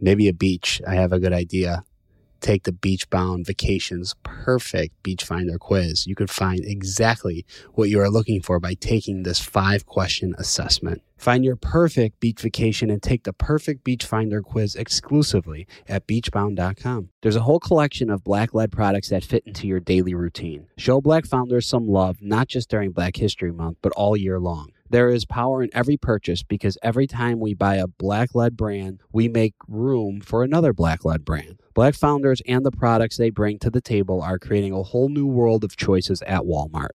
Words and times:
Maybe 0.00 0.28
a 0.28 0.32
beach. 0.32 0.80
I 0.86 0.94
have 0.94 1.12
a 1.12 1.20
good 1.20 1.32
idea. 1.32 1.84
Take 2.40 2.64
the 2.64 2.72
Beach 2.72 3.10
Bound 3.10 3.46
Vacations 3.46 4.14
Perfect 4.22 5.02
Beach 5.02 5.24
Finder 5.24 5.58
quiz. 5.58 6.06
You 6.06 6.14
could 6.14 6.30
find 6.30 6.60
exactly 6.64 7.44
what 7.74 7.88
you 7.88 8.00
are 8.00 8.10
looking 8.10 8.40
for 8.40 8.60
by 8.60 8.74
taking 8.74 9.22
this 9.22 9.40
five 9.40 9.86
question 9.86 10.34
assessment. 10.38 11.02
Find 11.16 11.44
your 11.44 11.56
perfect 11.56 12.20
beach 12.20 12.40
vacation 12.40 12.90
and 12.90 13.02
take 13.02 13.24
the 13.24 13.32
perfect 13.32 13.82
beach 13.82 14.04
finder 14.04 14.40
quiz 14.40 14.76
exclusively 14.76 15.66
at 15.88 16.06
beachbound.com. 16.06 17.08
There's 17.22 17.34
a 17.34 17.40
whole 17.40 17.58
collection 17.58 18.08
of 18.08 18.22
black 18.22 18.54
led 18.54 18.70
products 18.70 19.08
that 19.08 19.24
fit 19.24 19.42
into 19.44 19.66
your 19.66 19.80
daily 19.80 20.14
routine. 20.14 20.68
Show 20.76 21.00
black 21.00 21.26
founders 21.26 21.66
some 21.66 21.88
love, 21.88 22.18
not 22.22 22.46
just 22.46 22.70
during 22.70 22.92
Black 22.92 23.16
History 23.16 23.50
Month, 23.50 23.78
but 23.82 23.92
all 23.92 24.16
year 24.16 24.38
long. 24.38 24.70
There 24.90 25.10
is 25.10 25.26
power 25.26 25.62
in 25.62 25.68
every 25.74 25.98
purchase 25.98 26.42
because 26.42 26.78
every 26.82 27.06
time 27.06 27.40
we 27.40 27.52
buy 27.52 27.74
a 27.74 27.86
black 27.86 28.34
led 28.34 28.56
brand, 28.56 29.02
we 29.12 29.28
make 29.28 29.52
room 29.68 30.22
for 30.22 30.42
another 30.42 30.72
black 30.72 31.04
led 31.04 31.26
brand. 31.26 31.60
Black 31.74 31.94
founders 31.94 32.40
and 32.48 32.64
the 32.64 32.70
products 32.70 33.18
they 33.18 33.28
bring 33.28 33.58
to 33.58 33.68
the 33.68 33.82
table 33.82 34.22
are 34.22 34.38
creating 34.38 34.72
a 34.72 34.82
whole 34.82 35.10
new 35.10 35.26
world 35.26 35.62
of 35.62 35.76
choices 35.76 36.22
at 36.22 36.40
Walmart. 36.40 36.92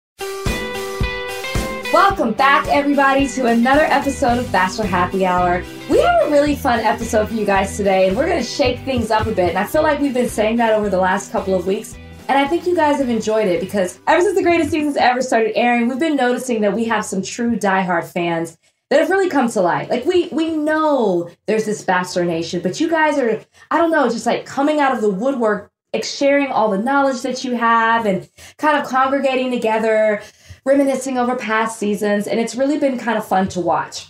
Welcome 1.91 2.33
back, 2.33 2.67
everybody, 2.67 3.27
to 3.29 3.47
another 3.47 3.85
episode 3.85 4.37
of 4.37 4.51
Bachelor 4.51 4.85
Happy 4.85 5.25
Hour. 5.25 5.63
We 5.89 5.99
have 5.99 6.27
a 6.27 6.29
really 6.29 6.55
fun 6.55 6.81
episode 6.81 7.29
for 7.29 7.33
you 7.33 7.47
guys 7.47 7.75
today, 7.75 8.07
and 8.07 8.15
we're 8.15 8.27
going 8.27 8.37
to 8.37 8.47
shake 8.47 8.81
things 8.81 9.09
up 9.09 9.25
a 9.25 9.31
bit. 9.31 9.49
And 9.49 9.57
I 9.57 9.63
feel 9.63 9.81
like 9.81 9.99
we've 9.99 10.13
been 10.13 10.29
saying 10.29 10.57
that 10.57 10.73
over 10.73 10.89
the 10.89 10.99
last 10.99 11.31
couple 11.31 11.55
of 11.55 11.65
weeks. 11.65 11.95
And 12.29 12.37
I 12.37 12.47
think 12.47 12.67
you 12.67 12.75
guys 12.75 12.99
have 12.99 13.09
enjoyed 13.09 13.47
it 13.47 13.59
because 13.59 13.99
ever 14.05 14.21
since 14.21 14.35
the 14.35 14.43
greatest 14.43 14.69
seasons 14.69 14.97
ever 14.97 15.19
started 15.19 15.57
airing, 15.57 15.89
we've 15.89 15.97
been 15.97 16.15
noticing 16.15 16.61
that 16.61 16.75
we 16.75 16.85
have 16.85 17.03
some 17.03 17.23
true 17.23 17.57
diehard 17.57 18.03
fans 18.03 18.55
that 18.91 18.99
have 18.99 19.09
really 19.09 19.31
come 19.31 19.49
to 19.49 19.61
light. 19.61 19.89
Like 19.89 20.05
we 20.05 20.27
we 20.27 20.55
know 20.55 21.31
there's 21.47 21.65
this 21.65 21.81
Bachelor 21.81 22.25
Nation, 22.25 22.61
but 22.61 22.79
you 22.79 22.87
guys 22.87 23.17
are, 23.17 23.41
I 23.71 23.79
don't 23.79 23.89
know, 23.89 24.07
just 24.09 24.27
like 24.27 24.45
coming 24.45 24.79
out 24.79 24.93
of 24.93 25.01
the 25.01 25.09
woodwork, 25.09 25.71
sharing 26.03 26.51
all 26.51 26.69
the 26.69 26.77
knowledge 26.77 27.23
that 27.23 27.43
you 27.43 27.55
have 27.55 28.05
and 28.05 28.29
kind 28.59 28.77
of 28.77 28.85
congregating 28.87 29.49
together, 29.49 30.21
reminiscing 30.65 31.17
over 31.17 31.35
past 31.35 31.79
seasons, 31.79 32.27
and 32.27 32.39
it's 32.39 32.53
really 32.53 32.77
been 32.77 32.99
kind 32.99 33.17
of 33.17 33.27
fun 33.27 33.47
to 33.49 33.59
watch. 33.59 34.05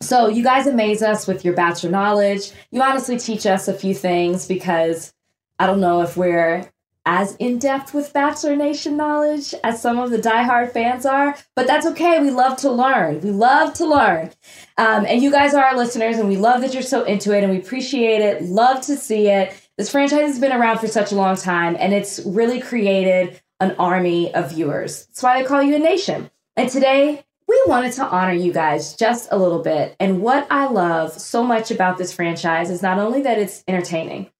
So 0.00 0.26
you 0.26 0.42
guys 0.42 0.66
amaze 0.66 1.02
us 1.02 1.28
with 1.28 1.44
your 1.44 1.54
Bachelor 1.54 1.90
knowledge. 1.90 2.50
You 2.72 2.82
honestly 2.82 3.16
teach 3.16 3.46
us 3.46 3.68
a 3.68 3.74
few 3.74 3.94
things 3.94 4.48
because 4.48 5.14
I 5.60 5.68
don't 5.68 5.78
know 5.78 6.02
if 6.02 6.16
we're 6.16 6.68
as 7.06 7.36
in 7.36 7.58
depth 7.58 7.92
with 7.92 8.12
Bachelor 8.12 8.56
Nation 8.56 8.96
knowledge 8.96 9.54
as 9.62 9.80
some 9.80 9.98
of 9.98 10.10
the 10.10 10.18
diehard 10.18 10.72
fans 10.72 11.04
are, 11.04 11.36
but 11.54 11.66
that's 11.66 11.86
okay. 11.86 12.20
We 12.20 12.30
love 12.30 12.56
to 12.58 12.70
learn. 12.70 13.20
We 13.20 13.30
love 13.30 13.74
to 13.74 13.86
learn. 13.86 14.30
Um, 14.78 15.04
and 15.06 15.22
you 15.22 15.30
guys 15.30 15.54
are 15.54 15.64
our 15.64 15.76
listeners, 15.76 16.18
and 16.18 16.28
we 16.28 16.36
love 16.36 16.62
that 16.62 16.72
you're 16.72 16.82
so 16.82 17.04
into 17.04 17.36
it, 17.36 17.42
and 17.42 17.52
we 17.52 17.58
appreciate 17.58 18.20
it. 18.20 18.42
Love 18.42 18.80
to 18.82 18.96
see 18.96 19.28
it. 19.28 19.54
This 19.76 19.90
franchise 19.90 20.20
has 20.20 20.38
been 20.38 20.52
around 20.52 20.78
for 20.78 20.88
such 20.88 21.12
a 21.12 21.16
long 21.16 21.36
time, 21.36 21.76
and 21.78 21.92
it's 21.92 22.20
really 22.24 22.60
created 22.60 23.40
an 23.60 23.76
army 23.78 24.34
of 24.34 24.50
viewers. 24.50 25.06
That's 25.06 25.22
why 25.22 25.40
they 25.40 25.46
call 25.46 25.62
you 25.62 25.76
a 25.76 25.78
nation. 25.78 26.30
And 26.56 26.70
today, 26.70 27.24
we 27.46 27.62
wanted 27.66 27.92
to 27.94 28.04
honor 28.04 28.32
you 28.32 28.52
guys 28.52 28.96
just 28.96 29.28
a 29.30 29.36
little 29.36 29.62
bit. 29.62 29.94
And 30.00 30.22
what 30.22 30.46
I 30.50 30.66
love 30.66 31.12
so 31.12 31.44
much 31.44 31.70
about 31.70 31.98
this 31.98 32.12
franchise 32.12 32.70
is 32.70 32.82
not 32.82 32.98
only 32.98 33.22
that 33.22 33.38
it's 33.38 33.62
entertaining, 33.68 34.30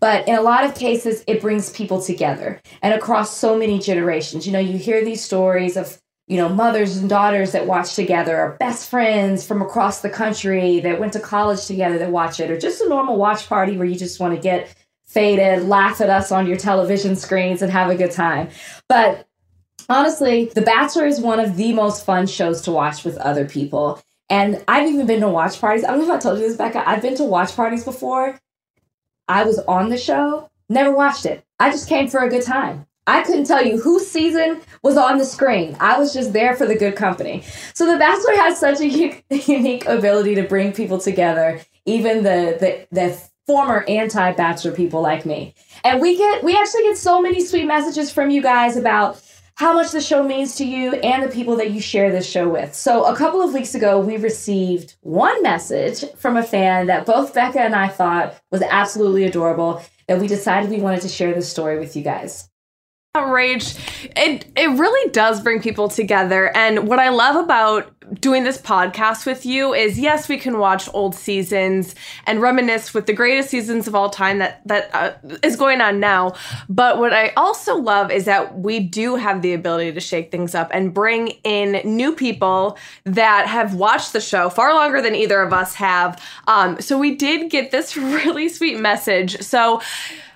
but 0.00 0.26
in 0.26 0.34
a 0.34 0.42
lot 0.42 0.64
of 0.64 0.74
cases, 0.74 1.22
it 1.26 1.40
brings 1.40 1.70
people 1.70 2.02
together 2.02 2.60
and 2.82 2.94
across 2.94 3.36
so 3.36 3.56
many 3.56 3.78
generations. 3.78 4.46
You 4.46 4.52
know, 4.52 4.58
you 4.58 4.78
hear 4.78 5.04
these 5.04 5.22
stories 5.22 5.76
of, 5.76 6.00
you 6.26 6.36
know, 6.36 6.48
mothers 6.48 6.96
and 6.96 7.08
daughters 7.08 7.52
that 7.52 7.66
watch 7.66 7.94
together, 7.94 8.36
or 8.36 8.56
best 8.58 8.88
friends 8.88 9.46
from 9.46 9.60
across 9.60 10.00
the 10.00 10.10
country 10.10 10.80
that 10.80 10.98
went 10.98 11.12
to 11.12 11.20
college 11.20 11.66
together 11.66 11.98
that 11.98 12.10
watch 12.10 12.40
it, 12.40 12.50
or 12.50 12.58
just 12.58 12.80
a 12.80 12.88
normal 12.88 13.16
watch 13.16 13.48
party 13.48 13.76
where 13.76 13.86
you 13.86 13.96
just 13.96 14.20
want 14.20 14.34
to 14.34 14.40
get 14.40 14.74
faded, 15.06 15.64
laugh 15.64 16.00
at 16.00 16.08
us 16.08 16.30
on 16.30 16.46
your 16.46 16.56
television 16.56 17.16
screens, 17.16 17.62
and 17.62 17.72
have 17.72 17.90
a 17.90 17.96
good 17.96 18.12
time. 18.12 18.48
But 18.88 19.26
honestly, 19.88 20.50
The 20.54 20.62
Bachelor 20.62 21.06
is 21.06 21.20
one 21.20 21.40
of 21.40 21.56
the 21.56 21.72
most 21.72 22.06
fun 22.06 22.26
shows 22.26 22.62
to 22.62 22.70
watch 22.70 23.04
with 23.04 23.16
other 23.18 23.44
people. 23.44 24.00
And 24.30 24.62
I've 24.68 24.88
even 24.88 25.06
been 25.06 25.20
to 25.22 25.28
watch 25.28 25.60
parties. 25.60 25.84
I 25.84 25.88
don't 25.88 25.98
know 25.98 26.04
if 26.04 26.10
I 26.10 26.18
told 26.20 26.38
you 26.38 26.46
this, 26.46 26.56
Becca. 26.56 26.88
I've 26.88 27.02
been 27.02 27.16
to 27.16 27.24
watch 27.24 27.56
parties 27.56 27.82
before 27.82 28.38
I 29.30 29.44
was 29.44 29.60
on 29.60 29.90
the 29.90 29.96
show, 29.96 30.50
never 30.68 30.92
watched 30.92 31.24
it. 31.24 31.44
I 31.60 31.70
just 31.70 31.88
came 31.88 32.08
for 32.08 32.20
a 32.20 32.28
good 32.28 32.42
time. 32.42 32.86
I 33.06 33.22
couldn't 33.22 33.44
tell 33.44 33.64
you 33.64 33.80
whose 33.80 34.10
season 34.10 34.60
was 34.82 34.96
on 34.96 35.18
the 35.18 35.24
screen. 35.24 35.76
I 35.78 35.98
was 35.98 36.12
just 36.12 36.32
there 36.32 36.56
for 36.56 36.66
the 36.66 36.74
good 36.74 36.96
company. 36.96 37.44
So 37.72 37.90
The 37.90 37.96
Bachelor 37.96 38.34
has 38.36 38.58
such 38.58 38.80
a 38.80 38.88
unique 38.88 39.86
ability 39.86 40.34
to 40.34 40.42
bring 40.42 40.72
people 40.72 40.98
together, 40.98 41.60
even 41.86 42.24
the 42.24 42.56
the, 42.58 42.86
the 42.90 43.20
former 43.46 43.84
anti-bachelor 43.88 44.72
people 44.72 45.00
like 45.00 45.24
me. 45.24 45.54
And 45.84 46.00
we 46.00 46.16
get 46.16 46.42
we 46.42 46.56
actually 46.56 46.82
get 46.82 46.98
so 46.98 47.22
many 47.22 47.44
sweet 47.44 47.66
messages 47.66 48.10
from 48.10 48.30
you 48.30 48.42
guys 48.42 48.76
about 48.76 49.22
how 49.60 49.74
much 49.74 49.90
the 49.90 50.00
show 50.00 50.22
means 50.22 50.54
to 50.54 50.64
you 50.64 50.94
and 50.94 51.22
the 51.22 51.28
people 51.28 51.54
that 51.54 51.70
you 51.70 51.82
share 51.82 52.10
this 52.10 52.26
show 52.26 52.48
with. 52.48 52.74
So, 52.74 53.04
a 53.04 53.14
couple 53.14 53.42
of 53.42 53.52
weeks 53.52 53.74
ago, 53.74 54.00
we 54.00 54.16
received 54.16 54.94
one 55.02 55.42
message 55.42 56.02
from 56.16 56.38
a 56.38 56.42
fan 56.42 56.86
that 56.86 57.04
both 57.04 57.34
Becca 57.34 57.60
and 57.60 57.74
I 57.74 57.88
thought 57.88 58.40
was 58.50 58.62
absolutely 58.62 59.24
adorable 59.24 59.82
that 60.08 60.18
we 60.18 60.28
decided 60.28 60.70
we 60.70 60.80
wanted 60.80 61.02
to 61.02 61.08
share 61.08 61.34
this 61.34 61.50
story 61.50 61.78
with 61.78 61.94
you 61.94 62.02
guys 62.02 62.49
outraged. 63.16 63.76
It 64.16 64.46
it 64.54 64.78
really 64.78 65.10
does 65.10 65.40
bring 65.40 65.60
people 65.60 65.88
together. 65.88 66.56
And 66.56 66.86
what 66.86 67.00
I 67.00 67.08
love 67.08 67.34
about 67.34 67.92
doing 68.20 68.44
this 68.44 68.56
podcast 68.56 69.26
with 69.26 69.44
you 69.44 69.74
is 69.74 69.98
yes, 69.98 70.28
we 70.28 70.38
can 70.38 70.58
watch 70.58 70.88
old 70.94 71.16
seasons 71.16 71.96
and 72.26 72.40
reminisce 72.40 72.94
with 72.94 73.06
the 73.06 73.12
greatest 73.12 73.50
seasons 73.50 73.88
of 73.88 73.96
all 73.96 74.10
time 74.10 74.38
that 74.38 74.64
that 74.66 74.94
uh, 74.94 75.12
is 75.42 75.56
going 75.56 75.80
on 75.80 75.98
now. 75.98 76.34
But 76.68 76.98
what 76.98 77.12
I 77.12 77.30
also 77.36 77.74
love 77.74 78.12
is 78.12 78.26
that 78.26 78.60
we 78.60 78.78
do 78.78 79.16
have 79.16 79.42
the 79.42 79.54
ability 79.54 79.90
to 79.90 80.00
shake 80.00 80.30
things 80.30 80.54
up 80.54 80.70
and 80.72 80.94
bring 80.94 81.30
in 81.42 81.80
new 81.84 82.14
people 82.14 82.78
that 83.06 83.48
have 83.48 83.74
watched 83.74 84.12
the 84.12 84.20
show 84.20 84.48
far 84.50 84.72
longer 84.72 85.02
than 85.02 85.16
either 85.16 85.42
of 85.42 85.52
us 85.52 85.74
have. 85.74 86.22
Um, 86.46 86.80
so 86.80 86.96
we 86.96 87.16
did 87.16 87.50
get 87.50 87.72
this 87.72 87.96
really 87.96 88.48
sweet 88.48 88.78
message. 88.78 89.40
So 89.40 89.80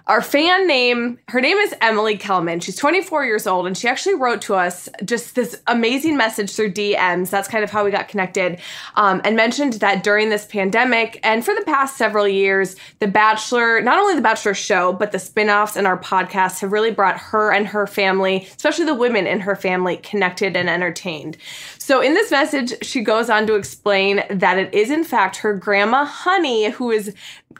our 0.06 0.20
fan 0.20 0.66
name, 0.66 1.18
her 1.28 1.40
name 1.40 1.56
is 1.56 1.74
Emily 1.80 2.18
Kellman. 2.18 2.60
She's 2.60 2.76
24 2.76 3.24
years 3.24 3.46
old, 3.46 3.66
and 3.66 3.76
she 3.76 3.88
actually 3.88 4.16
wrote 4.16 4.42
to 4.42 4.54
us 4.54 4.86
just 5.02 5.34
this 5.34 5.58
amazing 5.66 6.18
message 6.18 6.54
through 6.54 6.72
DMs. 6.72 7.30
That's 7.30 7.48
kind 7.48 7.64
of 7.64 7.70
how 7.70 7.86
we 7.86 7.90
got 7.90 8.08
connected, 8.08 8.60
um, 8.96 9.22
and 9.24 9.34
mentioned 9.34 9.74
that 9.74 10.04
during 10.04 10.28
this 10.28 10.44
pandemic 10.44 11.20
and 11.22 11.42
for 11.42 11.54
the 11.54 11.62
past 11.62 11.96
several 11.96 12.28
years, 12.28 12.76
The 12.98 13.06
Bachelor, 13.06 13.80
not 13.80 13.98
only 13.98 14.14
The 14.14 14.20
Bachelor 14.20 14.52
show, 14.52 14.92
but 14.92 15.10
the 15.10 15.18
spin 15.18 15.48
offs 15.48 15.74
and 15.74 15.86
our 15.86 15.98
podcasts 15.98 16.60
have 16.60 16.72
really 16.72 16.90
brought 16.90 17.16
her 17.16 17.50
and 17.50 17.66
her 17.68 17.86
family, 17.86 18.46
especially 18.56 18.84
the 18.84 18.94
women 18.94 19.26
in 19.26 19.40
her 19.40 19.56
family, 19.56 19.96
connected 19.96 20.54
and 20.54 20.68
entertained. 20.68 21.38
So 21.78 22.02
in 22.02 22.12
this 22.12 22.30
message, 22.30 22.74
she 22.82 23.00
goes 23.00 23.30
on 23.30 23.46
to 23.46 23.54
explain 23.54 24.22
that 24.28 24.58
it 24.58 24.74
is, 24.74 24.90
in 24.90 25.04
fact, 25.04 25.36
her 25.36 25.54
grandma, 25.54 26.04
Honey, 26.04 26.70
who 26.70 26.90
is 26.90 27.14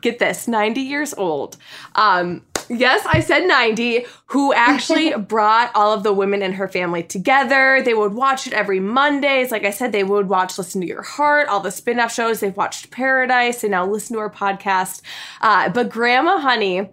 get 0.04 0.18
this, 0.20 0.46
90 0.46 0.80
years 0.80 1.14
old. 1.14 1.56
Um, 1.96 2.42
yes, 2.68 3.04
I 3.06 3.20
said 3.20 3.46
90, 3.46 4.06
who 4.26 4.52
actually 4.52 5.14
brought 5.18 5.74
all 5.74 5.92
of 5.92 6.02
the 6.02 6.12
women 6.12 6.42
in 6.42 6.52
her 6.52 6.68
family 6.68 7.02
together. 7.02 7.82
They 7.82 7.94
would 7.94 8.14
watch 8.14 8.46
it 8.46 8.52
every 8.52 8.80
Mondays. 8.80 9.50
Like 9.50 9.64
I 9.64 9.70
said, 9.70 9.92
they 9.92 10.04
would 10.04 10.28
watch 10.28 10.56
Listen 10.58 10.80
to 10.82 10.86
Your 10.86 11.02
Heart, 11.02 11.48
all 11.48 11.60
the 11.60 11.70
spin 11.70 11.98
off 11.98 12.12
shows. 12.12 12.40
They've 12.40 12.56
watched 12.56 12.90
Paradise 12.90 13.64
and 13.64 13.72
now 13.72 13.86
listen 13.86 14.14
to 14.14 14.20
our 14.20 14.30
podcast. 14.30 15.02
Uh, 15.40 15.68
but 15.70 15.88
Grandma 15.88 16.38
Honey, 16.38 16.90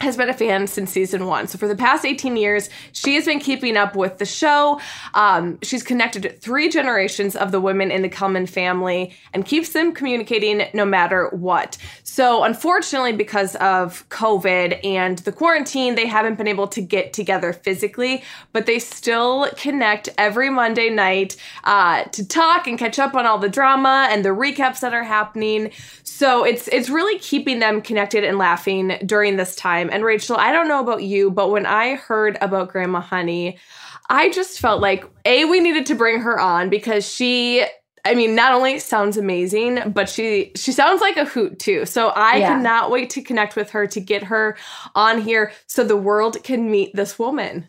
has 0.00 0.16
been 0.16 0.28
a 0.28 0.34
fan 0.34 0.66
since 0.66 0.90
season 0.90 1.26
one. 1.26 1.46
So 1.48 1.58
for 1.58 1.68
the 1.68 1.76
past 1.76 2.04
18 2.04 2.36
years, 2.36 2.68
she 2.92 3.14
has 3.14 3.24
been 3.24 3.40
keeping 3.40 3.76
up 3.76 3.96
with 3.96 4.18
the 4.18 4.26
show. 4.26 4.80
Um, 5.14 5.58
she's 5.62 5.82
connected 5.82 6.40
three 6.40 6.68
generations 6.68 7.36
of 7.36 7.52
the 7.52 7.60
women 7.60 7.90
in 7.90 8.02
the 8.02 8.08
Kellman 8.08 8.46
family 8.46 9.14
and 9.32 9.44
keeps 9.44 9.72
them 9.72 9.92
communicating 9.92 10.66
no 10.74 10.84
matter 10.84 11.28
what. 11.30 11.78
So 12.04 12.44
unfortunately, 12.44 13.12
because 13.12 13.56
of 13.56 14.08
COVID 14.10 14.84
and 14.84 15.18
the 15.18 15.32
quarantine, 15.32 15.94
they 15.94 16.06
haven't 16.06 16.36
been 16.36 16.48
able 16.48 16.68
to 16.68 16.80
get 16.80 17.12
together 17.12 17.52
physically, 17.52 18.22
but 18.52 18.66
they 18.66 18.78
still 18.78 19.48
connect 19.56 20.08
every 20.18 20.50
Monday 20.50 20.90
night 20.90 21.36
uh, 21.64 22.04
to 22.04 22.26
talk 22.26 22.66
and 22.66 22.78
catch 22.78 22.98
up 22.98 23.14
on 23.14 23.26
all 23.26 23.38
the 23.38 23.48
drama 23.48 24.08
and 24.10 24.24
the 24.24 24.30
recaps 24.30 24.80
that 24.80 24.94
are 24.94 25.04
happening. 25.04 25.70
So 26.04 26.44
it's 26.44 26.68
it's 26.68 26.88
really 26.88 27.18
keeping 27.18 27.58
them 27.58 27.82
connected 27.82 28.24
and 28.24 28.38
laughing 28.38 28.98
during 29.04 29.36
this 29.36 29.54
time. 29.54 29.85
And 29.90 30.04
Rachel, 30.04 30.36
I 30.36 30.52
don't 30.52 30.68
know 30.68 30.80
about 30.80 31.02
you, 31.02 31.30
but 31.30 31.50
when 31.50 31.66
I 31.66 31.94
heard 31.94 32.38
about 32.40 32.68
Grandma 32.68 33.00
Honey, 33.00 33.58
I 34.08 34.30
just 34.30 34.60
felt 34.60 34.80
like 34.80 35.04
a 35.24 35.44
we 35.44 35.60
needed 35.60 35.86
to 35.86 35.94
bring 35.94 36.20
her 36.20 36.38
on 36.38 36.70
because 36.70 37.10
she 37.10 37.64
I 38.06 38.14
mean, 38.14 38.36
not 38.36 38.52
only 38.52 38.78
sounds 38.78 39.16
amazing, 39.16 39.90
but 39.92 40.08
she 40.08 40.52
she 40.54 40.70
sounds 40.70 41.00
like 41.00 41.16
a 41.16 41.24
hoot 41.24 41.58
too. 41.58 41.84
So 41.86 42.08
I 42.10 42.36
yeah. 42.36 42.48
cannot 42.48 42.92
wait 42.92 43.10
to 43.10 43.22
connect 43.22 43.56
with 43.56 43.70
her 43.70 43.88
to 43.88 44.00
get 44.00 44.22
her 44.24 44.56
on 44.94 45.20
here 45.20 45.52
so 45.66 45.82
the 45.82 45.96
world 45.96 46.42
can 46.44 46.70
meet 46.70 46.94
this 46.94 47.18
woman. 47.18 47.68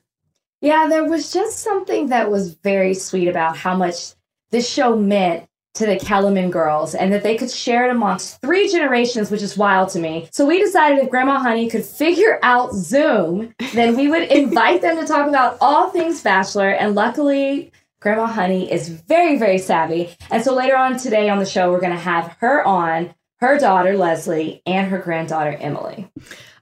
Yeah, 0.62 0.88
there 0.88 1.06
was 1.06 1.34
just 1.34 1.60
something 1.60 2.10
that 2.10 2.30
was 2.30 2.54
very 2.54 2.94
sweet 2.94 3.28
about 3.28 3.58
how 3.58 3.76
much 3.76 4.14
this 4.52 4.70
show 4.70 4.96
meant 4.96 5.47
to 5.78 5.86
the 5.86 5.98
Kellerman 5.98 6.52
girls 6.52 6.96
and 6.96 7.14
that 7.14 7.24
they 7.24 7.38
could 7.38 7.52
share 7.52 7.88
it 7.88 7.92
amongst 7.92 8.42
three 8.42 8.68
generations, 8.68 9.32
which 9.32 9.42
is 9.42 9.58
wild 9.58 9.90
to 9.90 10.00
me. 10.00 10.28
So 10.32 10.46
we 10.46 10.60
decided 10.60 11.00
if 11.00 11.10
Grandma 11.10 11.40
Honey 11.40 11.70
could 11.70 11.86
figure 11.86 12.40
out 12.44 12.74
Zoom, 12.74 13.54
then 13.74 13.96
we 13.96 14.08
would 14.08 14.24
invite 14.24 14.82
them 14.82 14.98
to 14.98 15.06
talk 15.06 15.28
about 15.28 15.58
all 15.62 15.90
things 15.90 16.22
Bachelor. 16.22 16.70
And 16.70 16.96
luckily, 16.96 17.72
Grandma 18.00 18.26
Honey 18.28 18.72
is 18.72 18.90
very, 18.90 19.38
very 19.38 19.58
savvy. 19.58 20.16
And 20.30 20.44
so 20.44 20.54
later 20.54 20.76
on 20.76 20.98
today 20.98 21.30
on 21.30 21.40
the 21.40 21.46
show, 21.46 21.72
we're 21.72 21.80
going 21.80 21.94
to 21.94 21.98
have 21.98 22.36
her 22.40 22.66
on, 22.66 23.14
her 23.40 23.60
daughter, 23.60 23.96
Leslie, 23.98 24.62
and 24.66 24.88
her 24.88 24.98
granddaughter, 24.98 25.56
Emily. 25.60 26.10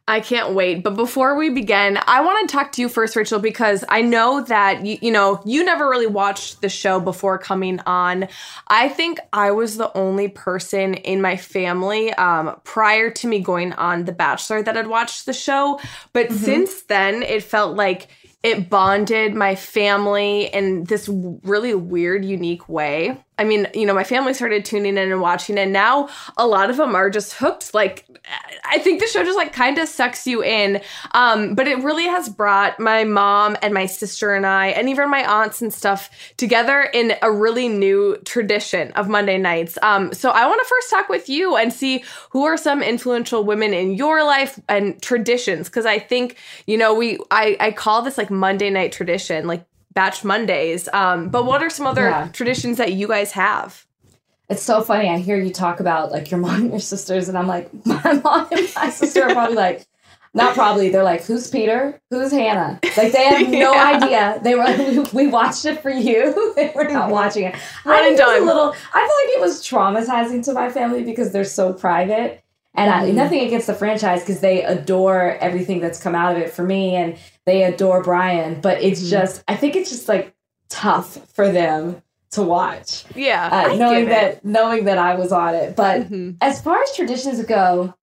I 0.07 0.19
can't 0.19 0.53
wait. 0.53 0.83
But 0.83 0.95
before 0.95 1.35
we 1.35 1.49
begin, 1.49 1.97
I 2.05 2.21
want 2.21 2.47
to 2.47 2.55
talk 2.55 2.71
to 2.73 2.81
you 2.81 2.89
first, 2.89 3.15
Rachel, 3.15 3.39
because 3.39 3.83
I 3.89 4.03
know 4.03 4.41
that 4.41 4.85
you, 4.85 4.99
you 5.01 5.11
know 5.11 5.41
you 5.45 5.63
never 5.63 5.89
really 5.89 6.05
watched 6.07 6.61
the 6.61 6.69
show 6.69 6.99
before 6.99 7.39
coming 7.39 7.79
on. 7.87 8.27
I 8.67 8.89
think 8.89 9.19
I 9.33 9.49
was 9.51 9.77
the 9.77 9.95
only 9.97 10.27
person 10.27 10.93
in 10.93 11.21
my 11.21 11.37
family 11.37 12.13
um, 12.13 12.59
prior 12.63 13.09
to 13.09 13.27
me 13.27 13.39
going 13.39 13.73
on 13.73 14.05
The 14.05 14.11
Bachelor 14.11 14.61
that 14.61 14.75
had 14.75 14.87
watched 14.87 15.25
the 15.25 15.33
show. 15.33 15.79
But 16.13 16.27
mm-hmm. 16.27 16.37
since 16.37 16.83
then, 16.83 17.23
it 17.23 17.41
felt 17.41 17.75
like 17.75 18.07
it 18.43 18.69
bonded 18.69 19.33
my 19.33 19.55
family 19.55 20.53
in 20.53 20.83
this 20.83 21.09
really 21.09 21.73
weird, 21.73 22.23
unique 22.23 22.69
way. 22.69 23.24
I 23.37 23.43
mean, 23.43 23.67
you 23.73 23.85
know, 23.85 23.93
my 23.93 24.03
family 24.03 24.33
started 24.33 24.65
tuning 24.65 24.97
in 24.97 25.11
and 25.11 25.21
watching, 25.21 25.57
and 25.57 25.73
now 25.73 26.09
a 26.37 26.47
lot 26.47 26.69
of 26.69 26.77
them 26.77 26.95
are 26.95 27.09
just 27.09 27.33
hooked. 27.33 27.73
Like, 27.73 28.05
I 28.63 28.79
think 28.79 29.01
the 29.01 29.07
show 29.07 29.23
just 29.23 29.37
like 29.37 29.53
kind 29.53 29.77
of 29.77 29.87
sucks 29.87 30.25
you 30.25 30.43
in. 30.43 30.81
Um, 31.13 31.53
but 31.53 31.67
it 31.67 31.83
really 31.83 32.05
has 32.05 32.29
brought 32.29 32.79
my 32.79 33.03
mom 33.03 33.57
and 33.61 33.73
my 33.73 33.85
sister 33.85 34.33
and 34.33 34.45
I, 34.45 34.67
and 34.67 34.89
even 34.89 35.09
my 35.09 35.23
aunts 35.29 35.61
and 35.61 35.73
stuff 35.73 36.09
together 36.37 36.81
in 36.81 37.13
a 37.21 37.31
really 37.31 37.67
new 37.67 38.17
tradition 38.25 38.91
of 38.93 39.09
Monday 39.09 39.37
nights. 39.37 39.77
Um, 39.81 40.13
so 40.13 40.29
I 40.29 40.47
want 40.47 40.61
to 40.61 40.69
first 40.69 40.89
talk 40.89 41.09
with 41.09 41.29
you 41.29 41.55
and 41.55 41.73
see 41.73 42.03
who 42.29 42.45
are 42.45 42.57
some 42.57 42.81
influential 42.81 43.43
women 43.43 43.73
in 43.73 43.93
your 43.93 44.23
life 44.23 44.59
and 44.69 45.01
traditions, 45.01 45.67
because 45.67 45.85
I 45.85 45.99
think 45.99 46.37
you 46.67 46.77
know 46.77 46.93
we 46.93 47.19
I 47.31 47.57
I 47.59 47.71
call 47.71 48.01
this 48.01 48.17
like 48.17 48.31
Monday 48.31 48.69
night 48.69 48.91
tradition, 48.91 49.45
like 49.45 49.65
Batch 49.95 50.23
Mondays. 50.23 50.87
Um, 50.93 51.29
but 51.29 51.45
what 51.45 51.63
are 51.63 51.69
some 51.69 51.87
other 51.87 52.09
yeah. 52.09 52.27
traditions 52.27 52.77
that 52.77 52.93
you 52.93 53.07
guys 53.07 53.31
have? 53.31 53.85
It's 54.49 54.61
so 54.61 54.81
funny. 54.81 55.09
I 55.09 55.17
hear 55.17 55.37
you 55.37 55.51
talk 55.51 55.79
about 55.79 56.11
like 56.11 56.29
your 56.29 56.39
mom 56.41 56.61
and 56.61 56.71
your 56.71 56.79
sisters, 56.79 57.29
and 57.29 57.37
I'm 57.37 57.47
like, 57.47 57.69
my 57.85 58.13
mom 58.23 58.47
and 58.51 58.69
my 58.75 58.89
sister 58.89 59.23
are 59.23 59.33
probably 59.33 59.55
like, 59.55 59.87
not 60.35 60.53
probably. 60.53 60.89
They're 60.89 61.03
like, 61.03 61.23
who's 61.23 61.49
Peter? 61.49 61.99
Who's 62.11 62.29
Hannah? 62.29 62.79
Like 62.97 63.13
they 63.13 63.23
have 63.23 63.49
no 63.49 63.73
yeah. 63.73 63.99
idea. 64.01 64.39
They 64.43 64.55
were 64.55 64.65
like, 64.65 65.13
we 65.13 65.27
watched 65.27 65.63
it 65.63 65.81
for 65.81 65.89
you. 65.89 66.53
we're 66.75 66.91
not 66.91 67.09
watching 67.09 67.45
it. 67.45 67.55
I 67.85 68.05
it 68.05 68.11
was 68.11 68.19
a 68.19 68.45
little. 68.45 68.75
I 68.93 68.99
feel 68.99 69.01
like 69.01 69.37
it 69.37 69.41
was 69.41 69.63
traumatizing 69.63 70.43
to 70.45 70.53
my 70.53 70.69
family 70.69 71.03
because 71.03 71.31
they're 71.31 71.45
so 71.45 71.71
private. 71.71 72.43
And 72.75 72.91
I, 72.91 73.05
mm-hmm. 73.05 73.15
nothing 73.15 73.39
against 73.41 73.67
the 73.67 73.73
franchise 73.73 74.21
because 74.21 74.41
they 74.41 74.63
adore 74.63 75.37
everything 75.39 75.79
that's 75.79 76.01
come 76.01 76.13
out 76.13 76.35
of 76.35 76.41
it 76.41 76.51
for 76.51 76.63
me 76.63 76.95
and 76.95 77.17
they 77.45 77.63
adore 77.63 78.03
Brian. 78.03 78.61
But 78.61 78.81
it's 78.81 79.01
mm-hmm. 79.01 79.11
just, 79.11 79.43
I 79.47 79.55
think 79.55 79.75
it's 79.75 79.89
just 79.89 80.07
like 80.07 80.35
tough 80.69 81.17
for 81.33 81.49
them 81.49 82.01
to 82.31 82.41
watch. 82.41 83.05
Yeah. 83.15 83.49
Uh, 83.49 83.75
knowing 83.75 84.05
that, 84.09 84.43
knowing 84.43 84.85
that 84.85 84.97
I 84.97 85.15
was 85.15 85.31
on 85.31 85.55
it. 85.55 85.75
But 85.75 86.01
mm-hmm. 86.01 86.31
as 86.41 86.61
far 86.61 86.81
as 86.81 86.95
traditions 86.95 87.43
go, 87.45 87.93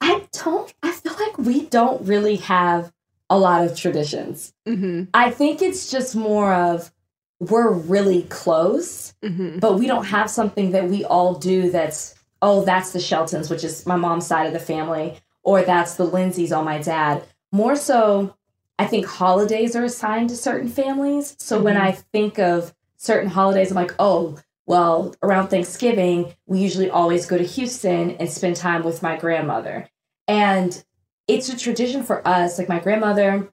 I 0.00 0.26
don't, 0.32 0.72
I 0.82 0.92
feel 0.92 1.14
like 1.14 1.36
we 1.38 1.66
don't 1.66 2.06
really 2.06 2.36
have 2.36 2.92
a 3.28 3.38
lot 3.38 3.64
of 3.64 3.76
traditions. 3.76 4.54
Mm-hmm. 4.68 5.04
I 5.12 5.30
think 5.30 5.62
it's 5.62 5.90
just 5.90 6.14
more 6.14 6.54
of, 6.54 6.92
we're 7.38 7.70
really 7.70 8.22
close, 8.22 9.14
mm-hmm. 9.22 9.58
but 9.58 9.78
we 9.78 9.86
don't 9.86 10.06
have 10.06 10.30
something 10.30 10.70
that 10.70 10.88
we 10.88 11.04
all 11.04 11.34
do 11.34 11.70
that's 11.70 12.14
oh, 12.42 12.64
that's 12.64 12.92
the 12.92 13.00
Sheltons, 13.00 13.50
which 13.50 13.64
is 13.64 13.86
my 13.86 13.96
mom's 13.96 14.26
side 14.26 14.46
of 14.46 14.52
the 14.52 14.58
family, 14.58 15.18
or 15.42 15.62
that's 15.62 15.94
the 15.94 16.06
Lindsays 16.06 16.56
on 16.56 16.64
my 16.64 16.78
dad. 16.78 17.24
More 17.52 17.76
so, 17.76 18.34
I 18.78 18.86
think 18.86 19.06
holidays 19.06 19.74
are 19.74 19.84
assigned 19.84 20.28
to 20.30 20.36
certain 20.36 20.68
families. 20.68 21.36
So 21.38 21.56
mm-hmm. 21.56 21.64
when 21.64 21.76
I 21.76 21.92
think 21.92 22.38
of 22.38 22.74
certain 22.96 23.30
holidays, 23.30 23.70
I'm 23.70 23.76
like, 23.76 23.94
oh, 23.98 24.38
well, 24.66 25.14
around 25.22 25.48
Thanksgiving, 25.48 26.34
we 26.46 26.58
usually 26.58 26.90
always 26.90 27.26
go 27.26 27.38
to 27.38 27.44
Houston 27.44 28.12
and 28.12 28.28
spend 28.28 28.56
time 28.56 28.82
with 28.82 29.02
my 29.02 29.16
grandmother. 29.16 29.88
And 30.26 30.84
it's 31.28 31.48
a 31.48 31.56
tradition 31.56 32.02
for 32.02 32.26
us. 32.26 32.58
Like 32.58 32.68
my 32.68 32.80
grandmother, 32.80 33.48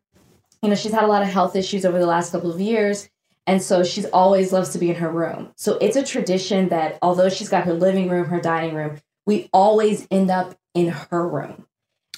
you 0.61 0.69
know, 0.69 0.75
she's 0.75 0.91
had 0.91 1.03
a 1.03 1.07
lot 1.07 1.21
of 1.21 1.29
health 1.29 1.55
issues 1.55 1.85
over 1.85 1.99
the 1.99 2.07
last 2.07 2.31
couple 2.31 2.51
of 2.51 2.59
years. 2.59 3.09
And 3.45 3.61
so 3.61 3.83
she's 3.83 4.05
always 4.05 4.53
loves 4.53 4.69
to 4.69 4.77
be 4.77 4.89
in 4.89 4.95
her 4.95 5.09
room. 5.09 5.51
So 5.57 5.77
it's 5.79 5.97
a 5.97 6.03
tradition 6.03 6.69
that 6.69 6.97
although 7.01 7.29
she's 7.29 7.49
got 7.49 7.65
her 7.65 7.73
living 7.73 8.09
room, 8.09 8.25
her 8.25 8.39
dining 8.39 8.75
room, 8.75 9.01
we 9.25 9.49
always 9.51 10.07
end 10.09 10.31
up 10.31 10.57
in 10.73 10.89
her 10.89 11.27
room. 11.27 11.67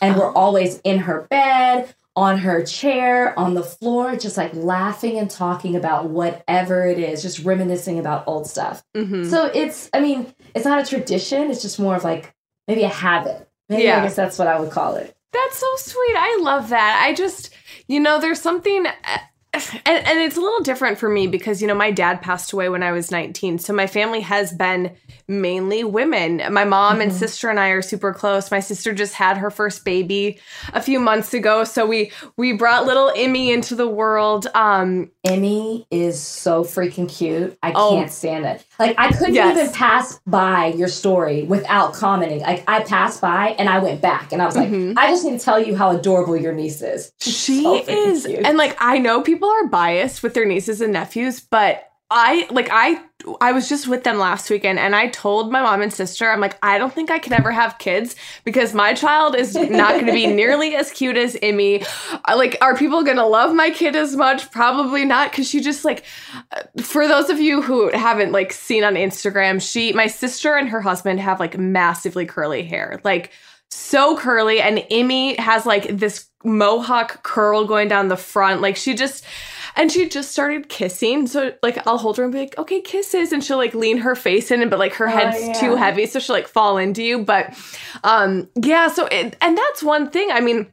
And 0.02 0.18
we're 0.18 0.30
oh. 0.30 0.34
always 0.34 0.80
in 0.84 1.00
her 1.00 1.22
bed, 1.30 1.94
on 2.16 2.38
her 2.40 2.64
chair, 2.64 3.38
on 3.38 3.56
the 3.56 3.64
floor, 3.64 4.16
just 4.16 4.38
like 4.38 4.54
laughing 4.54 5.18
and 5.18 5.30
talking 5.30 5.76
about 5.76 6.10
whatever 6.10 6.86
it 6.86 7.00
is, 7.00 7.22
just 7.22 7.40
reminiscing 7.40 8.00
about 8.00 8.28
old 8.28 8.48
stuff. 8.48 8.84
Mm-hmm. 8.96 9.30
So 9.30 9.46
it's, 9.48 9.90
I 9.94 10.00
mean, 10.00 10.34
it's 10.54 10.66
not 10.66 10.82
a 10.82 10.86
tradition. 10.86 11.50
It's 11.50 11.62
just 11.62 11.80
more 11.80 11.96
of 11.96 12.04
like 12.04 12.34
maybe 12.68 12.84
a 12.84 12.90
habit. 12.90 13.50
Maybe 13.68 13.84
yeah. 13.84 14.00
I 14.00 14.04
guess 14.04 14.16
that's 14.16 14.38
what 14.38 14.48
I 14.48 14.60
would 14.60 14.72
call 14.72 14.96
it. 14.96 15.16
That's 15.34 15.58
so 15.58 15.68
sweet. 15.78 16.16
I 16.16 16.40
love 16.42 16.70
that. 16.70 17.04
I 17.06 17.14
just, 17.14 17.54
you 17.88 18.00
know, 18.00 18.22
there's 18.22 18.40
something 18.40 18.86
and, 19.74 20.06
and 20.08 20.20
it's 20.20 20.38
a 20.38 20.42
little 20.42 20.62
different 20.62 20.98
for 20.98 21.10
me 21.10 21.28
because 21.28 21.62
you 21.62 21.68
know 21.68 21.76
my 21.76 21.92
dad 21.92 22.22
passed 22.22 22.54
away 22.54 22.70
when 22.70 22.84
I 22.84 22.92
was 22.92 23.12
19, 23.12 23.60
so 23.60 23.74
my 23.74 23.88
family 23.88 24.22
has 24.22 24.54
been 24.54 24.96
mainly 25.28 25.84
women. 25.84 26.42
My 26.52 26.66
mom 26.66 26.94
mm-hmm. 26.94 27.02
and 27.02 27.14
sister 27.14 27.50
and 27.50 27.60
I 27.60 27.70
are 27.70 27.82
super 27.82 28.14
close. 28.14 28.52
My 28.52 28.60
sister 28.60 28.94
just 28.94 29.14
had 29.14 29.38
her 29.38 29.50
first 29.50 29.86
baby 29.86 30.40
a 30.74 30.82
few 30.82 31.00
months 31.00 31.34
ago, 31.34 31.64
so 31.64 31.86
we 31.86 32.12
we 32.38 32.54
brought 32.54 32.86
little 32.86 33.12
Emmy 33.16 33.52
into 33.52 33.76
the 33.76 33.88
world. 33.88 34.48
Um, 34.54 35.12
Emmy 35.24 35.88
is 35.92 36.22
so 36.22 36.64
freaking 36.64 37.10
cute. 37.10 37.58
I 37.64 37.74
oh, 37.76 37.92
can't 37.92 38.12
stand 38.12 38.46
it. 38.46 38.64
Like 38.80 38.96
I 38.98 39.12
couldn't 39.12 39.36
yes. 39.36 39.58
even 39.58 39.74
pass 39.74 40.20
by 40.28 40.68
your 40.68 40.88
story 40.88 41.44
without 41.44 41.94
commenting. 41.94 42.42
Like 42.42 42.64
I 42.68 42.84
passed 42.84 43.22
by 43.22 43.56
and 43.58 43.70
I 43.70 43.80
went 43.80 44.02
back 44.02 44.34
and 44.34 44.42
I 44.42 44.46
was 44.46 44.56
like, 44.56 44.70
mm-hmm. 44.70 44.98
I 44.98 45.08
just 45.08 45.26
need 45.26 45.40
to 45.40 45.44
tell 45.44 45.60
you 45.60 45.76
how 45.76 45.92
adorable 45.92 46.36
your 46.36 46.54
niece 46.54 46.82
is. 46.82 47.12
She's 47.20 47.36
she 47.36 47.64
so 47.64 47.84
is, 47.88 48.26
cute. 48.26 48.46
and 48.46 48.58
like 48.58 48.76
I 48.80 48.98
know 48.98 49.22
people 49.22 49.50
are 49.50 49.68
biased 49.68 50.24
with 50.24 50.34
their 50.34 50.46
nieces 50.46 50.82
and 50.82 50.94
nephews, 50.94 51.40
but 51.40 51.90
I 52.12 52.48
like 52.52 52.70
I 52.72 53.02
I 53.42 53.52
was 53.52 53.68
just 53.68 53.88
with 53.88 54.04
them 54.04 54.20
last 54.20 54.48
weekend 54.52 54.78
and 54.78 54.96
I 54.96 55.08
told 55.08 55.52
my 55.52 55.64
mom 55.64 55.82
and 55.82 55.92
sister 55.92 56.30
I'm 56.30 56.40
like 56.40 56.56
I 56.62 56.78
don't 56.78 56.94
think 56.94 57.10
I 57.10 57.18
can 57.18 57.34
ever 57.34 57.52
have 57.52 57.80
kids 57.80 58.16
because 58.44 58.76
my 58.76 58.94
child 58.94 59.36
is 59.36 59.56
not 59.56 59.94
going 59.94 60.06
to 60.06 60.12
be 60.12 60.28
nearly 60.34 60.76
as 60.76 60.92
cute 60.92 61.18
as 61.18 61.36
Emmy. 61.42 61.84
Like 62.28 62.58
are 62.62 62.78
people 62.78 63.04
going 63.04 63.18
to 63.18 63.26
love 63.26 63.56
my 63.56 63.72
kid 63.72 63.96
as 63.96 64.16
much? 64.16 64.52
Probably 64.52 65.04
not 65.04 65.34
cuz 65.34 65.50
she 65.50 65.62
just 65.62 65.84
like 65.84 66.06
for 66.80 67.08
those 67.08 67.32
of 67.32 67.40
you 67.40 67.64
who 67.64 67.90
haven't 67.90 68.32
like 68.32 68.54
seen 68.54 68.84
on 68.84 68.94
Instagram, 68.94 69.60
she 69.60 69.92
my 69.92 70.06
sister 70.06 70.56
and 70.56 70.70
her 70.70 70.82
husband 70.82 71.20
have 71.20 71.40
like 71.40 71.58
massively 71.58 72.28
curly 72.28 72.62
hair. 72.62 73.02
Like 73.04 73.32
so 73.72 74.16
curly 74.16 74.62
and 74.62 74.86
Emmy 74.92 75.36
has 75.38 75.66
like 75.66 75.98
this 75.98 76.28
mohawk 76.44 77.24
curl 77.24 77.66
going 77.66 77.88
down 77.88 78.10
the 78.10 78.16
front. 78.16 78.62
Like 78.62 78.76
she 78.76 78.94
just 78.94 79.26
and 79.76 79.92
she 79.92 80.08
just 80.08 80.32
started 80.32 80.70
kissing. 80.70 81.28
So 81.28 81.54
like 81.62 81.86
I'll 81.86 81.98
hold 81.98 82.18
her 82.18 82.24
and 82.24 82.32
be 82.32 82.40
like, 82.40 82.58
okay, 82.58 82.82
kisses. 82.82 83.32
And 83.32 83.44
she'll 83.44 83.58
like 83.58 83.74
lean 83.74 83.98
her 83.98 84.16
face 84.16 84.52
in, 84.52 84.68
but 84.70 84.80
like 84.80 84.94
her 84.94 85.08
oh, 85.08 85.12
head's 85.12 85.46
yeah. 85.46 85.54
too 85.54 85.76
heavy. 85.76 86.06
So 86.06 86.20
she'll 86.20 86.36
like 86.36 86.48
fall 86.48 86.78
into 86.78 87.04
you. 87.04 87.24
But 87.24 87.54
um 88.04 88.50
yeah, 88.56 88.88
so 88.88 89.08
it, 89.08 89.36
and 89.42 89.58
that's 89.58 89.84
one 89.84 90.10
thing. 90.10 90.30
I 90.32 90.40
mean, 90.40 90.72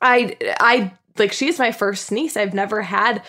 I 0.00 0.36
I 0.60 0.92
like 1.18 1.32
she's 1.32 1.58
my 1.58 1.72
first 1.72 2.10
niece. 2.10 2.36
I've 2.36 2.54
never 2.54 2.82
had 2.82 3.22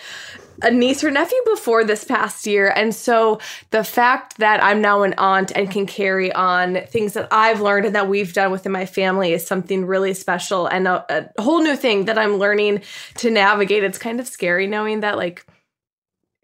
a 0.62 0.70
niece 0.70 1.02
or 1.02 1.10
nephew 1.10 1.38
before 1.46 1.84
this 1.84 2.04
past 2.04 2.46
year. 2.46 2.72
And 2.74 2.94
so 2.94 3.40
the 3.70 3.84
fact 3.84 4.38
that 4.38 4.62
I'm 4.62 4.80
now 4.80 5.02
an 5.02 5.14
aunt 5.18 5.52
and 5.54 5.70
can 5.70 5.86
carry 5.86 6.32
on 6.32 6.78
things 6.86 7.14
that 7.14 7.28
I've 7.30 7.60
learned 7.60 7.86
and 7.86 7.94
that 7.94 8.08
we've 8.08 8.32
done 8.32 8.52
within 8.52 8.72
my 8.72 8.86
family 8.86 9.32
is 9.32 9.46
something 9.46 9.84
really 9.86 10.14
special 10.14 10.66
and 10.66 10.86
a, 10.86 11.04
a 11.36 11.42
whole 11.42 11.62
new 11.62 11.76
thing 11.76 12.04
that 12.04 12.18
I'm 12.18 12.36
learning 12.36 12.82
to 13.16 13.30
navigate. 13.30 13.84
It's 13.84 13.98
kind 13.98 14.20
of 14.20 14.28
scary 14.28 14.66
knowing 14.66 15.00
that, 15.00 15.16
like, 15.16 15.44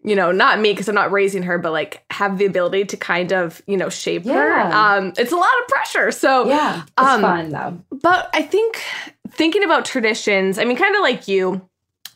you 0.03 0.15
know, 0.15 0.31
not 0.31 0.59
me 0.59 0.71
because 0.71 0.89
I'm 0.89 0.95
not 0.95 1.11
raising 1.11 1.43
her, 1.43 1.59
but 1.59 1.71
like 1.71 2.03
have 2.09 2.39
the 2.39 2.45
ability 2.45 2.85
to 2.85 2.97
kind 2.97 3.31
of, 3.31 3.61
you 3.67 3.77
know, 3.77 3.89
shape 3.89 4.25
yeah. 4.25 4.33
her. 4.33 4.75
Um, 4.75 5.13
it's 5.15 5.31
a 5.31 5.35
lot 5.35 5.49
of 5.61 5.67
pressure. 5.67 6.11
So 6.11 6.47
yeah, 6.47 6.81
it's 6.81 7.07
um, 7.07 7.21
fun 7.21 7.49
though. 7.49 7.83
But 8.01 8.29
I 8.33 8.41
think 8.41 8.81
thinking 9.29 9.63
about 9.63 9.85
traditions, 9.85 10.57
I 10.57 10.65
mean, 10.65 10.75
kind 10.75 10.95
of 10.95 11.01
like 11.01 11.27
you, 11.27 11.61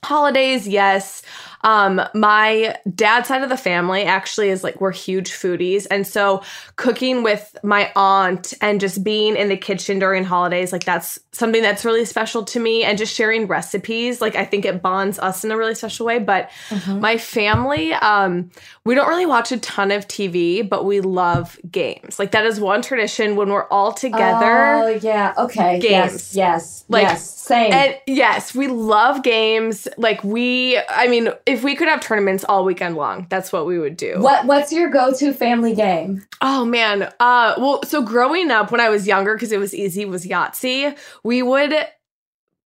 holidays, 0.04 0.68
yes. 0.68 1.22
Um, 1.66 2.00
my 2.14 2.78
dad's 2.94 3.28
side 3.28 3.42
of 3.42 3.50
the 3.50 3.58
family 3.58 4.04
actually 4.04 4.50
is 4.50 4.64
like 4.64 4.80
we're 4.80 4.92
huge 4.92 5.32
foodies, 5.32 5.88
and 5.90 6.06
so 6.06 6.44
cooking 6.76 7.24
with 7.24 7.58
my 7.64 7.92
aunt 7.96 8.54
and 8.62 8.80
just 8.80 9.04
being 9.04 9.36
in 9.36 9.50
the 9.50 9.58
kitchen 9.58 9.98
during 9.98 10.24
holidays, 10.24 10.72
like 10.72 10.84
that's 10.84 11.20
something 11.32 11.64
that's 11.64 11.84
really 11.84 12.06
special 12.06 12.44
to 12.46 12.60
me. 12.60 12.84
And 12.84 13.00
just 13.00 13.16
sharing 13.16 13.48
recipes, 13.48 14.22
like 14.22 14.36
I 14.36 14.46
think 14.46 14.64
it 14.64 14.84
bonds 14.84 15.18
us 15.18 15.44
in 15.44 15.52
a 15.52 15.58
really 15.58 15.74
special 15.74 16.06
way. 16.06 16.20
But 16.20 16.52
mm-hmm. 16.70 17.00
my 17.00 17.18
family, 17.18 17.94
um, 17.94 18.52
we 18.86 18.94
don't 18.94 19.08
really 19.08 19.26
watch 19.26 19.52
a 19.52 19.58
ton 19.58 19.90
of 19.90 20.08
TV, 20.08 20.68
but 20.68 20.86
we 20.86 21.02
love 21.02 21.58
games. 21.72 22.20
Like 22.20 22.32
that 22.32 22.46
is 22.46 22.60
one 22.60 22.84
tradition 22.84 23.36
when 23.36 23.50
we're 23.50 23.68
all 23.70 23.92
together. 23.92 24.76
Oh 24.76 24.88
yeah, 25.02 25.34
okay, 25.36 25.80
games, 25.80 26.36
yes, 26.36 26.36
yes, 26.36 26.86
like 26.90 27.04
yes. 27.04 27.28
same. 27.40 27.74
And 27.74 27.98
yes, 28.06 28.54
we 28.54 28.68
love 28.68 29.24
games. 29.24 29.88
Like 29.98 30.24
we, 30.24 30.80
I 30.90 31.08
mean 31.08 31.30
if 31.48 31.55
we 31.64 31.76
could 31.76 31.88
have 31.88 32.02
tournaments 32.02 32.44
all 32.44 32.66
weekend 32.66 32.96
long, 32.96 33.28
that's 33.30 33.52
what 33.52 33.66
we 33.66 33.78
would 33.80 33.98
do. 33.98 34.20
What 34.20 34.46
What's 34.46 34.72
your 34.72 34.90
go 34.90 35.14
to 35.14 35.34
family 35.34 35.76
game? 35.76 36.26
Oh 36.42 36.66
man, 36.66 37.04
uh, 37.20 37.56
well, 37.58 37.84
so 37.84 38.02
growing 38.02 38.52
up 38.52 38.72
when 38.72 38.82
I 38.82 38.90
was 38.90 39.08
younger, 39.08 39.34
because 39.36 39.52
it 39.52 39.60
was 39.60 39.74
easy, 39.74 40.06
was 40.06 40.26
Yahtzee. 40.26 40.98
We 41.24 41.42
would 41.42 41.74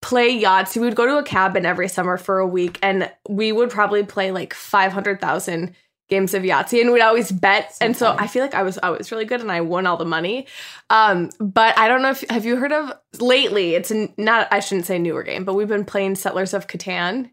play 0.02 0.40
Yahtzee. 0.40 0.76
We 0.76 0.86
would 0.86 0.96
go 0.96 1.06
to 1.06 1.18
a 1.18 1.22
cabin 1.22 1.66
every 1.66 1.88
summer 1.88 2.16
for 2.16 2.38
a 2.38 2.46
week, 2.46 2.78
and 2.82 3.10
we 3.28 3.52
would 3.52 3.70
probably 3.70 4.02
play 4.04 4.30
like 4.30 4.54
five 4.54 4.92
hundred 4.92 5.20
thousand 5.20 5.74
games 6.08 6.34
of 6.34 6.42
Yahtzee, 6.42 6.80
and 6.80 6.92
we'd 6.92 7.02
always 7.02 7.30
bet. 7.30 7.74
So 7.74 7.84
and 7.84 7.96
so 7.96 8.16
I 8.18 8.26
feel 8.26 8.42
like 8.42 8.54
I 8.54 8.62
was 8.62 8.78
always 8.78 9.12
really 9.12 9.24
good, 9.24 9.40
and 9.40 9.52
I 9.52 9.60
won 9.60 9.86
all 9.86 9.96
the 9.96 10.04
money. 10.04 10.46
Um, 10.90 11.30
but 11.38 11.78
I 11.78 11.88
don't 11.88 12.02
know 12.02 12.10
if 12.10 12.24
have 12.30 12.44
you 12.44 12.56
heard 12.56 12.72
of 12.72 12.92
lately? 13.20 13.74
It's 13.74 13.92
not 14.16 14.48
I 14.50 14.60
shouldn't 14.60 14.86
say 14.86 14.98
newer 14.98 15.22
game, 15.22 15.44
but 15.44 15.54
we've 15.54 15.68
been 15.68 15.84
playing 15.84 16.16
Settlers 16.16 16.54
of 16.54 16.66
Catan. 16.66 17.30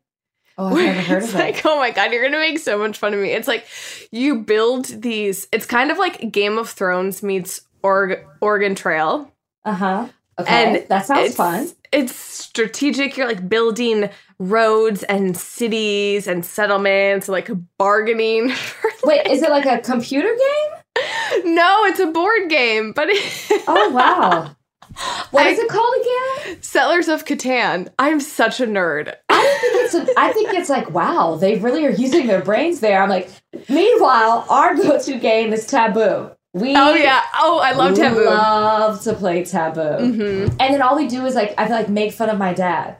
Oh, 0.58 0.68
I've 0.68 0.76
never 0.76 1.02
heard 1.02 1.24
of 1.24 1.30
it. 1.30 1.38
Like, 1.38 1.66
oh 1.66 1.78
my 1.78 1.92
god, 1.92 2.12
you're 2.12 2.24
gonna 2.24 2.40
make 2.40 2.60
so 2.60 2.78
much 2.78 2.98
fun 2.98 3.14
of 3.14 3.20
me. 3.20 3.32
It's 3.32 3.48
like 3.48 3.66
you 4.12 4.40
build 4.42 4.86
these. 4.86 5.48
It's 5.52 5.66
kind 5.66 5.92
of 5.92 5.98
like 5.98 6.32
Game 6.32 6.58
of 6.58 6.70
Thrones 6.70 7.22
meets 7.22 7.62
Org- 7.84 8.26
Oregon 8.42 8.74
Trail. 8.76 9.32
Uh 9.64 9.74
huh. 9.74 10.08
Okay, 10.40 10.78
and 10.78 10.88
that 10.90 11.06
sounds 11.06 11.36
fun. 11.36 11.70
It's 11.92 12.16
strategic. 12.16 13.18
You're 13.18 13.28
like 13.28 13.48
building 13.50 14.10
roads 14.40 15.04
and 15.04 15.36
cities 15.36 16.28
and 16.28 16.46
settlements, 16.46 17.28
like 17.28 17.50
bargaining. 17.78 18.52
Wait, 19.04 19.26
is 19.28 19.42
it 19.42 19.50
like 19.50 19.66
a 19.66 19.80
computer 19.80 20.28
game? 20.30 21.04
No, 21.44 21.84
it's 21.86 22.00
a 22.00 22.08
board 22.08 22.50
game. 22.50 22.92
But 22.94 23.10
oh 23.12 23.92
wow, 23.94 24.56
what 25.32 25.46
I, 25.46 25.50
is 25.50 25.60
it 25.60 25.70
called 25.70 25.94
again? 26.01 26.62
Settlers 26.62 27.08
of 27.08 27.25
Catan. 27.25 27.89
I'm 28.00 28.20
such 28.20 28.60
a 28.60 28.66
nerd. 28.66 29.13
I 29.30 29.58
think 29.62 29.86
it's. 29.86 29.94
A, 29.96 30.20
I 30.20 30.32
think 30.34 30.54
it's 30.54 30.70
like 30.70 30.89
wow, 30.92 31.36
they 31.36 31.58
really 31.58 31.86
are 31.86 31.92
using 31.92 32.27
their 32.27 32.42
brains 32.42 32.80
there. 32.80 33.01
I'm 33.01 33.10
like. 33.10 33.30
Meanwhile, 33.70 34.46
our 34.50 34.75
go-to 34.75 35.18
game 35.18 35.51
is 35.51 35.66
Taboo. 35.66 36.32
We 36.54 36.75
oh 36.75 36.94
yeah 36.94 37.22
oh 37.36 37.60
I 37.60 37.74
love 37.74 37.96
Taboo. 37.96 38.25
Love 38.25 39.01
to 39.04 39.13
play 39.13 39.44
Taboo. 39.44 39.80
Mm-hmm. 39.82 40.58
And 40.60 40.74
then 40.74 40.82
all 40.82 40.96
we 40.96 41.08
do 41.08 41.25
is 41.25 41.36
like 41.36 41.54
I 41.58 41.68
feel 41.68 41.75
like 41.75 41.89
make 41.89 42.13
fun 42.13 42.30
of 42.30 42.38
my 42.38 42.54
dad. 42.54 42.98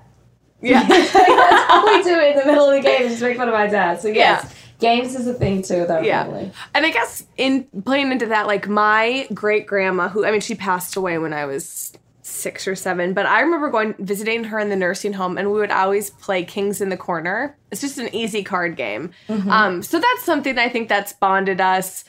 Yeah, 0.62 0.82
like, 0.82 0.89
that's 1.13 1.72
all 1.72 1.86
we 1.86 2.04
do 2.04 2.20
in 2.20 2.38
the 2.38 2.46
middle 2.46 2.70
of 2.70 2.75
the 2.75 2.82
game 2.82 3.04
is 3.04 3.12
just 3.13 3.22
make 3.22 3.38
fun 3.38 3.48
of 3.48 3.54
my 3.54 3.68
dad. 3.68 4.01
So 4.01 4.10
yes. 4.10 4.44
Yeah 4.44 4.51
games 4.80 5.16
is 5.16 5.28
a 5.28 5.34
thing 5.34 5.62
too 5.62 5.86
though 5.88 6.02
yeah 6.02 6.24
family. 6.24 6.52
and 6.74 6.86
i 6.86 6.92
guess 6.92 7.26
in 7.38 7.64
playing 7.86 8.12
into 8.12 8.26
that 8.28 8.48
like 8.48 8.68
my 8.68 9.28
great 9.34 9.66
grandma 9.66 10.08
who 10.08 10.26
i 10.26 10.32
mean 10.32 10.42
she 10.42 10.56
passed 10.56 10.96
away 10.96 11.18
when 11.18 11.34
i 11.34 11.46
was 11.46 11.94
six 12.22 12.68
or 12.68 12.76
seven 12.76 13.14
but 13.14 13.26
i 13.26 13.42
remember 13.42 13.70
going 13.70 13.96
visiting 14.00 14.44
her 14.44 14.60
in 14.60 14.70
the 14.70 14.76
nursing 14.76 15.14
home 15.14 15.38
and 15.38 15.52
we 15.52 15.60
would 15.60 15.72
always 15.72 16.10
play 16.12 16.44
kings 16.44 16.82
in 16.82 16.90
the 16.90 16.98
corner 16.98 17.58
it's 17.72 17.82
just 17.82 17.98
an 17.98 18.14
easy 18.14 18.44
card 18.44 18.76
game 18.76 19.10
mm-hmm. 19.28 19.50
um, 19.50 19.82
so 19.82 20.00
that's 20.00 20.24
something 20.24 20.58
i 20.58 20.70
think 20.70 20.90
that's 20.90 21.14
bonded 21.14 21.62
us 21.62 22.04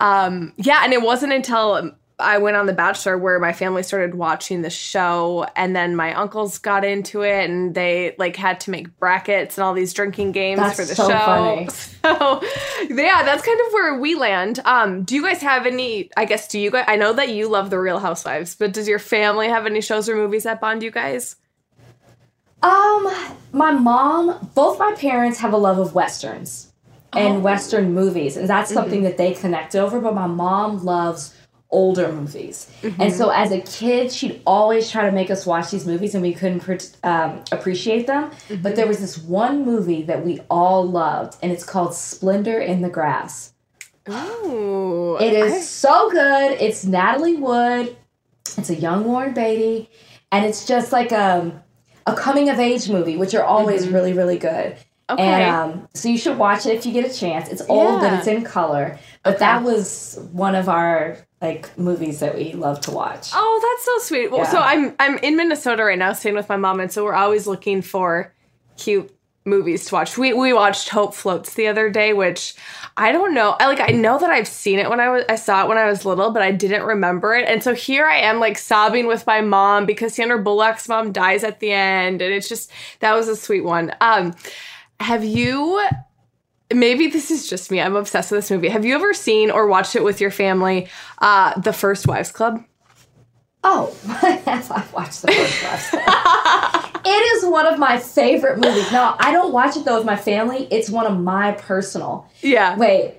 um, 0.00 0.52
yeah 0.56 0.80
and 0.82 0.92
it 0.92 1.02
wasn't 1.02 1.32
until 1.32 1.92
I 2.20 2.38
went 2.38 2.56
on 2.56 2.66
The 2.66 2.72
Bachelor 2.72 3.18
where 3.18 3.38
my 3.38 3.52
family 3.52 3.82
started 3.82 4.14
watching 4.14 4.62
the 4.62 4.70
show 4.70 5.46
and 5.56 5.74
then 5.74 5.96
my 5.96 6.14
uncles 6.14 6.58
got 6.58 6.84
into 6.84 7.22
it 7.22 7.48
and 7.48 7.74
they 7.74 8.14
like 8.18 8.36
had 8.36 8.60
to 8.60 8.70
make 8.70 8.96
brackets 8.98 9.58
and 9.58 9.64
all 9.64 9.74
these 9.74 9.92
drinking 9.92 10.32
games 10.32 10.60
that's 10.60 10.76
for 10.76 10.84
the 10.84 10.94
so 10.94 11.08
show. 11.08 11.18
Funny. 11.18 11.68
So 12.02 12.40
yeah, 12.88 13.22
that's 13.24 13.44
kind 13.44 13.60
of 13.66 13.72
where 13.74 13.98
we 13.98 14.14
land. 14.14 14.60
Um, 14.64 15.02
do 15.02 15.14
you 15.14 15.22
guys 15.22 15.42
have 15.42 15.66
any 15.66 16.10
I 16.16 16.24
guess 16.24 16.48
do 16.48 16.58
you 16.58 16.70
guys 16.70 16.86
I 16.88 16.96
know 16.96 17.12
that 17.12 17.28
you 17.28 17.46
love 17.48 17.68
the 17.68 17.78
Real 17.78 17.98
Housewives, 17.98 18.54
but 18.54 18.72
does 18.72 18.88
your 18.88 18.98
family 18.98 19.48
have 19.48 19.66
any 19.66 19.82
shows 19.82 20.08
or 20.08 20.16
movies 20.16 20.44
that 20.44 20.62
bond 20.62 20.82
you 20.82 20.90
guys? 20.90 21.36
Um, 22.62 23.08
my 23.52 23.72
mom, 23.72 24.50
both 24.54 24.78
my 24.78 24.94
parents 24.94 25.38
have 25.40 25.52
a 25.52 25.56
love 25.56 25.78
of 25.78 25.94
westerns 25.94 26.72
and 27.12 27.38
oh. 27.38 27.40
western 27.40 27.94
movies, 27.94 28.36
and 28.36 28.48
that's 28.48 28.72
something 28.72 29.00
mm-hmm. 29.00 29.04
that 29.04 29.16
they 29.16 29.32
connect 29.32 29.74
over, 29.74 30.00
but 30.00 30.14
my 30.14 30.26
mom 30.26 30.84
loves 30.84 31.34
older 31.70 32.10
movies. 32.12 32.70
Mm-hmm. 32.82 33.00
And 33.00 33.12
so 33.12 33.30
as 33.30 33.52
a 33.52 33.60
kid, 33.60 34.12
she'd 34.12 34.42
always 34.46 34.90
try 34.90 35.06
to 35.06 35.12
make 35.12 35.30
us 35.30 35.46
watch 35.46 35.70
these 35.70 35.86
movies 35.86 36.14
and 36.14 36.22
we 36.22 36.34
couldn't 36.34 36.96
um, 37.04 37.42
appreciate 37.52 38.06
them. 38.06 38.30
Mm-hmm. 38.30 38.62
But 38.62 38.76
there 38.76 38.86
was 38.86 39.00
this 39.00 39.18
one 39.18 39.64
movie 39.64 40.02
that 40.02 40.24
we 40.24 40.40
all 40.50 40.88
loved, 40.88 41.36
and 41.42 41.52
it's 41.52 41.64
called 41.64 41.94
Splendor 41.94 42.60
in 42.60 42.82
the 42.82 42.90
Grass. 42.90 43.52
Oh, 44.06 45.16
it 45.20 45.32
is 45.32 45.52
I... 45.52 45.60
so 45.60 46.10
good. 46.10 46.60
It's 46.60 46.84
Natalie 46.84 47.36
Wood. 47.36 47.96
It's 48.58 48.70
a 48.70 48.74
young 48.74 49.04
Warren 49.04 49.32
Beatty, 49.32 49.88
and 50.32 50.44
it's 50.44 50.66
just 50.66 50.90
like 50.92 51.12
a, 51.12 51.38
um, 51.38 51.62
a 52.06 52.14
coming 52.14 52.48
of 52.48 52.58
age 52.58 52.88
movie, 52.88 53.16
which 53.16 53.34
are 53.34 53.44
always 53.44 53.84
mm-hmm. 53.84 53.94
really, 53.94 54.12
really 54.12 54.38
good. 54.38 54.76
Okay. 55.10 55.22
And 55.22 55.72
um, 55.72 55.88
so 55.94 56.08
you 56.08 56.18
should 56.18 56.38
watch 56.38 56.66
it 56.66 56.76
if 56.76 56.86
you 56.86 56.92
get 56.92 57.10
a 57.10 57.14
chance. 57.14 57.48
It's 57.48 57.62
old, 57.68 58.02
yeah. 58.02 58.10
but 58.10 58.18
it's 58.18 58.26
in 58.28 58.44
color. 58.44 58.98
But 59.22 59.36
okay. 59.36 59.38
that 59.40 59.62
was 59.62 60.18
one 60.32 60.54
of 60.54 60.68
our 60.68 61.18
like 61.40 61.76
movies 61.78 62.20
that 62.20 62.34
we 62.34 62.52
love 62.52 62.80
to 62.82 62.90
watch. 62.90 63.30
Oh, 63.34 63.60
that's 63.62 63.84
so 63.84 64.14
sweet. 64.14 64.30
Well, 64.30 64.42
yeah. 64.42 64.50
so 64.50 64.58
I'm 64.58 64.94
I'm 64.98 65.18
in 65.18 65.36
Minnesota 65.36 65.84
right 65.84 65.98
now, 65.98 66.12
staying 66.12 66.34
with 66.34 66.48
my 66.48 66.56
mom, 66.56 66.80
and 66.80 66.92
so 66.92 67.04
we're 67.04 67.14
always 67.14 67.46
looking 67.46 67.82
for 67.82 68.34
cute 68.76 69.14
movies 69.46 69.86
to 69.86 69.94
watch. 69.94 70.18
We 70.18 70.32
we 70.32 70.52
watched 70.52 70.90
Hope 70.90 71.14
Floats 71.14 71.54
the 71.54 71.66
other 71.66 71.88
day, 71.88 72.12
which 72.12 72.54
I 72.96 73.12
don't 73.12 73.32
know. 73.32 73.56
I 73.58 73.66
like 73.66 73.80
I 73.80 73.92
know 73.92 74.18
that 74.18 74.30
I've 74.30 74.48
seen 74.48 74.78
it 74.78 74.90
when 74.90 75.00
I 75.00 75.08
was 75.08 75.24
I 75.28 75.36
saw 75.36 75.64
it 75.64 75.68
when 75.68 75.78
I 75.78 75.86
was 75.86 76.04
little, 76.04 76.30
but 76.30 76.42
I 76.42 76.52
didn't 76.52 76.84
remember 76.84 77.34
it. 77.34 77.48
And 77.48 77.62
so 77.62 77.74
here 77.74 78.06
I 78.06 78.18
am 78.18 78.38
like 78.38 78.58
sobbing 78.58 79.06
with 79.06 79.26
my 79.26 79.40
mom 79.40 79.86
because 79.86 80.14
Sandra 80.14 80.38
Bullock's 80.38 80.88
mom 80.88 81.12
dies 81.12 81.42
at 81.42 81.60
the 81.60 81.72
end 81.72 82.20
and 82.20 82.32
it's 82.32 82.48
just 82.48 82.70
that 83.00 83.14
was 83.14 83.28
a 83.28 83.36
sweet 83.36 83.64
one. 83.64 83.94
Um 84.00 84.34
have 85.00 85.24
you 85.24 85.82
maybe 86.72 87.08
this 87.08 87.30
is 87.30 87.48
just 87.48 87.70
me. 87.70 87.80
I'm 87.80 87.96
obsessed 87.96 88.30
with 88.30 88.38
this 88.38 88.50
movie. 88.50 88.68
Have 88.68 88.84
you 88.84 88.94
ever 88.94 89.12
seen 89.12 89.50
or 89.50 89.66
watched 89.66 89.96
it 89.96 90.04
with 90.04 90.20
your 90.20 90.30
family 90.30 90.88
uh 91.18 91.58
The 91.60 91.72
First 91.72 92.06
Wives 92.06 92.30
Club? 92.30 92.62
Oh, 93.64 93.94
I've 94.46 94.92
watched 94.92 95.22
the 95.22 95.32
first 95.32 95.62
Wives 95.64 95.90
Club. 95.90 97.00
it 97.04 97.36
is 97.36 97.44
one 97.50 97.66
of 97.66 97.78
my 97.78 97.98
favorite 97.98 98.58
movies. 98.58 98.90
No, 98.92 99.16
I 99.18 99.32
don't 99.32 99.52
watch 99.52 99.76
it 99.76 99.84
though 99.84 99.96
with 99.98 100.06
my 100.06 100.16
family. 100.16 100.66
It's 100.70 100.88
one 100.90 101.06
of 101.06 101.18
my 101.18 101.52
personal. 101.52 102.28
Yeah. 102.40 102.76
Wait, 102.76 103.16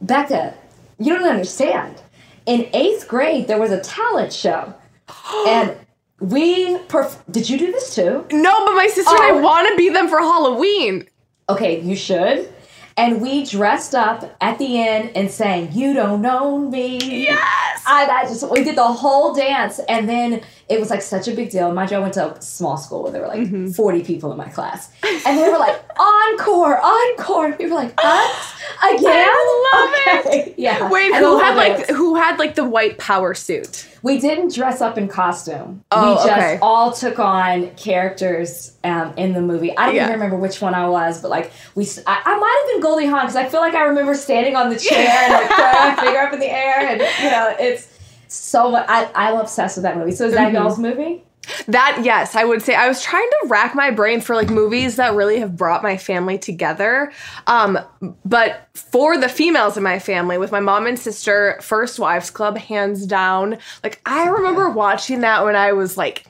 Becca, 0.00 0.54
you 0.98 1.14
don't 1.18 1.28
understand. 1.28 2.00
In 2.46 2.68
eighth 2.74 3.08
grade, 3.08 3.46
there 3.48 3.58
was 3.58 3.70
a 3.72 3.80
talent 3.80 4.32
show, 4.32 4.74
and 5.48 5.74
we. 6.20 6.76
Perf- 6.88 7.18
Did 7.30 7.48
you 7.50 7.58
do 7.58 7.72
this 7.72 7.94
too? 7.94 8.24
No, 8.30 8.64
but 8.66 8.74
my 8.74 8.86
sister 8.86 9.14
and 9.14 9.22
I 9.22 9.30
Oh. 9.32 9.40
want 9.40 9.68
to 9.68 9.76
be 9.76 9.88
them 9.88 10.08
for 10.08 10.18
Halloween. 10.18 11.08
Okay, 11.48 11.80
you 11.80 11.94
should. 11.94 12.48
And 12.96 13.20
we 13.20 13.44
dressed 13.44 13.94
up 13.94 14.36
at 14.40 14.58
the 14.58 14.80
end 14.80 15.12
and 15.16 15.30
sang 15.30 15.72
"You 15.72 15.94
Don't 15.94 16.24
Own 16.24 16.70
Me." 16.70 16.98
Yes. 17.24 17.82
I 17.86 18.06
that 18.06 18.28
just 18.28 18.48
we 18.50 18.62
did 18.62 18.76
the 18.76 18.84
whole 18.84 19.34
dance, 19.34 19.80
and 19.88 20.08
then 20.08 20.42
it 20.68 20.80
was 20.80 20.90
like 20.90 21.02
such 21.02 21.28
a 21.28 21.32
big 21.34 21.50
deal. 21.50 21.72
Mind 21.72 21.90
you, 21.90 21.96
I 21.96 22.00
went 22.00 22.14
to 22.14 22.34
a 22.34 22.40
small 22.42 22.76
school 22.76 23.02
where 23.02 23.12
there 23.12 23.22
were 23.22 23.28
like 23.28 23.40
Mm-hmm. 23.40 23.70
forty 23.72 24.02
people 24.02 24.30
in 24.32 24.38
my 24.38 24.48
class, 24.48 24.90
and 25.26 25.38
they 25.38 25.48
were 25.50 25.58
like 25.58 25.78
encore, 25.98 26.78
encore. 26.80 27.46
And 27.46 27.58
we 27.58 27.66
were 27.66 27.74
like 27.74 27.94
us 27.98 28.54
again. 28.90 29.00
I 29.28 29.70
love 29.74 30.34
it. 30.36 30.54
Yeah. 30.56 30.88
Wait, 30.90 31.12
I 31.12 31.18
who 31.18 31.38
had 31.40 31.56
like 31.56 31.80
it. 31.80 31.90
who 31.90 32.14
had 32.16 32.38
like 32.38 32.54
the 32.54 32.64
white 32.64 32.96
power 32.98 33.34
suit? 33.34 33.88
We 34.02 34.20
didn't 34.20 34.54
dress 34.54 34.80
up 34.80 34.98
in 34.98 35.08
costume. 35.08 35.82
Oh, 35.90 36.10
we 36.10 36.14
just 36.16 36.28
okay. 36.28 36.58
all 36.60 36.92
took 36.92 37.18
on 37.18 37.70
characters 37.76 38.76
um, 38.84 39.14
in 39.16 39.32
the 39.32 39.40
movie. 39.40 39.76
I 39.76 39.86
don't 39.86 39.94
Yeah. 39.94 40.02
even 40.04 40.14
remember 40.14 40.36
which 40.36 40.60
one 40.60 40.74
I 40.74 40.88
was, 40.88 41.20
but 41.22 41.30
like 41.30 41.50
we, 41.74 41.86
I, 42.06 42.22
I 42.24 42.38
might 42.38 42.62
have 42.66 42.74
been 42.74 42.82
Goldie 42.82 43.06
Hawn 43.06 43.22
because 43.22 43.36
I 43.36 43.46
feel 43.48 43.60
like 43.60 43.74
I 43.74 43.82
remember 43.84 44.14
standing 44.14 44.56
on 44.56 44.68
the 44.70 44.78
chair 44.88 45.08
and 45.08 45.32
like 45.32 45.46
throwing 45.48 45.96
my 45.96 45.96
finger 46.02 46.18
up 46.20 46.32
in 46.34 46.40
the 46.40 46.50
air, 46.52 46.80
and 46.88 47.00
you 47.22 47.30
know, 47.30 47.54
it's 47.58 47.88
so 48.34 48.70
much. 48.70 48.86
I, 48.88 49.10
I'm 49.14 49.36
obsessed 49.40 49.76
with 49.76 49.82
that 49.84 49.96
movie. 49.96 50.12
So 50.12 50.26
is 50.26 50.34
that 50.34 50.48
Mm-hmm. 50.48 50.56
y'all's 50.56 50.78
movie? 50.78 51.22
That 51.68 52.00
yes, 52.02 52.34
I 52.36 52.44
would 52.44 52.62
say 52.62 52.74
I 52.74 52.88
was 52.88 53.02
trying 53.02 53.28
to 53.42 53.48
rack 53.48 53.74
my 53.74 53.90
brain 53.90 54.22
for 54.22 54.34
like 54.34 54.48
movies 54.48 54.96
that 54.96 55.12
really 55.14 55.40
have 55.40 55.56
brought 55.58 55.82
my 55.82 55.98
family 55.98 56.38
together. 56.38 57.12
Um, 57.46 57.78
but 58.24 58.66
for 58.72 59.18
the 59.18 59.28
females 59.28 59.76
in 59.76 59.82
my 59.82 59.98
family, 59.98 60.38
with 60.38 60.50
my 60.52 60.60
mom 60.60 60.86
and 60.86 60.98
sister, 60.98 61.58
First 61.60 61.98
Wives 61.98 62.30
Club, 62.30 62.56
hands 62.56 63.04
down. 63.06 63.58
Like 63.82 64.00
I 64.06 64.26
remember 64.28 64.70
watching 64.70 65.20
that 65.20 65.44
when 65.44 65.54
I 65.56 65.72
was 65.72 65.96
like. 65.98 66.24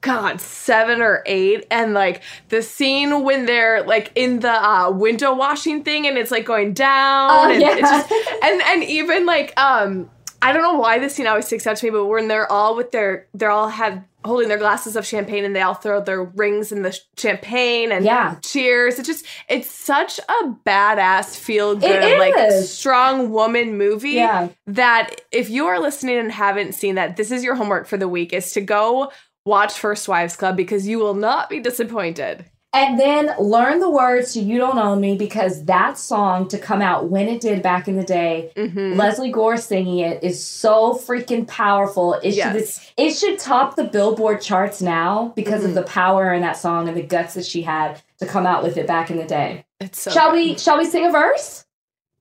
God, 0.00 0.40
seven 0.40 1.00
or 1.00 1.22
eight, 1.26 1.64
and 1.70 1.94
like 1.94 2.22
the 2.48 2.60
scene 2.60 3.22
when 3.22 3.46
they're 3.46 3.84
like 3.84 4.10
in 4.16 4.40
the 4.40 4.50
uh, 4.50 4.90
window 4.90 5.32
washing 5.32 5.84
thing, 5.84 6.08
and 6.08 6.18
it's 6.18 6.32
like 6.32 6.44
going 6.44 6.72
down, 6.74 7.30
Oh, 7.30 7.48
and 7.48 7.62
yeah. 7.62 7.76
it's 7.78 7.80
just, 7.88 8.12
and 8.42 8.60
and 8.62 8.82
even 8.82 9.26
like 9.26 9.56
um, 9.56 10.10
I 10.42 10.52
don't 10.52 10.62
know 10.62 10.74
why 10.78 10.98
this 10.98 11.14
scene 11.14 11.26
always 11.26 11.46
sticks 11.46 11.66
out 11.66 11.76
to 11.78 11.86
me, 11.86 11.90
but 11.90 12.06
when 12.06 12.26
they're 12.28 12.50
all 12.50 12.74
with 12.76 12.90
their, 12.90 13.28
they're 13.32 13.50
all 13.50 13.68
have 13.68 14.02
holding 14.24 14.48
their 14.48 14.58
glasses 14.58 14.94
of 14.96 15.04
champagne, 15.06 15.44
and 15.44 15.54
they 15.56 15.60
all 15.62 15.74
throw 15.74 16.00
their 16.00 16.22
rings 16.22 16.70
in 16.72 16.82
the 16.82 16.96
champagne, 17.16 17.90
and 17.90 18.04
Yeah. 18.04 18.36
cheers. 18.42 18.98
It's 18.98 19.08
just, 19.08 19.24
it's 19.48 19.68
such 19.70 20.18
a 20.20 20.48
badass, 20.66 21.36
feel 21.36 21.74
good, 21.74 22.18
like 22.18 22.52
strong 22.62 23.30
woman 23.30 23.76
movie 23.78 24.10
Yeah. 24.10 24.48
that 24.68 25.20
if 25.32 25.50
you 25.50 25.66
are 25.66 25.80
listening 25.80 26.18
and 26.18 26.30
haven't 26.30 26.74
seen 26.74 26.94
that, 26.96 27.16
this 27.16 27.30
is 27.32 27.42
your 27.42 27.54
homework 27.56 27.86
for 27.88 27.96
the 27.96 28.06
week 28.08 28.32
is 28.32 28.52
to 28.52 28.60
go 28.60 29.10
watch 29.44 29.72
First 29.72 30.06
Wives 30.06 30.36
Club 30.36 30.56
because 30.56 30.86
you 30.86 30.98
will 31.00 31.14
not 31.14 31.50
be 31.50 31.58
disappointed. 31.58 32.44
And 32.74 32.98
then 32.98 33.34
learn 33.38 33.80
the 33.80 33.90
words 33.90 34.32
to 34.32 34.40
"You 34.40 34.56
Don't 34.56 34.78
Own 34.78 35.00
Me" 35.00 35.14
because 35.16 35.66
that 35.66 35.98
song 35.98 36.48
to 36.48 36.58
come 36.58 36.80
out 36.80 37.08
when 37.10 37.28
it 37.28 37.42
did 37.42 37.62
back 37.62 37.86
in 37.86 37.96
the 37.96 38.02
day, 38.02 38.50
Mm-hmm. 38.56 38.94
Lesley 38.94 39.30
Gore 39.30 39.58
singing 39.58 39.98
it 39.98 40.24
is 40.24 40.42
so 40.42 40.94
freaking 40.94 41.46
powerful. 41.46 42.14
It 42.14 42.34
Yes. 42.34 42.80
should 42.80 42.88
it 42.96 43.10
should 43.10 43.38
top 43.38 43.76
the 43.76 43.84
Billboard 43.84 44.40
charts 44.40 44.80
now 44.80 45.32
because 45.36 45.60
Mm-hmm. 45.60 45.68
of 45.70 45.74
the 45.74 45.82
power 45.82 46.32
in 46.32 46.40
that 46.40 46.56
song 46.56 46.88
and 46.88 46.96
the 46.96 47.02
guts 47.02 47.34
that 47.34 47.44
she 47.44 47.60
had 47.60 48.00
to 48.20 48.26
come 48.26 48.46
out 48.46 48.62
with 48.62 48.78
it 48.78 48.86
back 48.86 49.10
in 49.10 49.18
the 49.18 49.24
day. 49.24 49.66
It's 49.78 50.00
so 50.00 50.10
shall 50.10 50.30
good. 50.30 50.36
we? 50.36 50.58
Shall 50.58 50.78
we 50.78 50.86
sing 50.86 51.04
a 51.04 51.10
verse? 51.10 51.66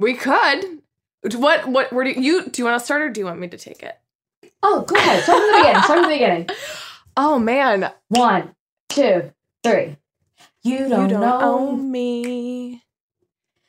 We 0.02 0.16
could. 0.16 0.80
What 1.36 1.68
what 1.70 1.94
where 1.94 2.04
do 2.04 2.12
you 2.12 2.50
do 2.50 2.62
you 2.62 2.66
want 2.66 2.78
to 2.78 2.84
start 2.84 3.02
or 3.04 3.10
do 3.10 3.22
you 3.22 3.26
want 3.26 3.40
me 3.40 3.48
to 3.48 3.58
take 3.58 3.84
it? 3.84 3.98
Oh, 4.64 4.82
go 4.82 4.96
ahead. 4.96 5.24
Start 5.24 5.40
from 5.40 5.48
the 5.52 5.58
beginning. 5.60 5.82
Start 5.84 6.00
from 6.00 6.02
the 6.10 6.16
beginning. 6.16 6.50
Oh 7.18 7.40
man, 7.40 7.92
One, 8.10 8.56
two, 8.90 9.32
three. 9.64 9.98
You 10.64 10.88
don't, 10.90 11.04
you 11.04 11.08
don't 11.10 11.22
know. 11.22 11.42
own 11.42 11.92
me. 11.92 12.84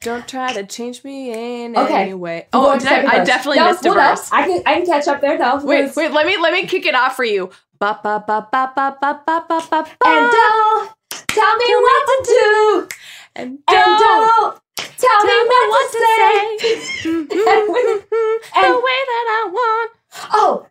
Don't 0.02 0.26
try 0.26 0.52
to 0.52 0.64
change 0.66 1.04
me 1.04 1.30
in 1.64 1.76
Okay. 1.76 1.94
any 1.94 2.14
way. 2.14 2.48
Oh, 2.52 2.76
did 2.78 2.88
I, 2.88 3.20
I 3.20 3.24
definitely 3.24 3.60
no, 3.60 3.70
missed 3.70 3.84
a 3.84 3.88
no, 3.88 3.94
verse. 3.94 4.30
I 4.32 4.42
can 4.46 4.62
I 4.66 4.74
can 4.74 4.86
catch 4.86 5.06
up 5.08 5.20
there. 5.20 5.38
No, 5.38 5.60
Wait, 5.64 5.78
it's- 5.80 5.94
wait, 5.96 6.10
let 6.10 6.26
me 6.26 6.36
let 6.38 6.52
me 6.52 6.66
kick 6.66 6.84
it 6.86 6.94
off 6.94 7.14
for 7.14 7.24
you. 7.24 7.50
Ba 7.78 8.00
ba 8.02 8.22
ba 8.26 8.48
ba 8.50 8.72
ba 8.74 8.96
ba 9.00 9.22
ba 9.24 9.44
ba 9.48 9.66
ba 9.70 9.78
And 10.04 10.32
don't 10.32 10.90
tell 11.28 11.56
me 11.56 11.74
what 11.86 12.06
to 12.08 12.16
do. 12.26 12.88
and 13.36 13.48
And 13.68 13.98
don't 13.98 14.60
tell 14.76 15.24
me 15.24 15.36
what 15.70 15.92
to 15.92 15.98
say. 15.98 16.38
Mhm. 17.08 17.30
And 17.30 17.68
when- 17.72 18.02
the 18.10 18.80
way 18.86 18.98
that 19.10 19.26
I 19.30 19.48
want. 19.52 19.90
Oh, 20.32 20.66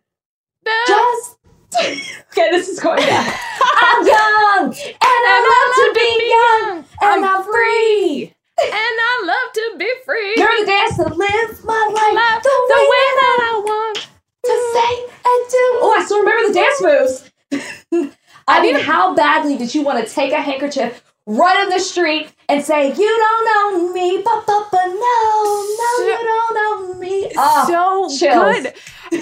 just. 0.86 1.38
Okay, 1.76 2.50
this 2.50 2.68
is 2.68 2.80
going 2.80 2.98
down. 3.04 3.26
I'm 3.62 4.06
young 4.06 4.74
and 4.74 5.22
I 5.28 5.38
love 5.52 5.70
to 5.80 5.86
be 5.94 6.08
young 6.30 6.84
and 7.02 7.24
I'm 7.24 7.42
free. 7.44 8.34
and 8.62 8.72
I 8.72 9.22
love 9.24 9.52
to 9.54 9.78
be 9.78 9.90
free. 10.04 10.36
Girl, 10.36 10.66
dance 10.66 10.96
to 10.96 11.04
live 11.04 11.64
my 11.64 11.90
life 11.92 12.14
Love 12.14 12.42
the, 12.42 12.48
the 12.48 12.80
way, 12.80 12.86
way 12.88 13.08
that 13.18 13.36
that 13.38 13.52
I 13.52 13.62
want. 13.64 14.08
To 14.44 14.54
say 14.74 15.02
and 15.04 15.50
do. 15.50 15.64
Oh, 15.80 15.94
I 15.96 16.04
still 16.04 16.18
remember 16.18 16.48
the 16.48 16.54
dance 16.54 16.82
moves. 16.82 18.12
I 18.48 18.60
mean, 18.60 18.74
how 18.74 19.14
badly 19.14 19.56
did 19.56 19.74
you 19.74 19.82
want 19.82 20.06
to 20.06 20.12
take 20.12 20.32
a 20.32 20.40
handkerchief, 20.40 21.01
run 21.26 21.62
in 21.62 21.68
the 21.70 21.78
street, 21.78 22.32
and 22.48 22.64
say, 22.64 22.88
"You 22.88 22.94
don't 22.94 23.44
know 23.44 23.92
me, 23.92 24.22
but 24.24 24.46
but 24.46 24.68
but 24.70 24.86
no, 24.86 24.94
no, 24.94 25.88
So- 25.96 26.04
you 26.06 26.18
don't 26.18 26.54
know 26.54 26.94
me." 26.94 27.30
Oh, 27.36 28.08
so 28.10 28.18
chills. 28.18 28.62
good. 28.62 28.74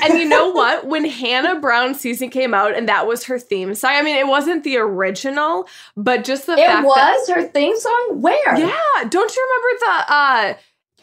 And 0.02 0.18
you 0.18 0.28
know 0.28 0.50
what? 0.52 0.86
When 0.86 1.04
Hannah 1.04 1.58
Brown 1.58 1.94
season 1.94 2.30
came 2.30 2.54
out 2.54 2.76
and 2.76 2.88
that 2.88 3.06
was 3.08 3.24
her 3.24 3.38
theme 3.38 3.74
song, 3.74 3.90
I 3.94 4.02
mean, 4.02 4.16
it 4.16 4.26
wasn't 4.28 4.62
the 4.64 4.76
original, 4.76 5.66
but 5.96 6.24
just 6.24 6.46
the 6.46 6.56
fact. 6.56 6.68
it 6.70 6.72
fact 6.72 6.86
was 6.86 7.28
her 7.30 7.42
theme 7.48 7.76
song. 7.76 8.20
Where? 8.20 8.56
Yeah. 8.58 9.08
Don't 9.08 9.34
you 9.36 9.48
remember 9.48 9.78
the, 9.80 10.14
uh, 10.14 10.54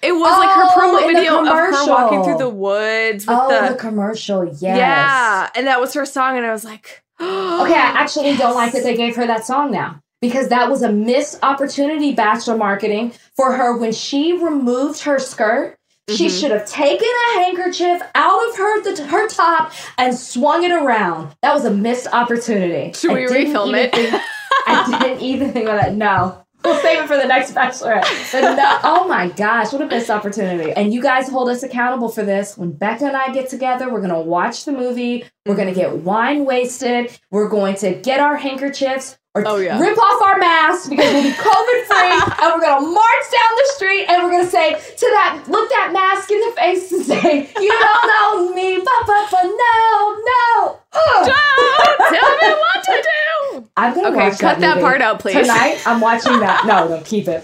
it 0.03 0.11
was 0.13 0.37
like 0.39 0.49
her 0.55 0.63
Oh, 0.63 0.97
promo 1.01 1.07
video 1.07 1.41
of 1.41 1.47
her 1.47 1.87
walking 1.91 2.23
through 2.23 2.37
the 2.37 2.47
woods 2.49 3.25
with 3.27 3.35
Oh, 3.37 3.49
the, 3.67 3.73
the, 3.73 3.75
commercial. 3.75 4.45
Yes. 4.45 4.61
yeah, 4.61 5.49
and 5.55 5.67
that 5.67 5.81
was 5.81 5.93
her 5.95 6.05
song, 6.05 6.37
and 6.37 6.45
I 6.45 6.51
was 6.53 6.63
like, 6.63 7.03
Okay, 7.19 7.25
I 7.25 7.91
actually 7.95 8.37
don't 8.37 8.55
like 8.55 8.71
that 8.73 8.83
they 8.83 8.95
gave 8.95 9.15
her 9.17 9.25
that 9.27 9.45
song 9.45 9.71
now 9.71 10.01
because 10.21 10.49
that 10.49 10.69
was 10.69 10.81
a 10.81 10.91
missed 10.91 11.39
opportunity, 11.43 12.13
Bachelor 12.13 12.57
marketing, 12.57 13.13
for 13.35 13.53
her 13.53 13.75
when 13.77 13.91
she 13.91 14.33
removed 14.33 15.01
her 15.01 15.19
skirt. 15.19 15.75
She 16.09 16.27
Mhm. 16.27 16.39
should 16.39 16.51
have 16.51 16.65
taken 16.65 17.07
a 17.07 17.39
handkerchief 17.39 18.01
out 18.15 18.49
of 18.49 18.55
her 18.57 18.81
the, 18.81 19.03
her 19.07 19.27
top 19.27 19.73
and 19.97 20.17
swung 20.17 20.63
it 20.63 20.71
around. 20.71 21.35
That 21.41 21.53
was 21.53 21.65
a 21.65 21.71
missed 21.71 22.07
opportunity. 22.13 22.93
Should 22.93 23.11
I 23.11 23.13
we 23.15 23.25
refilm 23.27 23.75
it? 23.75 23.93
think- 23.93 24.13
I 24.65 24.99
didn't 25.03 25.21
even 25.21 25.51
think 25.51 25.67
about 25.67 25.81
that. 25.81 25.95
No. 25.95 26.37
We'll 26.65 26.79
save 26.81 27.03
it 27.03 27.07
for 27.07 27.15
the 27.15 27.25
next 27.27 27.53
bachelorette. 27.53 28.03
But 28.31 28.55
no, 28.55 28.79
oh 28.83 29.07
my 29.07 29.29
gosh, 29.29 29.71
what 29.71 29.81
a 29.81 29.85
missed 29.85 30.09
opportunity. 30.09 30.71
And 30.71 30.93
you 30.93 31.01
guys 31.01 31.29
hold 31.29 31.49
us 31.49 31.61
accountable 31.63 32.09
for 32.09 32.23
this. 32.23 32.57
When 32.57 32.71
Becca 32.71 33.05
and 33.05 33.15
I 33.15 33.31
get 33.31 33.47
together, 33.49 33.89
we're 33.89 34.01
gonna 34.01 34.19
watch 34.19 34.65
the 34.65 34.71
movie, 34.73 35.23
we're 35.45 35.55
gonna 35.55 35.73
get 35.73 35.97
wine 35.97 36.43
wasted, 36.45 37.17
we're 37.31 37.47
going 37.47 37.75
to 37.75 37.91
get 37.93 38.19
our 38.19 38.35
handkerchiefs 38.37 39.17
or 39.45 39.47
Oh, 39.47 39.55
yeah. 39.57 39.79
rip 39.79 39.97
off 39.97 40.21
our 40.21 40.37
masks 40.37 40.87
because 40.89 41.13
we'll 41.13 41.23
be 41.23 41.31
COVID 41.31 41.79
free, 41.85 42.33
and 42.43 42.53
we're 42.53 42.61
gonna 42.61 42.85
march 42.85 43.25
down 43.31 43.51
the 43.57 43.71
street 43.75 44.05
and 44.09 44.23
we're 44.23 44.31
gonna 44.31 44.49
say 44.49 44.73
to 44.73 45.05
that 45.17 45.43
look 45.47 45.69
that 45.69 45.91
mask 45.93 46.31
in 46.31 46.39
the 46.41 46.51
face 46.55 46.91
and 46.91 47.05
say, 47.05 47.49
You 47.59 47.69
don't 47.71 48.07
know 48.07 48.53
me, 48.53 48.77
but 48.77 49.05
but 49.05 49.27
but 49.31 49.43
no, 49.43 50.17
no. 50.25 50.79
Ugh. 50.93 51.25
Don't 51.27 51.97
tell 52.09 52.37
me 52.37 52.55
what 52.55 52.83
to 52.85 53.03
do. 53.03 53.67
I'm 53.77 53.93
gonna 53.93 54.07
Okay, 54.09 54.17
watch 54.29 54.39
cut 54.39 54.59
that 54.59 54.75
movie. 54.75 54.81
part 54.81 55.01
out, 55.01 55.19
please. 55.19 55.35
Tonight, 55.35 55.81
I'm 55.85 55.99
watching 56.01 56.39
that. 56.39 56.65
No, 56.65 56.87
no, 56.87 57.01
keep 57.03 57.27
it. 57.27 57.43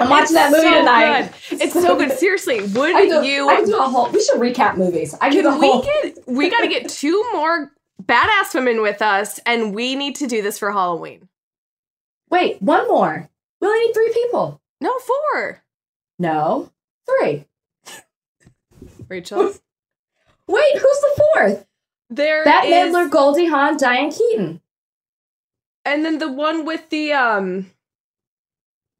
I'm 0.00 0.08
watching 0.08 0.34
that 0.34 0.50
movie 0.50 0.62
so 0.64 0.78
tonight. 0.78 1.32
Good. 1.50 1.60
It's 1.62 1.72
so 1.74 1.96
good. 1.96 2.12
Seriously, 2.18 2.60
would 2.62 2.94
I 2.94 3.06
do, 3.06 3.22
you 3.26 3.48
I 3.48 3.64
do 3.64 3.76
a 3.78 3.82
whole. 3.82 4.10
We 4.10 4.22
should 4.22 4.40
recap 4.40 4.76
movies. 4.76 5.14
I 5.20 5.28
can 5.28 5.36
do 5.38 5.42
the 5.42 5.52
whole. 5.52 5.82
get 5.82 6.18
we 6.26 6.50
got 6.50 6.60
to 6.62 6.68
get 6.68 6.88
two 6.88 7.24
more 7.32 7.70
badass 8.00 8.54
women 8.54 8.82
with 8.82 9.02
us 9.02 9.38
and 9.46 9.74
we 9.74 9.94
need 9.94 10.16
to 10.16 10.26
do 10.26 10.42
this 10.42 10.58
for 10.58 10.72
Halloween. 10.72 11.28
Wait, 12.30 12.60
one 12.62 12.86
more. 12.88 13.28
We 13.60 13.68
only 13.68 13.86
need 13.86 13.92
three 13.94 14.12
people. 14.12 14.60
No, 14.80 14.98
four. 14.98 15.62
No, 16.18 16.70
three. 17.06 17.44
Rachel. 19.08 19.52
Wait, 20.46 20.72
who's 20.74 20.82
the 21.00 21.22
fourth? 21.34 21.66
There 22.08 22.44
Bette 22.44 22.68
is- 22.68 22.94
Midler, 22.94 23.10
Goldie 23.10 23.46
Hawn, 23.46 23.76
Diane 23.76 24.10
Keaton. 24.10 24.60
and 25.84 26.04
then 26.04 26.18
the 26.18 26.30
one 26.30 26.64
with 26.64 26.88
the 26.90 27.12
um. 27.12 27.70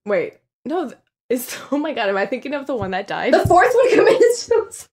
Wait, 0.07 0.35
no, 0.65 0.93
is 1.29 1.57
oh 1.73 1.79
my 1.79 1.93
god, 1.93 2.09
am 2.09 2.17
I 2.17 2.27
thinking 2.27 2.55
of 2.55 2.67
the 2.67 2.77
one 2.77 2.91
that 2.93 3.07
died? 3.07 3.33
The 3.35 3.47
fourth 3.47 3.73
one 3.75 3.91
committed 3.95 4.35
suicide. 4.35 4.89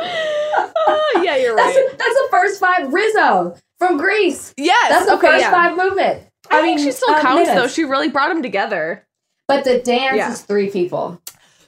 Oh, 0.00 1.20
yeah, 1.24 1.36
you're 1.36 1.54
That's, 1.56 1.76
right. 1.76 1.90
the, 1.90 1.96
that's 1.96 2.14
the 2.14 2.28
first 2.30 2.60
five. 2.60 2.92
Rizzo 2.92 3.56
from 3.78 3.96
Grease. 3.96 4.54
yes, 4.56 4.90
That's 4.90 5.06
the 5.06 5.14
okay, 5.14 5.26
first 5.28 5.40
yeah. 5.42 5.50
five 5.50 5.76
movement. 5.76 6.22
I 6.50 6.62
mean, 6.62 6.78
she 6.78 6.90
still 6.92 7.14
uh, 7.14 7.20
counts 7.20 7.50
though. 7.50 7.68
She 7.68 7.84
really 7.84 8.08
brought 8.08 8.28
them 8.28 8.42
together. 8.42 9.06
But 9.46 9.64
the 9.64 9.78
dance 9.80 10.16
Yeah. 10.16 10.32
is 10.32 10.42
three 10.42 10.70
people. 10.70 11.20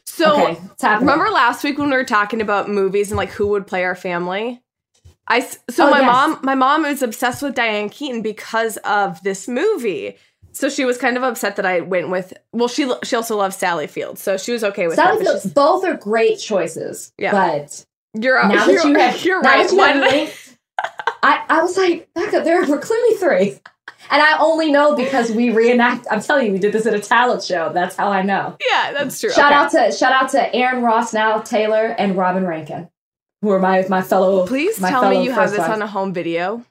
So 0.06 0.48
okay, 0.50 0.58
remember 0.98 1.28
last 1.30 1.62
week 1.64 1.78
when 1.78 1.90
we 1.90 1.96
were 1.96 2.04
talking 2.04 2.40
about 2.40 2.68
movies 2.68 3.10
and 3.10 3.16
like 3.16 3.30
who 3.30 3.48
would 3.48 3.66
play 3.66 3.84
our 3.84 3.94
family? 3.94 4.60
I 5.28 5.40
so 5.40 5.86
Oh, 5.86 5.90
my 5.90 6.00
yes. 6.00 6.06
mom 6.06 6.38
my 6.42 6.54
mom 6.54 6.84
is 6.84 7.00
obsessed 7.02 7.42
with 7.42 7.54
Diane 7.54 7.88
Keaton 7.90 8.20
because 8.22 8.76
of 8.78 9.22
this 9.22 9.46
movie. 9.46 10.16
So 10.52 10.68
she 10.68 10.84
was 10.84 10.98
kind 10.98 11.16
of 11.16 11.22
upset 11.22 11.56
that 11.56 11.64
I 11.66 11.80
went 11.80 12.10
with. 12.10 12.32
Well, 12.52 12.66
she 12.68 12.90
she 13.04 13.14
also 13.14 13.36
loves 13.36 13.56
Sally 13.56 13.86
Field, 13.86 14.18
so 14.18 14.36
she 14.36 14.50
was 14.52 14.64
okay 14.64 14.88
with 14.88 14.96
Sally 14.96 15.22
that. 15.24 15.42
Field, 15.42 15.54
both 15.54 15.84
are 15.84 15.94
great 15.96 16.38
choices. 16.40 17.12
Yeah. 17.16 17.30
But 17.30 17.86
You're 18.14 18.42
now 18.48 18.66
you're, 18.66 18.76
that 18.82 18.88
you 18.88 18.94
have, 18.98 19.24
you're 19.24 19.40
right. 19.40 19.68
that 19.68 19.72
you 19.72 19.78
have 19.80 19.96
I- 19.96 20.00
linked, 20.10 20.58
I, 21.22 21.44
I 21.48 21.62
was 21.62 21.76
like, 21.76 22.08
Becca, 22.14 22.40
there 22.44 22.64
were 22.66 22.78
clearly 22.78 23.16
three. 23.16 23.60
And 24.12 24.20
I 24.20 24.38
only 24.40 24.72
know 24.72 24.96
because 24.96 25.30
we 25.30 25.50
reenact. 25.50 26.06
I'm 26.10 26.20
telling 26.20 26.46
you, 26.46 26.52
we 26.52 26.58
did 26.58 26.72
this 26.72 26.84
at 26.86 26.94
a 26.94 26.98
talent 27.00 27.44
show. 27.44 27.70
That's 27.72 27.94
how 27.94 28.08
I 28.10 28.22
know. 28.22 28.56
Yeah, 28.68 28.92
that's 28.92 29.20
true. 29.20 29.30
Shout 29.30 29.52
Okay. 29.52 29.54
out 29.84 29.90
to 29.90 29.96
shout 29.96 30.12
out 30.12 30.30
to 30.30 30.52
Aaron 30.54 30.82
Ross, 30.82 31.12
now 31.12 31.38
Taylor, 31.40 31.94
and 31.96 32.16
Robin 32.16 32.44
Rankin, 32.44 32.88
who 33.42 33.50
are 33.50 33.60
my 33.60 33.86
my 33.88 34.02
fellow. 34.02 34.46
Please 34.48 34.80
my 34.80 34.90
tell 34.90 35.02
fellow 35.02 35.18
me 35.18 35.24
you 35.24 35.30
have 35.32 35.50
this 35.50 35.58
wives. 35.60 35.70
on 35.74 35.82
a 35.82 35.86
home 35.86 36.12
video. 36.12 36.64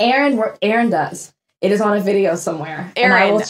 Aaron 0.00 0.42
Aaron 0.62 0.90
does. 0.90 1.32
It 1.60 1.70
is 1.70 1.80
on 1.80 1.96
a 1.96 2.00
video 2.00 2.34
somewhere. 2.34 2.90
Aaron. 2.96 3.40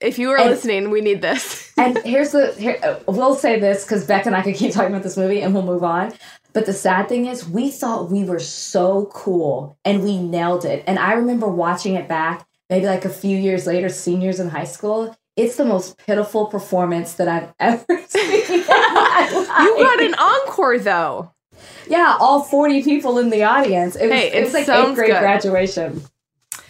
If 0.00 0.18
you 0.18 0.30
are 0.30 0.38
And- 0.38 0.50
listening, 0.50 0.90
we 0.90 1.00
need 1.00 1.20
this. 1.22 1.72
And 1.76 1.98
here's 2.04 2.32
the 2.32 2.52
here, 2.54 2.78
uh, 2.82 2.96
we'll 3.06 3.34
say 3.34 3.58
this 3.60 3.84
because 3.84 4.04
Beck 4.06 4.26
and 4.26 4.34
I 4.34 4.42
could 4.42 4.54
keep 4.54 4.72
talking 4.72 4.90
about 4.90 5.02
this 5.02 5.16
movie 5.16 5.40
and 5.42 5.52
we'll 5.54 5.62
move 5.64 5.84
on. 5.84 6.12
But 6.52 6.66
the 6.66 6.72
sad 6.72 7.08
thing 7.08 7.26
is, 7.26 7.48
we 7.48 7.70
thought 7.70 8.10
we 8.10 8.24
were 8.24 8.40
so 8.40 9.08
cool 9.12 9.78
and 9.84 10.02
we 10.02 10.18
nailed 10.18 10.64
it. 10.64 10.82
And 10.86 10.98
I 10.98 11.12
remember 11.12 11.46
watching 11.48 11.94
it 11.94 12.08
back, 12.08 12.46
maybe 12.68 12.86
like 12.86 13.04
a 13.04 13.08
few 13.10 13.36
years 13.36 13.66
later, 13.66 13.88
seniors 13.88 14.40
in 14.40 14.48
high 14.48 14.64
school. 14.64 15.16
It's 15.36 15.56
the 15.56 15.64
most 15.64 15.96
pitiful 15.98 16.46
performance 16.46 17.12
that 17.14 17.28
I've 17.28 17.54
ever 17.60 18.02
seen. 18.08 18.30
you 18.48 18.66
got 18.66 20.02
an 20.02 20.14
encore 20.14 20.78
though. 20.78 21.32
yeah, 21.88 22.16
all 22.18 22.42
forty 22.42 22.82
people 22.82 23.18
in 23.18 23.30
the 23.30 23.44
audience. 23.44 23.94
It 23.96 24.06
was, 24.08 24.12
Hey, 24.18 24.28
it 24.28 24.34
it 24.34 24.44
was 24.44 24.52
like 24.54 24.68
eighth 24.68 24.94
grade 24.96 25.10
good. 25.12 25.20
graduation. 25.20 26.02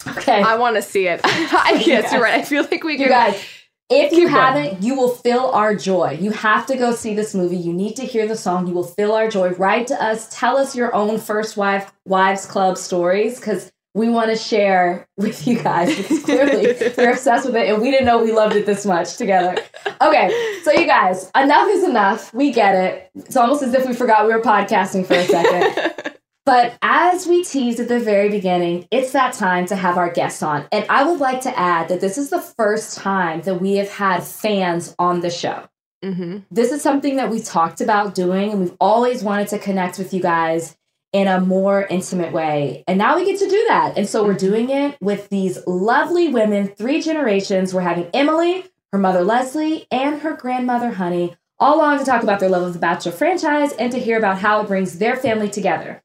Okay, 0.07 0.41
I 0.41 0.55
want 0.55 0.75
to 0.75 0.81
see 0.81 1.07
it. 1.07 1.21
I 1.23 1.81
guess 1.83 2.11
you're 2.11 2.21
right. 2.21 2.35
I 2.35 2.43
feel 2.43 2.63
like 2.69 2.83
we 2.83 2.97
you 2.97 3.07
guys, 3.07 3.43
if 3.89 4.13
you 4.13 4.27
haven't, 4.27 4.81
you 4.81 4.95
will 4.95 5.09
feel 5.09 5.45
our 5.53 5.75
joy. 5.75 6.17
You 6.19 6.31
have 6.31 6.65
to 6.67 6.77
go 6.77 6.93
see 6.93 7.13
this 7.13 7.35
movie. 7.35 7.57
You 7.57 7.73
need 7.73 7.95
to 7.97 8.03
hear 8.03 8.27
the 8.27 8.37
song. 8.37 8.67
You 8.67 8.73
will 8.73 8.85
feel 8.85 9.11
our 9.11 9.29
joy. 9.29 9.49
Write 9.51 9.87
to 9.87 10.01
us. 10.01 10.27
Tell 10.31 10.57
us 10.57 10.75
your 10.75 10.95
own 10.95 11.19
first 11.19 11.57
wife 11.57 11.91
wives 12.05 12.45
club 12.45 12.77
stories 12.77 13.39
because 13.39 13.71
we 13.93 14.07
want 14.07 14.29
to 14.29 14.37
share 14.37 15.07
with 15.17 15.45
you 15.45 15.61
guys 15.61 15.95
because 15.95 16.23
clearly 16.23 16.73
we're 16.97 17.11
obsessed 17.11 17.45
with 17.45 17.55
it 17.55 17.67
and 17.67 17.81
we 17.81 17.91
didn't 17.91 18.05
know 18.05 18.23
we 18.23 18.31
loved 18.31 18.55
it 18.55 18.65
this 18.65 18.85
much 18.85 19.17
together. 19.17 19.57
Okay, 20.01 20.59
so 20.63 20.71
you 20.71 20.85
guys, 20.85 21.29
enough 21.35 21.67
is 21.69 21.83
enough. 21.83 22.33
We 22.33 22.53
get 22.53 22.75
it. 22.75 23.11
It's 23.15 23.35
almost 23.35 23.63
as 23.63 23.73
if 23.73 23.85
we 23.85 23.93
forgot 23.93 24.25
we 24.25 24.33
were 24.33 24.41
podcasting 24.41 25.05
for 25.05 25.15
a 25.15 25.25
second. 25.25 26.13
But 26.45 26.77
as 26.81 27.27
we 27.27 27.43
teased 27.43 27.79
at 27.79 27.87
the 27.87 27.99
very 27.99 28.29
beginning, 28.29 28.87
it's 28.89 29.11
that 29.11 29.33
time 29.33 29.67
to 29.67 29.75
have 29.75 29.97
our 29.97 30.11
guests 30.11 30.41
on. 30.41 30.65
And 30.71 30.85
I 30.89 31.03
would 31.03 31.19
like 31.19 31.41
to 31.41 31.57
add 31.57 31.89
that 31.89 32.01
this 32.01 32.17
is 32.17 32.31
the 32.31 32.41
first 32.41 32.97
time 32.97 33.41
that 33.41 33.61
we 33.61 33.75
have 33.75 33.89
had 33.89 34.23
fans 34.23 34.95
on 34.97 35.19
the 35.21 35.29
show. 35.29 35.67
hmm 36.03 36.39
This 36.49 36.71
is 36.71 36.81
something 36.81 37.17
that 37.17 37.29
we 37.29 37.41
talked 37.41 37.79
about 37.79 38.15
doing, 38.15 38.51
and 38.51 38.59
we've 38.59 38.75
always 38.79 39.23
wanted 39.23 39.49
to 39.49 39.59
connect 39.59 39.99
with 39.99 40.13
you 40.13 40.21
guys 40.21 40.75
in 41.13 41.27
a 41.27 41.39
more 41.39 41.85
intimate 41.89 42.31
way. 42.31 42.83
And 42.87 42.97
now 42.97 43.17
we 43.17 43.25
get 43.25 43.37
to 43.39 43.49
do 43.49 43.65
that. 43.67 43.97
And 43.97 44.07
so 44.09 44.23
we're 44.25 44.33
doing 44.33 44.69
it 44.69 44.97
with 45.01 45.29
these 45.29 45.59
lovely 45.67 46.29
women, 46.29 46.69
three 46.69 47.01
generations. 47.01 47.73
We're 47.73 47.81
having 47.81 48.09
Emily, 48.13 48.65
her 48.91 48.97
mother 48.97 49.23
Leslie, 49.23 49.87
and 49.91 50.21
her 50.21 50.35
grandmother 50.35 50.91
Honey, 50.91 51.35
all 51.59 51.81
on 51.81 51.99
to 51.99 52.05
talk 52.05 52.23
about 52.23 52.39
their 52.39 52.49
love 52.49 52.63
of 52.63 52.73
the 52.73 52.79
Bachelor 52.79 53.11
franchise 53.11 53.73
and 53.73 53.91
to 53.91 53.99
hear 53.99 54.17
about 54.17 54.39
how 54.39 54.61
it 54.61 54.67
brings 54.67 54.97
their 54.97 55.15
family 55.15 55.49
together. 55.49 56.01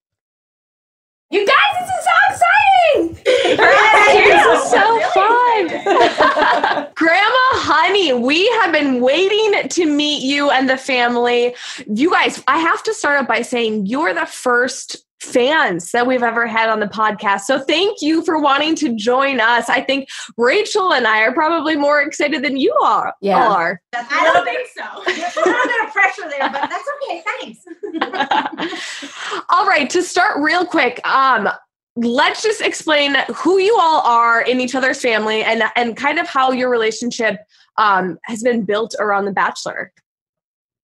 You 1.30 1.44
guys, 1.44 1.56
this 1.80 1.88
is 1.88 2.04
so 2.04 2.10
exciting! 2.30 3.16
This 4.16 4.64
is 4.64 4.70
so 4.70 5.00
fun. 5.10 5.68
Grandma 6.94 7.46
Honey, 7.52 8.12
we 8.12 8.46
have 8.60 8.72
been 8.72 9.00
waiting 9.00 9.68
to 9.68 9.86
meet 9.86 10.22
you 10.22 10.50
and 10.50 10.68
the 10.68 10.76
family. 10.76 11.54
You 11.92 12.10
guys, 12.10 12.42
I 12.46 12.58
have 12.58 12.82
to 12.84 12.94
start 12.94 13.20
off 13.20 13.28
by 13.28 13.42
saying 13.42 13.86
you're 13.86 14.14
the 14.14 14.26
first 14.26 15.05
fans 15.20 15.90
that 15.92 16.06
we've 16.06 16.22
ever 16.22 16.46
had 16.46 16.68
on 16.68 16.80
the 16.80 16.86
podcast. 16.86 17.42
So 17.42 17.58
thank 17.58 18.02
you 18.02 18.24
for 18.24 18.40
wanting 18.40 18.74
to 18.76 18.94
join 18.94 19.40
us. 19.40 19.68
I 19.68 19.80
think 19.80 20.08
Rachel 20.36 20.92
and 20.92 21.06
I 21.06 21.22
are 21.22 21.32
probably 21.32 21.76
more 21.76 22.02
excited 22.02 22.44
than 22.44 22.56
you 22.56 22.74
are. 22.82 23.14
Yeah. 23.20 23.44
all 23.44 23.52
are. 23.52 23.80
I 23.94 24.30
don't 24.32 24.44
think 24.44 24.68
so. 24.76 24.84
There's 25.06 25.36
a 25.36 25.40
little 25.40 25.64
bit 25.64 25.86
of 25.86 25.92
pressure 25.92 26.28
there, 26.28 26.50
but 26.50 26.70
that's 26.70 26.88
okay. 27.02 27.22
Thanks. 27.40 27.64
all 29.48 29.66
right, 29.66 29.88
to 29.90 30.02
start 30.02 30.38
real 30.40 30.66
quick, 30.66 31.06
um, 31.06 31.48
let's 31.96 32.42
just 32.42 32.60
explain 32.60 33.16
who 33.34 33.58
you 33.58 33.76
all 33.80 34.02
are 34.02 34.42
in 34.42 34.60
each 34.60 34.74
other's 34.74 35.00
family 35.00 35.42
and 35.42 35.62
and 35.76 35.96
kind 35.96 36.18
of 36.18 36.28
how 36.28 36.52
your 36.52 36.70
relationship 36.70 37.38
um, 37.78 38.18
has 38.24 38.42
been 38.42 38.64
built 38.64 38.94
around 39.00 39.24
the 39.24 39.32
bachelor. 39.32 39.92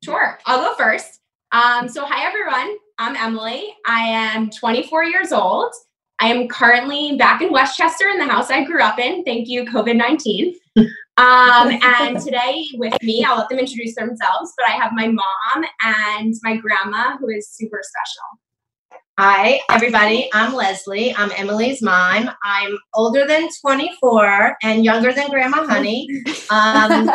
Sure, 0.04 0.38
I'll 0.46 0.70
go 0.70 0.74
first. 0.74 1.20
Um, 1.52 1.88
so, 1.88 2.04
hi 2.06 2.26
everyone. 2.26 2.76
I'm 3.02 3.16
Emily. 3.16 3.74
I 3.84 4.02
am 4.02 4.48
24 4.48 5.02
years 5.02 5.32
old. 5.32 5.74
I 6.20 6.28
am 6.28 6.46
currently 6.46 7.16
back 7.16 7.42
in 7.42 7.50
Westchester 7.50 8.06
in 8.06 8.16
the 8.16 8.26
house 8.26 8.48
I 8.48 8.62
grew 8.62 8.80
up 8.80 9.00
in. 9.00 9.24
Thank 9.24 9.48
you, 9.48 9.64
COVID 9.64 9.96
19. 9.96 10.54
Um, 11.18 11.78
and 11.82 12.18
today 12.18 12.64
with 12.72 12.94
me, 13.02 13.22
I'll 13.22 13.36
let 13.36 13.50
them 13.50 13.58
introduce 13.58 13.94
themselves, 13.94 14.54
but 14.56 14.66
I 14.66 14.72
have 14.72 14.92
my 14.94 15.08
mom 15.08 15.64
and 15.84 16.34
my 16.42 16.56
grandma 16.56 17.18
who 17.18 17.28
is 17.28 17.50
super 17.50 17.82
special. 17.82 19.02
Hi, 19.18 19.60
everybody. 19.68 20.30
I'm 20.32 20.54
Leslie. 20.54 21.14
I'm 21.14 21.30
Emily's 21.36 21.82
mom. 21.82 22.30
I'm 22.42 22.78
older 22.94 23.26
than 23.26 23.50
24 23.60 24.56
and 24.62 24.86
younger 24.86 25.12
than 25.12 25.28
Grandma 25.28 25.66
Honey. 25.66 26.08
Um, 26.48 27.10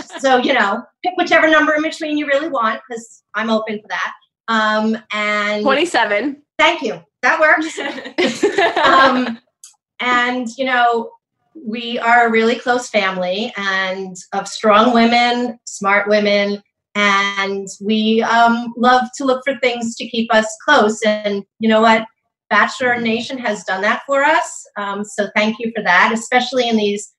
so, 0.20 0.36
you 0.36 0.52
know, 0.52 0.84
pick 1.02 1.14
whichever 1.16 1.48
number 1.48 1.74
in 1.74 1.82
between 1.82 2.16
you 2.16 2.28
really 2.28 2.48
want 2.48 2.80
because 2.88 3.24
I'm 3.34 3.50
open 3.50 3.80
for 3.80 3.88
that. 3.88 4.12
Um, 4.48 4.98
and 5.12 5.62
27. 5.62 6.42
thank 6.58 6.82
you. 6.82 7.00
That 7.22 7.40
works. 7.40 7.78
um, 8.84 9.38
and 10.00 10.48
you 10.58 10.64
know 10.64 11.10
we 11.54 11.98
are 11.98 12.26
a 12.26 12.30
really 12.30 12.56
close 12.56 12.88
family 12.88 13.52
and 13.56 14.16
of 14.32 14.48
strong 14.48 14.92
women 14.92 15.58
smart 15.66 16.08
women 16.08 16.62
and 16.94 17.68
we 17.80 18.22
um, 18.22 18.72
love 18.76 19.04
to 19.16 19.24
look 19.24 19.42
for 19.44 19.58
things 19.60 19.94
to 19.96 20.08
keep 20.08 20.32
us 20.34 20.46
close 20.64 21.00
and 21.02 21.44
you 21.58 21.68
know 21.68 21.80
what 21.80 22.06
bachelor 22.50 23.00
nation 23.00 23.38
has 23.38 23.64
done 23.64 23.80
that 23.80 24.02
for 24.06 24.22
us 24.22 24.66
um, 24.76 25.04
so 25.04 25.28
thank 25.36 25.56
you 25.58 25.70
for 25.74 25.82
that 25.82 26.10
especially 26.12 26.68
in 26.68 26.76
these 26.76 27.14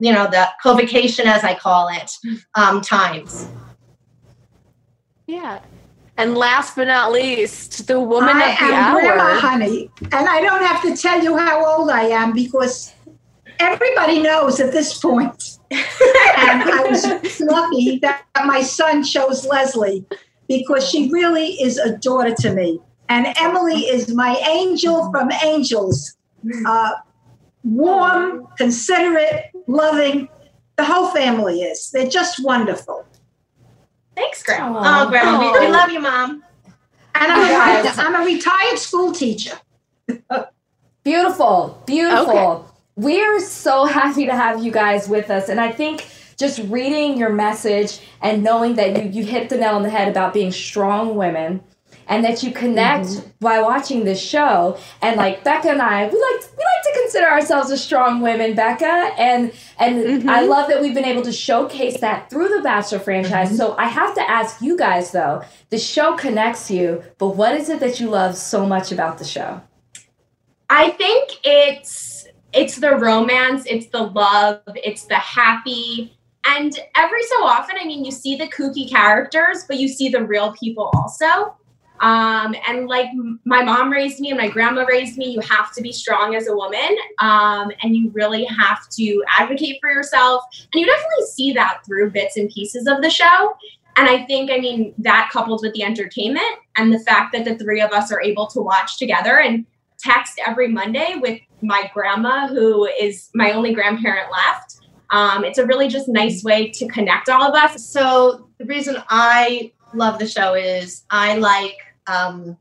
you 0.00 0.12
know 0.12 0.26
the 0.26 0.46
co-vacation 0.62 1.26
as 1.26 1.44
i 1.44 1.54
call 1.54 1.88
it 1.88 2.10
um, 2.56 2.80
times 2.80 3.48
yeah. 5.26 5.60
And 6.18 6.36
last 6.36 6.76
but 6.76 6.88
not 6.88 7.10
least, 7.10 7.86
the 7.86 7.98
woman 7.98 8.36
I 8.36 8.52
of 8.52 8.58
the 8.58 8.64
am 8.64 8.94
Grandma 8.94 9.22
hour. 9.22 9.34
Honey, 9.40 9.90
and 10.00 10.28
I 10.28 10.40
don't 10.42 10.62
have 10.62 10.82
to 10.82 10.96
tell 10.96 11.22
you 11.22 11.36
how 11.36 11.64
old 11.64 11.90
I 11.90 12.02
am 12.02 12.32
because 12.32 12.92
everybody 13.58 14.20
knows 14.20 14.60
at 14.60 14.72
this 14.72 14.98
point. 14.98 15.58
and 15.70 15.82
I 16.62 16.86
was 16.88 17.40
lucky 17.40 17.98
that 18.00 18.24
my 18.44 18.60
son 18.62 19.02
chose 19.02 19.46
Leslie 19.46 20.04
because 20.48 20.86
she 20.86 21.10
really 21.10 21.52
is 21.62 21.78
a 21.78 21.96
daughter 21.96 22.34
to 22.40 22.54
me. 22.54 22.78
And 23.08 23.26
Emily 23.40 23.80
is 23.80 24.14
my 24.14 24.36
angel 24.48 25.10
from 25.10 25.30
angels. 25.44 26.16
Uh, 26.66 26.92
warm, 27.62 28.46
considerate, 28.58 29.50
loving. 29.66 30.28
The 30.76 30.84
whole 30.84 31.08
family 31.08 31.62
is. 31.62 31.90
They're 31.90 32.08
just 32.08 32.44
wonderful. 32.44 33.06
Thanks, 34.14 34.42
Grandma. 34.42 34.78
Aw. 34.78 35.06
oh 35.06 35.10
grandma 35.10 35.40
we, 35.40 35.66
we 35.66 35.72
love 35.72 35.90
you 35.90 36.00
mom 36.00 36.42
And 37.14 37.32
I'm, 37.32 37.86
a, 37.86 37.90
I'm 37.96 38.22
a 38.22 38.24
retired 38.24 38.78
school 38.78 39.12
teacher. 39.12 39.58
Beautiful, 41.04 41.82
beautiful. 41.84 42.38
Okay. 42.38 42.68
We're 42.94 43.40
so 43.40 43.86
happy 43.86 44.26
to 44.26 44.32
have 44.32 44.64
you 44.64 44.70
guys 44.70 45.08
with 45.08 45.30
us. 45.30 45.48
And 45.48 45.60
I 45.60 45.72
think 45.72 46.06
just 46.36 46.60
reading 46.70 47.18
your 47.18 47.30
message 47.30 48.00
and 48.20 48.44
knowing 48.44 48.76
that 48.76 49.02
you, 49.02 49.10
you 49.10 49.24
hit 49.24 49.48
the 49.48 49.56
nail 49.56 49.74
on 49.74 49.82
the 49.82 49.90
head 49.90 50.06
about 50.06 50.32
being 50.32 50.52
strong 50.52 51.16
women 51.16 51.60
and 52.12 52.22
that 52.22 52.42
you 52.42 52.52
connect 52.52 53.06
mm-hmm. 53.06 53.28
by 53.40 53.60
watching 53.62 54.04
this 54.04 54.20
show 54.20 54.78
and 55.00 55.16
like 55.16 55.42
becca 55.42 55.70
and 55.70 55.80
i 55.80 56.04
we 56.04 56.12
like 56.12 56.40
we 56.58 56.64
like 56.64 56.82
to 56.84 56.92
consider 57.00 57.26
ourselves 57.26 57.70
as 57.70 57.82
strong 57.82 58.20
women 58.20 58.54
becca 58.54 59.10
and 59.18 59.50
and 59.78 59.96
mm-hmm. 59.96 60.28
i 60.28 60.42
love 60.42 60.68
that 60.68 60.82
we've 60.82 60.94
been 60.94 61.06
able 61.06 61.22
to 61.22 61.32
showcase 61.32 62.00
that 62.00 62.28
through 62.28 62.48
the 62.48 62.60
bachelor 62.62 62.98
franchise 62.98 63.48
mm-hmm. 63.48 63.56
so 63.56 63.74
i 63.78 63.86
have 63.86 64.14
to 64.14 64.30
ask 64.30 64.60
you 64.60 64.76
guys 64.76 65.10
though 65.12 65.42
the 65.70 65.78
show 65.78 66.14
connects 66.14 66.70
you 66.70 67.02
but 67.16 67.28
what 67.28 67.54
is 67.54 67.70
it 67.70 67.80
that 67.80 67.98
you 67.98 68.10
love 68.10 68.36
so 68.36 68.66
much 68.66 68.92
about 68.92 69.16
the 69.16 69.24
show 69.24 69.60
i 70.68 70.90
think 70.90 71.30
it's 71.44 72.26
it's 72.52 72.76
the 72.76 72.94
romance 72.96 73.64
it's 73.66 73.86
the 73.86 74.02
love 74.02 74.60
it's 74.66 75.04
the 75.06 75.14
happy 75.14 76.14
and 76.44 76.78
every 76.94 77.22
so 77.22 77.36
often 77.44 77.76
i 77.80 77.86
mean 77.86 78.04
you 78.04 78.12
see 78.12 78.36
the 78.36 78.48
kooky 78.48 78.90
characters 78.90 79.64
but 79.66 79.78
you 79.78 79.88
see 79.88 80.10
the 80.10 80.22
real 80.22 80.52
people 80.60 80.90
also 80.92 81.56
um, 82.02 82.54
and 82.66 82.88
like 82.88 83.08
my 83.44 83.62
mom 83.62 83.90
raised 83.90 84.18
me 84.18 84.30
and 84.30 84.38
my 84.38 84.48
grandma 84.48 84.82
raised 84.82 85.16
me, 85.16 85.30
you 85.30 85.40
have 85.40 85.72
to 85.72 85.80
be 85.80 85.92
strong 85.92 86.34
as 86.34 86.48
a 86.48 86.54
woman. 86.54 86.96
Um, 87.20 87.70
and 87.82 87.96
you 87.96 88.10
really 88.10 88.44
have 88.44 88.88
to 88.90 89.24
advocate 89.28 89.78
for 89.80 89.88
yourself. 89.88 90.42
And 90.72 90.80
you 90.80 90.86
definitely 90.86 91.26
see 91.32 91.52
that 91.52 91.82
through 91.86 92.10
bits 92.10 92.36
and 92.36 92.50
pieces 92.50 92.88
of 92.88 93.02
the 93.02 93.08
show. 93.08 93.54
And 93.96 94.08
I 94.08 94.24
think, 94.24 94.50
I 94.50 94.58
mean, 94.58 94.94
that 94.98 95.30
coupled 95.32 95.60
with 95.62 95.74
the 95.74 95.84
entertainment 95.84 96.58
and 96.76 96.92
the 96.92 96.98
fact 96.98 97.32
that 97.34 97.44
the 97.44 97.56
three 97.56 97.80
of 97.80 97.92
us 97.92 98.10
are 98.10 98.20
able 98.20 98.48
to 98.48 98.60
watch 98.60 98.98
together 98.98 99.38
and 99.38 99.64
text 100.00 100.40
every 100.44 100.66
Monday 100.66 101.14
with 101.20 101.38
my 101.60 101.88
grandma, 101.94 102.48
who 102.48 102.86
is 102.86 103.30
my 103.34 103.52
only 103.52 103.72
grandparent 103.72 104.28
left. 104.32 104.80
Um, 105.10 105.44
it's 105.44 105.58
a 105.58 105.66
really 105.66 105.86
just 105.86 106.08
nice 106.08 106.42
way 106.42 106.70
to 106.70 106.88
connect 106.88 107.28
all 107.28 107.42
of 107.42 107.54
us. 107.54 107.86
So 107.86 108.48
the 108.58 108.64
reason 108.64 108.96
I 109.08 109.70
love 109.94 110.18
the 110.18 110.26
show 110.26 110.54
is 110.54 111.04
I 111.10 111.36
like 111.36 111.76
um, 112.06 112.56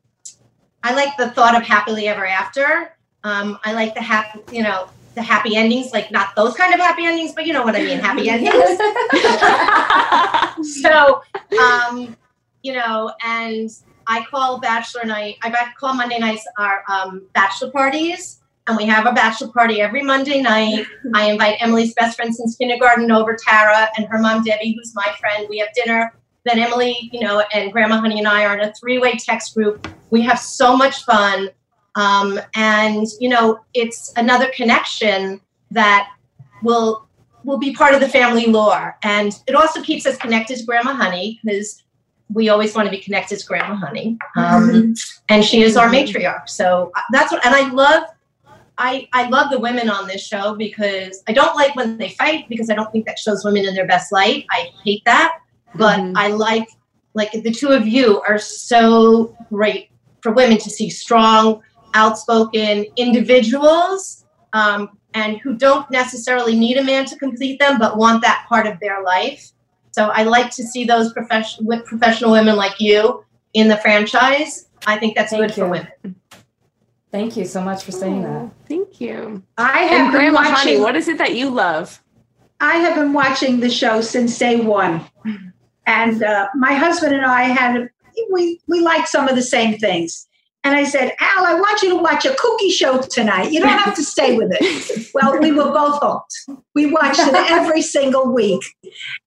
I 0.83 0.93
like 0.95 1.15
the 1.17 1.29
thought 1.31 1.55
of 1.55 1.63
happily 1.63 2.07
ever 2.07 2.25
after. 2.25 2.95
Um, 3.23 3.59
I 3.63 3.73
like 3.73 3.93
the 3.93 4.01
happy, 4.01 4.39
you 4.51 4.63
know, 4.63 4.89
the 5.15 5.21
happy 5.21 5.55
endings, 5.55 5.91
like 5.93 6.11
not 6.11 6.35
those 6.35 6.55
kind 6.55 6.73
of 6.73 6.79
happy 6.79 7.05
endings, 7.05 7.33
but 7.33 7.45
you 7.45 7.53
know 7.53 7.63
what 7.63 7.75
I 7.75 7.83
mean, 7.83 7.99
happy 7.99 8.29
endings. 8.33 8.53
so, 10.81 11.21
um, 11.61 12.15
you 12.63 12.73
know, 12.73 13.13
and 13.23 13.69
I 14.07 14.25
call 14.25 14.59
bachelor 14.59 15.05
night. 15.05 15.37
I 15.43 15.71
call 15.79 15.93
Monday 15.93 16.17
nights 16.19 16.45
our 16.57 16.83
um, 16.89 17.23
bachelor 17.33 17.71
parties, 17.71 18.39
and 18.67 18.77
we 18.77 18.85
have 18.85 19.05
a 19.05 19.11
bachelor 19.11 19.49
party 19.49 19.81
every 19.81 20.01
Monday 20.01 20.41
night. 20.41 20.85
I 21.13 21.29
invite 21.31 21.61
Emily's 21.61 21.93
best 21.93 22.15
friend 22.15 22.33
since 22.35 22.55
kindergarten 22.55 23.11
over, 23.11 23.35
Tara, 23.35 23.89
and 23.97 24.07
her 24.07 24.17
mom 24.19 24.43
Debbie, 24.43 24.75
who's 24.77 24.95
my 24.95 25.13
friend. 25.19 25.47
We 25.49 25.59
have 25.59 25.69
dinner 25.75 26.13
that 26.45 26.57
Emily, 26.57 27.09
you 27.11 27.19
know, 27.21 27.43
and 27.53 27.71
Grandma 27.71 27.99
Honey 27.99 28.19
and 28.19 28.27
I 28.27 28.45
are 28.45 28.57
in 28.57 28.67
a 28.67 28.73
three-way 28.73 29.17
text 29.17 29.53
group. 29.53 29.87
We 30.09 30.21
have 30.21 30.39
so 30.39 30.75
much 30.75 31.03
fun. 31.03 31.49
Um, 31.95 32.39
and 32.55 33.05
you 33.19 33.29
know, 33.29 33.59
it's 33.73 34.13
another 34.15 34.49
connection 34.55 35.41
that 35.71 36.09
will 36.63 37.07
will 37.43 37.57
be 37.57 37.73
part 37.73 37.93
of 37.93 37.99
the 37.99 38.07
family 38.07 38.45
lore. 38.45 38.97
And 39.03 39.33
it 39.47 39.55
also 39.55 39.81
keeps 39.81 40.05
us 40.05 40.17
connected 40.17 40.57
to 40.57 40.63
Grandma 40.63 40.93
Honey 40.93 41.39
because 41.43 41.83
we 42.33 42.49
always 42.49 42.75
want 42.75 42.85
to 42.85 42.91
be 42.91 42.99
connected 42.99 43.39
to 43.39 43.45
Grandma 43.45 43.75
Honey. 43.75 44.17
Um, 44.37 44.69
mm-hmm. 44.69 44.91
And 45.29 45.43
she 45.43 45.63
is 45.63 45.75
our 45.75 45.89
matriarch. 45.89 46.49
So 46.49 46.91
uh, 46.95 47.01
that's 47.11 47.31
what, 47.31 47.43
and 47.45 47.55
I 47.55 47.69
love, 47.71 48.03
I, 48.77 49.07
I 49.11 49.27
love 49.27 49.51
the 49.51 49.59
women 49.59 49.89
on 49.89 50.07
this 50.07 50.25
show 50.25 50.55
because 50.55 51.23
I 51.27 51.33
don't 51.33 51.55
like 51.55 51.75
when 51.75 51.97
they 51.97 52.09
fight 52.09 52.47
because 52.47 52.69
I 52.69 52.75
don't 52.75 52.91
think 52.91 53.05
that 53.07 53.19
shows 53.19 53.43
women 53.43 53.65
in 53.65 53.73
their 53.73 53.87
best 53.87 54.11
light. 54.11 54.45
I 54.51 54.69
hate 54.83 55.03
that 55.05 55.39
but 55.75 55.99
mm-hmm. 55.99 56.17
I 56.17 56.27
like 56.27 56.67
like 57.13 57.31
the 57.31 57.51
two 57.51 57.69
of 57.69 57.87
you 57.87 58.21
are 58.21 58.39
so 58.39 59.35
great 59.49 59.89
for 60.21 60.31
women 60.31 60.57
to 60.59 60.69
see 60.69 60.89
strong, 60.89 61.61
outspoken 61.93 62.85
individuals 62.95 64.25
um, 64.53 64.97
and 65.13 65.39
who 65.39 65.55
don't 65.55 65.89
necessarily 65.91 66.57
need 66.57 66.77
a 66.77 66.83
man 66.83 67.05
to 67.05 67.17
complete 67.17 67.59
them, 67.59 67.79
but 67.79 67.97
want 67.97 68.21
that 68.21 68.45
part 68.47 68.65
of 68.65 68.79
their 68.79 69.03
life. 69.03 69.51
So 69.91 70.07
I 70.07 70.23
like 70.23 70.51
to 70.51 70.63
see 70.63 70.85
those 70.85 71.11
professional 71.11 71.67
with 71.67 71.85
professional 71.85 72.31
women 72.31 72.55
like 72.55 72.79
you 72.79 73.25
in 73.53 73.67
the 73.67 73.77
franchise. 73.77 74.69
I 74.87 74.97
think 74.97 75.15
that's 75.15 75.31
Thank 75.31 75.41
good 75.41 75.57
you. 75.57 75.63
for 75.63 75.69
women. 75.69 76.15
Thank 77.11 77.35
you 77.35 77.43
so 77.43 77.61
much 77.61 77.83
for 77.83 77.91
saying 77.91 78.23
that. 78.23 78.51
Thank 78.69 79.01
you. 79.01 79.43
I 79.57 79.79
have 79.79 80.01
and 80.01 80.11
Grandma 80.11 80.39
watching, 80.39 80.55
Honey, 80.55 80.79
what 80.79 80.95
is 80.95 81.09
it 81.09 81.17
that 81.17 81.35
you 81.35 81.49
love? 81.49 82.01
I 82.61 82.75
have 82.75 82.95
been 82.95 83.11
watching 83.11 83.59
the 83.59 83.69
show 83.69 83.99
since 83.99 84.37
day 84.37 84.61
one. 84.61 85.03
And 85.91 86.23
uh, 86.23 86.47
my 86.55 86.73
husband 86.73 87.13
and 87.13 87.25
I 87.25 87.43
had, 87.43 87.89
we, 88.31 88.61
we 88.67 88.79
like 88.79 89.07
some 89.07 89.27
of 89.27 89.35
the 89.35 89.41
same 89.41 89.77
things. 89.77 90.25
And 90.63 90.75
I 90.75 90.85
said, 90.85 91.11
Al, 91.19 91.45
I 91.45 91.55
want 91.55 91.81
you 91.81 91.89
to 91.89 91.95
watch 91.95 92.23
a 92.23 92.33
cookie 92.35 92.69
show 92.69 93.01
tonight. 93.01 93.51
You 93.51 93.59
don't 93.59 93.77
have 93.77 93.95
to 93.95 94.03
stay 94.03 94.37
with 94.37 94.51
it. 94.51 95.09
well, 95.13 95.37
we 95.39 95.51
were 95.51 95.71
both 95.71 95.99
hooked. 96.01 96.61
We 96.75 96.85
watched 96.85 97.19
it 97.19 97.33
every 97.33 97.81
single 97.81 98.31
week. 98.31 98.61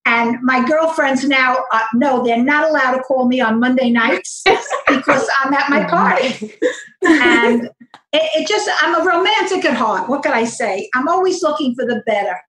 And 0.06 0.38
my 0.42 0.64
girlfriends 0.66 1.24
now 1.24 1.58
uh, 1.72 1.82
know 1.92 2.24
they're 2.24 2.42
not 2.42 2.70
allowed 2.70 2.92
to 2.92 3.02
call 3.02 3.26
me 3.26 3.40
on 3.40 3.60
Monday 3.60 3.90
nights 3.90 4.42
because 4.88 5.28
I'm 5.42 5.52
at 5.52 5.68
my 5.68 5.84
party. 5.84 6.54
And 7.02 7.64
it, 8.12 8.30
it 8.36 8.48
just, 8.48 8.70
I'm 8.80 8.98
a 8.98 9.04
romantic 9.04 9.64
at 9.66 9.76
heart. 9.76 10.08
What 10.08 10.22
can 10.22 10.32
I 10.32 10.44
say? 10.44 10.88
I'm 10.94 11.08
always 11.08 11.42
looking 11.42 11.74
for 11.74 11.84
the 11.84 12.02
better 12.06 12.40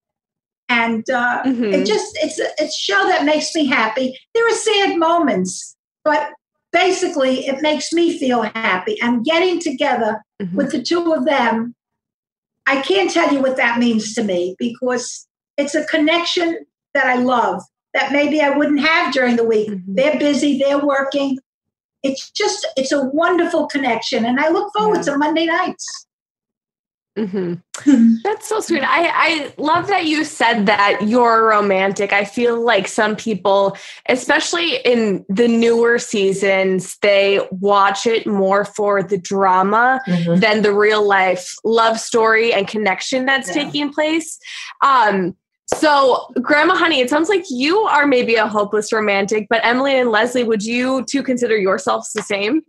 and 0.69 1.09
uh, 1.09 1.43
mm-hmm. 1.43 1.65
it 1.65 1.85
just 1.85 2.17
it's 2.21 2.39
a, 2.39 2.47
it's 2.57 2.75
a 2.75 2.79
show 2.79 3.07
that 3.07 3.25
makes 3.25 3.53
me 3.53 3.65
happy 3.65 4.17
there 4.33 4.47
are 4.47 4.55
sad 4.55 4.97
moments 4.97 5.75
but 6.03 6.29
basically 6.71 7.47
it 7.47 7.61
makes 7.61 7.91
me 7.93 8.17
feel 8.17 8.41
happy 8.41 8.99
and 9.01 9.23
getting 9.25 9.59
together 9.59 10.21
mm-hmm. 10.41 10.55
with 10.55 10.71
the 10.71 10.81
two 10.81 11.13
of 11.13 11.25
them 11.25 11.75
i 12.67 12.81
can't 12.81 13.11
tell 13.11 13.31
you 13.31 13.41
what 13.41 13.57
that 13.57 13.79
means 13.79 14.13
to 14.13 14.23
me 14.23 14.55
because 14.57 15.27
it's 15.57 15.75
a 15.75 15.85
connection 15.85 16.57
that 16.93 17.05
i 17.05 17.15
love 17.15 17.61
that 17.93 18.11
maybe 18.11 18.41
i 18.41 18.49
wouldn't 18.49 18.81
have 18.81 19.13
during 19.13 19.35
the 19.35 19.43
week 19.43 19.69
mm-hmm. 19.69 19.95
they're 19.95 20.19
busy 20.19 20.57
they're 20.57 20.85
working 20.85 21.37
it's 22.03 22.29
just 22.31 22.67
it's 22.75 22.91
a 22.91 23.03
wonderful 23.05 23.67
connection 23.67 24.25
and 24.25 24.39
i 24.39 24.49
look 24.49 24.71
forward 24.75 24.97
yeah. 24.97 25.03
to 25.03 25.17
monday 25.17 25.45
nights 25.45 26.04
Mm-hmm. 27.17 28.17
That's 28.23 28.47
so 28.47 28.59
sweet. 28.59 28.83
I, 28.83 29.07
I 29.13 29.53
love 29.57 29.87
that 29.87 30.05
you 30.05 30.25
said 30.25 30.65
that 30.65 31.07
you're 31.07 31.47
romantic. 31.47 32.11
I 32.11 32.25
feel 32.25 32.63
like 32.63 32.87
some 32.87 33.15
people, 33.15 33.77
especially 34.09 34.77
in 34.77 35.25
the 35.29 35.47
newer 35.47 35.97
seasons, 35.97 36.97
they 37.01 37.39
watch 37.51 38.05
it 38.05 38.27
more 38.27 38.65
for 38.65 39.01
the 39.01 39.17
drama 39.17 40.01
mm-hmm. 40.07 40.39
than 40.41 40.61
the 40.61 40.73
real 40.73 41.07
life 41.07 41.55
love 41.63 41.99
story 41.99 42.53
and 42.53 42.67
connection 42.67 43.25
that's 43.25 43.47
yeah. 43.47 43.63
taking 43.63 43.93
place. 43.93 44.37
Um, 44.81 45.35
so, 45.73 46.31
Grandma 46.41 46.75
Honey, 46.75 46.99
it 46.99 47.09
sounds 47.09 47.27
like 47.27 47.45
you 47.49 47.79
are 47.79 48.05
maybe 48.05 48.35
a 48.35 48.47
hopeless 48.47 48.93
romantic, 48.93 49.47
but 49.49 49.65
Emily 49.65 49.97
and 49.97 50.11
Leslie, 50.11 50.43
would 50.43 50.63
you 50.63 51.03
two 51.05 51.23
consider 51.23 51.57
yourselves 51.57 52.11
the 52.13 52.21
same? 52.21 52.61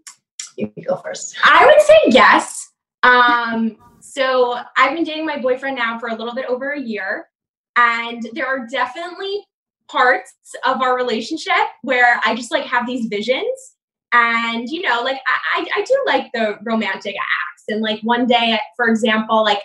You 0.57 0.73
go 0.89 0.97
first. 0.97 1.37
I 1.45 1.67
would 1.67 1.81
say 1.83 1.99
yes. 2.07 2.71
Um, 3.03 3.77
so 4.17 4.59
I've 4.79 4.95
been 4.95 5.05
dating 5.05 5.27
my 5.27 5.39
boyfriend 5.39 5.77
now 5.77 5.99
for 5.99 6.09
a 6.09 6.15
little 6.15 6.35
bit 6.35 6.47
over 6.47 6.71
a 6.71 6.81
year. 6.81 7.29
And 7.77 8.27
there 8.33 8.47
are 8.47 8.67
definitely 8.67 9.45
parts 9.91 10.33
of 10.65 10.81
our 10.81 10.97
relationship 10.97 11.53
where 11.83 12.19
I 12.25 12.35
just 12.35 12.51
like 12.51 12.65
have 12.65 12.87
these 12.87 13.07
visions. 13.09 13.75
And, 14.15 14.71
you 14.71 14.81
know, 14.81 15.03
like 15.03 15.21
I, 15.55 15.67
I 15.77 15.83
do 15.83 16.03
like 16.07 16.33
the 16.33 16.57
romantic 16.65 17.15
acts. 17.15 17.65
And 17.69 17.83
like 17.83 18.01
one 18.01 18.27
day, 18.27 18.59
for 18.75 18.89
example, 18.89 19.45
like 19.45 19.61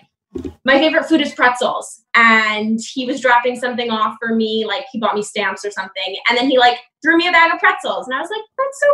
my 0.64 0.78
favorite 0.78 1.06
food 1.06 1.22
is 1.22 1.34
pretzels. 1.34 2.04
And 2.16 2.80
he 2.94 3.06
was 3.06 3.22
dropping 3.22 3.58
something 3.58 3.90
off 3.90 4.16
for 4.20 4.36
me, 4.36 4.66
like 4.66 4.86
he 4.92 5.00
bought 5.00 5.16
me 5.16 5.24
stamps 5.24 5.66
or 5.66 5.72
something. 5.72 6.16
And 6.30 6.38
then 6.38 6.50
he 6.50 6.58
like 6.58 6.78
threw 7.04 7.18
me 7.18 7.28
a 7.28 7.32
bag 7.32 7.54
of 7.54 7.60
pretzels. 7.60 8.08
And 8.08 8.16
I 8.16 8.22
was 8.22 8.30
like, 8.30 8.42
that's 8.58 8.80
so 8.80 8.88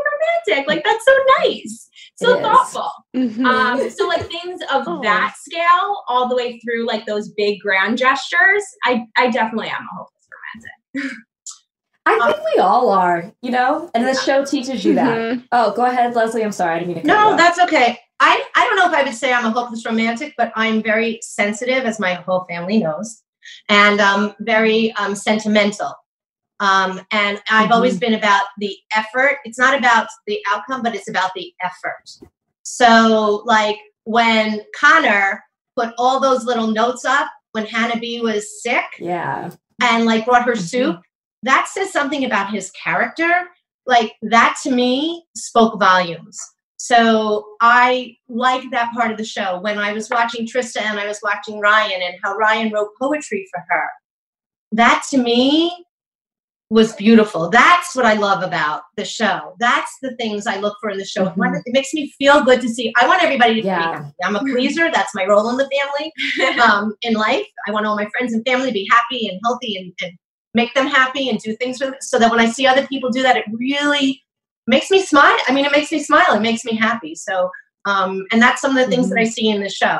romantic. 0.53 0.67
Like, 0.67 0.83
that's 0.83 1.05
so 1.05 1.13
nice. 1.39 1.89
So 2.15 2.41
thoughtful. 2.41 2.89
Mm-hmm. 3.15 3.45
Um, 3.45 3.89
so 3.89 4.07
like 4.07 4.27
things 4.27 4.61
of 4.71 4.83
oh. 4.87 5.01
that 5.03 5.35
scale 5.37 6.03
all 6.07 6.27
the 6.27 6.35
way 6.35 6.59
through 6.59 6.85
like 6.85 7.05
those 7.05 7.29
big 7.29 7.59
grand 7.59 7.97
gestures, 7.97 8.63
I, 8.85 9.05
I 9.17 9.29
definitely 9.29 9.69
am 9.69 9.81
a 9.81 9.95
hopeless 9.95 10.27
romantic. 10.95 11.17
I 12.09 12.31
think 12.31 12.45
we 12.55 12.61
all 12.61 12.89
are, 12.89 13.31
you 13.41 13.51
know, 13.51 13.89
and 13.93 14.07
the 14.07 14.15
show 14.15 14.45
teaches 14.45 14.83
you 14.83 14.93
mm-hmm. 14.93 15.39
that. 15.39 15.47
Oh, 15.51 15.73
go 15.75 15.85
ahead, 15.85 16.15
Leslie. 16.15 16.43
I'm 16.43 16.51
sorry, 16.51 16.75
I 16.75 16.79
didn't 16.79 16.95
mean 16.95 17.01
to. 17.03 17.07
No, 17.07 17.37
that's 17.37 17.59
okay. 17.59 17.99
I, 18.19 18.43
I 18.55 18.65
don't 18.65 18.77
know 18.77 18.87
if 18.87 18.93
I 18.93 19.03
would 19.03 19.13
say 19.13 19.31
I'm 19.31 19.45
a 19.45 19.51
hopeless 19.51 19.85
romantic, 19.85 20.33
but 20.37 20.51
I'm 20.55 20.81
very 20.81 21.19
sensitive, 21.21 21.85
as 21.85 21.99
my 21.99 22.13
whole 22.15 22.45
family 22.49 22.79
knows, 22.79 23.21
and 23.69 23.99
um, 23.99 24.33
very 24.39 24.91
um, 24.93 25.15
sentimental. 25.15 25.93
Um, 26.59 27.01
and 27.11 27.39
I've 27.49 27.65
mm-hmm. 27.65 27.73
always 27.73 27.99
been 27.99 28.15
about 28.15 28.45
the 28.57 28.75
effort. 28.95 29.37
It's 29.45 29.59
not 29.59 29.77
about 29.77 30.07
the 30.25 30.39
outcome, 30.49 30.81
but 30.81 30.95
it's 30.95 31.09
about 31.09 31.31
the 31.35 31.53
effort. 31.63 32.09
So, 32.63 33.43
like 33.45 33.77
when 34.05 34.61
Connor 34.79 35.43
put 35.77 35.93
all 35.97 36.19
those 36.19 36.45
little 36.45 36.67
notes 36.67 37.05
up 37.05 37.29
when 37.51 37.65
Hannah 37.65 37.99
B 37.99 38.21
was 38.21 38.61
sick. 38.61 38.85
Yeah. 38.99 39.51
and 39.81 40.05
like 40.05 40.25
brought 40.25 40.45
her 40.45 40.55
soup, 40.55 40.99
that 41.43 41.67
says 41.67 41.91
something 41.91 42.25
about 42.25 42.51
his 42.51 42.71
character. 42.71 43.47
Like 43.85 44.13
that 44.23 44.57
to 44.63 44.71
me 44.71 45.23
spoke 45.35 45.79
volumes. 45.79 46.37
So 46.77 47.45
I 47.61 48.15
like 48.29 48.63
that 48.71 48.93
part 48.93 49.11
of 49.11 49.17
the 49.17 49.23
show. 49.25 49.59
When 49.61 49.77
I 49.79 49.93
was 49.93 50.09
watching 50.09 50.45
Trista 50.45 50.81
and 50.81 50.99
I 50.99 51.07
was 51.07 51.19
watching 51.23 51.59
Ryan 51.59 52.01
and 52.01 52.15
how 52.23 52.35
Ryan 52.35 52.71
wrote 52.71 52.89
poetry 53.01 53.47
for 53.51 53.63
her, 53.69 53.87
that 54.73 55.03
to 55.11 55.17
me 55.17 55.85
was 56.69 56.93
beautiful. 56.93 57.49
That's 57.49 57.95
what 57.95 58.05
I 58.05 58.13
love 58.15 58.43
about 58.43 58.81
the 58.97 59.05
show. 59.05 59.55
That's 59.59 59.91
the 60.01 60.15
things 60.17 60.45
I 60.45 60.57
look 60.57 60.75
for 60.81 60.89
in 60.89 60.97
the 60.97 61.05
show. 61.05 61.25
Mhm. 61.29 61.61
It 61.65 61.73
makes 61.73 61.93
me 61.93 62.13
feel 62.19 62.43
good 62.43 62.59
to 62.61 62.67
see. 62.67 62.93
I 62.97 63.07
want 63.07 63.23
everybody 63.23 63.61
to 63.61 63.65
Yeah. 63.65 63.77
be 63.77 63.97
happy. 64.03 64.13
I'm 64.23 64.35
a 64.35 64.39
pleaser. 64.41 64.91
That's 64.91 65.15
my 65.15 65.25
role 65.25 65.49
in 65.49 65.55
the 65.55 65.69
family 65.69 66.59
um, 66.61 66.93
in 67.03 67.13
life. 67.13 67.47
I 67.67 67.71
want 67.71 67.85
all 67.85 67.95
my 67.95 68.07
friends 68.09 68.33
and 68.33 68.45
family 68.45 68.67
to 68.67 68.73
be 68.73 68.87
happy 68.91 69.29
and 69.29 69.39
healthy 69.45 69.77
and, 69.77 69.93
and 70.03 70.17
make 70.53 70.73
them 70.73 70.87
happy 70.87 71.29
and 71.29 71.39
do 71.39 71.55
things 71.55 71.79
them. 71.79 71.95
So 72.01 72.19
that 72.19 72.31
when 72.31 72.39
I 72.39 72.47
see 72.47 72.65
other 72.67 72.85
people 72.87 73.09
do 73.09 73.23
that, 73.23 73.37
it 73.37 73.45
really 73.51 74.23
makes 74.65 74.89
me 74.91 75.01
smile. 75.01 75.37
I 75.47 75.53
mean, 75.53 75.65
it 75.65 75.71
makes 75.71 75.91
me 75.91 75.99
smile. 75.99 76.33
It 76.33 76.41
makes 76.41 76.65
me 76.65 76.75
happy. 76.75 77.15
So, 77.15 77.49
um, 77.85 78.25
and 78.31 78.41
that's 78.41 78.61
some 78.61 78.75
of 78.75 78.83
the 78.83 78.89
things 78.89 79.09
that 79.09 79.19
I 79.19 79.23
see 79.23 79.49
in 79.49 79.61
the 79.61 79.69
show. 79.69 79.99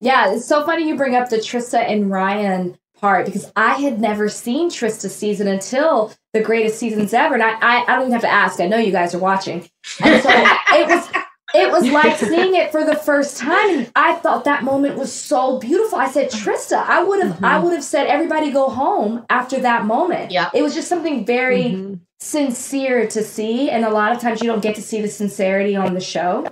Yeah, 0.00 0.32
it's 0.32 0.46
so 0.46 0.64
funny 0.64 0.86
you 0.86 0.96
bring 0.96 1.14
up 1.14 1.30
the 1.30 1.36
Trista 1.36 1.78
and 1.78 2.10
Ryan 2.10 2.76
part 2.98 3.26
because 3.26 3.50
I 3.56 3.74
had 3.74 4.00
never 4.00 4.28
seen 4.28 4.70
Trista's 4.70 5.14
season 5.14 5.48
until 5.48 6.12
the 6.32 6.40
greatest 6.40 6.78
seasons 6.78 7.12
ever. 7.14 7.34
And 7.34 7.42
I, 7.42 7.52
I, 7.60 7.82
I 7.82 7.96
don't 7.96 8.02
even 8.02 8.12
have 8.12 8.22
to 8.22 8.28
ask. 8.28 8.60
I 8.60 8.66
know 8.66 8.78
you 8.78 8.92
guys 8.92 9.14
are 9.14 9.18
watching. 9.18 9.68
And 10.02 10.22
so 10.22 10.30
it 10.32 10.88
was 10.88 11.08
it 11.56 11.70
was 11.70 11.88
like 11.90 12.16
seeing 12.18 12.54
it 12.54 12.70
for 12.70 12.84
the 12.84 12.94
first 12.94 13.36
time. 13.36 13.78
And 13.78 13.92
I 13.96 14.14
thought 14.16 14.44
that 14.44 14.64
moment 14.64 14.96
was 14.96 15.12
so 15.12 15.58
beautiful. 15.58 15.98
I 15.98 16.10
said, 16.10 16.30
Trista, 16.30 16.78
I 16.78 17.02
would 17.02 17.22
have 17.22 17.42
I 17.42 17.54
mm-hmm. 17.54 17.64
would 17.64 17.74
have 17.74 17.84
said 17.84 18.06
everybody 18.06 18.50
go 18.50 18.68
home 18.68 19.24
after 19.30 19.60
that 19.60 19.86
moment. 19.86 20.30
Yeah. 20.30 20.50
It 20.54 20.62
was 20.62 20.74
just 20.74 20.88
something 20.88 21.24
very 21.24 21.64
mm-hmm. 21.64 21.94
sincere 22.20 23.06
to 23.08 23.22
see. 23.22 23.70
And 23.70 23.84
a 23.84 23.90
lot 23.90 24.12
of 24.12 24.20
times 24.20 24.40
you 24.42 24.46
don't 24.46 24.62
get 24.62 24.74
to 24.76 24.82
see 24.82 25.00
the 25.00 25.08
sincerity 25.08 25.76
on 25.76 25.94
the 25.94 26.00
show 26.00 26.46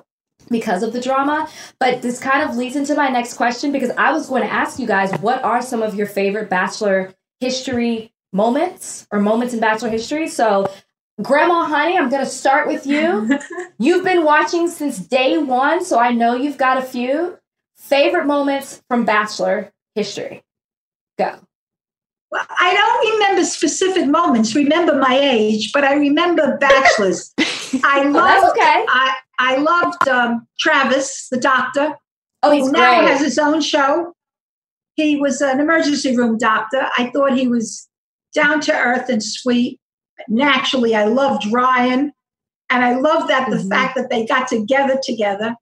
because 0.50 0.82
of 0.82 0.92
the 0.92 1.00
drama. 1.00 1.48
But 1.78 2.02
this 2.02 2.20
kind 2.20 2.48
of 2.48 2.56
leads 2.56 2.76
into 2.76 2.94
my 2.94 3.08
next 3.08 3.34
question 3.34 3.72
because 3.72 3.90
I 3.90 4.12
was 4.12 4.28
going 4.28 4.42
to 4.42 4.52
ask 4.52 4.78
you 4.78 4.86
guys 4.86 5.12
what 5.20 5.42
are 5.42 5.62
some 5.62 5.82
of 5.82 5.94
your 5.94 6.06
favorite 6.06 6.50
Bachelor 6.50 7.14
history 7.40 8.12
moments 8.32 9.06
or 9.10 9.20
moments 9.20 9.54
in 9.54 9.60
Bachelor 9.60 9.90
history? 9.90 10.28
So, 10.28 10.70
Grandma 11.22 11.64
Honey, 11.64 11.96
I'm 11.96 12.08
going 12.08 12.24
to 12.24 12.30
start 12.30 12.66
with 12.66 12.86
you. 12.86 13.38
You've 13.78 14.04
been 14.04 14.24
watching 14.24 14.68
since 14.68 14.98
day 14.98 15.38
one, 15.38 15.84
so 15.84 15.98
I 15.98 16.10
know 16.10 16.34
you've 16.34 16.58
got 16.58 16.76
a 16.76 16.82
few 16.82 17.38
favorite 17.76 18.26
moments 18.26 18.82
from 18.88 19.04
Bachelor 19.04 19.72
history. 19.94 20.42
Go. 21.18 21.36
Well, 22.32 22.44
I 22.58 22.74
don't 22.74 23.12
remember 23.14 23.44
specific 23.44 24.06
moments, 24.08 24.56
remember 24.56 24.96
my 24.96 25.16
age, 25.16 25.70
but 25.72 25.84
I 25.84 25.94
remember 25.94 26.58
bachelors. 26.58 27.32
I 27.38 28.02
that's 28.02 28.12
loved, 28.12 28.58
okay. 28.58 28.84
I, 28.88 29.14
I 29.38 29.56
loved 29.58 30.08
um, 30.08 30.46
Travis, 30.58 31.28
the 31.30 31.36
doctor, 31.38 31.94
Oh, 32.42 32.50
he's 32.50 32.66
who 32.66 32.72
now 32.72 33.00
great. 33.00 33.10
has 33.10 33.20
his 33.20 33.38
own 33.38 33.60
show. 33.60 34.12
He 34.96 35.16
was 35.16 35.40
an 35.40 35.60
emergency 35.60 36.16
room 36.16 36.36
doctor. 36.36 36.88
I 36.98 37.10
thought 37.14 37.36
he 37.36 37.48
was 37.48 37.88
down 38.34 38.60
to 38.62 38.72
earth 38.72 39.08
and 39.08 39.22
sweet. 39.22 39.78
Naturally, 40.28 40.94
I 40.94 41.04
loved 41.04 41.50
Ryan, 41.52 42.12
and 42.70 42.84
I 42.84 42.94
love 42.96 43.28
that 43.28 43.50
the 43.50 43.56
Mhm. 43.56 43.68
fact 43.68 43.96
that 43.96 44.10
they 44.10 44.24
got 44.26 44.48
together 44.48 44.98
together. 45.02 45.56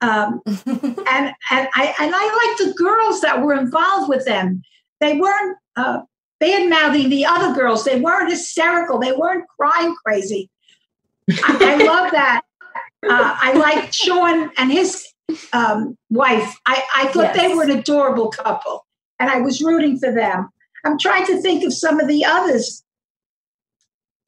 Um, 0.00 0.40
and 0.46 0.64
and 1.06 1.68
I 1.74 1.94
and 1.98 2.14
I 2.14 2.48
like 2.48 2.68
the 2.68 2.74
girls 2.76 3.20
that 3.20 3.42
were 3.42 3.54
involved 3.54 4.08
with 4.08 4.24
them. 4.24 4.62
They 5.00 5.16
weren't 5.18 5.56
uh, 5.76 6.00
bad 6.40 6.68
mouthing 6.70 7.08
the 7.10 7.26
other 7.26 7.54
girls. 7.54 7.84
They 7.84 8.00
weren't 8.00 8.30
hysterical. 8.30 8.98
They 8.98 9.12
weren't 9.12 9.44
crying 9.58 9.94
crazy. 10.04 10.50
I, 11.30 11.78
I 11.78 11.84
love 11.84 12.10
that. 12.12 12.42
Uh, 13.08 13.36
I 13.40 13.52
like 13.52 13.92
Sean 13.92 14.50
and 14.56 14.72
his 14.72 15.06
um, 15.52 15.96
wife. 16.10 16.56
I, 16.66 16.82
I 16.96 17.06
thought 17.08 17.34
they 17.34 17.54
were 17.54 17.62
an 17.64 17.70
adorable 17.70 18.28
couple, 18.30 18.86
and 19.20 19.30
I 19.30 19.40
was 19.40 19.60
rooting 19.60 19.98
for 19.98 20.12
them. 20.12 20.48
I'm 20.84 20.98
trying 20.98 21.26
to 21.26 21.40
think 21.42 21.64
of 21.64 21.72
some 21.72 22.00
of 22.00 22.08
the 22.08 22.24
others. 22.24 22.82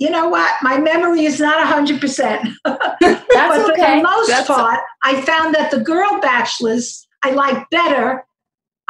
You 0.00 0.10
know 0.10 0.28
what? 0.28 0.52
My 0.62 0.78
memory 0.78 1.24
is 1.26 1.38
not 1.38 1.64
100%. 1.64 2.00
That's 2.64 2.90
but 3.00 3.66
for 3.66 3.72
okay. 3.72 3.98
the 3.98 4.02
most 4.02 4.28
That's- 4.28 4.46
part, 4.48 4.80
I 5.04 5.20
found 5.20 5.54
that 5.54 5.70
the 5.70 5.78
girl 5.80 6.18
bachelors 6.20 7.06
I 7.22 7.30
like 7.32 7.68
better 7.70 8.24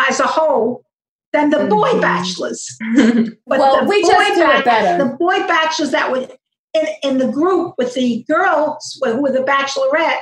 as 0.09 0.21
a 0.21 0.27
whole 0.27 0.85
than 1.33 1.51
the 1.51 1.67
boy 1.67 1.91
Mhm. 1.95 2.01
bachelors. 2.01 2.77
But 3.47 3.59
well, 3.59 3.87
we 3.87 4.03
boy 4.03 4.09
just 4.09 4.35
do 4.37 4.43
it 4.51 4.65
better. 4.65 5.05
The 5.05 5.17
boy 5.17 5.41
bachelors 5.49 5.91
that 5.91 6.11
were 6.13 6.29
in, 6.75 6.87
in 7.03 7.19
the 7.19 7.27
group 7.29 7.75
with 7.77 7.95
the 7.95 8.25
girls 8.29 8.99
who 9.03 9.21
were 9.21 9.33
the 9.33 9.41
bachelorette, 9.41 10.21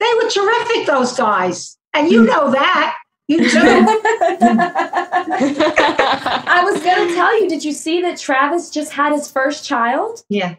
they 0.00 0.12
were 0.14 0.30
terrific, 0.30 0.86
those 0.86 1.14
guys. 1.16 1.76
And 1.94 2.10
you 2.10 2.24
know 2.24 2.50
that. 2.50 2.96
You 3.28 3.38
do. 3.50 3.58
I 6.48 6.62
was 6.64 6.80
going 6.82 7.08
to 7.08 7.14
tell 7.14 7.40
you, 7.40 7.48
did 7.48 7.64
you 7.64 7.72
see 7.72 8.02
that 8.02 8.18
Travis 8.18 8.70
just 8.70 8.92
had 8.92 9.12
his 9.12 9.30
first 9.30 9.64
child? 9.64 10.24
Yeah. 10.28 10.54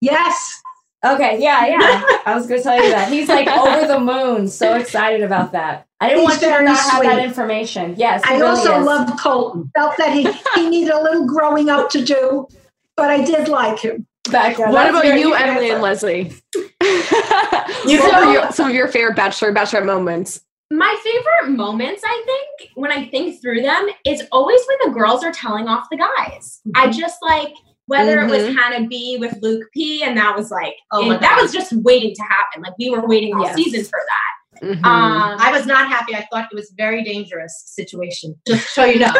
yes. 0.00 0.62
Okay, 1.04 1.40
yeah, 1.40 1.66
yeah. 1.66 2.02
I 2.26 2.34
was 2.34 2.46
going 2.46 2.60
to 2.60 2.64
tell 2.64 2.82
you 2.82 2.90
that. 2.90 3.10
He's 3.12 3.28
like 3.28 3.46
over 3.46 3.86
the 3.86 4.00
moon, 4.00 4.48
so 4.48 4.74
excited 4.74 5.22
about 5.22 5.52
that. 5.52 5.86
I 6.00 6.08
didn't 6.08 6.20
He's 6.20 6.28
want 6.28 6.40
you 6.42 6.46
to 6.48 6.52
very 6.52 6.64
not 6.64 6.78
have 6.78 7.02
that 7.02 7.24
information. 7.24 7.94
Yes, 7.96 8.22
I 8.24 8.34
really 8.34 8.48
also 8.48 8.80
is. 8.80 8.86
loved 8.86 9.18
Colton. 9.18 9.70
Felt 9.76 9.96
that 9.98 10.12
he, 10.12 10.28
he 10.60 10.68
needed 10.68 10.92
a 10.92 11.00
little 11.02 11.26
growing 11.26 11.68
up 11.68 11.90
to 11.90 12.04
do, 12.04 12.48
but 12.96 13.10
I 13.10 13.24
did 13.24 13.48
like 13.48 13.80
him. 13.80 14.06
Becca, 14.30 14.70
What 14.70 14.90
about 14.90 15.06
you, 15.06 15.14
your 15.14 15.36
Emily 15.36 15.70
and 15.70 15.82
answer. 15.82 15.82
Leslie? 15.82 16.32
what 16.80 18.14
are 18.14 18.32
your, 18.32 18.52
some 18.52 18.68
of 18.68 18.74
your 18.74 18.88
favorite 18.88 19.16
Bachelor 19.16 19.52
Bachelorette 19.54 19.86
moments? 19.86 20.40
My 20.70 20.94
favorite 21.02 21.56
moments, 21.56 22.02
I 22.04 22.22
think, 22.26 22.70
when 22.74 22.92
I 22.92 23.08
think 23.08 23.40
through 23.40 23.62
them, 23.62 23.88
is 24.04 24.22
always 24.32 24.60
when 24.68 24.90
the 24.92 24.98
girls 24.98 25.24
are 25.24 25.32
telling 25.32 25.66
off 25.66 25.86
the 25.90 25.96
guys. 25.96 26.60
I 26.74 26.90
just 26.90 27.16
like 27.22 27.52
whether 27.86 28.20
it 28.20 28.28
was 28.30 28.54
Hannah 28.54 28.86
B 28.86 29.16
with 29.18 29.34
Luke 29.40 29.66
P, 29.72 30.02
and 30.02 30.14
that 30.18 30.36
was 30.36 30.50
like, 30.50 30.74
Oh 30.92 31.02
and 31.10 31.12
that 31.22 31.36
God. 31.36 31.42
was 31.42 31.52
just 31.54 31.72
waiting 31.72 32.14
to 32.14 32.22
happen. 32.22 32.60
Like 32.62 32.74
we 32.78 32.90
were 32.90 33.06
waiting 33.08 33.34
all 33.34 33.44
Yes. 33.44 33.54
season 33.56 33.82
for 33.84 33.98
that. 33.98 34.62
Mhm. 34.62 34.84
Um, 34.84 35.36
I 35.40 35.50
was 35.52 35.64
not 35.64 35.88
happy. 35.88 36.14
I 36.14 36.26
thought 36.30 36.48
it 36.52 36.54
was 36.54 36.70
a 36.70 36.74
very 36.76 37.02
dangerous 37.02 37.62
situation, 37.64 38.34
just 38.46 38.74
so 38.74 38.84
you 38.84 38.98
know. 38.98 39.12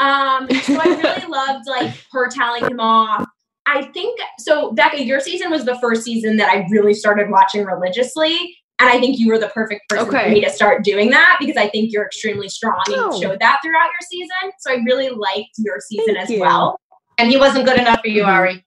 Um, 0.00 0.48
so 0.62 0.78
I 0.80 0.98
really 1.02 1.26
loved 1.28 1.68
like 1.68 1.94
her 2.12 2.28
telling 2.28 2.64
him 2.64 2.80
off. 2.80 3.26
I 3.66 3.82
think 3.92 4.18
so. 4.38 4.72
Becca, 4.72 5.04
your 5.04 5.20
season 5.20 5.50
was 5.50 5.64
the 5.64 5.78
first 5.80 6.02
season 6.02 6.36
that 6.38 6.50
I 6.50 6.66
really 6.70 6.94
started 6.94 7.30
watching 7.30 7.64
religiously, 7.64 8.56
and 8.82 8.90
I 8.90 8.98
think 9.00 9.18
you 9.18 9.28
were 9.28 9.38
the 9.38 9.48
perfect 9.48 9.88
person 9.88 10.08
Okay. 10.08 10.24
for 10.24 10.30
me 10.30 10.40
to 10.44 10.50
start 10.50 10.82
doing 10.84 11.10
that 11.10 11.36
because 11.40 11.56
I 11.56 11.68
think 11.68 11.92
you're 11.92 12.04
extremely 12.04 12.48
strong 12.48 12.74
and 12.88 12.96
Oh. 12.96 13.14
you 13.14 13.22
showed 13.22 13.38
that 13.40 13.60
throughout 13.64 13.84
your 13.86 14.00
season. 14.10 14.52
So 14.58 14.72
I 14.72 14.76
really 14.84 15.08
liked 15.10 15.50
your 15.58 15.78
season 15.80 16.14
Thank 16.16 16.18
as 16.24 16.30
you. 16.30 16.40
well. 16.40 16.78
And 17.18 17.30
he 17.30 17.36
wasn't 17.36 17.64
good 17.64 17.78
enough 17.78 18.00
for 18.00 18.08
you, 18.08 18.22
mm-hmm. 18.22 18.30
Ari. 18.30 18.64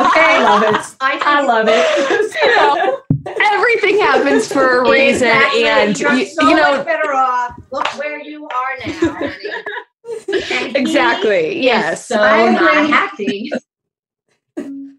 okay. 0.00 0.24
I 0.24 0.42
love 0.44 0.62
it. 0.62 0.96
I, 1.00 1.20
I 1.24 1.42
love 1.42 1.66
it. 1.68 2.34
you 2.42 2.56
know, 2.56 3.00
everything 3.52 3.98
happens 4.00 4.52
for 4.52 4.78
a 4.84 4.90
reason, 4.90 5.28
Exactly. 5.28 5.64
and 5.64 5.98
You're 6.00 6.12
you, 6.14 6.26
so 6.26 6.48
you 6.48 6.56
know 6.56 6.76
much 6.78 6.86
better 6.86 7.12
off. 7.14 7.54
Look 7.70 7.86
where 7.98 8.20
you 8.20 8.46
are 8.48 8.78
now. 8.86 9.14
honey. 9.14 9.32
And 10.50 10.76
he 10.76 10.78
exactly. 10.78 11.58
is 11.60 11.64
Yes. 11.64 12.06
So 12.06 12.20
I 12.20 12.50
not 12.52 12.76
agree. 12.76 12.90
happy. 12.90 13.50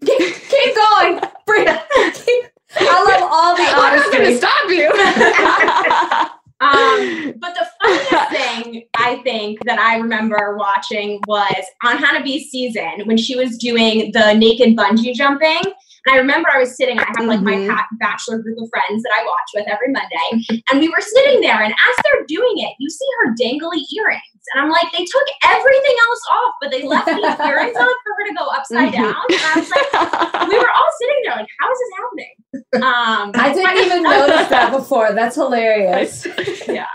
Keep, 0.04 0.18
keep 0.48 0.74
going. 0.74 1.20
Bria. 1.46 1.84
Keep- 2.14 2.50
I 2.80 3.20
love 3.20 3.30
all 3.30 3.56
the 3.56 3.62
honesty. 3.62 4.16
I'm 4.16 4.22
not 4.22 4.22
going 4.22 4.30
to 4.30 4.36
stop 4.36 4.70
you. 4.70 6.30
Um, 6.60 7.34
but 7.38 7.54
the 7.54 7.66
funniest 7.82 8.30
thing 8.30 8.84
I 8.96 9.16
think 9.16 9.58
that 9.66 9.78
I 9.78 9.96
remember 9.98 10.56
watching 10.56 11.20
was 11.26 11.62
on 11.84 11.98
Hannah 11.98 12.22
B's 12.22 12.50
season 12.50 13.02
when 13.04 13.18
she 13.18 13.36
was 13.36 13.58
doing 13.58 14.12
the 14.12 14.32
naked 14.32 14.74
bungee 14.74 15.12
jumping. 15.14 15.60
And 16.06 16.14
I 16.14 16.18
remember 16.18 16.48
I 16.52 16.58
was 16.58 16.76
sitting, 16.76 16.98
I 16.98 17.04
have 17.16 17.26
like 17.26 17.40
Mhm. 17.40 17.66
my 17.66 17.74
pa- 17.74 17.86
bachelor 17.98 18.38
group 18.38 18.58
of 18.60 18.68
friends 18.70 19.02
that 19.02 19.12
I 19.18 19.24
watch 19.24 19.50
with 19.54 19.66
every 19.68 19.88
Monday. 19.90 20.62
And 20.70 20.80
we 20.80 20.88
were 20.88 21.00
sitting 21.00 21.40
there, 21.40 21.62
and 21.62 21.72
as 21.72 21.96
they're 22.04 22.24
doing 22.28 22.58
it, 22.58 22.74
you 22.78 22.90
see 22.90 23.06
her 23.20 23.34
dangly 23.40 23.80
earrings. 23.96 24.22
And 24.52 24.62
I'm 24.62 24.70
like, 24.70 24.92
they 24.92 25.04
took 25.04 25.26
everything 25.44 25.96
else 26.08 26.20
off, 26.30 26.52
but 26.60 26.70
they 26.70 26.82
left 26.82 27.06
these 27.06 27.16
earrings 27.48 27.76
on 27.76 27.86
for 27.86 28.12
her 28.18 28.26
to 28.28 28.34
go 28.38 28.46
upside 28.48 28.92
Mhm. 28.92 28.92
down. 28.92 29.14
And 29.30 29.40
I 29.40 29.52
was 29.56 29.70
like, 29.70 30.48
we 30.50 30.58
were 30.58 30.70
all 30.70 30.90
sitting 31.00 31.20
there 31.24 31.36
like, 31.36 31.48
how 31.60 31.72
is 31.72 31.78
this 31.78 31.90
happening? 31.98 32.34
Um, 32.82 33.32
I 33.34 33.52
didn't 33.54 33.84
even 33.86 34.02
notice 34.12 34.48
that 34.48 34.70
before. 34.72 35.12
That's 35.12 35.36
hilarious. 35.36 36.26
Yeah. 36.68 36.86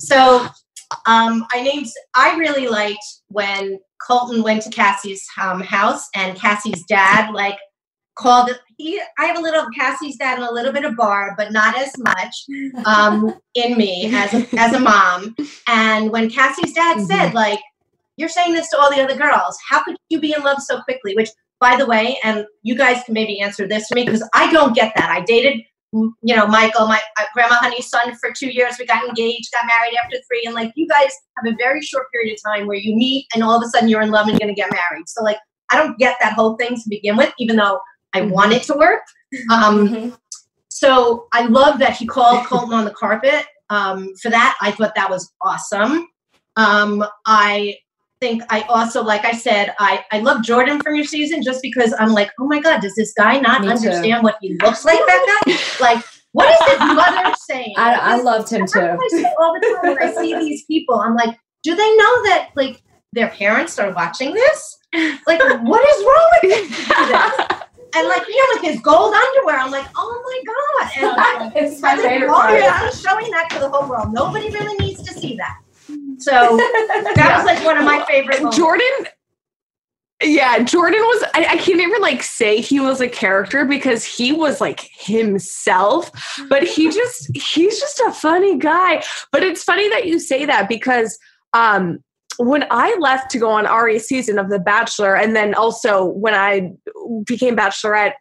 So 0.00 0.46
um, 1.06 1.46
I 1.52 1.62
named. 1.62 1.86
I 2.14 2.36
really 2.36 2.68
liked 2.68 3.04
when 3.28 3.78
Colton 4.06 4.42
went 4.42 4.62
to 4.62 4.70
Cassie's 4.70 5.24
um, 5.40 5.60
house 5.60 6.08
and 6.14 6.36
Cassie's 6.38 6.82
dad 6.88 7.32
like 7.32 7.56
called 8.16 8.50
he 8.76 9.00
I 9.18 9.26
have 9.26 9.38
a 9.38 9.40
little 9.40 9.66
Cassie's 9.76 10.16
dad 10.16 10.38
and 10.38 10.46
a 10.46 10.52
little 10.52 10.72
bit 10.72 10.84
of 10.84 10.96
Barb, 10.96 11.34
but 11.36 11.52
not 11.52 11.76
as 11.76 11.92
much 11.98 12.34
um, 12.84 13.34
in 13.54 13.76
me 13.76 14.10
as 14.14 14.34
a, 14.34 14.46
as 14.58 14.72
a 14.72 14.80
mom. 14.80 15.34
And 15.68 16.10
when 16.10 16.30
Cassie's 16.30 16.72
dad 16.72 16.96
Mm-hmm. 16.96 17.06
said, 17.06 17.34
like, 17.34 17.60
you're 18.16 18.28
saying 18.28 18.54
this 18.54 18.68
to 18.70 18.78
all 18.78 18.90
the 18.90 19.02
other 19.02 19.16
girls, 19.16 19.56
how 19.68 19.82
could 19.82 19.96
you 20.08 20.20
be 20.20 20.32
in 20.36 20.42
love 20.42 20.60
so 20.62 20.80
quickly? 20.82 21.14
Which, 21.14 21.30
by 21.60 21.76
the 21.76 21.86
way, 21.86 22.18
and 22.22 22.46
you 22.62 22.76
guys 22.76 23.02
can 23.04 23.14
maybe 23.14 23.40
answer 23.40 23.66
this 23.66 23.86
for 23.88 23.94
me 23.94 24.04
because 24.04 24.28
I 24.34 24.52
don't 24.52 24.74
get 24.74 24.92
that. 24.96 25.10
I 25.10 25.20
dated, 25.22 25.60
you 25.92 26.36
know, 26.36 26.46
Michael, 26.46 26.86
my 26.86 27.00
uh, 27.18 27.24
grandma 27.32 27.56
Honey's 27.56 27.88
son 27.88 28.14
for 28.16 28.30
two 28.36 28.48
years. 28.48 28.76
We 28.78 28.86
got 28.86 29.04
engaged, 29.08 29.50
got 29.52 29.66
married 29.66 29.96
after 30.02 30.16
three, 30.28 30.44
and 30.44 30.54
like 30.54 30.72
you 30.76 30.86
guys 30.88 31.12
have 31.36 31.52
a 31.52 31.56
very 31.56 31.80
short 31.80 32.10
period 32.12 32.34
of 32.34 32.52
time 32.52 32.66
where 32.66 32.76
you 32.76 32.94
meet 32.96 33.26
and 33.34 33.42
all 33.42 33.56
of 33.56 33.62
a 33.64 33.68
sudden 33.68 33.88
you're 33.88 34.02
in 34.02 34.10
love 34.10 34.26
and 34.28 34.32
you're 34.38 34.46
gonna 34.46 34.54
get 34.54 34.70
married. 34.70 35.08
So 35.08 35.22
like, 35.24 35.38
I 35.70 35.76
don't 35.76 35.98
get 35.98 36.16
that 36.20 36.34
whole 36.34 36.56
thing 36.56 36.76
to 36.76 36.88
begin 36.88 37.16
with, 37.16 37.32
even 37.38 37.56
though 37.56 37.80
I 38.14 38.22
want 38.22 38.52
it 38.52 38.62
to 38.64 38.74
work. 38.74 39.00
Um, 39.50 39.88
Mhm. 39.88 40.16
so 40.68 41.26
I 41.32 41.46
love 41.46 41.78
that 41.80 41.96
he 41.96 42.06
called 42.06 42.46
Colton 42.46 42.72
on 42.72 42.84
the 42.84 42.92
carpet. 42.92 43.44
Um, 43.70 44.10
for 44.22 44.30
that, 44.30 44.56
I 44.60 44.70
thought 44.70 44.94
that 44.94 45.10
was 45.10 45.32
awesome. 45.42 46.06
Um, 46.56 47.04
I 47.26 47.76
think 48.20 48.42
I 48.48 48.60
also, 48.62 49.02
like 49.02 49.24
I 49.24 49.32
said, 49.32 49.74
I, 49.78 50.04
I 50.12 50.20
love 50.20 50.42
Jordan 50.42 50.80
from 50.80 50.94
your 50.94 51.04
season 51.04 51.42
just 51.42 51.60
because 51.62 51.92
I'm 51.98 52.12
like, 52.12 52.30
oh 52.40 52.46
my 52.46 52.60
God, 52.60 52.80
does 52.80 52.94
this 52.94 53.12
guy 53.16 53.40
not 53.40 53.62
Me 53.62 53.66
too. 53.68 53.72
understand 53.74 54.22
what 54.22 54.36
he 54.40 54.56
looks 54.62 54.84
like 54.84 54.98
that 54.98 55.42
guy? 55.46 55.56
Like, 55.80 56.04
what 56.32 56.48
is 56.50 56.70
his 56.70 56.78
mother 56.78 57.34
saying? 57.48 57.74
I, 57.76 57.94
I 57.94 58.20
loved 58.20 58.50
him 58.50 58.66
too. 58.66 58.80
I 58.80 59.08
say 59.10 59.24
all 59.40 59.54
the 59.54 59.78
time 59.82 59.94
when 59.94 60.02
I 60.02 60.12
see 60.14 60.34
these 60.38 60.64
people. 60.66 60.96
I'm 61.00 61.14
like, 61.16 61.36
do 61.64 61.74
they 61.74 61.96
know 61.96 62.22
that 62.26 62.50
like 62.54 62.80
their 63.12 63.28
parents 63.28 63.78
are 63.78 63.92
watching 63.92 64.32
this? 64.32 64.76
Like, 65.26 65.40
what 65.62 65.88
is 65.88 66.04
wrong 66.04 66.30
with 66.42 66.68
this? 66.68 67.58
And 67.96 68.08
like, 68.08 68.26
you 68.26 68.36
know, 68.36 68.60
with 68.60 68.72
his 68.72 68.80
gold 68.80 69.14
underwear, 69.14 69.58
I'm 69.58 69.70
like, 69.70 69.86
oh 69.96 70.22
my 70.24 70.42
god! 70.52 70.90
And 71.36 71.52
it's 71.56 71.80
my 71.80 71.90
I 71.92 71.96
think, 71.96 72.08
favorite 72.08 72.28
part. 72.30 72.58
yeah, 72.60 72.78
I'm 72.82 72.92
showing 72.92 73.30
that 73.30 73.48
to 73.50 73.60
the 73.60 73.68
whole 73.68 73.88
world. 73.88 74.12
Nobody 74.12 74.50
really 74.50 74.76
needs 74.84 75.02
to 75.02 75.12
see 75.14 75.36
that. 75.36 75.58
So 76.18 76.56
that 77.16 77.34
was 77.36 77.44
like 77.44 77.64
one 77.64 77.76
of 77.76 77.84
my 77.84 78.04
favorite. 78.06 78.38
moments. 78.38 78.56
Jordan. 78.56 79.06
Yeah, 80.22 80.62
Jordan 80.62 81.00
was. 81.00 81.24
I, 81.34 81.44
I 81.50 81.56
can't 81.56 81.80
even 81.80 82.00
like 82.00 82.22
say 82.22 82.60
he 82.60 82.80
was 82.80 83.00
a 83.00 83.08
character 83.08 83.64
because 83.64 84.04
he 84.04 84.32
was 84.32 84.60
like 84.60 84.88
himself, 84.98 86.10
but 86.48 86.62
he 86.62 86.90
just 86.90 87.36
he's 87.36 87.78
just 87.78 88.00
a 88.00 88.12
funny 88.12 88.56
guy. 88.56 89.02
But 89.32 89.42
it's 89.42 89.62
funny 89.62 89.88
that 89.90 90.06
you 90.06 90.18
say 90.18 90.46
that 90.46 90.68
because 90.68 91.18
um 91.52 92.02
when 92.38 92.66
I 92.70 92.96
left 92.98 93.30
to 93.32 93.38
go 93.38 93.50
on 93.50 93.66
Ari's 93.66 94.06
season 94.06 94.38
of 94.38 94.50
The 94.50 94.58
Bachelor, 94.58 95.16
and 95.16 95.34
then 95.34 95.54
also 95.54 96.04
when 96.04 96.34
I 96.34 96.72
became 97.26 97.56
Bachelorette, 97.56 98.14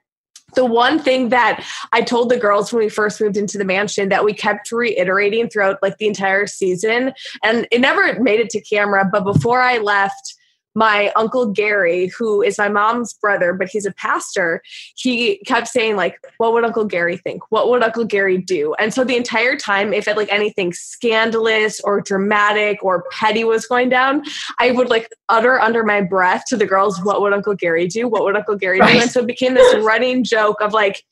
the 0.56 0.66
one 0.66 1.00
thing 1.00 1.30
that 1.30 1.66
I 1.94 2.02
told 2.02 2.30
the 2.30 2.38
girls 2.38 2.72
when 2.72 2.84
we 2.84 2.90
first 2.90 3.20
moved 3.20 3.38
into 3.38 3.58
the 3.58 3.66
mansion 3.66 4.10
that 4.10 4.24
we 4.24 4.34
kept 4.34 4.72
reiterating 4.72 5.50
throughout 5.50 5.80
like 5.82 5.98
the 5.98 6.08
entire 6.08 6.46
season, 6.46 7.14
and 7.44 7.68
it 7.72 7.82
never 7.82 8.20
made 8.20 8.40
it 8.40 8.50
to 8.52 8.62
camera, 8.62 9.08
but 9.12 9.24
before 9.24 9.62
I 9.62 9.80
left, 9.80 10.36
my 10.76 11.12
uncle 11.16 11.48
Gary, 11.48 12.08
who 12.18 12.42
is 12.42 12.58
my 12.58 12.70
mom's 12.70 13.14
brother, 13.14 13.54
but 13.54 13.68
he's 13.68 13.86
a 13.86 13.94
pastor, 13.94 14.62
he 14.96 15.38
kept 15.46 15.68
saying, 15.68 15.96
like, 15.96 16.20
what 16.38 16.54
would 16.54 16.64
Uncle 16.64 16.86
Gary 16.86 17.18
think? 17.18 17.44
What 17.52 17.70
would 17.70 17.84
Uncle 17.84 18.06
Gary 18.06 18.38
do? 18.38 18.74
And 18.80 18.94
so 18.94 19.04
the 19.04 19.16
entire 19.16 19.56
time, 19.56 19.94
if 19.94 20.08
it 20.08 20.18
like 20.18 20.32
anything 20.32 20.74
scandalous 20.74 21.80
or 21.82 22.02
dramatic 22.02 22.84
or 22.84 23.06
petty 23.12 23.44
was 23.44 23.66
going 23.66 23.90
down, 23.90 24.24
I 24.60 24.72
would 24.72 24.90
like 24.90 25.10
utter 25.30 25.60
under 25.60 25.84
my 25.84 26.02
breath 26.02 26.44
to 26.48 26.58
the 26.58 26.66
girls, 26.66 27.00
what 27.04 27.22
would 27.22 27.34
Uncle 27.34 27.56
Gary 27.56 27.88
do? 27.88 28.08
What 28.08 28.24
would 28.24 28.36
Uncle 28.36 28.56
Gary 28.56 28.80
do? 28.80 28.86
And 28.86 29.12
so 29.12 29.22
it 29.22 29.28
became 29.28 29.54
this 29.54 29.76
running 29.84 30.24
joke 30.24 30.62
of 30.62 30.74
like, 30.74 31.04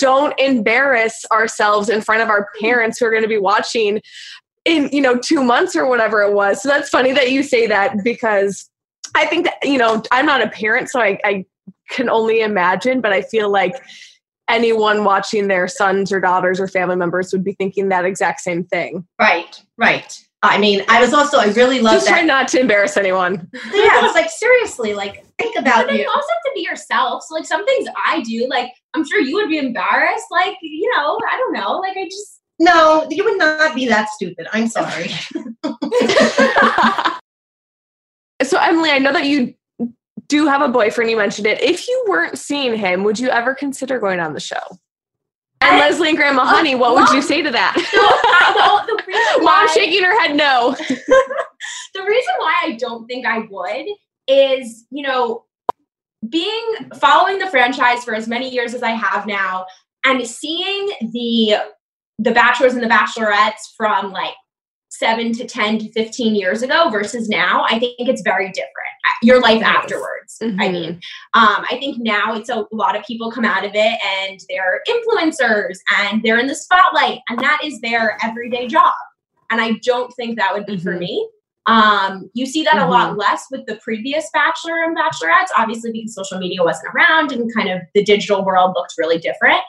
don't 0.00 0.38
embarrass 0.38 1.24
ourselves 1.30 1.88
in 1.88 2.00
front 2.00 2.22
of 2.22 2.28
our 2.28 2.48
parents 2.60 2.98
who 2.98 3.06
are 3.06 3.10
going 3.10 3.22
to 3.22 3.28
be 3.28 3.38
watching 3.38 4.00
in 4.64 4.88
you 4.92 5.00
know 5.00 5.16
two 5.18 5.42
months 5.42 5.74
or 5.76 5.86
whatever 5.86 6.20
it 6.22 6.32
was 6.32 6.62
so 6.62 6.68
that's 6.68 6.88
funny 6.88 7.12
that 7.12 7.30
you 7.30 7.42
say 7.42 7.66
that 7.66 8.02
because 8.02 8.67
i 9.14 9.26
think 9.26 9.44
that 9.44 9.56
you 9.62 9.78
know 9.78 10.02
i'm 10.12 10.26
not 10.26 10.42
a 10.42 10.48
parent 10.48 10.88
so 10.90 11.00
i, 11.00 11.18
I 11.24 11.44
can 11.90 12.08
only 12.08 12.40
imagine 12.40 13.00
but 13.00 13.12
i 13.12 13.22
feel 13.22 13.50
like 13.50 13.74
anyone 14.48 15.04
watching 15.04 15.48
their 15.48 15.68
sons 15.68 16.10
or 16.12 16.20
daughters 16.20 16.58
or 16.60 16.68
family 16.68 16.96
members 16.96 17.32
would 17.32 17.44
be 17.44 17.52
thinking 17.52 17.88
that 17.90 18.04
exact 18.04 18.40
same 18.40 18.64
thing 18.64 19.06
Right, 19.20 19.62
right. 19.76 20.18
I 20.40 20.56
mean, 20.58 20.84
I 20.88 21.00
was 21.00 21.12
also 21.12 21.36
I 21.38 21.46
really 21.46 21.80
love 21.80 21.94
just 21.94 22.06
try 22.06 22.20
that. 22.20 22.26
not 22.26 22.46
to 22.48 22.60
embarrass 22.60 22.96
anyone 22.96 23.48
Yeah, 23.54 24.04
it's 24.04 24.14
like 24.14 24.30
seriously, 24.30 24.94
like 24.94 25.24
think 25.36 25.56
But 25.56 25.62
about 25.62 25.86
then 25.88 25.96
you 25.96 26.02
you. 26.02 26.08
also 26.08 26.28
have 26.28 26.42
to 26.44 26.52
be 26.54 26.60
yourself. 26.60 27.24
So 27.26 27.34
like 27.34 27.44
some 27.44 27.66
things 27.66 27.88
I 28.06 28.20
do, 28.22 28.46
like 28.48 28.70
I'm 28.94 29.04
sure 29.04 29.18
you 29.20 29.34
would 29.34 29.48
be 29.48 29.58
embarrassed. 29.58 30.26
Like, 30.30 30.54
you 30.62 30.88
know, 30.94 31.18
I 31.28 31.36
don't 31.38 31.52
know. 31.54 31.78
Like 31.80 31.96
I 31.96 32.04
just 32.04 32.40
No, 32.60 33.04
you 33.10 33.24
would 33.24 33.36
not 33.36 33.74
be 33.74 33.88
that 33.88 34.10
stupid. 34.10 34.46
I'm 34.52 34.68
sorry. 34.68 35.10
so 38.48 38.58
emily 38.58 38.90
i 38.90 38.98
know 38.98 39.12
that 39.12 39.24
you 39.26 39.54
do 40.28 40.46
have 40.46 40.60
a 40.60 40.68
boyfriend 40.68 41.10
you 41.10 41.16
mentioned 41.16 41.46
it. 41.46 41.62
If 41.62 41.88
you 41.88 42.04
weren't 42.08 42.38
seeing 42.38 42.76
him 42.76 43.02
would 43.04 43.18
you 43.18 43.28
ever 43.30 43.54
consider 43.54 43.98
going 43.98 44.20
on 44.20 44.34
the 44.34 44.40
show? 44.40 44.60
And 45.60 45.76
I- 45.76 45.80
leslie 45.80 46.10
and 46.10 46.18
grandma 46.18 46.42
uh, 46.42 46.46
honey 46.46 46.74
what 46.74 46.94
would 46.94 47.08
you 47.10 47.22
say 47.22 47.42
to 47.42 47.50
that? 47.50 47.74
Uh, 47.76 48.86
the 48.86 49.02
reason 49.06 49.44
why 49.44 49.60
mom 49.60 49.68
shaking 49.68 50.02
her 50.02 50.20
head 50.20 50.36
no. 50.36 50.76
The 51.94 52.02
reason 52.02 52.34
why 52.38 52.54
I 52.62 52.72
don't 52.72 53.06
think 53.06 53.26
I 53.26 53.40
would 53.50 53.86
is, 54.28 54.86
you 54.90 55.02
know, 55.02 55.44
being 56.28 56.76
following 56.94 57.38
the 57.38 57.48
franchise 57.48 58.04
for 58.04 58.14
as 58.14 58.28
many 58.28 58.50
years 58.50 58.74
as 58.74 58.82
I 58.82 58.90
have 58.90 59.26
now 59.26 59.66
and 60.04 60.24
seeing 60.26 60.90
the 61.12 61.56
the 62.18 62.32
bachelors 62.32 62.74
and 62.74 62.82
the 62.82 62.88
bachelorettes 62.88 63.74
from 63.76 64.12
like 64.12 64.34
7 64.88 65.32
to 65.34 65.46
10 65.46 65.78
to 65.78 65.92
15 65.92 66.34
years 66.34 66.62
ago 66.62 66.88
versus 66.90 67.28
now, 67.28 67.64
I 67.68 67.78
think 67.78 67.94
it's 67.98 68.22
very 68.22 68.48
different. 68.50 68.72
Your 69.22 69.40
life 69.40 69.60
Yes. 69.60 69.76
afterwards. 69.76 70.38
I 70.42 70.44
Mhm. 70.68 70.72
mean, 70.72 70.90
um, 71.34 71.64
I 71.70 71.76
think 71.80 71.96
now 71.98 72.34
it's 72.34 72.48
a, 72.48 72.60
a 72.60 72.66
lot 72.72 72.94
of 72.96 73.04
people 73.04 73.30
come 73.32 73.44
out 73.44 73.64
of 73.64 73.72
it 73.74 73.98
and 74.20 74.38
they're 74.48 74.80
influencers 74.88 75.78
and 75.98 76.22
they're 76.22 76.38
in 76.38 76.46
the 76.46 76.54
spotlight 76.54 77.20
and 77.28 77.38
that 77.40 77.60
is 77.64 77.80
their 77.80 78.16
everyday 78.22 78.68
job. 78.68 78.92
And 79.50 79.60
I 79.60 79.72
don't 79.82 80.12
think 80.14 80.36
that 80.38 80.54
would 80.54 80.66
be 80.66 80.76
for 80.78 80.92
Mhm. 80.94 80.98
me. 81.00 81.28
Um, 81.66 82.30
you 82.34 82.46
see 82.46 82.62
that 82.64 82.78
a 82.78 82.86
lot 82.86 83.16
less 83.18 83.44
with 83.50 83.66
the 83.66 83.76
previous 83.76 84.30
Bachelor 84.32 84.84
and 84.84 84.96
Bachelorettes, 84.96 85.48
obviously 85.56 85.92
because 85.92 86.14
social 86.14 86.38
media 86.38 86.62
wasn't 86.62 86.94
around 86.94 87.32
and 87.32 87.52
kind 87.54 87.68
of 87.68 87.80
the 87.94 88.04
digital 88.04 88.44
world 88.44 88.72
looked 88.76 88.94
really 88.96 89.18
different. 89.18 89.60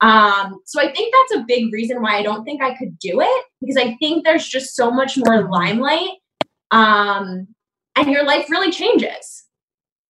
Um, 0.00 0.60
so 0.64 0.80
I 0.80 0.90
think 0.92 1.12
that's 1.14 1.40
a 1.40 1.44
big 1.46 1.72
reason 1.72 2.00
why 2.00 2.16
I 2.16 2.22
don't 2.22 2.44
think 2.44 2.62
I 2.62 2.74
could 2.76 2.98
do 2.98 3.20
it 3.20 3.44
because 3.60 3.76
I 3.76 3.96
think 3.96 4.24
there's 4.24 4.48
just 4.48 4.74
so 4.74 4.90
much 4.90 5.18
more 5.18 5.48
limelight. 5.48 6.10
Um, 6.70 7.48
and 7.96 8.08
your 8.10 8.24
life 8.24 8.48
really 8.48 8.70
changes. 8.70 9.44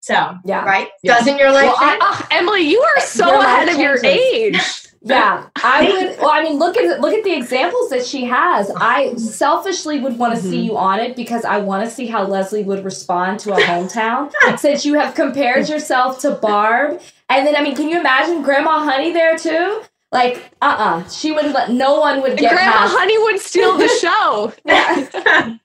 So 0.00 0.34
Yeah. 0.44 0.64
Right? 0.64 0.88
Yeah. 1.02 1.16
Doesn't 1.18 1.38
your 1.38 1.50
life 1.52 1.66
Well, 1.66 1.76
I- 1.78 1.90
change? 1.90 2.02
Ah, 2.02 2.28
Emily, 2.30 2.62
you 2.62 2.80
are 2.80 3.00
so 3.00 3.26
Your 3.26 3.40
ahead 3.42 3.68
of 3.68 3.78
your 3.78 3.98
age. 4.04 4.58
changes. 5.08 5.16
Yeah, 5.16 5.48
I 5.56 5.90
would. 5.90 6.18
Well, 6.18 6.30
I 6.30 6.42
mean, 6.42 6.58
look 6.58 6.76
at 6.76 7.00
look 7.00 7.14
at 7.14 7.24
the 7.24 7.32
examples 7.34 7.90
that 7.90 8.04
she 8.04 8.24
has. 8.24 8.70
I 8.76 9.14
selfishly 9.16 10.00
would 10.00 10.18
want 10.18 10.34
to 10.36 10.40
see 10.42 10.60
you 10.60 10.76
on 10.76 11.00
it 11.00 11.16
because 11.16 11.44
I 11.44 11.58
want 11.58 11.84
to 11.84 11.90
see 11.90 12.06
how 12.06 12.24
Leslie 12.24 12.64
would 12.64 12.84
respond 12.84 13.40
to 13.40 13.52
a 13.54 13.60
hometown. 13.60 14.32
Since 14.58 14.84
you 14.84 14.94
have 14.94 15.14
compared 15.14 15.68
yourself 15.68 16.18
to 16.20 16.32
Barb, 16.32 17.00
and 17.28 17.46
then 17.46 17.56
I 17.56 17.62
mean, 17.62 17.76
can 17.76 17.88
you 17.88 17.98
imagine 17.98 18.42
Grandma 18.42 18.80
Honey 18.80 19.12
there 19.12 19.36
too? 19.36 19.82
Like, 20.12 20.50
uh, 20.60 20.76
uh 20.78 21.08
she 21.08 21.30
wouldn't 21.32 21.54
let 21.54 21.70
no 21.70 22.00
one 22.00 22.20
would 22.22 22.36
get 22.36 22.52
Grandma 22.52 22.72
past. 22.72 22.94
Honey 22.96 23.18
would 23.18 23.40
steal 23.40 23.76
the 23.76 23.88
show. 24.00 24.52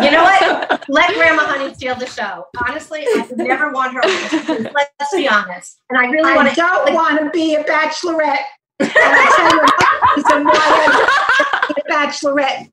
You 0.00 0.10
know 0.12 0.22
what? 0.22 0.88
Let 0.88 1.14
Grandma 1.14 1.42
Honey 1.42 1.74
steal 1.74 1.96
the 1.96 2.06
show. 2.06 2.46
Honestly, 2.66 3.00
I 3.02 3.26
would 3.28 3.36
never 3.38 3.72
want 3.72 3.92
her. 3.94 4.00
on 4.00 4.08
this 4.08 4.30
because 4.30 4.66
Let's 4.72 5.14
be 5.14 5.28
honest. 5.28 5.78
And 5.90 5.98
I 5.98 6.06
really 6.06 6.30
I 6.30 6.36
want 6.36 6.48
to. 6.48 6.54
don't 6.54 6.94
want 6.94 7.18
to 7.18 7.30
be 7.30 7.56
a 7.56 7.64
bachelorette. 7.64 8.44
And 8.80 8.90
you 8.90 9.58
what 9.58 10.16
reason 10.16 10.44
why 10.44 10.52
I 10.56 10.86
don't 10.86 11.08
want 11.08 11.68
to 11.68 11.74
be 11.74 11.80
a 11.80 11.92
bachelorette. 11.92 12.70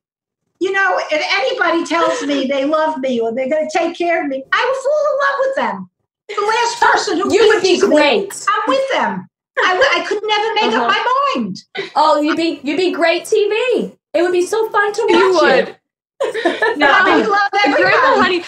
You 0.60 0.72
know, 0.72 0.98
if 1.10 1.22
anybody 1.32 1.84
tells 1.84 2.22
me 2.22 2.46
they 2.46 2.64
love 2.64 2.98
me 2.98 3.20
or 3.20 3.32
they're 3.34 3.48
going 3.48 3.68
to 3.70 3.78
take 3.78 3.96
care 3.96 4.22
of 4.22 4.28
me, 4.28 4.42
I 4.52 4.64
will 4.64 4.82
fall 4.82 5.04
in 5.10 5.18
love 5.22 5.38
with 5.46 5.56
them. 5.56 5.90
The 6.28 6.46
last 6.46 6.80
person 6.80 7.20
who 7.20 7.32
You 7.32 7.48
would 7.48 7.62
be 7.62 7.68
leaves 7.68 7.82
me, 7.84 7.94
great. 7.96 8.44
I'm 8.48 8.62
with 8.66 8.88
them. 8.92 9.28
I, 9.60 10.00
I 10.00 10.04
could 10.06 10.20
never 10.24 10.54
make 10.54 10.74
Uh-huh. 10.74 10.84
up 10.84 10.88
my 10.88 11.32
mind. 11.36 11.56
Oh, 11.96 12.20
you'd 12.20 12.36
be 12.36 12.60
you'd 12.62 12.76
be 12.76 12.92
great 12.92 13.24
TV. 13.24 13.96
It 14.14 14.22
would 14.22 14.32
be 14.32 14.44
so 14.46 14.68
fun 14.70 14.92
to 14.92 15.02
watch 15.02 15.10
You 15.12 15.32
would. 15.34 15.76
No, 16.78 16.88
I 16.90 17.16
love 17.22 17.50
Grandma 17.52 17.78
everybody. 17.78 18.20
Honey. 18.20 18.44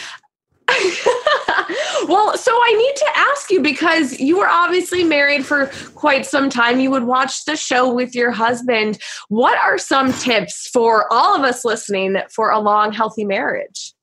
well, 2.08 2.36
so 2.36 2.52
I 2.52 2.74
need 2.76 2.96
to 2.96 3.06
ask 3.16 3.50
you 3.50 3.60
because 3.60 4.18
you 4.18 4.38
were 4.38 4.48
obviously 4.48 5.04
married 5.04 5.44
for 5.44 5.70
quite 5.94 6.26
some 6.26 6.50
time. 6.50 6.80
You 6.80 6.90
would 6.90 7.04
watch 7.04 7.44
the 7.44 7.56
show 7.56 7.92
with 7.92 8.14
your 8.14 8.30
husband. 8.30 8.98
What 9.28 9.58
are 9.58 9.78
some 9.78 10.12
tips 10.12 10.68
for 10.68 11.12
all 11.12 11.36
of 11.36 11.42
us 11.42 11.64
listening 11.64 12.16
for 12.30 12.50
a 12.50 12.58
long, 12.58 12.92
healthy 12.92 13.24
marriage? 13.24 13.94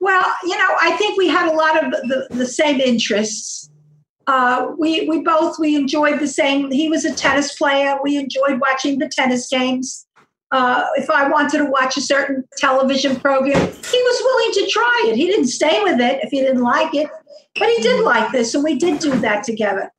Well, 0.00 0.24
you 0.44 0.56
know, 0.56 0.74
I 0.80 0.96
think 0.96 1.18
we 1.18 1.28
had 1.28 1.52
a 1.52 1.54
lot 1.54 1.84
of 1.84 1.90
the, 1.90 2.26
the 2.30 2.46
same 2.46 2.80
interests. 2.80 3.70
Uh, 4.26 4.68
we 4.78 5.08
we 5.08 5.22
both 5.22 5.58
we 5.58 5.74
enjoyed 5.76 6.20
the 6.20 6.28
same. 6.28 6.70
He 6.70 6.88
was 6.88 7.04
a 7.04 7.14
tennis 7.14 7.56
player. 7.56 7.98
We 8.02 8.16
enjoyed 8.16 8.60
watching 8.60 8.98
the 8.98 9.08
tennis 9.08 9.48
games. 9.48 10.06
Uh, 10.52 10.84
if 10.96 11.08
I 11.08 11.28
wanted 11.28 11.58
to 11.58 11.66
watch 11.66 11.96
a 11.96 12.00
certain 12.00 12.44
television 12.56 13.18
program, 13.20 13.60
he 13.60 13.98
was 14.02 14.22
willing 14.24 14.52
to 14.54 14.70
try 14.70 15.04
it. 15.06 15.16
He 15.16 15.26
didn't 15.26 15.46
stay 15.46 15.82
with 15.82 16.00
it 16.00 16.24
if 16.24 16.30
he 16.30 16.40
didn't 16.40 16.62
like 16.62 16.94
it, 16.94 17.08
but 17.56 17.68
he 17.68 17.82
did 17.82 18.04
like 18.04 18.32
this, 18.32 18.54
and 18.54 18.64
we 18.64 18.76
did 18.76 18.98
do 18.98 19.16
that 19.20 19.44
together. 19.44 19.92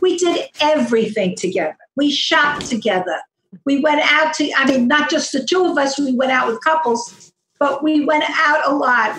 We 0.00 0.18
did 0.18 0.48
everything 0.60 1.36
together. 1.36 1.76
We 1.96 2.10
shopped 2.10 2.66
together. 2.66 3.20
We 3.64 3.80
went 3.80 4.02
out 4.02 4.34
to, 4.34 4.50
I 4.56 4.66
mean, 4.66 4.88
not 4.88 5.08
just 5.08 5.32
the 5.32 5.44
two 5.44 5.64
of 5.64 5.78
us, 5.78 5.98
we 5.98 6.14
went 6.14 6.32
out 6.32 6.48
with 6.48 6.62
couples, 6.62 7.32
but 7.58 7.82
we 7.82 8.04
went 8.04 8.24
out 8.28 8.60
a 8.66 8.74
lot. 8.74 9.16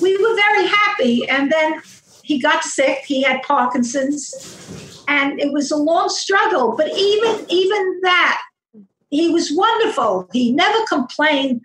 We 0.00 0.16
were 0.16 0.34
very 0.34 0.66
happy. 0.66 1.28
And 1.28 1.50
then 1.52 1.82
he 2.22 2.38
got 2.38 2.62
sick, 2.62 3.00
he 3.04 3.22
had 3.22 3.42
Parkinson's, 3.42 5.04
and 5.08 5.40
it 5.40 5.52
was 5.52 5.70
a 5.70 5.76
long 5.76 6.08
struggle. 6.08 6.74
But 6.76 6.88
even 6.96 7.44
even 7.48 8.00
that, 8.02 8.40
he 9.10 9.30
was 9.30 9.50
wonderful. 9.52 10.28
He 10.32 10.52
never 10.52 10.78
complained. 10.86 11.62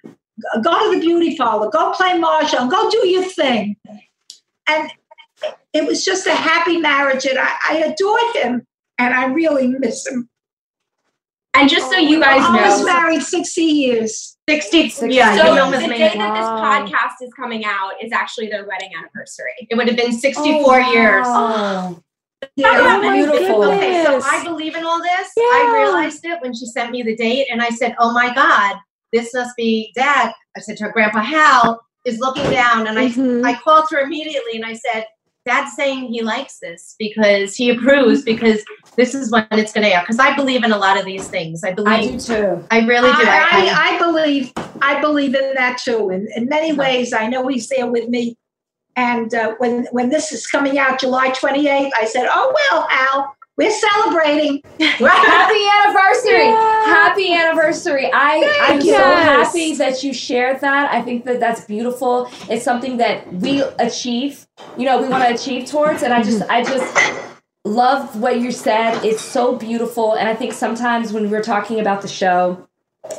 Go 0.64 0.92
to 0.92 0.96
the 0.96 1.00
beauty 1.00 1.38
parlor, 1.38 1.70
go 1.70 1.92
play 1.94 2.18
Marshall, 2.18 2.68
go 2.68 2.90
do 2.90 3.08
your 3.08 3.24
thing. 3.24 3.76
And 4.68 4.92
it 5.74 5.86
was 5.86 6.04
just 6.04 6.26
a 6.26 6.34
happy 6.34 6.78
marriage, 6.78 7.26
and 7.26 7.38
I, 7.38 7.52
I 7.70 7.78
adored 7.78 8.36
him, 8.36 8.66
and 8.98 9.14
I 9.14 9.26
really 9.26 9.68
miss 9.68 10.08
him. 10.08 10.30
And 11.54 11.70
just 11.70 11.92
so 11.92 11.98
you 11.98 12.20
guys 12.20 12.42
know, 12.42 12.60
I 12.60 12.68
was 12.70 12.80
know, 12.80 12.86
married 12.88 13.22
60 13.22 13.62
years. 13.62 14.38
60, 14.50 14.90
Sixty. 14.90 15.16
yeah, 15.16 15.38
So 15.38 15.50
you 15.50 15.56
the 15.56 15.62
almost 15.62 15.88
day 15.88 15.98
that 16.00 16.12
this 16.12 16.18
podcast 16.20 17.26
is 17.26 17.32
coming 17.34 17.64
out 17.64 17.92
is 18.04 18.12
actually 18.12 18.48
their 18.50 18.66
wedding 18.68 18.90
anniversary. 18.98 19.52
It 19.70 19.76
would 19.76 19.88
have 19.88 19.96
been 19.96 20.12
64 20.12 20.82
Oh, 20.82 20.92
years. 20.92 21.26
wow. 21.26 22.04
Yeah. 22.56 22.70
Oh, 22.74 23.02
my 23.02 23.14
beautiful. 23.16 23.64
Okay, 23.64 24.04
so. 24.04 24.22
I 24.24 24.44
believe 24.44 24.76
in 24.76 24.86
all 24.86 25.02
this. 25.02 25.32
I 25.38 25.72
realized 25.74 26.24
it 26.26 26.42
when 26.42 26.54
she 26.54 26.66
sent 26.66 26.92
me 26.92 27.02
the 27.04 27.16
date, 27.16 27.48
and 27.52 27.62
I 27.62 27.70
said, 27.70 27.96
"Oh 28.00 28.14
my 28.14 28.34
God, 28.34 28.78
this 29.12 29.34
must 29.34 29.56
be 29.56 29.92
Dad." 29.96 30.34
I 30.56 30.60
said 30.62 30.78
to 30.78 30.86
her, 30.86 30.92
"Grandpa 30.92 31.22
Hal 31.22 31.82
is 32.06 32.20
looking 32.20 32.50
down," 32.50 32.88
and 32.88 33.00
I 33.00 33.10
Mhm. 33.10 33.46
I 33.46 33.56
called 33.56 33.86
her 33.92 34.00
immediately, 34.00 34.56
and 34.56 34.66
I 34.66 34.74
said, 34.74 35.06
"Dad's 35.46 35.76
saying 35.76 36.08
he 36.14 36.22
likes 36.22 36.60
this 36.60 36.96
because 37.00 37.56
he 37.56 37.70
approves 37.70 38.22
because 38.24 38.64
this 38.96 39.16
is 39.16 39.32
when 39.32 39.48
it's 39.52 39.74
going 39.74 39.86
to 39.86 39.94
air." 39.94 40.02
Because 40.02 40.20
I 40.20 40.36
believe 40.36 40.64
in 40.64 40.72
a 40.72 40.78
lot 40.78 41.00
of 41.00 41.06
these 41.06 41.28
things. 41.28 41.64
I 41.64 41.74
believe. 41.74 41.94
I 41.94 42.02
believe. 42.02 42.26
do 42.26 42.36
too. 42.36 42.68
I, 42.72 42.80
really 42.86 43.12
do. 43.12 43.24
I, 43.24 43.48
I, 43.52 43.92
I, 43.92 43.96
I 43.96 43.98
believe 44.00 44.54
I 44.82 45.00
believe 45.00 45.34
in 45.34 45.54
that 45.56 45.78
too. 45.78 46.10
In, 46.10 46.28
in 46.36 46.48
many 46.48 46.74
ways, 46.74 47.14
I 47.14 47.28
know 47.28 47.48
he's 47.48 47.68
there 47.70 47.88
with 47.88 48.10
me. 48.10 48.38
And 48.96 49.34
uh, 49.34 49.56
when 49.58 49.88
when 49.92 50.10
this 50.10 50.32
is 50.32 50.46
coming 50.48 50.78
out, 50.78 51.00
July 51.00 51.30
28th, 51.30 51.92
I 52.00 52.06
said, 52.06 52.28
"Oh 52.30 52.54
well, 52.72 52.88
Al, 52.92 53.36
we're 53.58 53.72
celebrating." 53.72 54.62
Happy 54.80 55.64
anniversary! 55.86 56.46
Happy 56.46 57.34
anniversary! 57.34 58.10
I 58.14 58.68
I'm 58.70 58.82
so 58.82 58.98
happy 58.98 59.76
that 59.76 60.04
you 60.04 60.14
shared 60.14 60.62
that. 60.62 60.92
I 60.92 61.02
think 61.02 61.26
that 61.26 61.40
that's 61.40 61.66
beautiful. 61.66 62.30
It's 62.50 62.64
something 62.64 62.98
that 62.98 63.32
we 63.34 63.64
achieve. 63.80 64.48
You 64.78 64.86
know, 64.86 65.02
we 65.02 65.08
want 65.08 65.24
to 65.24 65.34
achieve 65.34 65.68
towards, 65.68 66.04
and 66.04 66.14
I 66.14 66.22
just 66.22 66.44
I 66.50 66.64
just 66.64 66.96
love 67.66 68.20
what 68.20 68.40
you 68.40 68.52
said. 68.52 69.04
It's 69.04 69.22
so 69.22 69.56
beautiful, 69.56 70.14
and 70.14 70.30
I 70.30 70.36
think 70.36 70.54
sometimes 70.54 71.12
when 71.12 71.32
we're 71.32 71.44
talking 71.44 71.80
about 71.80 72.04
the 72.04 72.08
show 72.08 72.68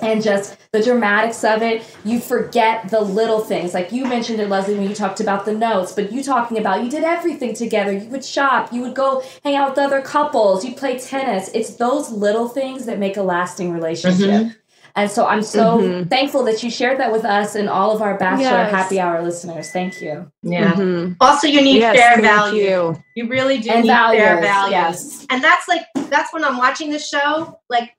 and 0.01 0.23
just 0.23 0.57
the 0.73 0.83
dramatics 0.83 1.45
of 1.45 1.63
it, 1.63 1.83
you 2.05 2.19
forget 2.19 2.89
the 2.89 3.01
little 3.01 3.41
things. 3.41 3.75
Like 3.75 3.93
you 3.93 4.07
mentioned 4.07 4.41
it, 4.41 4.49
Leslie, 4.49 4.75
when 4.79 4.89
you 4.89 4.95
talked 4.95 5.21
about 5.21 5.45
the 5.45 5.53
notes, 5.53 5.93
but 5.93 6.11
you 6.11 6.23
talking 6.23 6.59
about 6.59 6.83
you 6.83 6.91
did 6.91 7.05
everything 7.05 7.55
together. 7.55 7.93
You 7.93 8.09
would 8.09 8.25
shop, 8.25 8.73
you 8.73 8.81
would 8.81 8.95
go 8.95 9.23
hang 9.45 9.57
out 9.57 9.71
with 9.71 9.79
other 9.79 10.01
couples, 10.01 10.65
you 10.65 10.75
play 10.75 10.99
tennis. 10.99 11.51
It's 11.55 11.75
those 11.77 12.11
little 12.11 12.49
things 12.49 12.87
that 12.87 12.99
make 12.99 13.17
a 13.17 13.23
lasting 13.23 13.73
relationship. 13.73 14.53
And 14.97 15.11
so 15.11 15.27
I'm 15.27 15.43
so 15.43 15.79
Mhm. 15.79 16.09
thankful 16.09 16.45
that 16.45 16.63
you 16.63 16.71
shared 16.71 16.99
that 17.01 17.11
with 17.11 17.25
us 17.25 17.57
and 17.57 17.69
all 17.69 17.91
of 17.91 18.01
our 18.01 18.17
Bachelor 18.17 18.43
Yes. 18.45 18.71
Happy 18.71 19.01
Hour 19.01 19.23
listeners. 19.23 19.71
Thank 19.71 20.01
you. 20.01 20.31
yeah. 20.43 20.71
Mhm. 20.73 21.17
Also, 21.21 21.49
you 21.49 21.61
need 21.63 21.79
Yes, 21.81 21.97
fair 21.97 22.23
value. 22.23 22.63
you. 22.63 22.97
You 23.17 23.29
really 23.29 23.59
do 23.59 23.71
And 23.71 23.83
need 23.83 23.89
fair 23.91 24.37
values, 24.41 24.41
values. 24.47 24.71
yes. 24.73 25.27
And 25.31 25.43
that's 25.43 25.67
like 25.69 25.83
that's 26.11 26.33
when 26.33 26.45
I'm 26.45 26.57
watching 26.59 26.91
the 26.93 27.01
show. 27.01 27.59
Like 27.69 27.91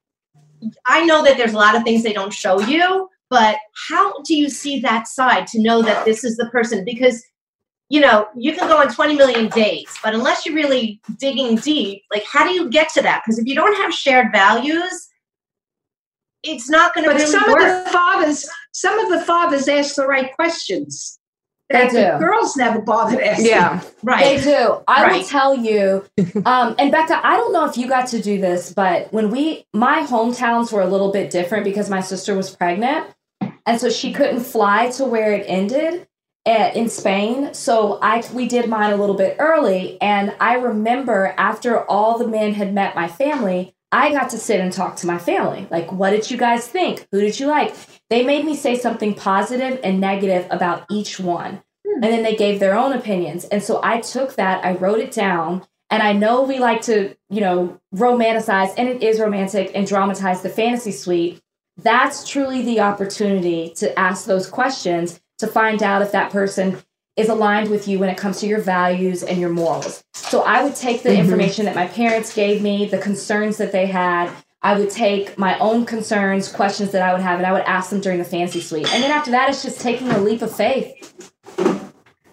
I 0.86 1.05
know 1.05 1.24
that 1.24 1.38
there's 1.38 1.53
a 1.53 1.57
lot 1.57 1.76
of 1.76 1.84
things 1.84 2.03
they 2.03 2.13
don't 2.13 2.34
show 2.34 2.59
you, 2.59 3.09
but 3.30 3.57
how 3.89 4.22
do 4.24 4.36
you 4.36 4.49
see 4.49 4.80
that 4.82 5.07
side 5.07 5.47
to 5.47 5.61
know 5.61 5.82
that 5.82 6.05
this 6.05 6.24
is 6.24 6.38
the 6.38 6.49
person? 6.49 6.86
Because 6.86 7.24
you 7.89 8.01
know, 8.01 8.28
you 8.36 8.55
can 8.55 8.68
go 8.68 8.78
on 8.78 8.91
20 8.91 9.16
million 9.16 9.47
dates, 9.49 9.99
but 10.03 10.16
unless 10.16 10.45
you're 10.45 10.55
really 10.55 10.99
digging 11.20 11.55
deep, 11.57 12.01
like 12.11 12.26
how 12.26 12.43
do 12.43 12.51
you 12.51 12.70
get 12.70 12.89
to 12.93 13.01
that? 13.03 13.22
Because 13.24 13.38
if 13.38 13.45
you 13.45 13.53
don't 13.53 13.76
have 13.78 13.93
shared 13.93 14.32
values, 14.32 15.07
it's 16.41 16.70
not 16.70 16.93
going 16.93 17.05
to 17.05 17.11
But 17.11 17.20
really 17.20 17.32
some 17.32 17.51
work. 17.51 17.61
of 17.61 17.86
the 17.86 17.91
fathers, 17.91 18.49
some 18.72 18.97
of 18.99 19.09
the 19.09 19.24
fathers 19.26 19.68
ask 19.68 19.95
the 19.95 20.07
right 20.07 20.34
questions. 20.36 21.20
They 21.70 21.80
that 21.80 21.91
the 21.91 22.18
do. 22.20 22.26
girls 22.26 22.55
never 22.55 22.80
bothered 22.80 23.20
asking. 23.20 23.47
Yeah. 23.47 23.82
Right. 24.03 24.38
They 24.38 24.43
do. 24.43 24.84
I 24.88 25.18
will 25.18 25.24
tell 25.26 25.55
you. 25.55 26.05
Um, 26.45 26.76
and 26.78 26.91
Becca, 26.91 27.26
I 27.26 27.38
don't 27.38 27.53
know 27.53 27.66
if 27.66 27.76
you 27.76 27.88
got 27.88 28.07
to 28.09 28.22
do 28.22 28.39
this, 28.39 28.72
but 28.72 29.11
when 29.11 29.32
we, 29.32 29.66
my 29.74 30.05
hometowns 30.05 30.72
were 30.72 30.82
a 30.82 30.88
little 30.88 31.11
bit 31.11 31.32
different 31.32 31.63
because 31.63 31.89
my 31.89 32.01
sister 32.01 32.36
was 32.36 32.55
pregnant. 32.55 33.07
And 33.66 33.82
so 33.82 33.89
she 33.89 34.13
couldn't 34.13 34.41
fly 34.41 34.91
to 34.91 35.05
where 35.05 35.34
it 35.34 35.43
ended 35.47 36.07
at, 36.45 36.76
in 36.76 36.88
Spain. 36.88 37.55
So 37.55 37.97
I, 37.99 38.24
we 38.32 38.47
did 38.47 38.70
mine 38.70 38.93
a 38.93 38.97
little 38.97 39.16
bit 39.16 39.38
early. 39.39 39.99
And 40.01 40.36
I 40.39 40.55
remember 40.55 41.34
after 41.36 41.84
all 41.89 42.20
the 42.20 42.28
men 42.28 42.53
had 42.53 42.76
met 42.76 42.93
my 42.93 43.07
family, 43.07 43.76
I 43.95 44.11
got 44.11 44.29
to 44.31 44.37
sit 44.37 44.59
and 44.59 44.73
talk 44.73 44.97
to 44.97 45.07
my 45.07 45.17
family. 45.17 45.67
Like, 45.71 45.89
what 45.89 46.09
did 46.09 46.29
you 46.29 46.37
guys 46.37 46.67
think? 46.67 47.07
Who 47.13 47.21
did 47.21 47.39
you 47.39 47.47
like? 47.47 47.73
They 48.09 48.25
made 48.25 48.43
me 48.43 48.53
say 48.53 48.77
something 48.77 49.13
positive 49.13 49.79
and 49.85 50.01
negative 50.01 50.45
about 50.49 50.83
each 50.91 51.17
one. 51.17 51.63
Hmm. 51.87 52.03
And 52.03 52.03
then 52.03 52.21
they 52.21 52.35
gave 52.35 52.59
their 52.59 52.77
own 52.77 52.91
opinions. 52.91 53.45
And 53.45 53.63
so 53.63 53.79
I 53.81 54.01
took 54.01 54.35
that, 54.35 54.65
I 54.65 54.73
wrote 54.73 54.99
it 54.99 55.13
down. 55.13 55.65
And 55.89 56.03
I 56.03 56.11
know 56.11 56.43
we 56.43 56.59
like 56.59 56.81
to, 56.83 57.15
you 57.29 57.39
know, 57.39 57.79
romanticize, 57.95 58.73
and 58.77 58.89
it 58.89 59.01
is 59.01 59.17
romantic 59.17 59.71
and 59.73 59.87
dramatize 59.87 60.41
the 60.41 60.49
fantasy 60.49 60.91
suite. 60.91 61.41
That's 61.77 62.27
truly 62.27 62.63
the 62.63 62.81
opportunity 62.81 63.71
to 63.77 63.97
ask 63.97 64.25
those 64.25 64.49
questions 64.49 65.21
to 65.37 65.47
find 65.47 65.81
out 65.81 66.01
if 66.01 66.11
that 66.11 66.31
person 66.31 66.79
is 67.16 67.30
aligned 67.30 67.70
with 67.70 67.88
you 67.88 67.97
when 67.99 68.09
it 68.09 68.18
comes 68.18 68.39
to 68.41 68.47
your 68.47 68.59
values 68.59 69.24
and 69.24 69.39
your 69.39 69.49
morals. 69.49 70.03
So 70.13 70.41
I 70.41 70.63
would 70.63 70.76
take 70.76 71.03
the 71.03 71.09
mm-hmm. 71.09 71.20
information 71.20 71.66
that 71.66 71.76
my 71.76 71.88
parents 71.88 72.34
gave 72.34 72.61
me, 72.61 72.86
the 72.86 72.97
concerns 72.97 73.57
that 73.57 73.72
they 73.72 73.86
had. 73.86 74.30
I 74.61 74.78
would 74.78 74.89
take 74.89 75.38
my 75.38 75.57
own 75.59 75.86
concerns, 75.86 76.51
questions 76.51 76.91
that 76.91 77.01
I 77.01 77.13
would 77.13 77.22
have, 77.22 77.38
and 77.38 77.45
I 77.45 77.53
would 77.53 77.61
ask 77.61 77.91
them 77.91 78.01
during 78.01 78.18
the 78.18 78.26
fancy 78.26 78.59
suite. 78.59 78.91
And 78.93 79.03
then 79.03 79.11
after 79.11 79.32
that, 79.32 79.49
it's 79.49 79.61
just 79.61 79.80
taking 79.80 80.09
a 80.09 80.18
leap 80.18 80.41
of 80.41 80.53
faith. 80.55 81.32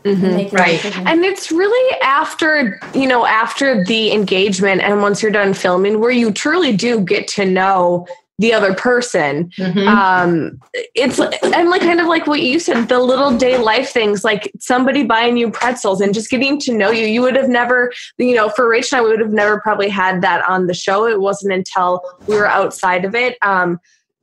Mm-hmm. 0.05 0.25
and 0.25 0.35
making 0.37 0.59
a 0.59 0.63
Right. 0.63 0.97
And 1.07 1.25
it's 1.25 1.53
really 1.53 2.01
after, 2.03 2.81
you 2.93 3.07
know, 3.07 3.25
after 3.25 3.85
the 3.85 4.13
engagement 4.13 4.81
and 4.81 5.01
once 5.01 5.23
you're 5.23 5.31
done 5.31 5.55
filming 5.55 6.01
where 6.01 6.11
you 6.11 6.33
truly 6.33 6.77
do 6.77 7.01
get 7.01 7.29
to 7.29 7.45
know 7.45 8.09
the 8.39 8.53
other 8.53 8.75
person. 8.75 9.51
Mhm. 9.59 9.87
Um 9.87 10.61
it's 10.95 11.21
and 11.21 11.71
like 11.71 11.83
kind 11.83 12.01
of 12.01 12.07
like 12.07 12.27
what 12.27 12.41
you 12.43 12.59
said, 12.59 12.89
the 12.89 12.99
little 12.99 13.37
day 13.37 13.59
life 13.59 13.91
things, 13.91 14.25
like 14.25 14.51
somebody 14.59 15.05
buying 15.05 15.37
you 15.37 15.51
pretzels 15.51 16.01
and 16.01 16.15
just 16.15 16.31
getting 16.31 16.59
to 16.61 16.75
know 16.75 16.91
you. 16.91 17.07
You 17.07 17.23
would 17.23 17.37
have 17.37 17.49
never, 17.49 17.93
you 18.19 18.35
know, 18.35 18.49
for 18.49 18.69
Rach 18.69 18.93
and 18.93 19.01
I, 19.01 19.03
we 19.03 19.11
would 19.11 19.21
have 19.21 19.33
never 19.33 19.61
probably 19.61 19.89
had 19.89 20.23
that 20.23 20.45
on 20.49 20.67
the 20.67 20.75
show. 20.75 21.07
It 21.07 21.21
wasn't 21.21 21.53
until 21.53 22.03
we 22.27 22.37
were 22.37 22.47
outside 22.47 23.05
of 23.05 23.15
it. 23.15 23.37
Um, 23.43 23.79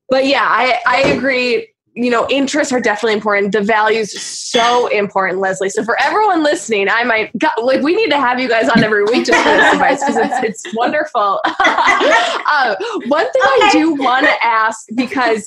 but 0.09 0.25
yeah, 0.25 0.43
I, 0.43 0.79
I 0.85 1.01
agree. 1.09 1.69
You 2.01 2.09
know, 2.09 2.27
interests 2.29 2.71
are 2.71 2.79
definitely 2.79 3.13
important. 3.13 3.51
The 3.51 3.61
values 3.61 4.19
so 4.21 4.87
important, 4.87 5.39
Leslie. 5.39 5.69
So 5.69 5.83
for 5.83 5.99
everyone 6.01 6.43
listening, 6.43 6.87
I 6.89 7.03
might 7.03 7.37
God, 7.37 7.51
like 7.61 7.81
we 7.81 7.95
need 7.95 8.09
to 8.09 8.17
have 8.17 8.39
you 8.39 8.47
guys 8.47 8.69
on 8.69 8.83
every 8.83 9.03
week 9.03 9.25
just 9.25 9.43
for 9.43 9.49
this 9.49 9.73
advice 9.73 9.99
because 9.99 10.17
it's 10.17 10.65
it's 10.65 10.75
wonderful. 10.75 11.41
uh, 11.45 12.75
one 13.07 13.31
thing 13.31 13.41
I 13.43 13.69
do 13.71 13.93
want 13.95 14.25
to 14.25 14.45
ask 14.45 14.87
because 14.95 15.45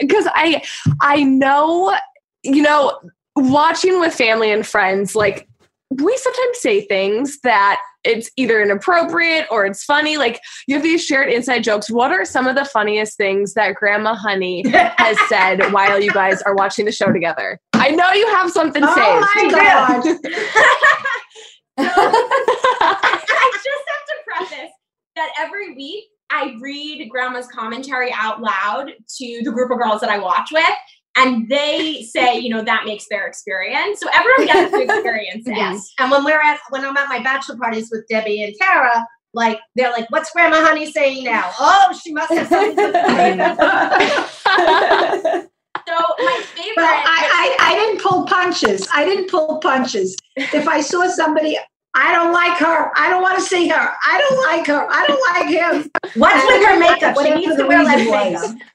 because 0.00 0.26
I 0.34 0.62
I 1.00 1.22
know 1.22 1.96
you 2.42 2.62
know 2.62 2.98
watching 3.36 4.00
with 4.00 4.14
family 4.14 4.50
and 4.50 4.66
friends 4.66 5.14
like 5.14 5.46
we 5.90 6.16
sometimes 6.16 6.58
say 6.58 6.80
things 6.82 7.38
that 7.42 7.80
it's 8.06 8.30
either 8.36 8.62
inappropriate 8.62 9.46
or 9.50 9.66
it's 9.66 9.84
funny. 9.84 10.16
Like 10.16 10.40
you 10.66 10.74
have 10.76 10.82
these 10.82 11.04
shared 11.04 11.28
inside 11.30 11.64
jokes. 11.64 11.90
What 11.90 12.12
are 12.12 12.24
some 12.24 12.46
of 12.46 12.54
the 12.54 12.64
funniest 12.64 13.16
things 13.16 13.54
that 13.54 13.74
Grandma 13.74 14.14
Honey 14.14 14.64
has 14.68 15.18
said 15.28 15.72
while 15.72 16.00
you 16.00 16.12
guys 16.12 16.42
are 16.42 16.54
watching 16.54 16.84
the 16.84 16.92
show 16.92 17.12
together? 17.12 17.58
I 17.74 17.90
know 17.90 18.12
you 18.12 18.26
have 18.28 18.50
something 18.50 18.82
to 18.82 18.88
oh 18.88 18.94
say. 18.94 19.02
Oh 19.02 19.26
saved. 19.34 19.52
my 19.52 19.58
God. 19.58 20.06
I 21.78 23.52
just 23.64 23.84
have 23.88 24.06
to 24.06 24.14
preface 24.26 24.72
that 25.16 25.30
every 25.38 25.74
week 25.74 26.04
I 26.30 26.56
read 26.60 27.08
Grandma's 27.10 27.46
commentary 27.48 28.12
out 28.12 28.40
loud 28.40 28.92
to 29.18 29.40
the 29.44 29.52
group 29.52 29.70
of 29.70 29.78
girls 29.78 30.00
that 30.00 30.10
I 30.10 30.18
watch 30.18 30.50
with. 30.52 30.64
And 31.16 31.48
they 31.48 32.02
say, 32.02 32.38
you 32.38 32.50
know, 32.50 32.62
that 32.62 32.84
makes 32.84 33.06
their 33.08 33.26
experience. 33.26 34.00
So 34.00 34.08
everyone 34.12 34.46
gets 34.46 34.70
to 34.72 34.82
experience 34.94 35.46
it. 35.46 35.56
Yes. 35.56 35.92
And 35.98 36.10
when 36.10 36.24
we're 36.24 36.40
at 36.40 36.60
when 36.70 36.84
I'm 36.84 36.96
at 36.96 37.08
my 37.08 37.18
bachelor 37.20 37.56
parties 37.56 37.88
with 37.90 38.06
Debbie 38.08 38.42
and 38.44 38.54
Tara, 38.60 39.06
like 39.34 39.58
they're 39.74 39.90
like, 39.90 40.10
"What's 40.10 40.30
Grandma 40.30 40.60
Honey 40.64 40.90
saying 40.90 41.24
now?" 41.24 41.50
Oh, 41.58 41.98
she 42.02 42.12
must 42.12 42.32
have 42.32 42.48
something 42.48 42.76
to 42.76 42.92
say. 44.46 45.46
So 45.88 45.92
my 46.18 46.42
favorite. 46.54 46.72
Well, 46.78 46.86
I, 46.88 47.56
I, 47.60 47.70
I 47.70 47.74
didn't 47.76 48.02
pull 48.02 48.24
punches. 48.26 48.88
I 48.92 49.04
didn't 49.04 49.30
pull 49.30 49.58
punches. 49.58 50.16
If 50.34 50.66
I 50.66 50.80
saw 50.80 51.06
somebody, 51.06 51.56
I 51.94 52.12
don't 52.12 52.32
like 52.32 52.58
her. 52.58 52.90
I 52.96 53.08
don't 53.08 53.22
want 53.22 53.36
to 53.38 53.44
see 53.44 53.68
her. 53.68 53.94
I 54.04 54.18
don't 54.18 54.40
like 54.48 54.66
her. 54.66 54.86
I 54.90 55.06
don't 55.06 55.22
like 55.34 55.48
him. 55.48 55.90
What's 56.16 56.44
with 56.46 56.66
her 56.66 56.78
makeup? 56.80 57.16
She 57.22 57.34
needs 57.34 57.56
to 57.56 57.66
wear 57.66 57.84
less 57.84 57.98
reason 57.98 58.58
makeup. 58.58 58.68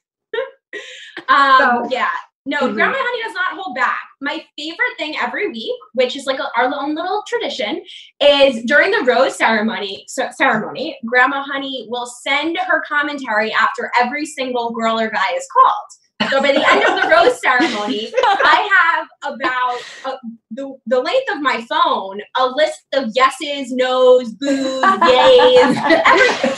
Um, 1.28 1.58
So- 1.60 1.88
yeah. 1.92 2.10
No, 2.46 2.58
Mhm. 2.60 2.74
Grandma 2.74 2.98
Honey 2.98 3.24
does 3.24 3.34
not 3.34 3.54
hold 3.54 3.76
back. 3.76 4.02
My 4.20 4.44
favorite 4.58 4.98
thing 4.98 5.16
every 5.18 5.50
week, 5.50 5.76
which 5.94 6.16
is 6.16 6.26
like 6.26 6.40
a, 6.40 6.50
our 6.58 6.66
own 6.74 6.96
little 6.96 7.24
tradition, 7.28 7.84
is 8.20 8.64
during 8.64 8.90
the 8.90 9.04
rose 9.04 9.36
ceremony. 9.36 10.06
So, 10.08 10.30
ceremony, 10.32 11.00
Grandma 11.06 11.44
Honey 11.44 11.86
will 11.90 12.08
send 12.08 12.58
her 12.58 12.82
commentary 12.88 13.54
after 13.54 13.92
every 14.00 14.26
single 14.26 14.72
girl 14.72 15.00
or 15.00 15.10
guy 15.10 15.34
is 15.36 15.48
called. 15.56 15.90
So 16.30 16.42
by 16.42 16.52
the 16.52 16.72
end 16.72 16.84
of 16.84 17.02
the 17.02 17.08
rose 17.10 17.40
ceremony, 17.42 18.12
I 18.24 18.70
have 18.80 19.34
about 19.34 19.80
uh, 20.06 20.18
the, 20.52 20.74
the 20.86 21.00
length 21.00 21.32
of 21.34 21.42
my 21.42 21.62
phone 21.62 22.20
a 22.38 22.48
list 22.48 22.80
of 22.94 23.12
yeses, 23.16 23.72
nos, 23.72 24.32
boos, 24.34 24.84
yays, 24.84 25.76
everything, 26.06 26.52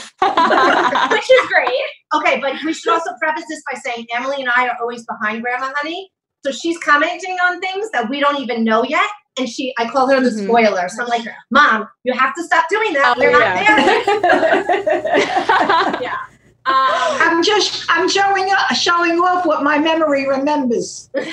which 1.10 1.30
is 1.30 1.46
great. 1.48 1.84
Okay, 2.14 2.40
but 2.40 2.54
we 2.64 2.72
should 2.72 2.92
also 2.92 3.10
preface 3.20 3.44
this 3.48 3.62
by 3.72 3.78
saying 3.78 4.06
Emily 4.14 4.40
and 4.40 4.50
I 4.54 4.68
are 4.68 4.76
always 4.80 5.04
behind 5.06 5.42
Grandma 5.42 5.70
Honey. 5.76 6.10
So 6.44 6.52
she's 6.52 6.78
commenting 6.78 7.36
on 7.42 7.60
things 7.60 7.90
that 7.92 8.08
we 8.10 8.20
don't 8.20 8.38
even 8.40 8.64
know 8.64 8.84
yet. 8.84 9.08
And 9.38 9.48
she 9.48 9.74
I 9.78 9.88
call 9.88 10.06
her 10.08 10.20
the 10.20 10.30
Mhm. 10.30 10.44
spoiler. 10.44 10.88
So 10.88 11.02
I'm 11.02 11.08
like, 11.08 11.24
Mom, 11.50 11.88
you 12.04 12.12
have 12.12 12.34
to 12.36 12.42
stop 12.44 12.66
doing 12.70 12.92
that. 12.92 13.14
Oh, 13.16 13.20
We're 13.20 13.32
not 13.32 13.40
yeah. 13.40 13.84
there. 15.98 16.00
Yeah. 16.02 16.16
Um, 16.66 16.74
I'm 16.76 17.42
just 17.44 17.84
I'm 17.90 18.08
showing 18.08 18.50
up, 18.50 18.74
showing 18.74 19.18
off 19.18 19.44
what 19.44 19.62
my 19.62 19.76
memory 19.78 20.26
remembers. 20.26 21.10
One 21.14 21.24
of 21.24 21.32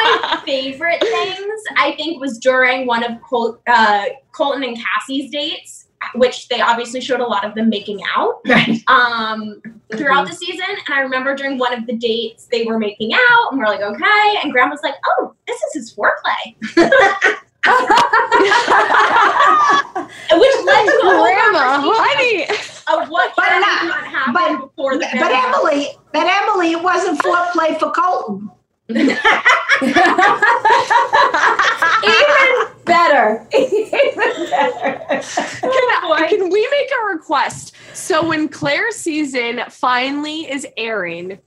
my 0.00 0.42
favorite 0.46 1.00
things, 1.00 1.62
I 1.76 1.94
think, 1.96 2.20
was 2.20 2.38
during 2.38 2.86
one 2.86 3.04
of 3.04 3.20
Col- 3.22 3.58
uh, 3.66 4.04
Colton 4.32 4.62
and 4.64 4.76
Cassie's 4.78 5.30
dates, 5.30 5.86
which 6.14 6.48
they 6.48 6.60
obviously 6.60 7.00
showed 7.00 7.20
a 7.20 7.26
lot 7.26 7.44
of 7.44 7.54
them 7.54 7.68
making 7.68 8.00
out 8.16 8.40
Right. 8.46 8.82
um, 8.88 9.60
throughout 9.92 10.26
the 10.26 10.34
season. 10.34 10.64
And 10.68 10.94
I 10.94 11.00
remember 11.00 11.34
during 11.34 11.58
one 11.58 11.72
of 11.74 11.86
the 11.86 11.94
dates, 11.96 12.46
they 12.50 12.64
were 12.64 12.78
making 12.78 13.12
out, 13.12 13.48
and 13.52 13.58
we're 13.58 13.66
like, 13.66 13.80
okay. 13.82 14.36
And 14.42 14.52
Grandma's 14.52 14.80
like, 14.82 14.94
oh, 15.18 15.34
this 15.46 15.60
is 15.62 15.74
his 15.74 15.94
foreplay. 15.94 16.54
Which 20.36 20.56
led 20.64 20.84
to 20.86 21.00
a 21.02 21.04
whole 21.04 21.24
Grandma, 21.24 21.58
conversation 21.58 22.04
honey. 22.04 22.42
of 23.02 23.08
what 23.08 23.32
But 23.36 23.58
not- 23.58 23.80
and 23.80 23.88
not 23.88 24.04
happen 24.06 24.32
but- 24.34 24.60
before 24.68 24.94
the 24.98 25.06
But. 25.18 25.32
Emily, 25.32 25.88
but 26.12 26.26
Emily, 26.26 26.72
it 26.72 26.82
wasn't 26.82 27.20
foreplay 27.22 27.78
for 27.78 27.90
Colton. 27.92 28.50
Even 32.04 32.66
better. 32.84 33.46
Even 33.54 33.90
better. 34.50 35.22
Can, 35.60 35.86
oh, 36.02 36.26
can 36.28 36.50
we 36.50 36.68
make 36.70 36.90
a 37.00 37.04
request? 37.14 37.74
So 37.94 38.26
when 38.26 38.48
Clare's 38.48 38.96
season 38.96 39.62
finally 39.70 40.50
is 40.50 40.66
airing, 40.76 41.38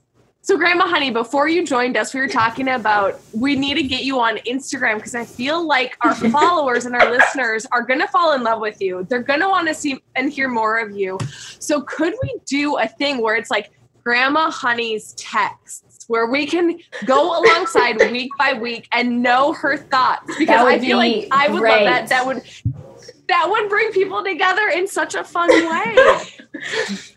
so 0.48 0.56
Grandma 0.56 0.86
Honey, 0.86 1.10
before 1.10 1.46
you 1.46 1.62
joined 1.62 1.94
us, 1.98 2.14
we 2.14 2.20
were 2.20 2.26
talking 2.26 2.68
about 2.68 3.20
we 3.34 3.54
need 3.54 3.74
to 3.74 3.82
get 3.82 4.04
you 4.04 4.18
on 4.18 4.38
Instagram 4.38 4.96
because 4.96 5.14
I 5.14 5.26
feel 5.26 5.66
like 5.66 5.98
our 6.00 6.14
followers 6.30 6.86
and 6.86 6.96
our 6.96 7.10
listeners 7.10 7.66
are 7.70 7.82
gonna 7.82 8.08
fall 8.08 8.32
in 8.32 8.42
love 8.42 8.58
with 8.58 8.80
you. 8.80 9.06
They're 9.10 9.22
gonna 9.22 9.46
want 9.46 9.68
to 9.68 9.74
see 9.74 10.02
and 10.16 10.32
hear 10.32 10.48
more 10.48 10.78
of 10.78 10.96
you. 10.96 11.18
So 11.58 11.82
could 11.82 12.14
we 12.22 12.38
do 12.46 12.78
a 12.78 12.88
thing 12.88 13.20
where 13.20 13.36
it's 13.36 13.50
like 13.50 13.72
Grandma 14.02 14.50
Honey's 14.50 15.12
texts, 15.18 16.06
where 16.08 16.30
we 16.30 16.46
can 16.46 16.78
go 17.04 17.38
alongside 17.44 17.98
week 18.10 18.30
by 18.38 18.54
week 18.54 18.88
and 18.92 19.22
know 19.22 19.52
her 19.52 19.76
thoughts? 19.76 20.34
Because 20.38 20.66
I 20.66 20.78
feel 20.78 20.98
be 20.98 21.26
like 21.26 21.28
I 21.30 21.50
would 21.50 21.60
great. 21.60 21.84
love 21.84 21.84
that. 21.84 22.08
That 22.08 22.24
would 22.24 22.42
that 23.28 23.46
would 23.50 23.68
bring 23.68 23.92
people 23.92 24.24
together 24.24 24.68
in 24.74 24.86
such 24.88 25.14
a 25.14 25.24
fun 25.24 25.48
way. 25.50 25.96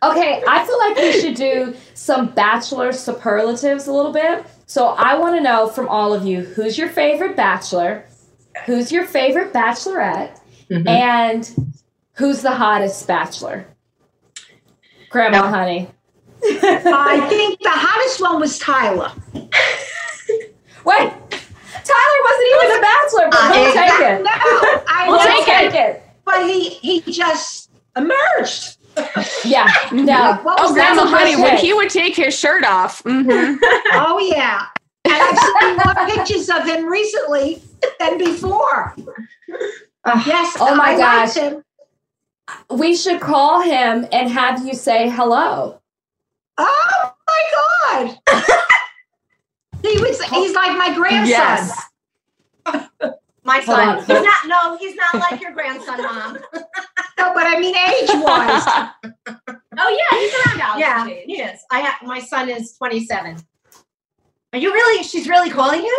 Okay, 0.04 0.44
I 0.48 0.66
feel 0.66 0.78
like 0.78 0.98
we 0.98 1.20
should 1.20 1.36
do 1.36 1.74
some 1.96 2.28
bachelor 2.32 2.92
superlatives 2.92 3.88
a 3.88 3.92
little 3.94 4.12
bit. 4.12 4.46
So 4.68 4.88
I 4.90 5.18
want 5.18 5.36
to 5.36 5.42
know 5.42 5.68
from 5.68 5.88
all 5.88 6.14
of 6.14 6.26
you 6.26 6.42
who's 6.42 6.78
your 6.78 6.90
favorite 6.90 7.36
bachelor, 7.36 8.06
who's 8.66 8.92
your 8.92 9.06
favorite 9.06 9.52
bachelorette, 9.52 10.40
Mhm. 10.70 10.88
and 10.88 11.74
who's 12.14 12.42
the 12.42 12.52
hottest 12.52 13.08
bachelor. 13.08 13.66
Grandma 15.10 15.48
Honey. 15.48 15.90
I 16.44 17.26
think 17.30 17.60
the 17.62 17.70
hottest 17.72 18.22
one 18.22 18.40
was 18.40 18.60
Tyler. 18.60 19.12
Wait, 20.86 21.12
Tyler 21.12 21.21
wasn't 22.42 22.64
even 22.64 22.76
the 22.76 22.82
bachelor, 22.82 23.30
but 23.32 23.40
Uh, 23.40 23.50
we'll 23.54 23.68
exact- 23.68 23.92
take 23.98 24.08
it. 24.08 24.24
No, 24.24 24.32
I 24.88 25.06
We'll 25.08 25.18
know, 25.18 25.46
take 25.46 25.74
it. 25.76 26.04
but 26.26 26.44
he 26.48 26.70
he 26.70 27.02
just 27.12 27.70
emerged. 27.96 28.78
Yeah, 29.46 29.68
no. 29.92 30.34
What 30.44 30.60
Oh, 30.62 30.74
Grandma 30.74 31.06
Honey, 31.06 31.36
when 31.38 31.58
he 31.58 31.74
would 31.74 31.90
take 31.90 32.16
his 32.16 32.38
shirt 32.38 32.64
off. 32.66 33.02
mhm. 33.04 33.58
Oh 33.94 34.20
yeah. 34.20 34.66
And 35.06 35.14
I've 35.16 35.38
seen 35.40 35.76
more 35.78 36.08
pictures 36.16 36.50
of 36.50 36.66
him 36.66 36.86
recently 36.86 37.62
than 38.00 38.18
before. 38.18 38.94
yes. 40.26 40.56
Oh, 40.60 40.76
my 40.76 40.92
I 40.92 40.98
gosh. 40.98 41.34
him. 41.36 41.64
We 42.70 42.96
should 42.96 43.20
call 43.22 43.62
him 43.62 44.06
and 44.12 44.30
have 44.30 44.66
you 44.66 44.74
say 44.74 45.10
hello. 45.10 45.80
Oh 46.58 47.14
my 47.28 47.44
God. 47.56 48.20
he 49.84 49.98
was 50.02 50.22
he's 50.24 50.54
like 50.54 50.78
my 50.78 50.94
grandson. 50.94 51.28
Yes. 51.28 51.82
My 53.44 53.60
son. 53.62 53.98
He's 54.00 54.08
not 54.08 54.38
no, 54.48 54.78
he's 54.78 54.96
not 54.96 55.16
like 55.32 55.42
your 55.42 55.52
grandson, 55.52 56.02
Mom. 56.02 56.38
No, 57.18 57.34
but 57.34 57.46
I 57.46 57.60
mean 57.60 57.76
age 57.76 58.10
wise. 58.14 58.64
Oh, 59.78 59.90
yeah, 59.90 60.20
he's 60.20 60.34
around 60.34 60.62
Alex's 60.62 60.80
Yeah, 60.80 61.08
age. 61.08 61.24
he 61.28 61.42
is. 61.42 61.60
I 61.72 61.80
have 61.80 61.96
my 62.04 62.20
son 62.20 62.50
is 62.50 62.74
27. 62.78 63.38
Are 64.54 64.60
you 64.60 64.72
really 64.74 65.04
she's 65.04 65.28
really 65.28 65.50
calling 65.50 65.82
him? 65.82 65.90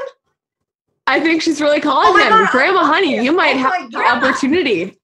I 1.06 1.20
think 1.20 1.42
she's 1.42 1.60
really 1.60 1.80
calling 1.80 2.08
Oh 2.08 2.16
him. 2.16 2.28
God, 2.28 2.50
Grandma 2.50 2.84
Honey, 2.84 3.18
oh 3.18 3.22
you 3.22 3.32
might 3.32 3.56
Oh 3.56 3.58
have 3.58 3.90
the 3.90 3.98
opportunity. 3.98 4.98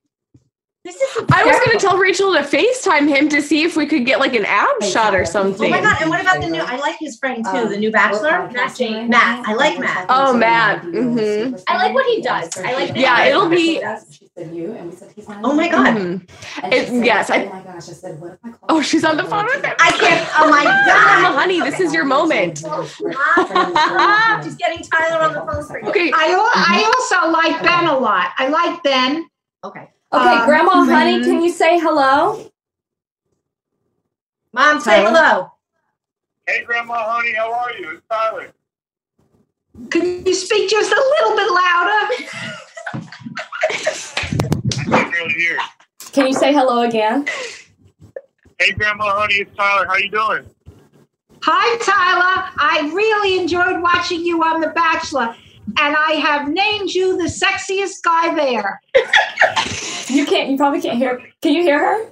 This 0.88 0.96
is 1.02 1.24
I 1.30 1.44
was 1.44 1.54
going 1.66 1.78
to 1.78 1.86
tell 1.86 1.98
Rachel 1.98 2.32
to 2.32 2.40
FaceTime 2.40 3.08
him 3.08 3.28
to 3.28 3.42
see 3.42 3.62
if 3.62 3.76
we 3.76 3.84
could 3.84 4.06
get 4.06 4.20
like 4.20 4.34
an 4.34 4.46
ab 4.46 4.68
Hey, 4.80 4.90
shot 4.90 5.14
or 5.14 5.26
something. 5.26 5.66
Oh 5.66 5.76
my 5.76 5.82
god, 5.82 6.00
and 6.00 6.08
what 6.08 6.18
about 6.22 6.40
the 6.40 6.48
new 6.48 6.62
I 6.62 6.76
like 6.78 6.96
his 6.98 7.18
friend 7.18 7.44
too, 7.44 7.50
Um, 7.50 7.68
the 7.68 7.76
new 7.76 7.92
bachelor? 7.92 8.30
Matt 8.30 8.52
podcasting 8.54 9.08
Matt. 9.10 9.46
I 9.46 9.52
like 9.52 9.78
Matt. 9.78 10.06
Oh, 10.08 10.32
Matt. 10.34 10.80
somebody 10.80 11.02
who 11.04 11.14
Mhm. 11.20 11.62
I 11.68 11.76
like 11.76 11.92
what 11.94 12.06
he 12.06 12.22
does. 12.22 12.56
I 12.56 12.72
like 12.72 12.94
the 12.94 13.00
Yeah, 13.00 13.24
it'll 13.26 13.50
be- 13.50 13.82
you, 14.50 14.72
and 14.72 14.90
we 14.90 14.96
said 14.96 15.12
he's 15.14 15.26
Oh 15.28 15.52
my 15.52 15.64
in. 15.66 15.70
God. 15.72 15.86
Mhm. 15.96 16.30
It- 16.72 16.88
said, 16.88 17.04
yes, 17.04 17.28
I- 17.28 17.44
oh 17.44 17.52
my 17.52 17.60
gosh, 17.60 17.88
I 17.90 17.92
said, 17.92 18.18
what 18.20 18.32
if 18.32 18.38
I 18.42 18.48
call 18.48 18.58
Oh, 18.70 18.80
she's 18.80 19.04
on 19.04 19.18
the 19.18 19.24
phone 19.24 19.44
with 19.44 19.62
him. 19.62 19.74
I 19.78 19.90
can't 19.90 20.26
oh 20.38 20.48
my 20.48 20.62
Grandma 20.62 21.28
god. 21.28 21.34
Honey, 21.38 21.60
this 21.60 21.80
is 21.80 21.92
your 21.92 22.04
moment. 22.06 22.58
She's 24.42 24.54
getting 24.56 24.82
Tyler 24.90 25.22
on 25.22 25.32
the 25.34 25.52
phone 25.52 25.66
for 25.66 25.80
you. 25.82 25.88
Okay. 25.90 26.10
I 26.14 26.32
I 26.54 26.84
also 26.96 27.30
like 27.30 27.62
Ben 27.62 27.88
a 27.88 27.98
lot. 27.98 28.28
I 28.38 28.48
like 28.48 28.82
Ben. 28.82 29.28
Okay. 29.64 29.88
Okay, 30.12 30.24
Um, 30.40 30.46
Grandma 30.46 30.84
Honey, 30.84 31.18
mhm. 31.20 31.24
can 31.24 31.42
you 31.42 31.50
say 31.50 31.78
hello? 31.78 32.50
Mom, 34.52 34.80
say 34.80 35.02
Tyler? 35.02 35.10
hello. 35.10 35.52
Hey, 36.46 36.64
Grandma 36.64 36.94
Honey, 37.12 37.34
how 37.34 37.52
are 37.52 37.72
you? 37.74 37.90
It's 37.90 38.02
Tyler. 38.10 38.52
Can 39.90 40.24
you 40.24 40.34
speak 40.34 40.70
just 40.70 40.90
a 40.90 40.96
little 40.96 41.36
bit 41.36 41.50
louder? 41.52 42.14
I 43.70 45.02
can 45.02 45.10
barely 45.10 45.34
hear. 45.34 45.58
Can 46.12 46.26
you 46.26 46.32
say 46.32 46.52
hello 46.54 46.82
again? 46.88 47.26
Hey, 48.58 48.72
Grandma 48.72 49.14
Honey, 49.20 49.34
it's 49.34 49.54
Tyler. 49.56 49.84
How 49.86 49.92
are 49.92 50.00
you 50.00 50.10
doing? 50.10 50.46
Hi, 51.42 51.78
Tyler. 51.84 52.50
I 52.56 52.90
really 52.94 53.38
enjoyed 53.38 53.80
watching 53.82 54.24
you 54.24 54.42
on 54.42 54.60
The 54.62 54.68
Bachelor, 54.68 55.36
and 55.78 55.96
I 55.96 56.12
have 56.12 56.48
named 56.48 56.90
you 56.90 57.16
the 57.18 57.24
sexiest 57.24 58.02
guy 58.02 58.34
there. 58.34 58.80
You 60.08 60.24
can't. 60.24 60.50
You 60.50 60.56
probably 60.56 60.80
can't 60.80 60.96
hear. 60.96 61.20
Can 61.42 61.52
you 61.52 61.62
hear 61.62 61.78
her? 61.78 62.10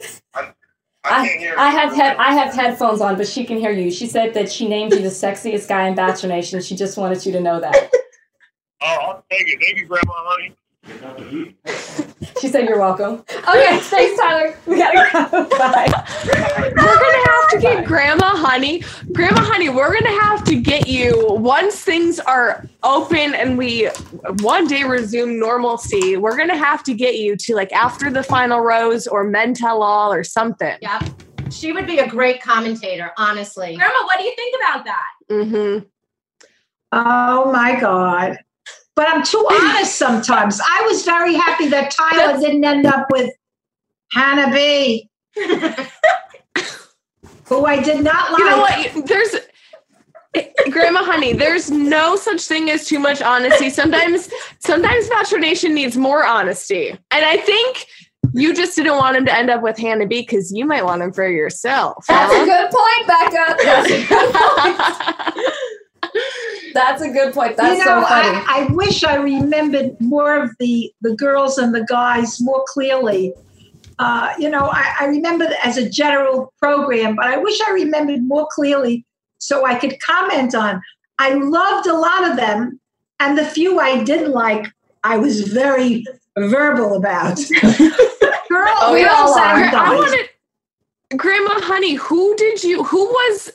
I 1.04 1.26
can't 1.26 1.40
hear. 1.40 1.54
I 1.56 1.70
have 1.70 1.94
head. 1.94 2.16
I 2.18 2.34
have 2.34 2.52
headphones 2.54 3.00
on, 3.00 3.16
but 3.16 3.26
she 3.26 3.44
can 3.44 3.58
hear 3.58 3.70
you. 3.70 3.90
She 3.90 4.06
said 4.06 4.34
that 4.34 4.50
she 4.50 4.68
named 4.68 4.92
you 4.92 5.00
the 5.00 5.08
sexiest 5.08 5.68
guy 5.68 5.88
in 5.88 5.94
Bachelor 5.94 6.28
Nation. 6.30 6.60
She 6.60 6.76
just 6.76 6.98
wanted 6.98 7.24
you 7.24 7.32
to 7.32 7.40
know 7.40 7.60
that. 7.60 7.90
Oh, 8.82 8.86
I'll 8.86 9.24
take 9.30 9.46
it. 9.48 9.58
Thank 9.60 9.78
you, 9.78 9.86
Grandma 9.86 10.12
Honey. 10.16 11.56
She 12.40 12.48
said 12.48 12.68
you're 12.68 12.78
welcome. 12.78 13.24
Okay, 13.48 13.78
thanks, 13.78 14.20
Tyler. 14.20 14.56
We 14.66 14.76
gotta 14.76 15.30
go. 15.30 15.48
Bye. 15.58 17.02
We're 17.66 17.72
gonna 17.72 17.78
have 17.78 17.78
to 17.78 17.82
get 17.82 17.86
Grandma 17.88 18.36
Honey. 18.36 18.82
Grandma 19.12 19.40
Honey, 19.42 19.68
we're 19.68 19.92
gonna 19.92 20.20
have 20.20 20.44
to 20.44 20.60
get 20.60 20.86
you 20.86 21.26
once 21.30 21.80
things 21.80 22.20
are 22.20 22.64
open 22.82 23.34
and 23.34 23.58
we 23.58 23.88
one 24.40 24.66
day 24.66 24.84
resume 24.84 25.38
normalcy. 25.38 26.16
We're 26.16 26.36
gonna 26.36 26.56
have 26.56 26.84
to 26.84 26.94
get 26.94 27.16
you 27.16 27.36
to 27.36 27.54
like 27.54 27.72
after 27.72 28.10
the 28.10 28.22
final 28.22 28.60
rose 28.60 29.06
or 29.06 29.24
Men 29.24 29.54
Tell 29.54 29.82
All 29.82 30.12
or 30.12 30.22
something. 30.22 30.76
Yep. 30.80 31.04
She 31.50 31.72
would 31.72 31.86
be 31.86 31.98
a 31.98 32.08
great 32.08 32.42
commentator, 32.42 33.12
honestly. 33.16 33.76
Grandma, 33.76 34.04
what 34.04 34.18
do 34.18 34.24
you 34.24 34.34
think 34.36 34.54
about 34.62 34.84
that? 34.84 35.10
Mm-hmm. 35.30 35.86
Oh 36.92 37.50
my 37.52 37.80
God. 37.80 38.38
But 38.94 39.08
I'm 39.08 39.24
too 39.24 39.46
honest 39.50 39.96
sometimes. 39.96 40.60
I 40.60 40.86
was 40.88 41.04
very 41.04 41.34
happy 41.34 41.68
that 41.68 41.90
Tyler 41.90 42.40
didn't 42.40 42.64
end 42.64 42.86
up 42.86 43.06
with 43.10 43.30
Hannah 44.12 44.52
B, 44.52 45.10
who 47.46 47.64
I 47.64 47.82
did 47.82 48.02
not 48.02 48.32
like. 48.32 48.38
You 48.38 48.50
know 48.50 48.60
what? 48.60 49.06
There's 49.06 49.36
Grandma 50.70 51.02
Honey, 51.02 51.32
there's 51.32 51.70
no 51.70 52.16
such 52.16 52.42
thing 52.42 52.70
as 52.70 52.86
too 52.86 52.98
much 52.98 53.22
honesty. 53.22 53.70
Sometimes 53.70 54.28
sometimes 54.58 55.08
Bachelor 55.08 55.38
Nation 55.38 55.74
needs 55.74 55.96
more 55.96 56.24
honesty. 56.24 56.90
And 56.90 57.24
I 57.24 57.38
think 57.38 57.86
you 58.34 58.54
just 58.54 58.76
didn't 58.76 58.96
want 58.96 59.16
him 59.16 59.24
to 59.26 59.34
end 59.34 59.50
up 59.50 59.62
with 59.62 59.78
Hannah 59.78 60.06
B 60.06 60.20
because 60.20 60.52
you 60.52 60.66
might 60.66 60.84
want 60.84 61.02
him 61.02 61.12
for 61.12 61.28
yourself. 61.28 62.04
That's 62.08 62.32
huh? 62.34 62.42
a 62.42 62.46
good 62.46 62.70
point, 62.70 63.06
Becca. 63.06 63.56
That's 63.64 63.90
a 63.90 64.06
good 64.06 64.34
point. 65.34 65.52
That's 66.74 67.02
a 67.02 67.08
good 67.10 67.32
point. 67.32 67.56
That's 67.56 67.78
you 67.78 67.84
know, 67.84 68.02
so 68.02 68.06
funny. 68.06 68.36
I, 68.46 68.66
I 68.68 68.72
wish 68.72 69.02
I 69.04 69.16
remembered 69.16 69.98
more 70.00 70.42
of 70.42 70.50
the, 70.58 70.92
the 71.00 71.14
girls 71.16 71.56
and 71.56 71.74
the 71.74 71.84
guys 71.84 72.38
more 72.40 72.64
clearly. 72.68 73.32
Uh, 73.98 74.34
you 74.38 74.50
know, 74.50 74.68
I, 74.70 74.94
I 75.00 75.04
remember 75.06 75.48
as 75.64 75.76
a 75.78 75.88
general 75.88 76.52
program, 76.58 77.16
but 77.16 77.26
I 77.26 77.38
wish 77.38 77.58
I 77.66 77.70
remembered 77.72 78.22
more 78.24 78.46
clearly 78.50 79.06
so 79.38 79.64
I 79.64 79.74
could 79.78 79.98
comment 80.00 80.54
on. 80.54 80.82
I 81.18 81.32
loved 81.34 81.86
a 81.86 81.94
lot 81.94 82.30
of 82.30 82.36
them, 82.36 82.78
and 83.20 83.38
the 83.38 83.44
few 83.44 83.80
I 83.80 84.04
didn't 84.04 84.32
like, 84.32 84.66
I 85.02 85.16
was 85.16 85.48
very 85.48 86.04
verbal 86.36 86.94
about. 86.96 87.38
Girl, 88.48 88.74
Oh, 88.80 88.92
we 88.92 89.04
all 89.06 89.32
are. 89.38 89.56
I 89.56 89.94
wanted 89.94 90.28
Grandma 91.16 91.60
Honey, 91.60 91.94
who 91.94 92.34
did 92.36 92.62
you 92.62 92.84
who 92.84 93.04
was 93.06 93.50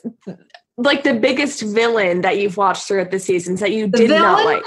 like 0.76 1.04
the 1.04 1.14
biggest 1.14 1.62
villain 1.62 2.22
that 2.22 2.38
you've 2.38 2.56
watched 2.56 2.88
throughout 2.88 3.10
the 3.10 3.18
seasons 3.20 3.60
that 3.60 3.70
you 3.72 3.86
The 3.86 3.98
did 3.98 4.10
not 4.10 4.44
like? 4.44 4.64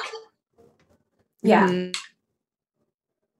yeah. 1.43 1.67
Mhm. 1.67 1.95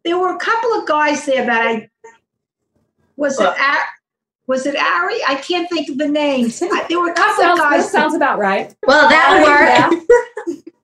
there 0.04 0.18
were 0.18 0.36
a 0.36 0.40
couple 0.40 0.74
of 0.74 0.88
guys 0.88 1.26
there 1.26 1.46
that 1.46 1.62
I 1.68 1.90
was 3.18 3.40
it 3.40 3.44
Well- 3.44 3.78
was 4.48 4.66
it 4.68 4.76
Ari? 4.76 5.18
I 5.28 5.36
can't 5.36 5.68
think 5.70 5.90
of 5.90 5.98
the 5.98 6.08
names. 6.08 6.62
I- 6.62 6.86
There 6.88 7.00
were 7.00 7.10
a 7.10 7.14
couple 7.14 7.44
sounds, 7.44 7.60
of 7.60 7.70
that 7.72 7.84
sounds 7.90 8.14
about 8.14 8.38
right. 8.38 8.76
Well, 8.86 9.10
that 9.10 9.88
would 9.88 9.98
work. 9.98 10.64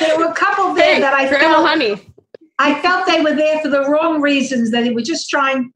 There 0.00 0.18
were 0.18 0.26
a 0.26 0.34
couple 0.34 0.74
there 0.74 0.96
Hey, 0.96 1.00
that 1.00 1.14
I 1.14 1.28
Grandma 1.28 1.54
felt 1.56 1.68
Honey. 1.68 2.12
I 2.58 2.80
felt 2.80 3.06
they 3.06 3.20
were 3.22 3.34
there 3.34 3.60
for 3.60 3.68
the 3.68 3.88
wrong 3.88 4.20
reasons. 4.20 4.70
That 4.72 4.82
they 4.82 4.90
were 4.90 5.00
just 5.00 5.30
trying 5.30 5.72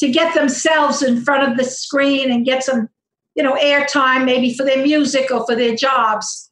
to 0.00 0.10
get 0.10 0.34
themselves 0.34 1.02
in 1.02 1.22
front 1.24 1.48
of 1.50 1.56
the 1.56 1.64
screen 1.64 2.30
and 2.30 2.44
get 2.44 2.64
some, 2.64 2.88
you 3.36 3.42
know, 3.42 3.54
airtime, 3.54 4.24
maybe 4.24 4.52
for 4.54 4.64
their 4.64 4.82
music 4.82 5.30
or 5.30 5.46
for 5.46 5.54
their 5.54 5.74
jobs. 5.76 6.50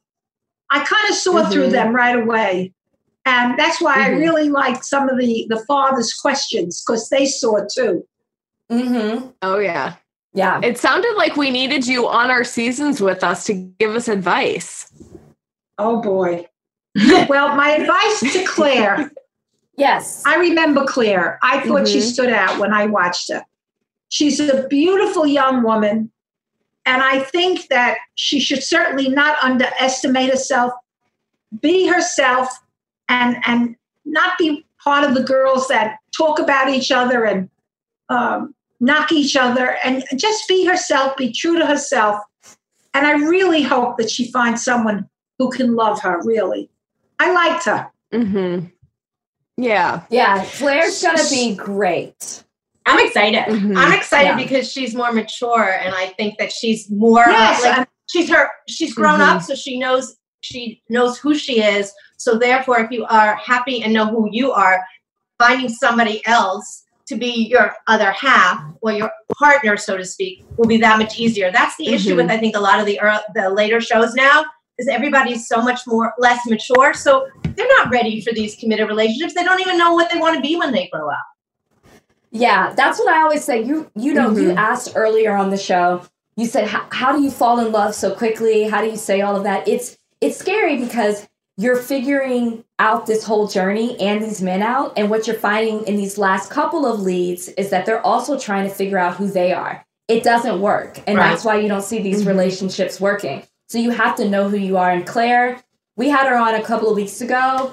I 0.71 0.79
kind 0.83 1.09
of 1.09 1.15
saw 1.15 1.45
through 1.49 1.67
Mhm. 1.67 1.71
them 1.71 1.93
right 1.95 2.17
away, 2.17 2.73
and 3.25 3.57
that's 3.59 3.79
why 3.81 3.93
I 3.95 4.09
Mhm. 4.09 4.19
really 4.19 4.49
liked 4.49 4.83
some 4.85 5.09
of 5.09 5.17
the 5.17 5.45
the 5.49 5.59
father's 5.65 6.13
questions 6.13 6.81
because 6.85 7.09
they 7.09 7.25
saw 7.25 7.59
too. 7.71 8.07
Mm-hmm. 8.71 9.27
Oh 9.41 9.59
yeah. 9.59 9.95
Yeah. 10.33 10.59
It 10.63 10.77
sounded 10.77 11.15
like 11.15 11.35
we 11.35 11.49
needed 11.49 11.87
you 11.87 12.07
on 12.07 12.29
our 12.29 12.43
seasons 12.43 13.01
with 13.01 13.23
us 13.23 13.45
to 13.45 13.53
give 13.53 13.95
us 13.95 14.07
advice. 14.07 14.91
Oh 15.77 16.01
boy. 16.01 16.47
well, 17.29 17.55
my 17.55 17.71
advice 17.71 18.33
to 18.33 18.43
Clare 18.45 19.11
Yes. 19.77 20.23
I 20.25 20.37
remember 20.37 20.85
Clare. 20.85 21.37
I 21.43 21.59
thought 21.61 21.87
she 21.87 21.99
Mhm. 21.99 22.11
stood 22.13 22.29
out 22.33 22.57
when 22.57 22.73
I 22.73 22.87
watched 22.87 23.31
her. 23.31 23.45
She's 24.09 24.39
a 24.39 24.67
beautiful 24.67 25.27
young 25.27 25.61
woman. 25.61 26.11
And 26.85 27.03
I 27.03 27.19
think 27.19 27.67
that 27.67 27.97
she 28.15 28.39
should 28.39 28.63
certainly 28.63 29.07
not 29.07 29.37
underestimate 29.43 30.31
herself, 30.31 30.73
be 31.61 31.85
herself, 31.85 32.49
and, 33.07 33.37
and 33.45 33.75
not 34.03 34.37
be 34.39 34.65
part 34.83 35.03
of 35.03 35.13
the 35.13 35.21
girls 35.23 35.67
that 35.67 35.97
talk 36.15 36.39
about 36.39 36.69
each 36.69 36.91
other 36.91 37.23
and 37.25 37.49
um, 38.09 38.55
knock 38.79 39.11
each 39.11 39.35
other, 39.35 39.77
and 39.83 40.03
just 40.15 40.47
be 40.47 40.65
herself, 40.65 41.17
be 41.17 41.31
true 41.31 41.57
to 41.57 41.65
herself. 41.65 42.19
And 42.93 43.05
I 43.07 43.11
really 43.13 43.61
hope 43.63 43.97
that 43.97 44.09
she 44.09 44.31
finds 44.31 44.63
someone 44.63 45.07
who 45.39 45.49
can 45.49 45.75
love 45.75 46.01
her, 46.01 46.19
really. 46.23 46.69
I 47.19 47.31
liked 47.31 47.65
her. 47.65 47.91
Mm-hmm. 48.13 48.65
Yeah. 49.57 50.01
Yeah. 50.09 50.45
Clare's 50.45 51.01
gonna 51.01 51.23
be 51.29 51.55
great. 51.55 52.43
I'm 52.85 53.05
excited. 53.05 53.43
Mhm. 53.45 53.75
I'm 53.77 53.91
excited 53.91 54.29
Yeah. 54.29 54.35
because 54.37 54.71
she's 54.71 54.95
more 54.95 55.11
mature, 55.11 55.73
and 55.73 55.93
I 55.93 56.07
think 56.17 56.37
that 56.37 56.51
she's 56.51 56.89
more 56.89 57.27
uh, 57.27 57.31
Yes, 57.31 57.63
like 57.63 57.87
she's 58.09 58.29
her. 58.29 58.49
She's 58.67 58.93
grown 58.93 59.19
Mhm. 59.19 59.35
up, 59.37 59.41
so 59.41 59.55
she 59.55 59.77
knows 59.77 60.15
she 60.41 60.81
knows 60.89 61.17
who 61.17 61.33
she 61.35 61.61
is. 61.61 61.91
So 62.17 62.37
therefore, 62.37 62.79
if 62.79 62.91
you 62.91 63.05
are 63.09 63.35
happy 63.35 63.81
and 63.83 63.91
know 63.91 64.05
who 64.05 64.29
you 64.31 64.51
are, 64.53 64.81
finding 65.39 65.67
somebody 65.69 66.25
else 66.25 66.83
to 67.07 67.15
be 67.15 67.47
your 67.49 67.73
other 67.87 68.11
half 68.11 68.61
or 68.81 68.91
your 68.91 69.11
partner, 69.39 69.77
so 69.77 69.97
to 69.97 70.05
speak, 70.05 70.43
will 70.57 70.67
be 70.67 70.77
that 70.77 70.99
much 70.99 71.19
easier. 71.19 71.51
That's 71.51 71.75
the 71.77 71.87
issue 71.87 72.13
Mhm. 72.13 72.17
with 72.17 72.31
I 72.31 72.37
think 72.37 72.55
a 72.55 72.59
lot 72.59 72.79
of 72.79 72.85
the 72.85 72.99
ear 73.01 73.19
the 73.33 73.49
later 73.49 73.79
shows 73.81 74.13
now 74.13 74.45
is 74.77 74.87
everybody's 74.87 75.47
so 75.47 75.61
much 75.61 75.81
more 75.87 76.13
less 76.19 76.45
mature, 76.47 76.93
so 76.93 77.27
they're 77.55 77.67
not 77.77 77.89
ready 77.89 78.21
for 78.21 78.31
these 78.33 78.55
committed 78.55 78.87
relationships. 78.87 79.33
They 79.33 79.43
don't 79.43 79.59
even 79.61 79.77
know 79.77 79.93
what 79.93 80.11
they 80.11 80.19
want 80.19 80.35
to 80.35 80.41
be 80.41 80.55
when 80.55 80.71
they 80.71 80.87
grow 80.91 81.09
up. 81.09 81.23
Yeah, 82.31 82.73
that's 82.75 82.99
what 82.99 83.07
I 83.07 83.21
always 83.21 83.43
say. 83.43 83.61
You 83.63 83.89
you 83.95 84.13
know, 84.13 84.29
you 84.31 84.49
Mhm. 84.49 84.57
asked 84.57 84.91
earlier 84.95 85.35
on 85.35 85.49
the 85.49 85.57
show. 85.57 86.01
You 86.35 86.45
said, 86.45 86.67
"How 86.67 86.85
how 86.91 87.11
do 87.13 87.21
you 87.21 87.31
fall 87.31 87.59
in 87.59 87.71
love 87.71 87.95
so 87.95 88.11
quickly? 88.13 88.63
How 88.65 88.81
do 88.81 88.87
you 88.89 88.97
say 88.97 89.21
all 89.21 89.35
of 89.35 89.43
that?" 89.43 89.67
It's 89.67 89.97
it's 90.21 90.37
scary 90.37 90.77
because 90.77 91.27
you're 91.57 91.75
figuring 91.75 92.63
out 92.79 93.07
this 93.07 93.23
whole 93.23 93.47
journey 93.47 93.99
and 93.99 94.21
these 94.23 94.41
men 94.41 94.61
out, 94.61 94.93
and 94.95 95.09
what 95.09 95.25
you're 95.27 95.35
finding 95.35 95.83
in 95.87 95.97
these 95.97 96.17
last 96.17 96.51
couple 96.51 96.85
of 96.85 96.99
leads 97.01 97.49
is 97.49 97.71
that 97.71 97.85
they're 97.85 98.05
also 98.05 98.37
trying 98.39 98.67
to 98.67 98.73
figure 98.73 98.99
out 98.99 99.15
who 99.15 99.27
they 99.27 99.51
are. 99.53 99.83
It 100.07 100.23
doesn't 100.23 100.61
work, 100.61 100.99
and 101.07 101.17
Right. 101.17 101.29
that's 101.31 101.43
why 101.43 101.57
you 101.57 101.67
don't 101.67 101.81
see 101.83 101.99
these 102.01 102.23
Mhm. 102.23 102.27
relationships 102.27 103.01
working. 103.01 103.43
So 103.67 103.77
you 103.79 103.91
have 103.91 104.15
to 104.17 104.29
know 104.29 104.47
who 104.47 104.57
you 104.57 104.77
are. 104.77 104.91
And 104.91 105.05
Clare, 105.05 105.57
we 105.97 106.09
had 106.09 106.27
her 106.27 106.37
on 106.37 106.53
a 106.55 106.61
couple 106.63 106.89
of 106.89 106.95
weeks 106.95 107.19
ago. 107.21 107.71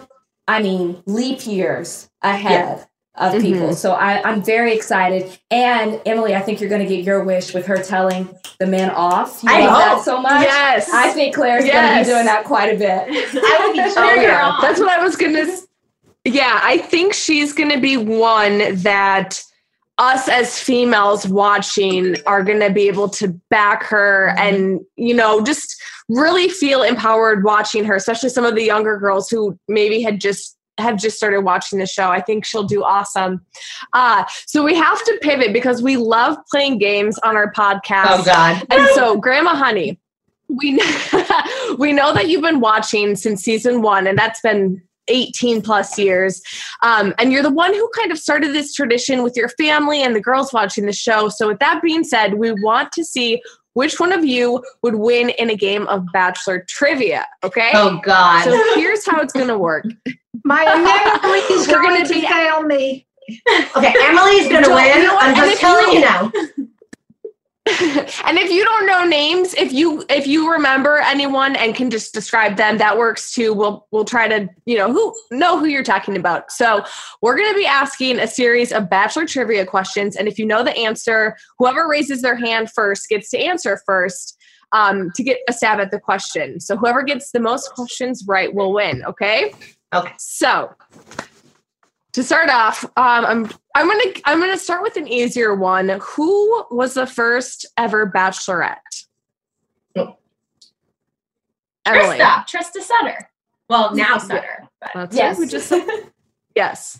I 0.49 0.61
mean, 0.63 1.03
leap 1.07 1.47
years 1.47 2.09
ahead 2.23 2.87
of 3.17 3.41
people. 3.41 3.69
Mhm. 3.69 3.75
So 3.77 3.93
I, 3.93 4.29
I'm 4.29 4.43
very 4.43 4.75
excited. 4.75 5.39
And 5.51 6.01
Emily, 6.05 6.35
I 6.35 6.41
think 6.41 6.61
you're 6.61 6.69
going 6.69 6.83
to 6.83 6.89
get 6.89 7.05
your 7.05 7.23
wish 7.23 7.55
with 7.55 7.65
her 7.67 7.77
telling 7.81 8.29
the 8.59 8.67
men 8.67 8.91
off. 8.91 9.41
You 9.45 9.51
I 9.53 9.67
love 9.67 9.71
hope. 9.71 9.79
that 9.99 10.05
so 10.05 10.21
much. 10.21 10.43
Yes. 10.43 10.91
I 10.93 11.11
think 11.11 11.35
Clare's 11.35 11.65
going 11.65 11.75
to 11.95 11.99
be 12.01 12.05
doing 12.05 12.25
that 12.25 12.45
quite 12.45 12.75
a 12.75 12.77
bit. 12.79 13.07
I 13.09 13.67
would 13.67 13.73
be 13.75 13.81
Oh 13.85 13.95
cheering 13.95 14.17
her 14.23 14.23
yeah, 14.29 14.49
on. 14.49 14.61
that's 14.61 14.81
what 14.81 14.89
I 14.89 15.03
was 15.03 15.15
gonna. 15.17 15.47
Yeah, 16.25 16.59
I 16.63 16.79
think 16.79 17.13
she's 17.13 17.53
gonna 17.53 17.79
be 17.79 17.97
one 17.99 18.75
that 18.83 19.43
us 19.99 20.29
as 20.29 20.59
females 20.59 21.29
watching 21.29 22.17
are 22.27 22.43
gonna 22.43 22.71
be 22.71 22.89
able 22.89 23.09
to 23.11 23.29
back 23.51 23.85
her 23.85 24.35
and 24.39 24.81
you 24.97 25.15
know 25.15 25.41
just 25.45 25.81
really 26.09 26.49
feel 26.49 26.83
empowered 26.83 27.45
watching 27.45 27.85
her, 27.85 27.95
especially 27.95 28.29
some 28.31 28.45
of 28.45 28.55
the 28.57 28.65
younger 28.65 28.99
girls 28.99 29.29
who 29.31 29.57
maybe 29.69 30.01
had 30.03 30.21
just 30.21 30.57
have 30.79 30.99
just 30.99 31.17
started 31.17 31.43
watching 31.43 31.79
the 31.79 31.87
show. 31.87 32.09
I 32.11 32.21
think 32.21 32.45
she'll 32.45 32.65
do 32.65 32.83
awesome. 32.83 33.45
Uh, 33.93 34.25
so 34.47 34.65
we 34.65 34.75
have 34.75 35.03
to 35.05 35.19
pivot 35.23 35.53
because 35.53 35.83
we 35.83 35.97
love 35.97 36.37
playing 36.51 36.79
games 36.79 37.19
on 37.19 37.37
our 37.37 37.53
podcast. 37.53 38.07
Oh 38.09 38.23
God. 38.25 38.65
And 38.71 38.89
so, 38.95 39.17
Grandma 39.17 39.55
Honey, 39.55 39.99
we 40.49 40.73
we 41.79 41.93
know 41.93 42.13
that 42.13 42.29
you've 42.29 42.43
been 42.43 42.61
watching 42.61 43.17
since 43.17 43.43
season 43.43 43.83
one, 43.83 44.07
and 44.07 44.19
that's 44.19 44.41
been 44.41 44.83
18 45.09 45.61
plus 45.63 45.99
years. 45.99 46.43
Um, 46.83 47.15
and 47.19 47.33
you're 47.33 47.43
the 47.43 47.53
one 47.53 47.75
who 47.75 47.89
kind 47.97 48.11
of 48.11 48.19
started 48.19 48.55
this 48.55 48.75
tradition 48.75 49.23
with 49.23 49.37
your 49.37 49.51
family 49.51 50.03
and 50.03 50.17
the 50.17 50.21
girls 50.21 50.53
watching 50.53 50.87
the 50.87 50.93
show. 50.93 51.29
So, 51.29 51.49
with 51.49 51.61
that 51.61 51.83
being 51.83 52.05
said, 52.05 52.35
we 52.35 52.53
want 52.53 52.93
to 52.93 53.05
see 53.05 53.41
which 53.75 54.01
one 54.01 54.13
of 54.13 54.25
you 54.25 54.65
would 54.83 54.95
win 54.97 55.31
in 55.31 55.51
a 55.51 55.57
game 55.57 55.87
of 55.89 56.07
Bachelor 56.13 56.65
trivia. 56.69 57.27
Okay. 57.43 57.71
Oh 57.75 58.01
God. 58.03 58.45
So 58.45 58.75
here's 58.75 59.05
how 59.05 59.21
it's 59.21 59.33
going 59.33 59.49
to 59.49 59.59
work. 59.59 59.85
My 60.45 60.65
memory 60.65 61.41
is 61.41 61.67
going 61.67 62.05
to 62.05 62.13
be- 62.13 62.27
fail 62.27 62.63
me. 62.63 63.07
Okay, 63.77 63.95
Emily's 64.03 64.49
gonna 64.49 64.69
win. 64.75 64.99
you 64.99 65.03
know? 65.05 65.17
I'm 65.19 65.35
just 65.35 65.61
telling 65.61 65.89
you- 65.89 65.95
you 65.95 66.01
now. 66.01 66.31
and 68.27 68.37
if 68.37 68.51
you 68.51 68.63
don't 68.63 68.85
know 68.85 69.07
names, 69.07 69.55
if 69.55 69.73
you 69.73 70.05
if 70.11 70.27
you 70.27 70.53
remember 70.53 70.99
anyone 70.99 71.57
and 71.57 71.75
can 71.75 71.91
just 71.91 72.13
describe 72.13 72.59
them, 72.59 72.77
that 72.77 72.99
works 72.99 73.33
too. 73.33 73.55
We'll 73.55 73.87
we'll 73.91 74.05
try 74.05 74.29
to 74.29 74.51
you 74.67 74.77
know 74.77 74.93
who 74.93 75.15
know 75.31 75.59
who 75.59 75.65
you're 75.65 75.83
talking 75.83 76.15
about. 76.15 76.53
So 76.53 76.85
we're 77.23 77.39
going 77.39 77.51
to 77.51 77.57
be 77.57 77.65
asking 77.65 78.19
a 78.19 78.27
series 78.27 78.71
of 78.71 78.91
bachelor 78.91 79.25
trivia 79.25 79.65
questions, 79.65 80.15
and 80.15 80.29
if 80.29 80.39
you 80.39 80.45
know 80.45 80.63
the 80.63 80.77
answer, 80.77 81.39
whoever 81.59 81.89
raises 81.89 82.21
their 82.21 82.37
hand 82.37 82.71
first 82.71 83.09
gets 83.09 83.31
to 83.31 83.39
answer 83.39 83.81
first 83.87 84.37
um, 84.73 85.11
to 85.13 85.23
get 85.23 85.39
a 85.49 85.55
stab 85.55 85.81
at 85.81 85.91
the 85.91 85.99
question. 85.99 86.61
So 86.61 86.77
whoever 86.77 87.03
gets 87.03 87.31
the 87.31 87.41
most 87.41 87.71
questions 87.73 88.25
right 88.29 88.53
will 88.55 88.75
win. 88.75 89.03
Okay. 89.07 89.55
Okay. 89.95 90.13
So 90.19 90.75
to 92.13 92.23
start 92.23 92.49
off, 92.51 92.85
um, 92.85 92.91
I'm 92.97 93.51
I'm 93.75 93.87
gonna 93.89 94.15
I'm 94.25 94.41
gonna 94.41 94.57
start 94.59 94.83
with 94.83 94.97
an 94.97 95.07
easier 95.09 95.55
one. 95.55 96.01
Who 96.03 96.65
was 96.71 96.95
the 96.95 97.07
first 97.07 97.67
ever 97.77 98.07
bachelorette? 98.11 98.77
Emily. 101.87 102.19
Trista, 102.19 102.47
Trista 102.49 102.81
Sutter. 102.81 103.31
Well, 103.69 103.95
now 103.95 104.19
Sutter. 104.19 104.69
But 104.81 104.91
That's 104.95 105.17
Yes. 105.17 105.37
it. 105.39 105.41
We 105.41 105.47
just 105.49 105.73
yes. 106.55 106.99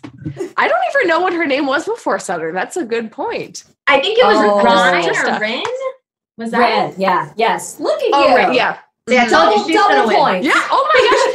I 0.57 0.67
don't 0.67 0.81
even 0.95 1.07
know 1.07 1.19
what 1.21 1.33
her 1.33 1.45
name 1.45 1.65
was 1.65 1.85
before 1.85 2.19
Sutter. 2.19 2.51
That's 2.51 2.77
a 2.77 2.85
good 2.85 3.11
point. 3.11 3.63
I 3.87 3.99
think 3.99 4.19
it 4.19 4.25
was 4.25 4.37
Oh. 4.37 4.63
Ron 4.63 5.35
or 5.35 5.39
Rin. 5.39 5.63
Was 6.37 6.51
that? 6.51 6.59
Red, 6.59 6.95
yeah, 6.97 7.31
yes. 7.37 7.79
Look 7.79 8.01
at 8.01 8.09
Oh 8.13 8.27
you. 8.27 8.35
right, 8.35 8.53
yeah, 8.53 8.77
See, 9.07 9.17
I 9.17 9.29
Double, 9.29 9.67
you 9.69 9.73
double 9.75 10.07
win. 10.07 10.43
yeah. 10.43 10.51
Oh 10.69 10.91
my 10.93 11.31
gosh. 11.33 11.34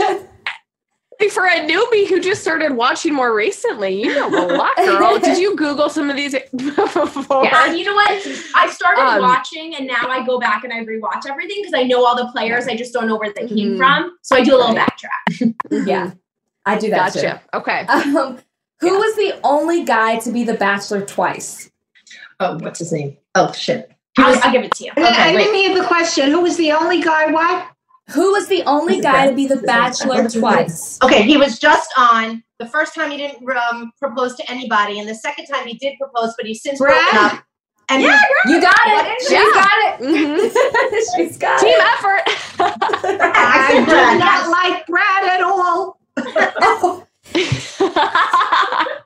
For 1.28 1.44
a 1.46 1.60
newbie 1.68 2.08
who 2.08 2.18
just 2.18 2.40
started 2.40 2.72
watching 2.72 3.12
more 3.12 3.34
recently, 3.34 4.02
you 4.02 4.14
know 4.14 4.28
a 4.28 4.56
lot, 4.56 4.74
girl. 4.78 5.18
Did 5.18 5.36
you 5.38 5.54
Google 5.54 5.90
some 5.90 6.08
of 6.08 6.16
these 6.16 6.34
before? 6.56 7.44
Yeah, 7.44 7.66
you 7.72 7.84
know 7.84 7.94
what? 7.94 8.10
I 8.56 8.70
started 8.70 9.02
Um, 9.02 9.20
watching 9.22 9.74
and 9.76 9.86
now 9.86 10.08
I 10.08 10.24
go 10.24 10.40
back 10.40 10.64
and 10.64 10.72
I 10.72 10.84
rewatch 10.84 11.26
everything 11.28 11.58
because 11.60 11.74
I 11.74 11.82
know 11.82 12.04
all 12.06 12.16
the 12.16 12.30
players. 12.32 12.66
I 12.68 12.74
just 12.76 12.92
don't 12.94 13.06
know 13.06 13.16
where 13.16 13.32
they 13.32 13.46
came 13.46 13.74
Mhm. 13.74 13.76
from. 13.76 14.16
So 14.22 14.34
I 14.36 14.42
do 14.42 14.54
a 14.56 14.58
little 14.58 14.74
backtrack. 14.74 15.54
Yeah, 15.86 16.12
I 16.64 16.78
do 16.78 16.88
that 16.90 17.12
too. 17.12 17.20
Gotcha. 17.22 17.42
Okay. 17.54 17.80
Um, 17.86 18.38
who 18.80 18.98
was 18.98 19.14
the 19.16 19.38
only 19.44 19.84
guy 19.84 20.18
to 20.20 20.32
be 20.32 20.42
the 20.44 20.54
bachelor 20.54 21.02
twice? 21.04 21.70
Oh, 22.40 22.56
what's 22.58 22.78
his 22.78 22.92
name? 22.92 23.18
Oh 23.34 23.52
shit. 23.52 23.92
I'll, 24.18 24.38
I'll 24.42 24.52
give 24.52 24.62
it 24.64 24.72
to 24.72 24.84
you. 24.84 24.92
I 24.96 25.02
I 25.02 25.10
Okay, 25.10 25.36
wait. 25.36 25.44
didn't 25.44 25.54
hear 25.54 25.80
the 25.82 25.86
question. 25.86 26.30
Who 26.30 26.40
was 26.40 26.56
the 26.56 26.72
only 26.72 27.00
guy? 27.02 27.30
What? 27.30 27.66
Who 28.12 28.32
was 28.32 28.48
the 28.48 28.62
only 28.64 29.00
guy 29.00 29.28
to 29.28 29.34
be 29.34 29.46
the 29.46 29.56
bachelor 29.58 30.28
twice? 30.28 30.98
okay, 31.02 31.22
he 31.22 31.36
was 31.36 31.58
just 31.58 31.90
on. 31.96 32.42
The 32.58 32.66
first 32.66 32.94
time 32.94 33.11
he 33.11 33.16
didn't 33.16 33.46
um, 33.56 33.92
propose 33.98 34.34
to 34.36 34.50
anybody, 34.50 34.98
and 34.98 35.08
the 35.08 35.14
second 35.14 35.46
time 35.46 35.66
he 35.66 35.74
did 35.74 35.94
propose, 35.98 36.34
but 36.36 36.46
he's 36.46 36.62
since 36.62 36.78
broken 36.78 37.16
up. 37.16 37.42
And 37.88 38.02
Yeah, 38.02 38.20
You 38.46 38.61
got 38.61 38.74
it. 38.84 39.20
She's 39.22 39.30
Yeah. 39.32 39.50
got 39.52 40.00
Mhm. 40.00 41.16
She's 41.16 41.36
got 41.38 41.61
it. 41.62 41.66
Team 41.66 41.74
it. 41.74 41.86
effort. 41.94 42.22
I 43.34 43.68
said 43.70 43.84
do 43.86 44.18
not 44.18 44.48
like 44.50 44.86
Brad 44.86 45.24
at 45.24 45.42
all. 45.42 45.98
Oh, 46.62 47.06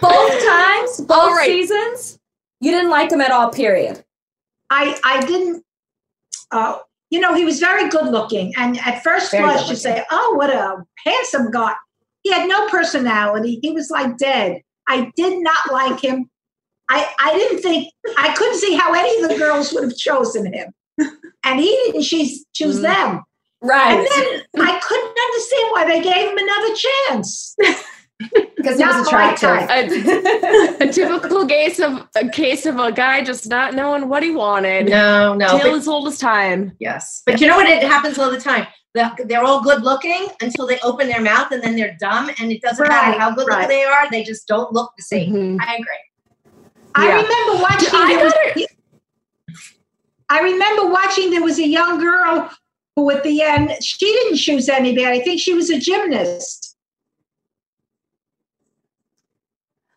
both 0.00 0.44
times, 0.46 1.00
both 1.00 1.10
All 1.10 1.34
right. 1.34 1.46
seasons. 1.46 2.18
You 2.60 2.70
didn't 2.70 2.90
like 2.90 3.10
him 3.10 3.20
at 3.20 3.30
all. 3.32 3.50
Period. 3.50 4.04
I 4.70 4.98
I 5.04 5.20
didn't. 5.26 5.64
Uh, 6.50 6.78
you 7.12 7.20
know, 7.20 7.34
he 7.34 7.44
was 7.44 7.60
very 7.60 7.90
good 7.90 8.06
looking, 8.06 8.54
and 8.56 8.78
at 8.86 9.02
first 9.02 9.30
Very 9.30 9.42
blush, 9.44 9.68
you 9.68 9.76
say, 9.76 10.02
"Oh, 10.10 10.32
what 10.38 10.48
a 10.48 10.82
handsome 11.04 11.50
guy." 11.50 11.74
He 12.22 12.32
had 12.32 12.48
no 12.48 12.68
personality. 12.68 13.58
He 13.60 13.70
was 13.72 13.90
like 13.90 14.16
dead. 14.16 14.62
I 14.88 15.12
did 15.14 15.42
not 15.42 15.70
like 15.70 16.00
him. 16.00 16.30
I 16.88 17.06
I 17.20 17.34
didn't 17.34 17.60
think 17.60 17.92
I 18.16 18.32
couldn't 18.32 18.58
see 18.58 18.74
how 18.76 18.94
any 18.94 19.22
of 19.22 19.28
the 19.28 19.36
girls 19.36 19.74
would 19.74 19.82
have 19.84 19.94
chosen 19.96 20.50
him, 20.54 20.72
and 21.44 21.60
he 21.60 21.68
didn't 21.84 22.02
choose 22.02 22.46
choose 22.54 22.78
Mm. 22.78 22.82
them. 22.82 23.22
Right. 23.60 23.92
And 23.98 24.06
then 24.10 24.66
I 24.66 24.80
couldn't 24.80 25.18
understand 25.26 25.66
why 25.70 25.84
they 25.84 26.00
gave 26.02 26.30
him 26.30 26.38
another 26.38 26.74
chance. 26.74 27.54
Because 28.56 28.78
he 28.78 28.84
was 28.84 29.10
Not 29.10 29.12
my 29.12 29.32
attractive. 29.32 30.06
a, 30.06 30.84
a 30.88 30.92
typical 30.92 31.46
case 31.46 31.80
of 31.80 32.06
a 32.14 32.28
case 32.28 32.64
of 32.66 32.78
a 32.78 32.92
guy 32.92 33.24
just 33.24 33.48
not 33.48 33.74
knowing 33.74 34.08
what 34.08 34.22
he 34.22 34.30
wanted. 34.30 34.88
no, 34.88 35.34
no. 35.34 35.48
Till 35.58 35.72
but- 35.72 35.78
as 35.78 35.88
old 35.88 36.06
as 36.08 36.18
time. 36.18 36.72
yes, 36.78 37.22
but 37.26 37.40
you 37.40 37.48
know 37.48 37.56
what? 37.56 37.68
It 37.68 37.82
happens 37.82 38.18
all 38.18 38.30
the 38.30 38.40
time. 38.40 38.66
They're 38.94 39.42
all 39.42 39.62
good 39.62 39.82
looking 39.82 40.28
until 40.42 40.66
they 40.66 40.78
open 40.80 41.08
their 41.08 41.22
mouth, 41.22 41.50
and 41.50 41.62
then 41.62 41.76
they're 41.76 41.96
dumb. 41.98 42.30
And 42.38 42.52
it 42.52 42.60
doesn't 42.60 42.86
matter 42.86 43.18
how 43.18 43.34
good 43.34 43.48
right. 43.48 43.66
they 43.66 43.84
are; 43.84 44.08
they 44.10 44.22
just 44.22 44.46
don't 44.46 44.72
look 44.72 44.92
the 44.96 45.02
same. 45.02 45.32
Mhm. 45.32 45.58
I 45.60 45.74
agree. 45.76 46.52
I 46.94 47.06
remember 47.08 47.62
watching. 47.62 47.88
I 47.92 48.22
was- 48.56 48.66
I 50.28 50.40
remember 50.40 50.86
watching. 50.90 51.30
There 51.30 51.42
was 51.42 51.58
a 51.58 51.66
young 51.66 51.98
girl 51.98 52.50
who, 52.96 53.10
at 53.10 53.22
the 53.22 53.42
end, 53.42 53.72
she 53.82 54.04
didn't 54.06 54.36
choose 54.38 54.68
anybody. 54.68 55.06
I 55.06 55.20
think 55.22 55.40
she 55.40 55.54
was 55.54 55.70
a 55.70 55.78
gymnast. 55.78 56.71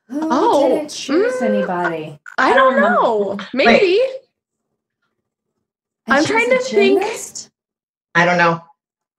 Who 0.08 0.20
Oh, 0.32 0.70
didn't 0.70 0.90
choose 0.90 1.34
mm. 1.36 1.42
anybody? 1.42 2.20
I 2.38 2.54
don't 2.54 2.80
know. 2.80 3.38
Maybe. 3.54 4.00
And 6.08 6.18
I'm 6.18 6.24
trying 6.26 6.50
to 6.50 6.56
a 6.56 6.60
think. 6.60 7.02
gymnast? 7.02 7.50
I 8.14 8.26
don't 8.26 8.38
know. 8.38 8.62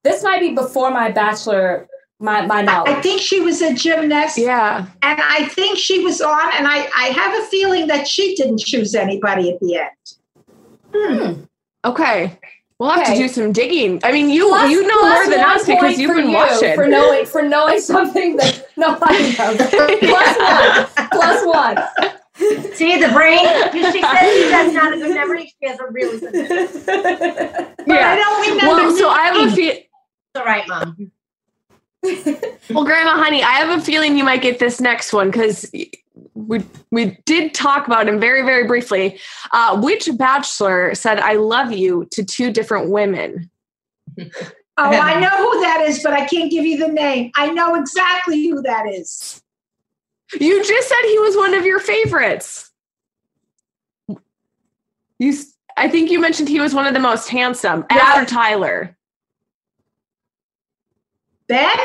This 0.04 0.22
might 0.22 0.40
be 0.40 0.54
before 0.54 0.90
my 0.92 1.10
bachelor, 1.10 1.88
my 2.20 2.46
my 2.46 2.62
knowledge. 2.62 2.88
I 2.88 2.90
knowledge. 2.92 3.02
think 3.02 3.20
she 3.20 3.40
was 3.40 3.60
a 3.60 3.74
gymnast, 3.74 4.38
Yeah. 4.38 4.86
and 5.02 5.20
I 5.20 5.46
think 5.46 5.78
she 5.78 5.98
was 6.04 6.20
on. 6.20 6.52
And 6.56 6.68
I, 6.68 6.88
I 6.96 7.06
have 7.08 7.42
a 7.42 7.46
feeling 7.46 7.88
that 7.88 8.06
she 8.06 8.36
didn't 8.36 8.60
choose 8.60 8.94
anybody 8.94 9.50
at 9.52 9.58
the 9.60 9.76
end. 9.76 10.14
Hmm. 10.94 11.42
Okay. 11.84 12.38
We'll 12.78 12.90
have 12.90 13.02
Okay. 13.02 13.14
to 13.14 13.18
do 13.22 13.28
some 13.28 13.52
digging. 13.52 14.00
I 14.04 14.12
mean, 14.12 14.28
you 14.28 14.48
Plus- 14.48 14.70
you 14.70 14.86
know 14.86 15.00
more 15.08 15.26
than 15.28 15.40
us 15.40 15.64
because 15.64 15.98
you've 15.98 16.10
for 16.10 16.16
been 16.16 16.28
you 16.30 16.36
watching. 16.36 16.74
for 16.74 16.86
knowing 16.86 17.24
for 17.24 17.42
knowing 17.42 17.80
something 17.92 18.36
that 18.36 18.68
nobody 18.76 19.34
knows. 19.36 19.56
plus 20.00 20.36
one, 20.38 21.08
plus 21.10 21.46
one. 21.46 22.72
See 22.74 22.98
the 23.00 23.08
brain? 23.14 23.38
She 23.72 24.02
says 24.02 24.34
she 24.34 24.50
does 24.50 24.74
not 24.74 24.92
a 24.92 24.96
good 24.98 25.14
memory. 25.14 25.54
She 25.58 25.68
has 25.68 25.80
a 25.80 25.86
really 25.90 26.20
good 26.20 26.34
memory. 26.34 26.58
It's 26.66 26.84
But 26.84 27.90
I 27.90 27.94
yeah. 27.94 28.16
don't 28.16 28.50
remember. 28.50 28.66
Well, 28.82 28.96
so 28.96 29.08
I 29.08 29.22
have 29.28 29.52
a 29.52 29.56
feel. 29.56 29.74
all 30.34 30.44
right, 30.44 30.68
mom. 30.68 31.12
Well, 32.02 32.84
Grandma 32.84 33.12
Honey, 33.14 33.42
I 33.42 33.52
have 33.52 33.78
a 33.78 33.80
feeling 33.82 34.18
you 34.18 34.24
might 34.24 34.42
get 34.42 34.58
this 34.58 34.80
next 34.82 35.12
one 35.14 35.30
because 35.30 35.70
we 36.34 36.62
we 36.90 37.18
did 37.26 37.52
talk 37.54 37.86
about 37.86 38.08
him 38.08 38.18
very 38.20 38.42
very 38.42 38.66
briefly. 38.66 39.18
Uh, 39.52 39.80
which 39.80 40.08
bachelor 40.16 40.94
said 40.94 41.18
"I 41.20 41.34
love 41.34 41.72
you" 41.72 42.06
to 42.12 42.24
two 42.24 42.50
different 42.52 42.90
women? 42.90 43.50
oh, 44.18 44.30
I 44.78 45.20
know 45.20 45.28
who 45.28 45.60
that 45.60 45.82
is, 45.86 46.02
but 46.02 46.12
I 46.12 46.26
can't 46.26 46.50
give 46.50 46.64
you 46.64 46.78
the 46.78 46.88
name. 46.88 47.30
I 47.36 47.50
know 47.50 47.74
exactly 47.74 48.48
who 48.48 48.62
that 48.62 48.86
is. 48.88 49.42
You 50.40 50.64
just 50.64 50.88
said 50.88 51.02
he 51.02 51.18
was 51.18 51.36
one 51.36 51.54
of 51.54 51.64
your 51.64 51.78
favorites. 51.80 52.70
You, 55.18 55.30
s- 55.30 55.54
I 55.76 55.88
think 55.88 56.10
you 56.10 56.18
mentioned 56.20 56.48
he 56.48 56.60
was 56.60 56.74
one 56.74 56.86
of 56.86 56.94
the 56.94 57.00
most 57.00 57.28
handsome 57.28 57.84
after 57.90 58.24
Tyler. 58.26 58.96
Ben? 61.48 61.76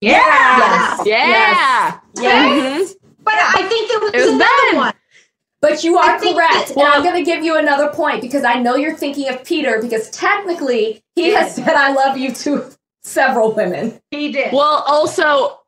Yeah. 0.00 0.98
Yes. 1.04 1.06
Yeah. 1.06 1.98
Yes. 2.16 2.92
Mhm. 2.92 2.97
But 2.97 2.97
I 3.40 3.62
think 3.68 3.90
there 3.90 4.00
was, 4.00 4.10
It 4.14 4.18
was 4.18 4.28
another 4.34 4.70
Ben. 4.72 4.76
one. 4.76 4.94
But 5.60 5.82
you 5.82 5.98
are 5.98 6.18
correct. 6.20 6.68
that- 6.68 6.72
and 6.76 6.82
I'm 6.86 7.02
going 7.02 7.16
to 7.16 7.28
give 7.28 7.42
you 7.42 7.56
another 7.56 7.88
point 7.88 8.20
because 8.20 8.44
I 8.44 8.54
know 8.54 8.76
you're 8.76 8.94
thinking 8.96 9.28
of 9.28 9.44
Peter 9.44 9.80
because 9.82 10.08
technically 10.10 11.02
he 11.16 11.30
has 11.30 11.54
said 11.56 11.68
I 11.70 11.92
love 11.92 12.16
you 12.16 12.32
to 12.32 12.70
several 13.02 13.52
women. 13.52 14.00
He 14.12 14.30
did. 14.30 14.52
Well, 14.52 14.84
also 14.86 15.58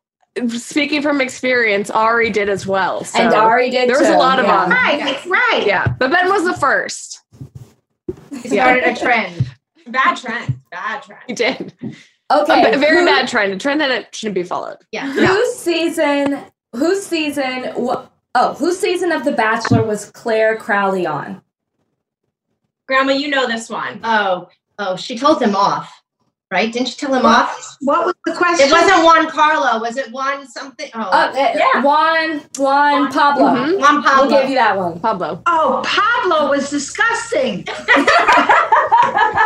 speaking 0.56 1.02
from 1.02 1.20
experience, 1.20 1.90
Ari 1.90 2.30
did 2.30 2.48
as 2.48 2.66
well. 2.68 3.02
So 3.04 3.18
and 3.20 3.34
Ari 3.34 3.70
did 3.70 3.88
there 3.88 3.98
was 3.98 4.06
too, 4.08 4.14
a 4.14 4.16
lot 4.16 4.38
of 4.38 4.46
yeah. 4.46 4.60
them. 4.68 4.70
Right, 4.70 5.26
right. 5.26 5.64
Yeah, 5.66 5.86
but 5.98 6.12
Ben 6.12 6.28
was 6.28 6.44
the 6.44 6.54
first. 6.54 7.20
he 8.42 8.48
started 8.48 8.84
a 8.84 8.94
trend. 8.94 9.48
Bad 9.88 10.16
trend. 10.18 10.60
Bad 10.70 11.02
trend. 11.02 11.22
He 11.26 11.34
did. 11.34 11.74
Okay. 12.32 12.62
a 12.68 12.70
b- 12.72 12.78
very 12.78 13.00
who- 13.00 13.06
bad 13.06 13.26
trend, 13.26 13.52
a 13.52 13.58
trend 13.58 13.80
that 13.80 13.90
it 13.90 14.14
shouldn't 14.14 14.36
be 14.36 14.44
followed. 14.44 14.76
Yeah. 14.92 15.12
No. 15.12 15.26
Whose 15.26 15.56
season? 15.56 16.44
Whose 16.74 17.04
season? 17.06 17.72
wha- 17.76 18.06
Oh, 18.34 18.54
whose 18.54 18.78
season 18.78 19.10
of 19.10 19.24
The 19.24 19.32
Bachelor 19.32 19.82
was 19.82 20.04
Clare 20.12 20.56
Crawley 20.56 21.04
on? 21.04 21.42
Grandma, 22.86 23.12
you 23.12 23.28
know 23.28 23.48
this 23.48 23.68
one. 23.68 24.00
Oh, 24.04 24.48
oh, 24.78 24.94
she 24.96 25.18
told 25.18 25.42
him 25.42 25.56
off, 25.56 26.02
right? 26.52 26.72
Didn't 26.72 26.88
she 26.88 26.96
tell 26.96 27.12
him 27.12 27.26
off? 27.26 27.76
What 27.80 28.06
was 28.06 28.14
the 28.24 28.34
question? 28.34 28.68
It 28.68 28.72
wasn't 28.72 29.02
Juan 29.04 29.28
Carlo. 29.30 29.80
Was 29.80 29.96
it 29.96 30.12
Juan 30.12 30.46
something? 30.46 30.88
Oh, 30.94 31.00
Uh, 31.00 31.32
uh, 31.32 31.32
Yeah. 31.56 31.82
Juan 31.82 32.40
Juan 32.56 33.10
Pablo. 33.12 33.46
Mhm. 33.46 33.78
Juan 33.80 33.94
We'll 33.94 34.02
Pablo. 34.04 34.28
give 34.40 34.48
you 34.50 34.54
that 34.56 34.76
one. 34.78 35.00
Pablo. 35.00 35.42
Oh, 35.46 35.82
Pablo 35.84 36.50
was 36.50 36.70
disgusting. 36.70 37.64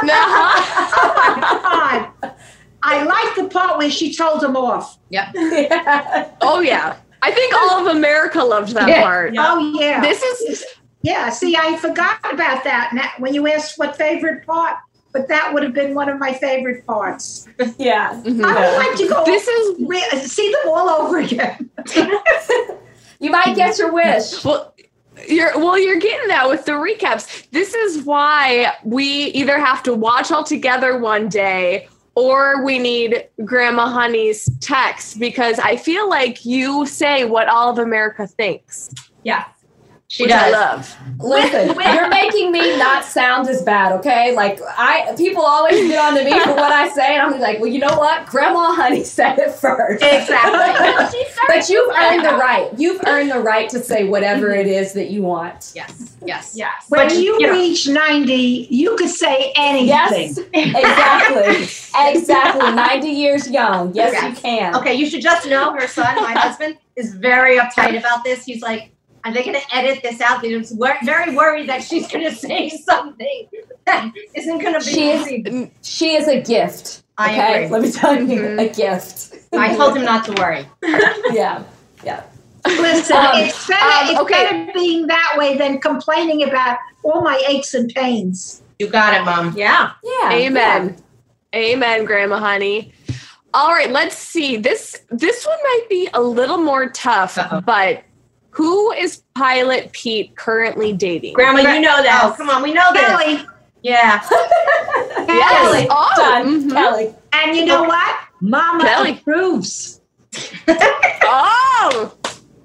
Uh-huh. 0.06 1.60
God. 2.20 2.32
I 2.82 3.02
like 3.02 3.34
the 3.36 3.44
part 3.48 3.78
where 3.78 3.90
she 3.90 4.14
told 4.14 4.42
him 4.44 4.56
off. 4.56 4.98
Yep. 5.08 5.34
Oh 6.42 6.60
yeah. 6.60 6.96
I 7.26 7.30
think 7.30 7.54
all 7.54 7.80
of 7.88 7.96
America 7.96 8.42
loved 8.44 8.74
that 8.74 8.88
Yeah. 8.88 9.02
part. 9.02 9.34
Oh, 9.38 9.58
yeah. 9.80 10.00
This 10.00 10.22
is 10.22 10.64
Yeah, 11.02 11.30
see, 11.30 11.56
I 11.56 11.76
forgot 11.78 12.18
about 12.32 12.64
that 12.64 12.90
Now, 12.92 13.08
when 13.18 13.32
you 13.34 13.46
asked 13.48 13.78
what 13.78 13.96
favorite 13.96 14.46
part, 14.46 14.76
but 15.12 15.28
that 15.28 15.52
would 15.54 15.62
have 15.62 15.72
been 15.74 15.94
one 15.94 16.08
of 16.08 16.18
my 16.18 16.32
favorite 16.34 16.84
parts. 16.86 17.46
Yeah. 17.78 18.10
I 18.12 18.28
would 18.28 18.36
like 18.38 18.96
to 18.98 19.08
go 19.08 19.24
This 19.24 19.46
is 19.48 19.76
re- 19.86 20.10
see 20.26 20.50
them 20.52 20.72
all 20.72 20.88
over 20.90 21.18
again. 21.18 21.70
You 23.20 23.30
might 23.30 23.56
get 23.56 23.78
your 23.78 23.90
wish. 23.92 24.44
well. 24.44 24.74
You're 25.28 25.56
well. 25.58 25.78
You're 25.78 26.00
getting 26.00 26.28
that 26.28 26.46
with 26.48 26.64
the 26.66 26.72
recaps. 26.72 27.48
This 27.52 27.72
is 27.72 28.02
why 28.04 28.74
we 28.84 29.04
either 29.28 29.58
have 29.58 29.82
to 29.84 29.94
watch 29.94 30.30
all 30.30 30.44
together 30.44 30.98
one 30.98 31.28
day, 31.30 31.88
or 32.14 32.64
we 32.64 32.78
need 32.78 33.28
Grandma 33.44 33.88
Honey's 33.88 34.48
text 34.60 35.18
because 35.18 35.58
I 35.58 35.76
feel 35.76 36.08
like 36.08 36.44
you 36.44 36.86
say 36.86 37.24
what 37.24 37.48
all 37.48 37.70
of 37.70 37.78
America 37.78 38.26
thinks. 38.26 38.90
Yes. 39.24 39.48
She 40.14 40.22
which 40.22 40.32
I 40.32 40.48
does. 40.48 40.96
love. 40.96 41.18
Listen, 41.18 41.66
you're 41.76 42.08
making 42.08 42.52
me 42.52 42.76
not 42.78 43.04
sound 43.04 43.48
as 43.48 43.62
bad, 43.62 43.90
okay? 43.94 44.32
Like 44.32 44.60
I 44.64 45.12
people 45.18 45.42
always 45.42 45.88
get 45.88 45.98
on 45.98 46.16
to 46.16 46.24
me 46.24 46.38
for 46.38 46.50
what 46.54 46.70
I 46.70 46.88
say, 46.90 47.16
and 47.16 47.22
I'm 47.22 47.40
like, 47.40 47.58
well, 47.58 47.66
you 47.66 47.80
know 47.80 47.98
what? 47.98 48.24
Grandma 48.24 48.72
Honey 48.74 49.02
said 49.18 49.40
it 49.40 49.50
first. 49.50 50.04
Exactly. 50.04 51.24
But 51.48 51.68
you've 51.68 51.92
earned 51.96 52.24
the 52.24 52.36
right. 52.36 52.70
You've 52.78 53.00
earned 53.06 53.32
the 53.32 53.40
right 53.40 53.68
to 53.70 53.80
say 53.80 54.04
whatever 54.04 54.50
mm-hmm. 54.50 54.60
it 54.60 54.66
is 54.68 54.92
that 54.92 55.10
you 55.10 55.22
want. 55.22 55.72
Yes. 55.74 56.16
Yes. 56.24 56.54
Yes. 56.56 56.84
When 56.88 57.08
But, 57.08 57.16
you 57.16 57.36
you 57.40 57.46
know- 57.48 57.52
reach 57.52 57.88
90, 57.88 58.68
you 58.70 58.96
could 58.96 59.10
say 59.10 59.52
anything. 59.56 59.88
Yes, 59.88 60.38
exactly. 60.52 62.12
exactly. 62.12 62.72
90 62.72 63.08
years 63.08 63.50
young. 63.50 63.92
Yes, 63.94 64.22
you 64.22 64.40
can. 64.40 64.76
Okay, 64.76 64.94
you 64.94 65.06
should 65.08 65.22
just 65.22 65.46
know 65.48 65.72
her 65.72 65.88
son, 65.88 66.14
my 66.16 66.32
husband, 66.32 66.78
is 66.94 67.14
very 67.14 67.58
uptight 67.58 67.98
about 67.98 68.22
this. 68.22 68.44
He's 68.44 68.62
like, 68.62 68.93
are 69.24 69.32
they 69.32 69.42
going 69.42 69.58
to 69.58 69.74
edit 69.76 70.02
this 70.02 70.20
out? 70.20 70.42
He's 70.44 70.72
wor- 70.72 70.96
very 71.04 71.34
worried 71.34 71.68
that 71.68 71.82
she's 71.82 72.06
going 72.10 72.24
to 72.30 72.34
say 72.34 72.68
something 72.68 73.48
that 73.86 74.12
isn't 74.34 74.58
going 74.58 74.74
to 74.78 74.84
be. 74.84 74.92
She 74.92 75.10
is- 75.10 75.68
She 75.82 76.14
is 76.16 76.28
a 76.28 76.40
gift. 76.40 77.02
I 77.16 77.30
Okay, 77.32 77.54
agree. 77.64 77.68
let 77.72 77.82
me 77.82 77.92
tell 77.92 78.14
you, 78.20 78.40
Mhm. 78.40 78.60
a 78.70 78.74
gift. 78.74 79.34
I 79.52 79.76
told 79.76 79.96
him 79.96 80.04
not 80.04 80.24
to 80.26 80.32
worry. 80.32 80.66
yeah, 81.32 81.62
yeah. 82.04 82.22
Listen, 82.66 83.16
Um, 83.16 83.30
it's 83.34 83.68
better, 83.68 83.84
um, 83.84 84.08
it's 84.10 84.20
okay. 84.20 84.44
better 84.50 84.72
being 84.74 85.06
that 85.06 85.34
way 85.36 85.56
than 85.56 85.78
complaining 85.80 86.42
about 86.48 86.78
all 87.04 87.20
my 87.20 87.40
aches 87.46 87.72
and 87.74 87.88
pains. 87.94 88.62
You 88.80 88.88
got 88.88 89.14
it, 89.14 89.24
Mom. 89.24 89.54
Yeah. 89.56 89.92
Yeah. 90.02 90.32
Amen. 90.32 90.96
Amen, 91.54 92.04
Grandma 92.04 92.38
Honey. 92.38 92.92
All 93.52 93.68
right, 93.70 93.90
let's 93.90 94.16
see. 94.16 94.56
This 94.56 95.00
this 95.10 95.46
one 95.46 95.58
might 95.62 95.86
be 95.88 96.08
a 96.14 96.20
little 96.20 96.58
more 96.58 96.88
tough, 96.88 97.38
Uh-oh. 97.38 97.60
but 97.60 98.02
who 98.54 98.92
is 98.92 99.22
Pilot 99.34 99.92
Pete 99.92 100.36
currently 100.36 100.92
dating? 100.92 101.34
Grandma, 101.34 101.60
you 101.60 101.80
know 101.80 102.02
that. 102.02 102.20
Oh, 102.24 102.34
come 102.36 102.50
on, 102.50 102.62
we 102.62 102.72
know 102.72 102.92
that. 102.92 103.18
Kelly, 103.20 103.44
Yeah. 103.82 104.20
Yes. 105.26 105.86
Oh, 105.90 106.12
Done. 106.16 106.62
mhm. 106.68 106.72
Kelly. 106.72 107.14
and 107.32 107.56
you 107.56 107.64
know 107.66 107.82
what? 107.84 108.16
Mama 108.40 108.84
Kelly. 108.84 109.12
approves. 109.12 110.00
Oh, 111.26 112.14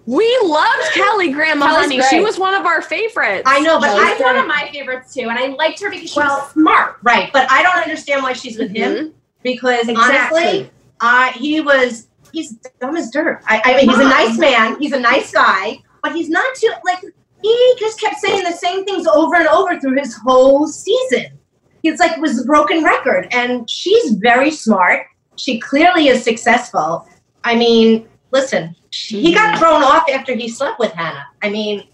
we 0.05 0.39
loved 0.43 0.83
Kelly, 0.93 1.31
Grandma 1.31 1.67
Kelly's 1.67 2.01
Honey. 2.01 2.01
She 2.09 2.19
was 2.23 2.37
one 2.39 2.53
of 2.53 2.65
our 2.65 2.81
favorites. 2.81 3.43
I 3.45 3.59
know, 3.61 3.79
but 3.79 3.87
Kelly's 3.87 4.03
I 4.03 4.13
She's 4.17 4.21
one 4.23 4.37
of 4.37 4.47
my 4.47 4.69
favorites 4.71 5.13
too, 5.13 5.21
and 5.29 5.37
I 5.39 5.47
liked 5.47 5.79
her 5.81 5.89
because 5.89 6.11
she 6.11 6.19
Well- 6.19 6.39
was 6.41 6.51
smart. 6.51 6.97
right, 7.03 7.31
but 7.31 7.49
I 7.51 7.63
don't 7.63 7.77
understand 7.77 8.23
why 8.23 8.33
she's 8.33 8.57
with 8.57 8.71
him 8.75 9.13
because 9.43 9.87
Exactly. 9.87 10.41
honestly, 10.41 10.71
uh, 11.01 11.31
he 11.33 11.61
was 11.61 12.07
he's 12.31 12.53
dumb 12.79 12.95
as 12.95 13.09
dirt. 13.11 13.41
I, 13.47 13.61
I 13.63 13.75
mean, 13.77 13.89
he's 13.89 13.99
a 13.99 14.03
nice 14.03 14.37
man. 14.37 14.79
He's 14.79 14.93
a 14.93 14.99
nice 14.99 15.31
guy, 15.31 15.79
but 16.01 16.15
he's 16.15 16.29
not 16.29 16.55
too 16.55 16.71
like 16.85 17.03
he 17.41 17.73
just 17.79 17.99
kept 17.99 18.17
saying 18.19 18.43
the 18.43 18.51
same 18.51 18.85
things 18.85 19.07
over 19.07 19.35
and 19.35 19.47
over 19.47 19.79
through 19.79 19.97
his 19.97 20.15
whole 20.15 20.67
season. 20.67 21.37
It's 21.83 21.99
like 21.99 22.13
it 22.13 22.21
was 22.21 22.41
a 22.41 22.45
broken 22.45 22.83
record, 22.83 23.27
and 23.31 23.69
she's 23.69 24.13
very 24.13 24.51
smart. 24.51 25.05
She 25.37 25.59
clearly 25.59 26.09
is 26.09 26.23
successful. 26.23 27.07
I 27.43 27.55
mean, 27.55 28.07
listen, 28.31 28.75
he 28.91 29.23
mm-hmm. 29.23 29.33
got 29.33 29.57
thrown 29.57 29.83
off 29.83 30.09
after 30.09 30.35
he 30.35 30.49
slept 30.49 30.79
with 30.79 30.91
Hannah. 30.91 31.25
I 31.41 31.49
mean, 31.49 31.87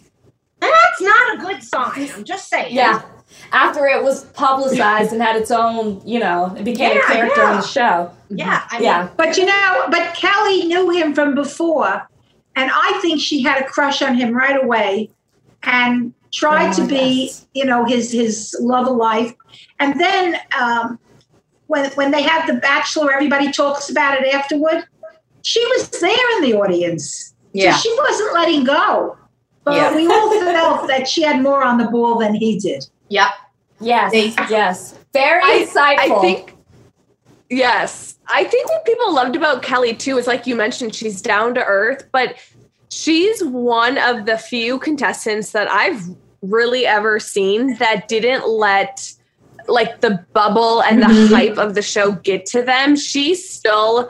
that's 0.59 1.01
not 1.01 1.35
a 1.35 1.37
good 1.37 1.61
sign. 1.61 2.09
I'm 2.15 2.23
just 2.23 2.49
saying. 2.49 2.75
Yeah. 2.75 3.03
After 3.51 3.85
it 3.85 4.03
was 4.03 4.25
publicized 4.25 5.13
and 5.13 5.21
had 5.21 5.35
its 5.35 5.51
own, 5.51 6.01
you 6.05 6.19
know, 6.19 6.53
it 6.57 6.63
became 6.63 6.97
a 6.97 7.01
character 7.01 7.41
yeah. 7.41 7.49
on 7.51 7.55
the 7.61 7.67
show. 7.67 8.11
yeah. 8.29 8.63
I 8.69 8.75
mean, 8.75 8.83
Yeah. 8.83 9.09
But 9.15 9.37
you 9.37 9.45
know, 9.45 9.85
but 9.89 10.13
Kelly 10.15 10.65
knew 10.65 10.89
him 10.89 11.13
from 11.13 11.35
before, 11.35 12.07
and 12.55 12.71
I 12.73 12.99
think 13.01 13.21
she 13.21 13.41
had 13.41 13.61
a 13.61 13.65
crush 13.65 14.01
on 14.01 14.15
him 14.15 14.33
right 14.33 14.61
away, 14.61 15.09
and 15.63 16.13
tried 16.33 16.71
Oh, 16.71 16.73
to 16.83 16.87
be, 16.87 17.25
yes. 17.27 17.47
you 17.53 17.65
know, 17.65 17.85
his 17.85 18.11
his 18.11 18.55
love 18.59 18.87
of 18.87 18.97
life. 18.97 19.33
And 19.79 19.99
then 19.99 20.37
um, 20.59 20.99
when 21.67 21.89
when 21.91 22.11
they 22.11 22.23
had 22.23 22.45
the 22.47 22.55
Bachelor, 22.59 23.13
everybody 23.13 23.51
talks 23.51 23.89
about 23.89 24.19
it 24.19 24.33
afterward. 24.33 24.85
She 25.43 25.63
was 25.67 25.89
there 25.89 26.37
in 26.37 26.49
the 26.49 26.55
audience, 26.57 27.33
Yeah. 27.53 27.73
so 27.75 27.81
she 27.81 27.95
wasn't 27.99 28.33
letting 28.33 28.63
go. 28.63 29.17
But 29.63 29.75
Yeah. 29.75 29.95
we 29.95 30.07
all 30.07 30.29
felt 30.41 30.87
that 30.87 31.07
she 31.07 31.21
had 31.21 31.41
more 31.41 31.63
on 31.63 31.77
the 31.77 31.85
ball 31.85 32.17
than 32.19 32.33
he 32.35 32.59
did. 32.59 32.85
Yep. 33.09 33.27
Yes. 33.79 34.13
Yes. 34.49 34.97
Very 35.13 35.41
I- 35.43 35.65
insightful. 35.65 36.17
I 36.17 36.21
think, 36.21 36.55
yes. 37.49 38.17
I 38.27 38.43
think 38.45 38.69
what 38.69 38.85
people 38.85 39.13
loved 39.13 39.35
about 39.35 39.61
Kelly 39.61 39.93
too 39.93 40.17
is 40.17 40.27
like 40.27 40.47
you 40.47 40.55
mentioned, 40.55 40.95
she's 40.95 41.21
down 41.21 41.53
to 41.55 41.63
earth, 41.63 42.07
but 42.11 42.35
she's 42.89 43.43
one 43.43 43.97
of 43.97 44.25
the 44.25 44.37
few 44.37 44.79
contestants 44.79 45.51
that 45.51 45.69
I've 45.69 46.01
really 46.41 46.85
ever 46.85 47.19
seen 47.19 47.75
that 47.77 48.07
didn't 48.07 48.47
let 48.47 49.11
like 49.67 50.01
the 50.01 50.23
bubble 50.33 50.81
and 50.83 51.01
the 51.01 51.07
Mhm. 51.07 51.29
hype 51.29 51.57
of 51.57 51.73
the 51.75 51.81
show 51.81 52.11
get 52.11 52.45
to 52.47 52.61
them. 52.61 52.95
She 52.95 53.33
still 53.35 54.09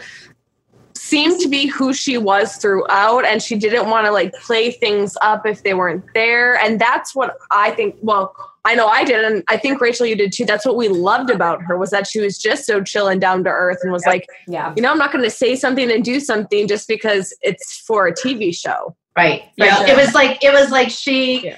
seemed 0.95 1.39
to 1.39 1.47
be 1.47 1.67
who 1.67 1.93
she 1.93 2.17
was 2.17 2.55
throughout 2.57 3.25
and 3.25 3.41
she 3.41 3.55
didn't 3.55 3.89
want 3.89 4.05
to 4.05 4.11
like 4.11 4.33
play 4.33 4.71
things 4.71 5.15
up 5.21 5.45
if 5.45 5.61
they 5.63 5.73
weren't 5.73 6.03
there 6.15 6.55
and 6.55 6.79
that's 6.81 7.13
what 7.13 7.37
i 7.51 7.69
think 7.71 7.95
well 8.01 8.33
i 8.65 8.75
know 8.75 8.87
i 8.87 9.03
did 9.03 9.23
and 9.23 9.43
i 9.47 9.55
think 9.57 9.79
rachel 9.79 10.05
you 10.05 10.15
did 10.15 10.31
too 10.31 10.45
that's 10.45 10.65
what 10.65 10.75
we 10.75 10.87
loved 10.89 11.29
about 11.29 11.61
her 11.61 11.77
was 11.77 11.89
that 11.91 12.05
she 12.07 12.19
was 12.19 12.37
just 12.37 12.65
so 12.65 12.83
chill 12.83 13.07
and 13.07 13.21
down 13.21 13.43
to 13.43 13.49
earth 13.49 13.77
and 13.83 13.91
was 13.91 14.05
like 14.05 14.27
yeah. 14.47 14.73
you 14.75 14.81
know 14.81 14.91
i'm 14.91 14.97
not 14.97 15.11
going 15.11 15.23
to 15.23 15.29
say 15.29 15.55
something 15.55 15.89
and 15.91 16.03
do 16.03 16.19
something 16.19 16.67
just 16.67 16.87
because 16.87 17.33
it's 17.41 17.77
for 17.79 18.07
a 18.07 18.13
tv 18.13 18.55
show 18.55 18.95
Right. 19.17 19.43
Sure. 19.57 19.87
It 19.87 19.95
was 19.95 20.13
like 20.13 20.43
it 20.43 20.51
was 20.51 20.71
like 20.71 20.89
she 20.89 21.45
Yeah. 21.45 21.57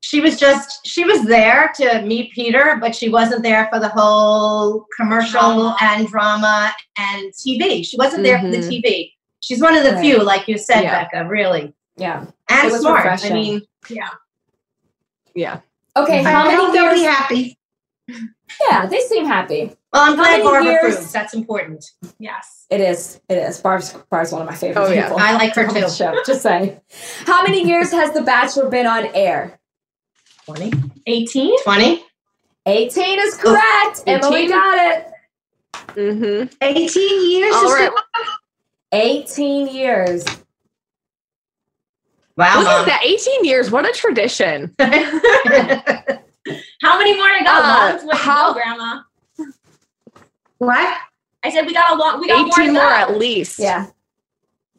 she 0.00 0.20
was 0.20 0.38
just 0.38 0.86
she 0.86 1.04
was 1.04 1.24
there 1.24 1.72
to 1.74 2.02
meet 2.02 2.32
Peter, 2.32 2.78
but 2.80 2.94
she 2.94 3.08
wasn't 3.08 3.42
there 3.42 3.68
for 3.72 3.80
the 3.80 3.88
whole 3.88 4.86
commercial 4.96 5.74
and 5.80 6.06
drama 6.06 6.72
and 6.96 7.32
TV. 7.32 7.84
She 7.84 7.96
wasn't 7.96 8.22
there 8.22 8.38
for 8.38 8.48
the 8.48 8.58
Mhm. 8.58 8.68
TV. 8.80 9.12
She's 9.40 9.60
one 9.60 9.74
of 9.76 9.82
the 9.82 9.94
Right. 9.94 10.02
few, 10.02 10.22
like 10.22 10.46
you 10.46 10.56
said, 10.56 10.82
Yeah. 10.82 11.02
Becca, 11.02 11.28
really. 11.28 11.74
Yeah. 11.96 12.26
And 12.48 12.72
smart. 12.72 12.98
refreshing. 12.98 13.32
I 13.32 13.34
mean, 13.34 13.62
yeah. 13.88 14.10
yeah 15.34 15.60
Okay. 15.96 16.20
I 16.20 16.22
How 16.30 16.50
hope 16.50 16.72
many 16.72 16.72
they'll 16.78 16.94
be 16.94 17.02
happy. 17.02 17.58
Yeah, 18.68 18.86
they 18.86 19.00
seem 19.00 19.24
happy. 19.26 19.72
well, 19.92 20.02
I'm 20.02 20.10
How 20.10 20.22
glad 20.22 20.30
many 20.32 20.42
Barbara 20.44 20.64
years- 20.72 20.94
approves. 20.94 21.12
That's 21.12 21.34
important. 21.34 21.84
Yes. 22.18 22.66
It 22.70 22.80
is. 22.80 23.20
It 23.28 23.36
is. 23.38 23.60
Barb's 23.60 23.92
Barb's 24.10 24.32
one 24.32 24.42
of 24.42 24.48
my 24.48 24.54
favorite 24.54 24.82
Oh, 24.82 24.90
yeah. 24.92 25.04
people. 25.04 25.18
I 25.18 25.32
like 25.34 25.54
her 25.54 25.66
too. 25.68 25.88
show. 25.88 26.14
Just 26.26 26.42
saying. 26.42 26.80
How 27.26 27.42
many 27.42 27.62
years 27.66 27.90
has 27.92 28.12
The 28.12 28.22
Bachelor 28.22 28.68
been 28.68 28.86
on 28.86 29.06
air? 29.14 29.58
20? 30.46 30.72
18? 31.06 31.62
20? 31.62 32.04
18 32.66 33.18
is 33.20 33.36
correct. 33.36 34.02
Emily 34.06 34.40
18? 34.44 34.50
got 34.50 34.78
it. 34.78 35.06
mm-hmm 35.88 36.54
18 36.60 37.30
years 37.30 37.54
all 37.54 37.64
is 37.66 37.72
right 37.72 37.90
18 38.92 39.68
years. 39.68 40.24
Wow. 42.36 42.58
look 42.58 42.66
at 42.66 42.86
that 42.86 43.00
18 43.04 43.44
years 43.44 43.70
what 43.70 43.88
a 43.88 43.92
tradition 43.92 44.74
How 46.82 46.98
many 46.98 47.16
more 47.16 47.28
to 47.28 47.44
go? 47.44 47.50
Uh, 47.50 47.96
Long 47.98 48.06
way 48.06 48.16
how- 48.16 48.52
go, 48.52 48.60
Grandma. 48.60 49.00
what? 50.58 50.98
I 51.42 51.50
said 51.50 51.64
we 51.66 51.72
got 51.74 51.90
a 51.90 51.94
long. 51.94 52.20
We 52.20 52.28
got 52.28 52.46
18 52.58 52.72
more 52.74 52.82
more 52.82 52.92
at 52.92 53.16
least 53.18 53.58
Yeah. 53.58 53.86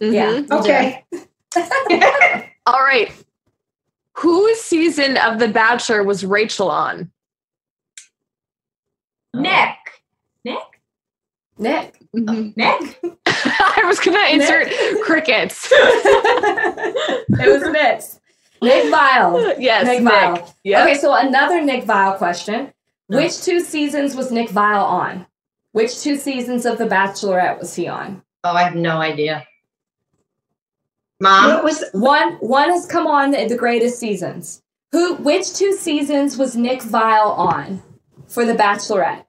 Mhm. 0.01 0.13
Yeah. 0.13 0.31
you 0.31 0.41
do. 0.47 0.55
Okay. 0.57 1.05
All 2.67 2.81
right. 2.83 3.11
Whose 4.13 4.59
season 4.61 5.17
of 5.17 5.39
The 5.39 5.47
Bachelor 5.47 6.03
was 6.03 6.23
Rachel 6.25 6.69
on? 6.69 7.11
Nick. 9.33 9.75
Nick. 10.43 10.74
Nick. 11.57 11.99
Mm-hmm. 12.15 12.29
Oh, 12.29 12.53
Nick. 12.55 12.99
I 13.25 13.83
was 13.85 13.99
going 13.99 14.17
to 14.17 14.33
insert 14.33 14.67
crickets. 15.03 15.69
it 15.71 17.29
was 17.29 17.71
Nick. 17.71 18.01
Nick 18.61 18.93
Viall. 18.93 19.55
yes, 19.59 19.85
Nick 19.85 20.03
Nick. 20.03 20.13
Viall. 20.13 20.53
Yep. 20.63 20.87
Okay, 20.87 20.97
so 20.97 21.13
another 21.13 21.61
Nick 21.61 21.83
Viall 21.85 22.17
question. 22.17 22.73
Which 23.07 23.41
two 23.41 23.59
seasons 23.59 24.15
was 24.15 24.31
Nick 24.31 24.49
Viall 24.49 24.83
on? 24.83 25.27
Which 25.73 26.01
two 26.01 26.15
seasons 26.15 26.65
of 26.65 26.77
The 26.77 26.85
Bachelorette 26.85 27.59
was 27.59 27.75
he 27.75 27.87
on? 27.87 28.23
oh, 28.43 28.53
I 28.53 28.63
have 28.63 28.75
no 28.75 28.97
idea. 28.97 29.45
Mom? 31.19 31.49
What 31.53 31.63
was 31.63 31.83
One 31.93 32.33
one 32.35 32.69
has 32.69 32.85
come 32.85 33.07
on 33.07 33.31
the, 33.31 33.45
the 33.47 33.55
greatest 33.57 33.99
seasons. 33.99 34.61
Who? 34.91 35.15
Which 35.15 35.53
two 35.53 35.73
seasons 35.73 36.37
was 36.37 36.55
Nick 36.55 36.81
Viall 36.81 37.37
on 37.37 37.81
for 38.27 38.45
The 38.45 38.53
Bachelorette? 38.53 39.24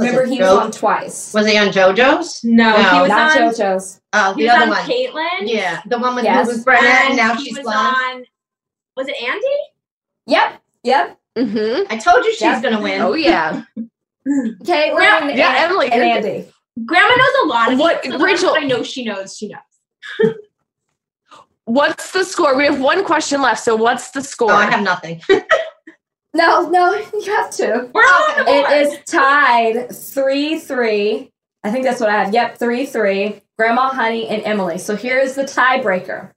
Was 0.00 0.08
Remember, 0.08 0.30
he 0.32 0.40
was 0.40 0.48
on 0.50 0.70
twice. 0.72 1.34
Was 1.34 1.46
he 1.46 1.58
on 1.58 1.68
JoJo's? 1.68 2.42
No, 2.44 2.70
No. 2.70 2.76
he 2.94 3.00
was 3.00 3.08
Not 3.08 3.36
on. 3.40 3.52
JoJo's. 3.52 4.00
Oh, 4.12 4.32
He 4.34 4.42
the 4.42 4.46
was 4.48 4.54
other 4.56 4.62
on 4.64 4.68
one. 4.70 4.78
Kaitlyn. 4.88 5.40
Yeah, 5.42 5.80
the 5.86 5.98
one 5.98 6.14
with 6.14 6.24
Yes. 6.24 6.46
who 6.46 6.52
was 6.56 6.66
and 6.66 7.16
now 7.16 7.34
he 7.34 7.44
she's 7.44 7.56
was 7.58 7.64
blonde. 7.64 7.96
on. 8.16 8.24
Was 8.96 9.08
it 9.08 9.16
Andi? 9.16 9.56
Yep. 10.26 10.62
Yep. 10.84 11.18
Mm-hmm. 11.38 11.92
I 11.92 11.96
told 11.98 12.24
you 12.24 12.32
she's 12.32 12.40
Yeah. 12.42 12.62
gonna 12.62 12.80
win. 12.80 13.00
Oh 13.02 13.14
yeah. 13.14 13.62
Kaitlyn 14.26 14.64
Yeah, 14.66 15.26
and, 15.28 15.38
yeah, 15.38 15.54
Emily, 15.58 15.90
and 15.92 16.02
Andi. 16.24 16.52
Grandma 16.86 17.14
knows 17.16 17.44
a 17.44 17.46
lot 17.46 17.72
of 17.72 17.78
What- 17.78 18.02
these, 18.02 18.12
so 18.12 18.18
Rachel- 18.18 18.54
I 18.56 18.64
know 18.64 18.82
she 18.82 19.04
knows. 19.04 19.36
She 19.36 19.48
knows. 19.48 20.34
What's 21.64 22.10
the 22.12 22.24
score? 22.24 22.56
We 22.56 22.64
have 22.64 22.80
one 22.80 23.04
question 23.04 23.40
left. 23.42 23.62
So 23.62 23.76
what's 23.76 24.10
the 24.10 24.22
score? 24.22 24.50
Oh, 24.50 24.56
I 24.56 24.68
have 24.70 24.82
nothing. 24.82 25.20
No, 26.34 26.68
no, 26.68 26.94
you 27.12 27.36
have 27.36 27.50
to. 27.52 27.90
We're 27.92 28.02
all 28.02 28.30
on 28.30 28.38
the 28.38 28.44
board. 28.44 28.70
It 28.70 28.86
is 28.86 28.98
tied 29.06 29.94
three 29.94 30.58
three. 30.58 31.32
I 31.64 31.70
think 31.70 31.84
that's 31.84 32.00
what 32.00 32.08
I 32.08 32.22
have. 32.24 32.32
Yep, 32.32 32.58
three 32.58 32.86
three. 32.86 33.42
Grandma, 33.58 33.90
Honey, 33.90 34.26
and 34.28 34.42
Emily. 34.44 34.78
So 34.78 34.96
here 34.96 35.18
is 35.18 35.34
the 35.34 35.42
tiebreaker. 35.42 36.32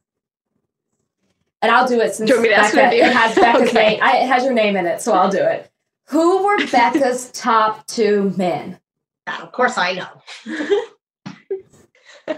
And 1.62 1.72
I'll 1.72 1.88
do 1.88 2.02
it 2.02 2.14
since 2.14 2.30
Do 2.30 2.36
you 2.36 2.42
want 2.42 2.50
me 2.50 2.56
to 2.56 2.62
Becca, 2.76 2.96
it? 2.96 3.06
it 3.06 3.14
has 3.14 3.36
Becca's 3.36 3.62
Okay. 3.70 3.90
name. 3.92 4.00
I, 4.04 4.18
it 4.18 4.28
has 4.28 4.44
your 4.44 4.54
name 4.54 4.76
in 4.76 4.86
it, 4.86 5.02
so 5.02 5.14
I'll 5.14 5.32
do 5.32 5.38
it. 5.38 5.72
Who 6.10 6.44
were 6.44 6.58
Becca's 6.72 7.32
top 7.32 7.86
two 7.88 8.34
men? 8.38 8.80
of 9.26 9.54
course 9.54 9.78
I 9.78 9.94
know. 9.94 12.36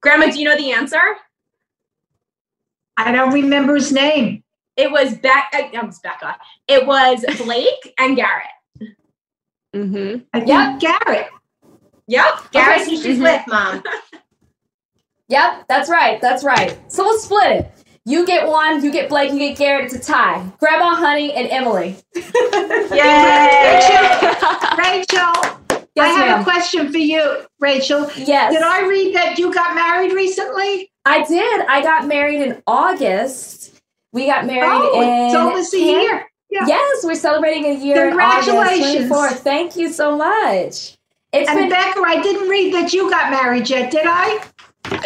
Grandma, 0.00 0.26
do 0.30 0.38
you 0.38 0.44
know 0.48 0.56
the 0.56 0.70
answer? 0.70 1.00
I 2.96 3.10
don't 3.10 3.32
remember 3.32 3.74
his 3.74 3.90
name. 3.90 4.44
It 4.80 4.90
was 4.90 5.14
Beck. 5.18 5.50
Uh, 5.54 5.68
it 5.72 5.84
was 5.86 5.98
Becca. 5.98 6.36
It 6.66 6.86
was 6.86 7.24
Blake 7.44 7.94
and 7.98 8.16
Garrett. 8.16 8.46
Mm-hmm. 9.76 10.22
I 10.32 10.38
Yep. 10.44 10.80
Garrett. 10.80 11.28
Yep. 12.08 12.50
Garrett, 12.52 12.80
Okay. 12.82 12.90
who 12.90 12.96
she's 13.02 13.18
Mhm. 13.18 13.22
with, 13.22 13.46
Mom. 13.46 13.82
Yep, 15.28 15.66
that's 15.68 15.88
right. 15.88 16.20
That's 16.20 16.42
right. 16.42 16.76
So 16.90 17.04
we'll 17.04 17.18
split 17.20 17.52
it. 17.52 17.70
You 18.04 18.26
get 18.26 18.48
one, 18.48 18.82
you 18.82 18.90
get 18.90 19.08
Blake, 19.08 19.30
you 19.30 19.38
get 19.38 19.56
Garrett. 19.56 19.84
It's 19.84 19.94
a 19.94 20.00
tie. 20.12 20.44
Grandma, 20.58 20.96
Honey, 20.96 21.32
and 21.34 21.46
Emily. 21.48 21.94
Yay! 22.16 22.22
Rachel, 24.76 25.32
I 25.70 25.86
Yes, 25.94 26.16
have 26.16 26.26
ma'am. 26.28 26.40
a 26.40 26.44
question 26.44 26.90
for 26.90 26.98
you, 26.98 27.46
Rachel. 27.60 28.10
Yes. 28.16 28.52
Did 28.54 28.62
I 28.62 28.86
read 28.88 29.14
that 29.14 29.38
you 29.38 29.52
got 29.54 29.76
married 29.76 30.12
recently? 30.12 30.90
I 31.04 31.24
did. 31.24 31.66
I 31.68 31.80
got 31.82 32.06
married 32.08 32.40
in 32.42 32.60
August. 32.66 33.79
We 34.12 34.26
got 34.26 34.46
married 34.46 34.68
oh, 34.68 35.00
in. 35.00 35.26
it's 35.26 35.34
almost 35.34 35.74
a 35.74 35.78
year. 35.78 36.26
Yeah. 36.50 36.66
Yes, 36.66 37.04
we're 37.04 37.14
celebrating 37.14 37.64
a 37.66 37.74
year. 37.74 38.08
Congratulations. 38.08 39.10
August 39.10 39.36
24th. 39.36 39.44
Thank 39.44 39.76
you 39.76 39.92
so 39.92 40.16
much. 40.16 40.96
It's 41.32 41.48
And 41.48 41.58
been 41.58 41.68
Becca, 41.68 42.00
I 42.04 42.20
didn't 42.20 42.48
read 42.48 42.74
that 42.74 42.92
you 42.92 43.08
got 43.08 43.30
married 43.30 43.70
yet, 43.70 43.92
did 43.92 44.04
I? 44.04 44.44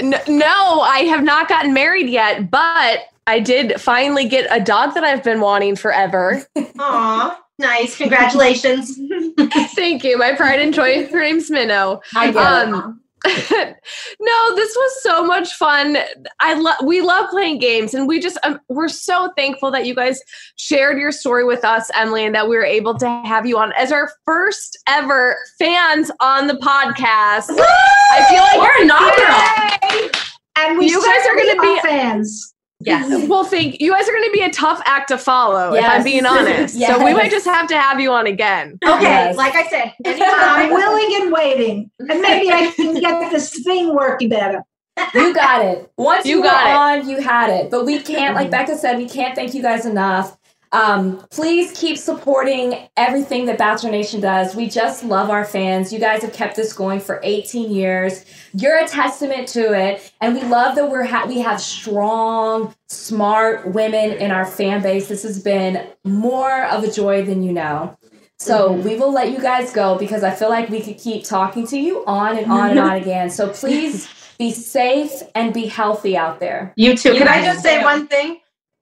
no, 0.03 0.81
I 0.81 1.01
have 1.11 1.23
not 1.23 1.49
gotten 1.49 1.75
married 1.75 2.09
yet, 2.09 2.51
but 2.51 3.01
I 3.27 3.41
did 3.41 3.81
finally 3.81 4.27
get 4.27 4.47
a 4.51 4.63
dog 4.63 4.95
that 4.95 5.05
I've 5.05 5.23
been 5.23 5.41
wanting 5.41 5.77
forever. 5.77 6.47
Aw, 6.79 7.41
nice. 7.59 7.97
Congratulations. 7.97 8.99
Thank 9.75 10.05
you. 10.05 10.19
My 10.19 10.35
pride 10.35 10.61
and 10.61 10.73
joy. 10.73 11.07
Her 11.13 11.21
name's 11.21 11.51
Minnow. 11.51 12.01
I 12.15 12.31
get 12.31 12.69
it. 12.69 12.75
Um, 12.75 13.01
no, 14.21 14.55
this 14.57 14.75
was 14.77 15.03
so 15.03 15.25
much 15.25 15.55
fun. 15.55 15.97
I 16.41 16.55
love 16.55 16.77
we 16.85 17.01
love 17.01 17.31
playing 17.31 17.59
games, 17.59 17.95
and 17.95 18.07
we 18.07 18.21
just 18.21 18.39
um, 18.45 18.61
we're 18.69 18.89
so 18.89 19.33
thankful 19.37 19.71
that 19.71 19.87
you 19.87 19.95
guys 19.95 20.21
shared 20.57 20.99
your 20.99 21.11
story 21.13 21.45
with 21.45 21.65
us, 21.65 21.91
Emily, 21.95 22.25
and 22.25 22.35
that 22.35 22.49
we 22.49 22.57
were 22.57 22.65
able 22.65 22.95
to 22.99 23.09
have 23.25 23.47
you 23.47 23.59
on 23.59 23.73
as 23.79 23.93
our 23.93 24.11
first 24.27 24.79
ever 24.89 25.37
fans 25.59 26.11
on 26.21 26.47
the 26.47 26.55
podcast. 26.55 27.51
I 27.59 28.27
feel 28.29 28.43
like 28.43 28.69
We're 28.69 28.83
inaugural. 28.83 30.11
And 30.57 30.79
we 30.79 30.89
You 30.89 31.05
guys 31.05 31.27
are 31.27 31.37
gonna 31.37 31.61
be- 31.61 31.81
fans. 31.81 32.54
Yes. 32.85 33.29
Well, 33.29 33.45
think 33.45 33.81
you 33.81 33.93
guys 33.93 34.09
are 34.09 34.13
going 34.13 34.25
to 34.25 34.33
be 34.33 34.43
a 34.43 34.51
tough 34.51 34.81
act 34.85 35.09
to 35.09 35.19
follow, 35.19 35.75
if 35.75 35.85
I'm 35.85 36.05
being 36.05 36.27
honest. 36.27 36.79
So 36.79 37.05
we 37.05 37.15
might 37.15 37.31
just 37.31 37.47
have 37.47 37.67
to 37.69 37.79
have 37.79 38.01
you 38.01 38.13
on 38.13 38.27
again. 38.27 38.79
Okay, 38.85 39.03
Yes. 39.03 39.37
like 39.37 39.55
I 39.55 39.67
said, 39.69 39.93
I'm 40.07 40.71
willing 40.73 41.23
and 41.23 41.33
waiting. 41.33 41.91
And 42.01 42.21
maybe 42.21 42.51
I 42.51 42.71
can 42.71 42.95
get 43.01 43.31
this 43.31 43.63
thing 43.63 43.95
working 43.95 44.29
better. 44.29 44.63
You 45.15 45.35
got 45.35 45.65
it. 45.65 45.91
Once 45.97 46.25
you, 46.25 46.37
You 46.37 46.43
were 46.43 46.47
got 46.47 46.67
it. 46.69 47.03
on, 47.03 47.09
you 47.09 47.21
had 47.21 47.51
it. 47.51 47.69
But 47.71 47.85
we 47.85 47.99
can't, 47.99 48.37
like 48.37 48.45
mm-hmm. 48.45 48.51
Becca 48.53 48.77
said, 48.77 48.97
we 48.97 49.09
can't 49.09 49.35
thank 49.35 49.53
you 49.53 49.61
guys 49.61 49.87
enough. 49.87 50.37
Um, 50.75 51.25
please 51.31 51.71
keep 51.79 51.97
supporting 51.97 52.89
everything 52.97 53.47
that 53.47 53.59
Bachelor 53.59 53.93
Nation 53.93 54.21
does. 54.21 54.57
We 54.57 54.69
just 54.69 55.05
love 55.05 55.31
our 55.31 55.45
fans. 55.45 55.93
You 55.93 56.01
guys 56.01 56.23
have 56.23 56.33
kept 56.33 56.57
this 56.57 56.73
going 56.73 56.99
for 56.99 57.21
18 57.23 57.71
years. 57.71 58.25
You're 58.55 58.77
a 58.79 58.89
testament 58.89 59.47
to 59.51 59.73
it, 59.73 60.13
and 60.21 60.35
we 60.35 60.43
love 60.43 60.75
that 60.75 60.91
we're 60.91 61.05
ha- 61.05 61.27
we 61.29 61.39
have 61.39 61.61
strong, 61.61 62.75
smart 62.89 63.73
women 63.73 64.15
in 64.15 64.33
our 64.33 64.45
fan 64.45 64.83
base. 64.83 65.07
This 65.07 65.23
has 65.23 65.41
been 65.41 65.87
more 66.03 66.65
of 66.65 66.83
a 66.83 66.91
joy 66.91 67.25
than 67.25 67.45
you 67.45 67.53
know. 67.53 67.97
So 68.41 68.73
we 68.73 68.97
will 68.97 69.13
let 69.13 69.31
you 69.31 69.39
guys 69.41 69.73
go 69.73 69.97
because 69.97 70.25
I 70.25 70.33
feel 70.33 70.49
like 70.49 70.71
we 70.71 70.81
could 70.81 70.99
keep 70.99 71.23
talking 71.23 71.69
to 71.69 71.79
you 71.79 72.05
on 72.05 72.37
and 72.37 72.51
on 72.51 72.71
and 72.71 72.81
on 72.81 72.97
again. 73.01 73.31
So 73.31 73.49
please 73.51 74.09
be 74.39 74.51
safe 74.51 75.23
and 75.37 75.55
be 75.55 75.67
healthy 75.67 76.17
out 76.17 76.41
there. 76.41 76.73
You 76.77 76.97
too. 76.97 77.13
You 77.13 77.19
Can 77.19 77.29
I 77.29 77.45
just 77.45 77.63
say 77.63 77.79
too. 77.79 77.85
one 77.85 78.09
thing? 78.09 78.41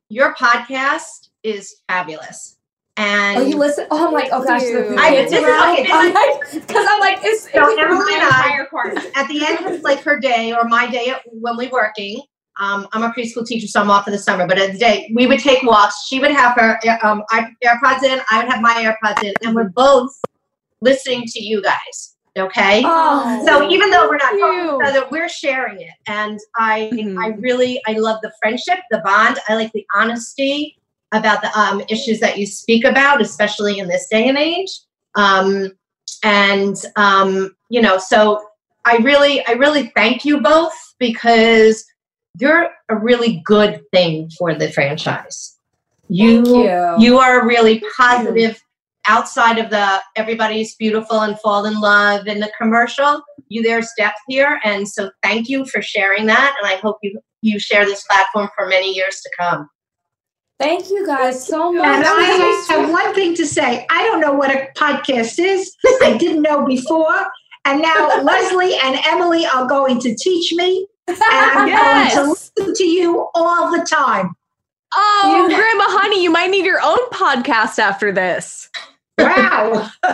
Your 0.08 0.34
podcast 0.34 1.28
is 1.42 1.76
fabulous. 1.88 2.58
And 2.98 3.38
Oh, 3.38 3.42
you 3.46 3.56
listen? 3.56 3.86
Oh, 3.90 4.06
I'm 4.08 4.12
like, 4.12 4.28
oh 4.32 4.44
gosh, 4.44 4.60
Dude. 4.62 4.92
the 4.92 5.00
I- 5.00 5.10
kids 5.10 5.30
this 5.30 5.40
is 5.40 5.48
around. 5.48 5.72
okay, 5.78 5.88
I'm 5.90 6.12
like, 6.14 6.52
because 6.52 6.86
I'm 6.90 7.00
like, 7.00 7.18
it's, 7.22 7.44
So 7.44 7.50
it's 7.54 7.80
Emily 7.80 8.14
and 8.14 8.22
I, 8.22 8.66
at 9.14 9.28
the 9.28 9.46
end 9.46 9.74
of 9.74 9.82
like 9.82 10.00
her 10.02 10.20
day 10.20 10.52
or 10.52 10.64
my 10.64 10.90
day 10.90 11.14
when 11.26 11.56
we're 11.56 11.70
working, 11.70 12.20
um, 12.60 12.86
I'm 12.92 13.02
a 13.02 13.08
preschool 13.10 13.46
teacher, 13.46 13.66
so 13.66 13.80
I'm 13.80 13.90
off 13.90 14.04
for 14.04 14.10
the 14.10 14.18
summer. 14.18 14.46
But 14.46 14.58
at 14.58 14.72
the 14.72 14.78
day, 14.78 15.10
we 15.14 15.26
would 15.26 15.38
take 15.40 15.62
walks. 15.62 16.04
She 16.06 16.20
would 16.20 16.32
have 16.32 16.54
her 16.58 16.78
um, 17.02 17.22
i- 17.30 17.48
AirPods 17.64 18.02
in. 18.02 18.20
I 18.30 18.42
would 18.42 18.52
have 18.52 18.60
my 18.60 18.74
AirPods 18.74 19.24
in, 19.24 19.32
and 19.42 19.54
we're 19.56 19.70
both 19.70 20.10
listening 20.82 21.24
to 21.28 21.42
you 21.42 21.62
guys. 21.62 22.16
Okay. 22.38 22.82
oh, 22.84 23.42
So 23.46 23.70
even 23.70 23.90
though 23.90 24.06
we're 24.08 24.16
not 24.16 24.32
talking 24.38 24.68
Cute. 24.68 24.80
to 24.80 24.86
each 24.90 24.96
other, 24.96 25.08
we're 25.10 25.28
sharing 25.30 25.80
it, 25.80 25.90
and 26.06 26.38
I, 26.58 26.90
Mhm. 26.92 27.18
I 27.22 27.28
really, 27.38 27.80
I 27.86 27.92
love 27.92 28.20
the 28.22 28.32
friendship, 28.40 28.78
the 28.90 28.98
bond. 29.04 29.38
I 29.48 29.54
like 29.54 29.72
the 29.72 29.86
honesty 29.94 30.76
about 31.12 31.42
the 31.42 31.58
um, 31.58 31.82
issues 31.88 32.20
that 32.20 32.38
you 32.38 32.46
speak 32.46 32.84
about, 32.84 33.20
especially 33.20 33.78
in 33.78 33.88
this 33.88 34.08
day 34.08 34.28
and 34.28 34.38
age. 34.38 34.70
Um, 35.14 35.72
and 36.24 36.76
um, 36.96 37.54
you 37.68 37.80
know, 37.80 37.98
so 37.98 38.44
I 38.84 38.96
really, 38.98 39.44
I 39.46 39.52
really 39.52 39.92
thank 39.94 40.24
you 40.24 40.40
both 40.40 40.72
because 40.98 41.84
you're 42.38 42.70
a 42.88 42.96
really 42.96 43.42
good 43.44 43.82
thing 43.92 44.30
for 44.38 44.54
the 44.54 44.70
franchise. 44.70 45.56
thank 46.44 46.48
you. 46.48 47.04
You 47.06 47.18
are 47.18 47.46
really 47.46 47.82
positive 47.96 48.62
outside 49.08 49.58
of 49.58 49.70
the 49.70 50.00
everybody's 50.16 50.74
beautiful 50.76 51.20
and 51.20 51.38
fall 51.40 51.64
in 51.64 51.80
love 51.80 52.26
in 52.26 52.40
the 52.40 52.52
commercial. 52.58 53.22
You 53.48 53.62
there's 53.62 53.90
depth 53.98 54.18
here, 54.28 54.60
and 54.64 54.88
so 54.88 55.10
thank 55.22 55.48
you 55.48 55.66
for 55.66 55.82
sharing 55.82 56.26
that. 56.26 56.56
And 56.60 56.70
I 56.70 56.76
hope 56.76 56.98
you 57.02 57.20
you 57.42 57.58
share 57.58 57.84
this 57.84 58.04
platform 58.04 58.48
for 58.56 58.68
many 58.68 58.94
years 58.94 59.20
to 59.20 59.30
come. 59.38 59.68
Thank 60.58 60.90
you 60.90 61.04
guys 61.06 61.44
so 61.46 61.72
much. 61.72 61.84
And 61.86 62.04
I 62.06 62.64
have 62.68 62.90
one 62.90 63.14
thing 63.14 63.34
to 63.34 63.46
say. 63.46 63.84
I 63.90 64.04
don't 64.04 64.20
know 64.20 64.32
what 64.32 64.50
a 64.50 64.68
podcast 64.76 65.38
is. 65.38 65.76
I 66.02 66.16
didn't 66.16 66.42
know 66.42 66.64
before. 66.64 67.26
And 67.64 67.82
now 67.82 68.20
Leslie 68.22 68.74
and 68.82 68.98
Emily 69.06 69.44
are 69.46 69.66
going 69.66 69.98
to 70.00 70.14
teach 70.14 70.52
me. 70.52 70.86
And 71.08 71.16
I'm 71.20 71.66
Yes. 71.68 72.14
going 72.14 72.26
to 72.26 72.30
listen 72.30 72.74
to 72.74 72.84
you 72.84 73.28
all 73.34 73.70
the 73.76 73.84
time. 73.84 74.34
Oh, 74.94 75.46
You- 75.48 75.56
Grandma 75.56 75.84
Honey, 75.88 76.22
you 76.22 76.30
might 76.30 76.50
need 76.50 76.64
your 76.64 76.80
own 76.82 76.98
podcast 77.10 77.78
after 77.80 78.12
this. 78.12 78.68
Wow. 79.18 79.90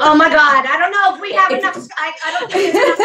Oh 0.00 0.16
my 0.16 0.28
God! 0.28 0.66
I 0.66 0.76
don't 0.76 0.90
know 0.90 1.14
if 1.14 1.20
we 1.22 1.32
have 1.34 1.52
enough. 1.52 1.76
I, 1.96 2.12
I 2.24 2.30
don't 2.32 2.50
think 2.50 2.72
there's 2.74 2.98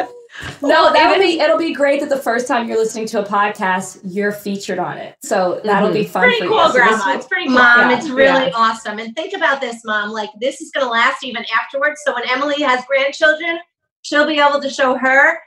enough 0.00 0.10
outlets 0.38 0.56
for 0.56 0.60
going. 0.60 0.72
no, 0.72 0.92
that'll 0.92 1.18
be 1.18 1.40
it'll 1.40 1.58
be 1.58 1.72
great 1.72 2.00
that 2.00 2.08
the 2.08 2.16
first 2.16 2.46
time 2.46 2.68
you're 2.68 2.78
listening 2.78 3.06
to 3.06 3.20
a 3.20 3.24
podcast, 3.26 4.00
you're 4.04 4.32
featured 4.32 4.78
on 4.78 4.96
it. 4.98 5.16
So 5.22 5.60
that'll 5.64 5.92
be 5.92 6.00
mm-hmm. 6.02 6.12
fun 6.12 6.22
Pretty 6.22 6.38
for 6.38 6.44
you. 6.44 6.50
cool, 6.50 6.66
So 6.68 6.72
Grandma. 6.72 7.06
will- 7.06 7.16
It's 7.16 7.26
pretty 7.26 7.46
cool. 7.46 7.54
Mom, 7.56 7.90
Yeah, 7.90 7.98
it's 7.98 8.08
really 8.08 8.46
yeah. 8.46 8.52
awesome. 8.54 8.98
And 8.98 9.14
think 9.14 9.34
about 9.34 9.60
this, 9.60 9.84
Mom. 9.84 10.10
Like 10.10 10.30
this 10.40 10.60
is 10.60 10.70
going 10.70 10.86
to 10.86 10.90
last 10.90 11.24
even 11.24 11.44
afterwards. 11.60 12.00
So 12.04 12.14
when 12.14 12.28
Emily 12.28 12.62
has 12.62 12.84
grandchildren, 12.86 13.58
she'll 14.02 14.26
be 14.26 14.38
able 14.40 14.60
to 14.60 14.70
show 14.70 14.96
her, 14.96 15.38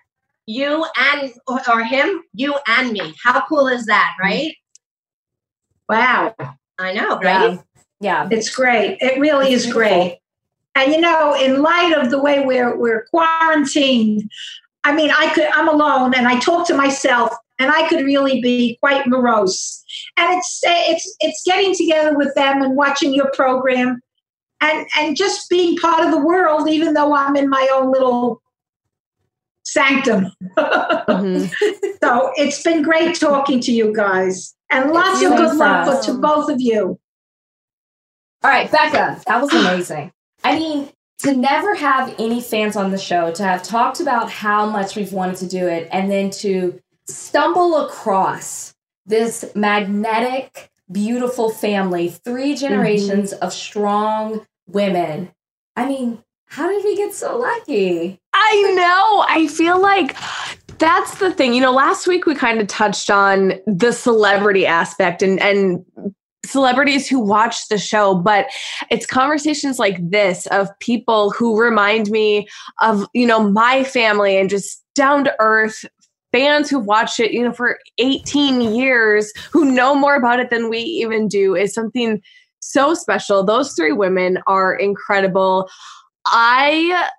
you 0.46 0.86
and 0.98 1.34
or, 1.48 1.60
or 1.72 1.84
him, 1.84 2.24
you 2.34 2.56
and 2.68 2.92
me. 2.92 3.14
How 3.24 3.46
cool 3.48 3.68
is 3.68 3.86
that, 3.86 4.16
mm-hmm. 4.22 4.28
right? 4.30 4.56
Wow. 5.90 6.36
I 6.80 6.94
know, 6.94 7.18
right? 7.20 7.52
yeah. 7.54 7.58
Yeah. 8.00 8.28
It's 8.32 8.50
great. 8.50 8.98
It 9.00 9.20
really 9.20 9.54
is 9.54 9.72
great. 9.72 10.20
And 10.76 10.92
you 10.92 11.00
know, 11.00 11.36
in 11.36 11.62
light 11.62 11.94
of 11.96 12.10
the 12.10 12.22
way 12.22 12.44
we're 12.44 12.76
we're 12.76 13.06
quarantined, 13.06 14.30
I 14.84 14.94
mean, 14.94 15.12
I 15.12 15.30
could 15.34 15.48
I'm 15.54 15.70
alone 15.70 16.14
and 16.16 16.28
I 16.28 16.40
talk 16.40 16.68
to 16.68 16.74
myself 16.74 17.34
and 17.60 17.72
I 17.72 17.88
could 17.88 18.04
really 18.04 18.42
be 18.42 18.78
quite 18.82 19.08
morose. 19.08 19.84
And 20.18 20.38
it's 20.38 20.62
it's 20.64 21.16
it's 21.20 21.44
getting 21.46 21.76
together 21.76 22.18
with 22.18 22.34
them 22.36 22.62
and 22.62 22.76
watching 22.76 23.14
your 23.14 23.32
program, 23.32 24.02
and 24.62 24.88
and 24.98 25.16
just 25.16 25.50
being 25.50 25.78
part 25.78 26.04
of 26.04 26.12
the 26.12 26.20
world, 26.20 26.70
even 26.70 26.94
though 26.94 27.16
I'm 27.16 27.36
in 27.36 27.50
my 27.50 27.68
own 27.74 27.92
little 27.92 28.42
sanctum. 29.64 30.32
mm-hmm. 30.58 31.46
so 32.04 32.32
it's 32.36 32.62
been 32.64 32.82
great 32.84 33.20
talking 33.20 33.60
to 33.62 33.72
you 33.72 33.94
guys, 33.94 34.56
and 34.70 34.92
lots 34.92 35.22
of 35.24 35.36
good 35.36 35.56
luck 35.56 36.04
to 36.06 36.14
both 36.16 36.50
of 36.50 36.60
you. 36.60 37.00
All 38.44 38.52
right, 38.52 38.70
Becca, 38.70 39.22
that 39.26 39.42
was 39.42 39.54
amazing. 39.54 40.12
I 40.44 40.60
mean, 40.60 40.90
to 41.20 41.36
never 41.36 41.76
have 41.76 42.16
any 42.20 42.42
fans 42.42 42.76
on 42.76 42.92
the 42.92 42.98
show, 42.98 43.32
to 43.32 43.44
have 43.44 43.64
talked 43.64 44.00
about 44.00 44.30
how 44.30 44.66
much 44.66 44.96
we've 44.96 45.14
wanted 45.14 45.38
to 45.38 45.48
do 45.48 45.68
it, 45.68 45.88
and 45.92 46.12
then 46.12 46.30
to 46.30 46.80
stumble 47.08 47.86
across 47.86 48.74
this 49.06 49.52
magnetic, 49.56 50.70
beautiful 50.92 51.50
family, 51.50 52.10
three 52.10 52.56
generations 52.56 53.34
mm-hmm. 53.34 53.44
of 53.44 53.54
strong 53.54 54.46
women. 54.68 55.32
I 55.76 55.88
mean, 55.88 56.24
how 56.46 56.70
did 56.70 56.84
we 56.84 56.96
get 56.96 57.14
so 57.14 57.38
lucky? 57.38 58.20
I 58.34 58.74
know. 58.76 59.26
I 59.28 59.48
feel 59.48 59.82
like 59.82 60.16
that's 60.78 61.18
the 61.20 61.32
thing. 61.32 61.54
You 61.54 61.62
know, 61.62 61.72
last 61.72 62.08
week 62.08 62.26
we 62.26 62.36
kind 62.36 62.60
of 62.60 62.68
touched 62.68 63.10
on 63.10 63.54
the 63.66 63.92
celebrity 63.92 64.66
aspect 64.66 65.22
and 65.22 65.40
and 65.40 65.84
celebrities 66.46 67.08
who 67.08 67.20
watch 67.20 67.68
the 67.70 67.78
show, 67.78 68.16
but 68.16 68.48
it's 68.90 69.06
conversations 69.06 69.80
like 69.80 69.98
this 70.10 70.46
of 70.48 70.68
people 70.80 71.32
who 71.32 71.60
remind 71.60 72.10
me 72.10 72.48
of, 72.82 73.08
you 73.14 73.26
know, 73.26 73.50
my 73.50 73.84
family 73.84 74.38
and 74.38 74.50
just 74.50 74.84
down 74.96 75.24
to 75.24 75.36
earth 75.40 75.86
fans 76.34 76.70
who've 76.70 76.86
watched 76.86 77.20
it, 77.20 77.32
you 77.32 77.44
know, 77.44 77.54
for 77.54 77.80
18 78.00 78.74
years, 78.76 79.32
who 79.52 79.66
know 79.66 79.96
more 79.96 80.16
about 80.16 80.40
it 80.40 80.50
than 80.50 80.70
we 80.70 80.80
even 80.80 81.28
do, 81.28 81.56
is 81.56 81.74
something 81.74 82.22
so 82.60 82.94
special. 82.94 83.44
Those 83.44 83.74
three 83.74 83.92
women 83.92 84.40
are 84.48 84.76
incredible. 84.76 85.70
I 86.26 87.10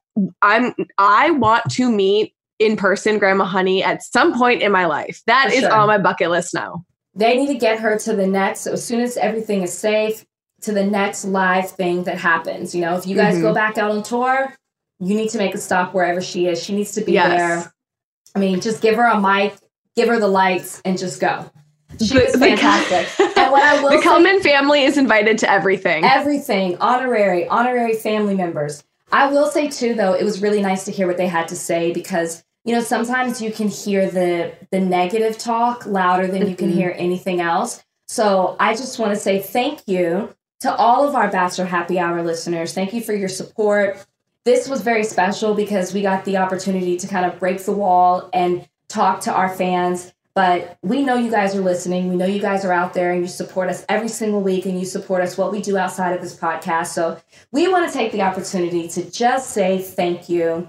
I'm 0.43 0.75
I 0.99 1.31
want 1.31 1.71
to 1.73 1.91
meet 1.91 2.35
in 2.59 2.77
person 2.77 3.19
Grandma 3.19 3.45
Honey 3.45 3.83
at 3.83 4.03
some 4.03 4.37
point 4.37 4.63
in 4.63 4.73
my 4.73 4.87
life. 4.87 5.23
That 5.27 5.49
for 5.49 5.55
is 5.55 5.61
sure. 5.61 5.73
on 5.73 5.87
my 5.87 5.99
bucket 5.99 6.31
list 6.31 6.55
now. 6.55 6.85
They 7.15 7.37
need 7.37 7.49
to 7.49 7.59
get 7.59 7.81
her 7.81 7.99
to 7.99 8.15
the 8.15 8.27
next 8.27 8.61
so 8.61 8.73
as 8.73 8.85
soon 8.85 9.01
as 9.01 9.17
everything 9.17 9.63
is 9.63 9.77
safe 9.77 10.25
to 10.63 10.73
the 10.73 10.85
next 10.85 11.25
live 11.25 11.71
thing 11.71 12.05
that 12.05 12.19
happens. 12.19 12.75
You 12.75 12.81
know, 12.81 12.97
if 12.97 13.07
you 13.07 13.15
guys 13.15 13.35
mm-hmm. 13.35 13.43
go 13.43 13.55
back 13.55 13.79
out 13.79 13.91
on 13.91 14.03
tour, 14.03 14.53
you 14.99 15.15
need 15.15 15.31
to 15.31 15.39
make 15.39 15.55
a 15.55 15.59
stop 15.59 15.95
wherever 15.95 16.21
she 16.21 16.47
is. 16.47 16.63
She 16.63 16.75
needs 16.75 16.93
to 16.93 17.03
be 17.03 17.13
yes. 17.13 17.29
there 17.29 17.75
I 18.35 18.41
mean, 18.41 18.61
just 18.61 18.83
give 18.83 18.97
her 18.97 19.05
a 19.05 19.21
mic, 19.21 19.55
give 19.95 20.09
her 20.09 20.19
the 20.19 20.29
lights, 20.29 20.83
and 20.85 20.99
just 20.99 21.21
go. 21.21 21.51
She 22.05 22.19
was 22.19 22.35
fantastic. 22.35 23.09
and 23.21 23.53
what 23.53 23.63
I 23.63 23.81
will 23.83 23.91
the 23.91 24.03
Kellman 24.03 24.41
family 24.41 24.83
is 24.83 24.99
invited 24.99 25.39
to 25.39 25.51
everything. 25.51 26.05
Everything. 26.05 26.77
Honorary, 26.79 27.47
honorary 27.47 27.95
family 27.95 28.35
members. 28.35 28.83
I 29.13 29.31
will 29.31 29.47
say 29.47 29.69
too, 29.69 29.95
though, 29.95 30.15
it 30.15 30.25
was 30.25 30.43
really 30.43 30.61
nice 30.61 30.85
to 30.87 30.91
hear 30.91 31.07
what 31.07 31.17
they 31.17 31.29
had 31.29 31.47
to 31.49 31.57
say 31.57 31.93
because 31.93 32.44
you 32.65 32.75
know 32.75 32.81
sometimes 32.81 33.41
you 33.41 33.53
can 33.53 33.69
hear 33.69 34.11
the 34.11 34.55
the 34.71 34.81
negative 34.81 35.39
talk 35.39 35.87
louder 35.87 36.27
than 36.27 36.49
you 36.49 36.57
can 36.57 36.69
mm-hmm. 36.69 36.79
hear 36.79 36.95
anything 36.97 37.41
else. 37.41 37.85
So 38.07 38.57
I 38.61 38.75
just 38.75 38.99
want 38.99 39.13
to 39.13 39.17
say 39.17 39.41
thank 39.41 39.87
you 39.87 40.35
to 40.61 40.75
all 40.75 41.09
of 41.09 41.15
our 41.15 41.31
Bachelor 41.31 41.65
Happy 41.65 41.99
Hour 41.99 42.23
listeners. 42.23 42.73
Thank 42.75 42.93
you 42.93 43.01
for 43.01 43.15
your 43.15 43.29
support 43.29 44.05
this 44.45 44.69
was 44.69 44.83
very 44.83 45.05
special 45.05 45.55
because 45.55 45.95
we 45.95 46.03
got 46.03 46.25
the 46.25 46.37
opportunity 46.37 46.97
to 46.99 47.09
kind 47.09 47.25
of 47.25 47.39
break 47.39 47.65
the 47.65 47.73
wall 47.73 48.29
and 48.33 48.69
talk 48.89 49.21
to 49.23 49.33
our 49.33 49.49
fans. 49.49 50.13
But 50.35 50.79
we 50.83 51.03
know 51.03 51.15
you 51.15 51.31
guys 51.31 51.55
are 51.55 51.61
listening. 51.61 52.09
We 52.09 52.17
know 52.17 52.27
you 52.27 52.41
guys 52.41 52.65
are 52.65 52.73
out 52.73 52.93
there 52.93 53.13
and 53.13 53.23
you 53.23 53.29
support 53.29 53.71
us 53.71 53.85
every 53.89 54.09
single 54.09 54.43
week 54.43 54.67
and 54.67 54.79
you 54.79 54.85
support 54.85 55.23
us 55.23 55.39
what 55.39 55.53
we 55.53 55.63
do 55.63 55.79
outside 55.79 56.13
of 56.13 56.21
this 56.21 56.37
podcast. 56.37 56.89
So 56.89 57.19
we 57.53 57.69
want 57.69 57.91
to 57.91 57.97
take 57.97 58.13
the 58.13 58.23
opportunity 58.23 58.89
to 58.89 59.09
just 59.11 59.51
say 59.51 59.81
thank 59.81 60.29
you. 60.29 60.69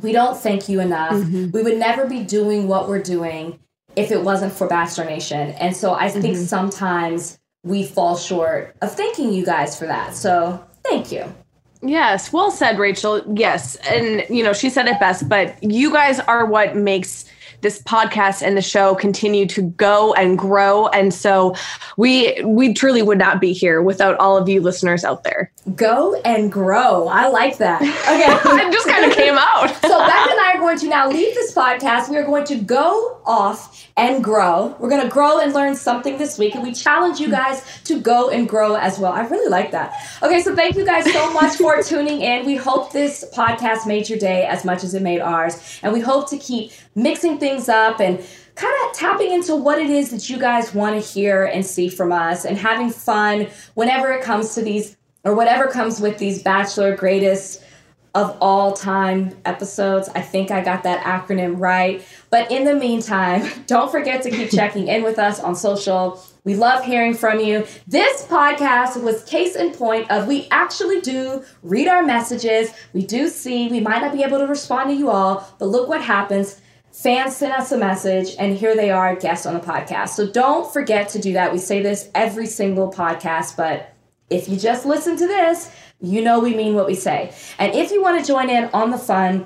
We 0.00 0.12
don't 0.12 0.36
thank 0.36 0.68
you 0.68 0.80
enough. 0.80 1.14
Mm-hmm. 1.14 1.50
We 1.50 1.62
would 1.62 1.78
never 1.78 2.06
be 2.06 2.22
doing 2.22 2.68
what 2.68 2.88
we're 2.88 3.02
doing 3.02 3.60
if 3.96 4.10
it 4.10 4.22
wasn't 4.22 4.52
for 4.52 4.66
Bachelor 4.66 5.04
Nation. 5.04 5.50
And 5.52 5.76
so 5.76 5.94
I 5.94 6.10
think 6.10 6.36
mm-hmm. 6.36 6.44
sometimes 6.44 7.38
we 7.62 7.84
fall 7.84 8.16
short 8.16 8.76
of 8.82 8.92
thanking 8.94 9.32
you 9.32 9.44
guys 9.44 9.78
for 9.78 9.86
that. 9.86 10.14
So 10.14 10.64
thank 10.82 11.12
you. 11.12 11.32
Yes, 11.80 12.32
well 12.32 12.50
said, 12.50 12.78
Rachel. 12.78 13.22
Yes. 13.36 13.76
And, 13.76 14.24
you 14.30 14.42
know, 14.42 14.52
she 14.52 14.70
said 14.70 14.86
it 14.86 14.98
best, 14.98 15.28
but 15.28 15.62
you 15.62 15.92
guys 15.92 16.18
are 16.20 16.46
what 16.46 16.74
makes 16.74 17.26
this 17.64 17.82
podcast 17.82 18.42
and 18.42 18.58
the 18.58 18.62
show 18.62 18.94
continue 18.94 19.46
to 19.46 19.62
go 19.62 20.12
and 20.14 20.38
grow 20.38 20.86
and 20.88 21.14
so 21.14 21.54
we 21.96 22.38
we 22.44 22.74
truly 22.74 23.00
would 23.00 23.16
not 23.16 23.40
be 23.40 23.54
here 23.54 23.80
without 23.80 24.16
all 24.18 24.36
of 24.36 24.50
you 24.50 24.60
listeners 24.60 25.02
out 25.02 25.24
there 25.24 25.50
go 25.74 26.14
and 26.26 26.52
grow 26.52 27.08
i 27.08 27.26
like 27.26 27.56
that 27.56 27.80
okay 27.80 28.60
it 28.66 28.70
just 28.70 28.86
kind 28.86 29.10
of 29.10 29.16
came 29.16 29.36
out 29.38 29.68
so 29.80 29.88
Beth 29.88 30.30
and 30.30 30.40
i 30.40 30.52
are 30.54 30.60
going 30.60 30.78
to 30.78 30.88
now 30.88 31.08
leave 31.08 31.34
this 31.34 31.54
podcast 31.54 32.10
we 32.10 32.18
are 32.18 32.22
going 32.22 32.44
to 32.44 32.56
go 32.56 33.18
off 33.24 33.88
and 33.96 34.24
grow. 34.24 34.74
We're 34.78 34.88
going 34.88 35.02
to 35.02 35.08
grow 35.08 35.38
and 35.38 35.52
learn 35.52 35.76
something 35.76 36.18
this 36.18 36.38
week, 36.38 36.54
and 36.54 36.64
we 36.64 36.72
challenge 36.72 37.20
you 37.20 37.30
guys 37.30 37.62
to 37.84 38.00
go 38.00 38.28
and 38.28 38.48
grow 38.48 38.74
as 38.74 38.98
well. 38.98 39.12
I 39.12 39.26
really 39.26 39.48
like 39.48 39.70
that. 39.70 39.94
Okay, 40.22 40.42
so 40.42 40.54
thank 40.54 40.76
you 40.76 40.84
guys 40.84 41.10
so 41.12 41.32
much 41.32 41.56
for 41.56 41.80
tuning 41.82 42.20
in. 42.20 42.44
We 42.44 42.56
hope 42.56 42.92
this 42.92 43.24
podcast 43.34 43.86
made 43.86 44.08
your 44.08 44.18
day 44.18 44.46
as 44.46 44.64
much 44.64 44.82
as 44.82 44.94
it 44.94 45.02
made 45.02 45.20
ours, 45.20 45.80
and 45.82 45.92
we 45.92 46.00
hope 46.00 46.28
to 46.30 46.38
keep 46.38 46.72
mixing 46.94 47.38
things 47.38 47.68
up 47.68 48.00
and 48.00 48.24
kind 48.54 48.74
of 48.86 48.96
tapping 48.96 49.32
into 49.32 49.56
what 49.56 49.78
it 49.78 49.90
is 49.90 50.10
that 50.10 50.28
you 50.30 50.38
guys 50.38 50.74
want 50.74 50.94
to 50.94 51.00
hear 51.00 51.44
and 51.44 51.66
see 51.66 51.88
from 51.88 52.12
us 52.12 52.44
and 52.44 52.56
having 52.56 52.90
fun 52.90 53.48
whenever 53.74 54.12
it 54.12 54.22
comes 54.22 54.54
to 54.54 54.62
these 54.62 54.96
or 55.24 55.34
whatever 55.34 55.68
comes 55.68 56.00
with 56.00 56.18
these 56.18 56.42
bachelor 56.42 56.94
greatest 56.94 57.62
of 58.14 58.36
all 58.40 58.72
time 58.72 59.36
episodes. 59.44 60.08
I 60.14 60.20
think 60.20 60.50
I 60.50 60.62
got 60.62 60.84
that 60.84 61.02
acronym 61.04 61.58
right. 61.58 62.04
But 62.30 62.50
in 62.50 62.64
the 62.64 62.74
meantime, 62.74 63.50
don't 63.66 63.90
forget 63.90 64.22
to 64.22 64.30
keep 64.30 64.50
checking 64.52 64.88
in 64.88 65.02
with 65.02 65.18
us 65.18 65.40
on 65.40 65.56
social. 65.56 66.22
We 66.44 66.54
love 66.54 66.84
hearing 66.84 67.14
from 67.14 67.40
you. 67.40 67.66
This 67.88 68.24
podcast 68.26 69.02
was 69.02 69.24
case 69.24 69.56
in 69.56 69.72
point 69.72 70.10
of 70.10 70.28
we 70.28 70.46
actually 70.50 71.00
do 71.00 71.42
read 71.62 71.88
our 71.88 72.04
messages. 72.04 72.70
We 72.92 73.04
do 73.04 73.28
see, 73.28 73.68
we 73.68 73.80
might 73.80 74.02
not 74.02 74.12
be 74.12 74.22
able 74.22 74.38
to 74.38 74.46
respond 74.46 74.90
to 74.90 74.94
you 74.94 75.10
all, 75.10 75.48
but 75.58 75.66
look 75.66 75.88
what 75.88 76.02
happens. 76.02 76.60
Fans 76.94 77.36
sent 77.36 77.52
us 77.52 77.72
a 77.72 77.76
message, 77.76 78.36
and 78.38 78.56
here 78.56 78.76
they 78.76 78.88
are, 78.88 79.16
guests 79.16 79.46
on 79.46 79.54
the 79.54 79.60
podcast. 79.60 80.10
So 80.10 80.30
don't 80.30 80.72
forget 80.72 81.08
to 81.10 81.18
do 81.18 81.32
that. 81.32 81.52
We 81.52 81.58
say 81.58 81.82
this 81.82 82.08
every 82.14 82.46
single 82.46 82.90
podcast, 82.90 83.56
but 83.56 83.92
if 84.30 84.48
you 84.48 84.56
just 84.56 84.86
listen 84.86 85.16
to 85.16 85.26
this, 85.26 85.72
you 86.00 86.22
know 86.22 86.38
we 86.38 86.54
mean 86.54 86.74
what 86.76 86.86
we 86.86 86.94
say. 86.94 87.34
And 87.58 87.74
if 87.74 87.90
you 87.90 88.00
want 88.00 88.20
to 88.20 88.26
join 88.26 88.48
in 88.48 88.70
on 88.72 88.92
the 88.92 88.96
fun 88.96 89.44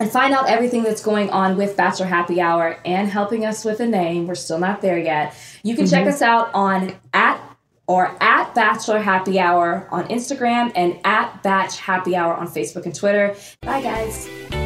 and 0.00 0.10
find 0.10 0.32
out 0.32 0.48
everything 0.48 0.84
that's 0.84 1.02
going 1.02 1.28
on 1.30 1.58
with 1.58 1.76
Bachelor 1.76 2.06
Happy 2.06 2.40
Hour 2.40 2.78
and 2.86 3.08
helping 3.08 3.44
us 3.44 3.62
with 3.62 3.80
a 3.80 3.86
name, 3.86 4.26
we're 4.26 4.34
still 4.34 4.58
not 4.58 4.80
there 4.80 4.98
yet. 4.98 5.34
You 5.62 5.76
can 5.76 5.84
mm-hmm. 5.84 5.90
check 5.90 6.06
us 6.06 6.22
out 6.22 6.50
on 6.54 6.96
at 7.12 7.38
or 7.86 8.16
at 8.22 8.54
Bachelor 8.54 9.00
Happy 9.00 9.38
Hour 9.38 9.86
on 9.90 10.08
Instagram 10.08 10.72
and 10.74 10.98
at 11.04 11.42
Batch 11.42 11.78
Happy 11.78 12.16
Hour 12.16 12.34
on 12.34 12.48
Facebook 12.48 12.86
and 12.86 12.94
Twitter. 12.94 13.36
Bye, 13.60 13.82
guys. 13.82 14.65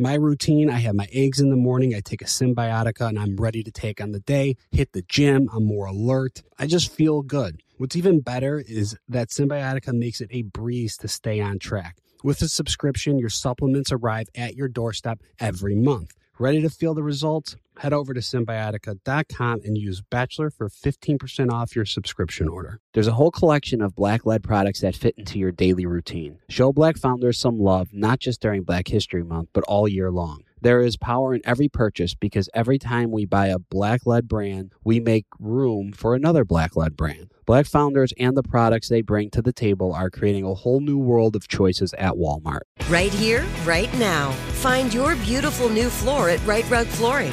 my 0.00 0.14
routine 0.14 0.70
I 0.70 0.78
have 0.78 0.94
my 0.94 1.06
eggs 1.12 1.40
in 1.40 1.50
the 1.50 1.56
morning, 1.56 1.94
I 1.94 2.00
take 2.00 2.22
a 2.22 2.24
Cymbiotika 2.24 3.06
and 3.06 3.18
I'm 3.18 3.36
ready 3.36 3.62
to 3.62 3.70
take 3.70 4.00
on 4.00 4.12
the 4.12 4.20
day, 4.20 4.56
hit 4.72 4.92
the 4.92 5.02
gym, 5.02 5.48
I'm 5.54 5.66
more 5.66 5.86
alert. 5.86 6.42
I 6.58 6.66
just 6.66 6.90
feel 6.90 7.20
good. 7.20 7.60
What's 7.76 7.96
even 7.96 8.20
better 8.20 8.64
is 8.66 8.96
that 9.08 9.28
Cymbiotika 9.28 9.92
makes 9.92 10.22
it 10.22 10.30
a 10.32 10.42
breeze 10.42 10.96
to 10.98 11.08
stay 11.08 11.40
on 11.40 11.58
track. 11.58 11.98
With 12.24 12.40
a 12.40 12.48
subscription, 12.48 13.18
your 13.18 13.28
supplements 13.28 13.92
arrive 13.92 14.28
at 14.34 14.56
your 14.56 14.68
doorstep 14.68 15.20
every 15.38 15.74
month. 15.74 16.12
Ready 16.38 16.62
to 16.62 16.70
feel 16.70 16.94
the 16.94 17.02
results? 17.02 17.56
Head 17.80 17.94
over 17.94 18.12
to 18.12 18.20
cymbiotika.com 18.20 19.60
and 19.64 19.78
use 19.78 20.02
Bachelor 20.02 20.50
for 20.50 20.68
15% 20.68 21.50
off 21.50 21.74
your 21.74 21.86
subscription 21.86 22.46
order. 22.46 22.78
There's 22.92 23.06
a 23.06 23.14
whole 23.14 23.30
collection 23.30 23.80
of 23.80 23.96
black 23.96 24.26
led 24.26 24.42
products 24.42 24.82
that 24.82 24.94
fit 24.94 25.14
into 25.16 25.38
your 25.38 25.50
daily 25.50 25.86
routine. 25.86 26.40
Show 26.50 26.74
black 26.74 26.98
founders 26.98 27.38
some 27.38 27.58
love, 27.58 27.88
not 27.90 28.20
just 28.20 28.42
during 28.42 28.64
Black 28.64 28.88
History 28.88 29.24
Month, 29.24 29.48
but 29.54 29.64
all 29.64 29.88
year 29.88 30.10
long. 30.10 30.44
There 30.60 30.82
is 30.82 30.98
power 30.98 31.34
in 31.34 31.40
every 31.46 31.70
purchase 31.70 32.14
because 32.14 32.50
every 32.52 32.78
time 32.78 33.10
we 33.12 33.24
buy 33.24 33.46
a 33.46 33.58
black 33.58 34.04
led 34.04 34.28
brand, 34.28 34.74
we 34.84 35.00
make 35.00 35.24
room 35.38 35.90
for 35.92 36.14
another 36.14 36.44
black 36.44 36.76
led 36.76 36.98
brand. 36.98 37.32
Black 37.46 37.64
founders 37.64 38.12
and 38.18 38.36
the 38.36 38.42
products 38.42 38.90
they 38.90 39.00
bring 39.00 39.30
to 39.30 39.40
the 39.40 39.54
table 39.54 39.94
are 39.94 40.10
creating 40.10 40.44
a 40.44 40.52
whole 40.52 40.80
new 40.80 40.98
world 40.98 41.34
of 41.34 41.48
choices 41.48 41.94
at 41.94 42.12
Walmart. 42.12 42.60
Right 42.90 43.14
here, 43.14 43.46
right 43.64 43.92
now. 43.94 44.32
Find 44.60 44.92
your 44.92 45.16
beautiful 45.16 45.70
new 45.70 45.88
floor 45.88 46.28
at 46.28 46.44
Rite 46.44 46.68
Rug 46.68 46.86
Flooring. 46.88 47.32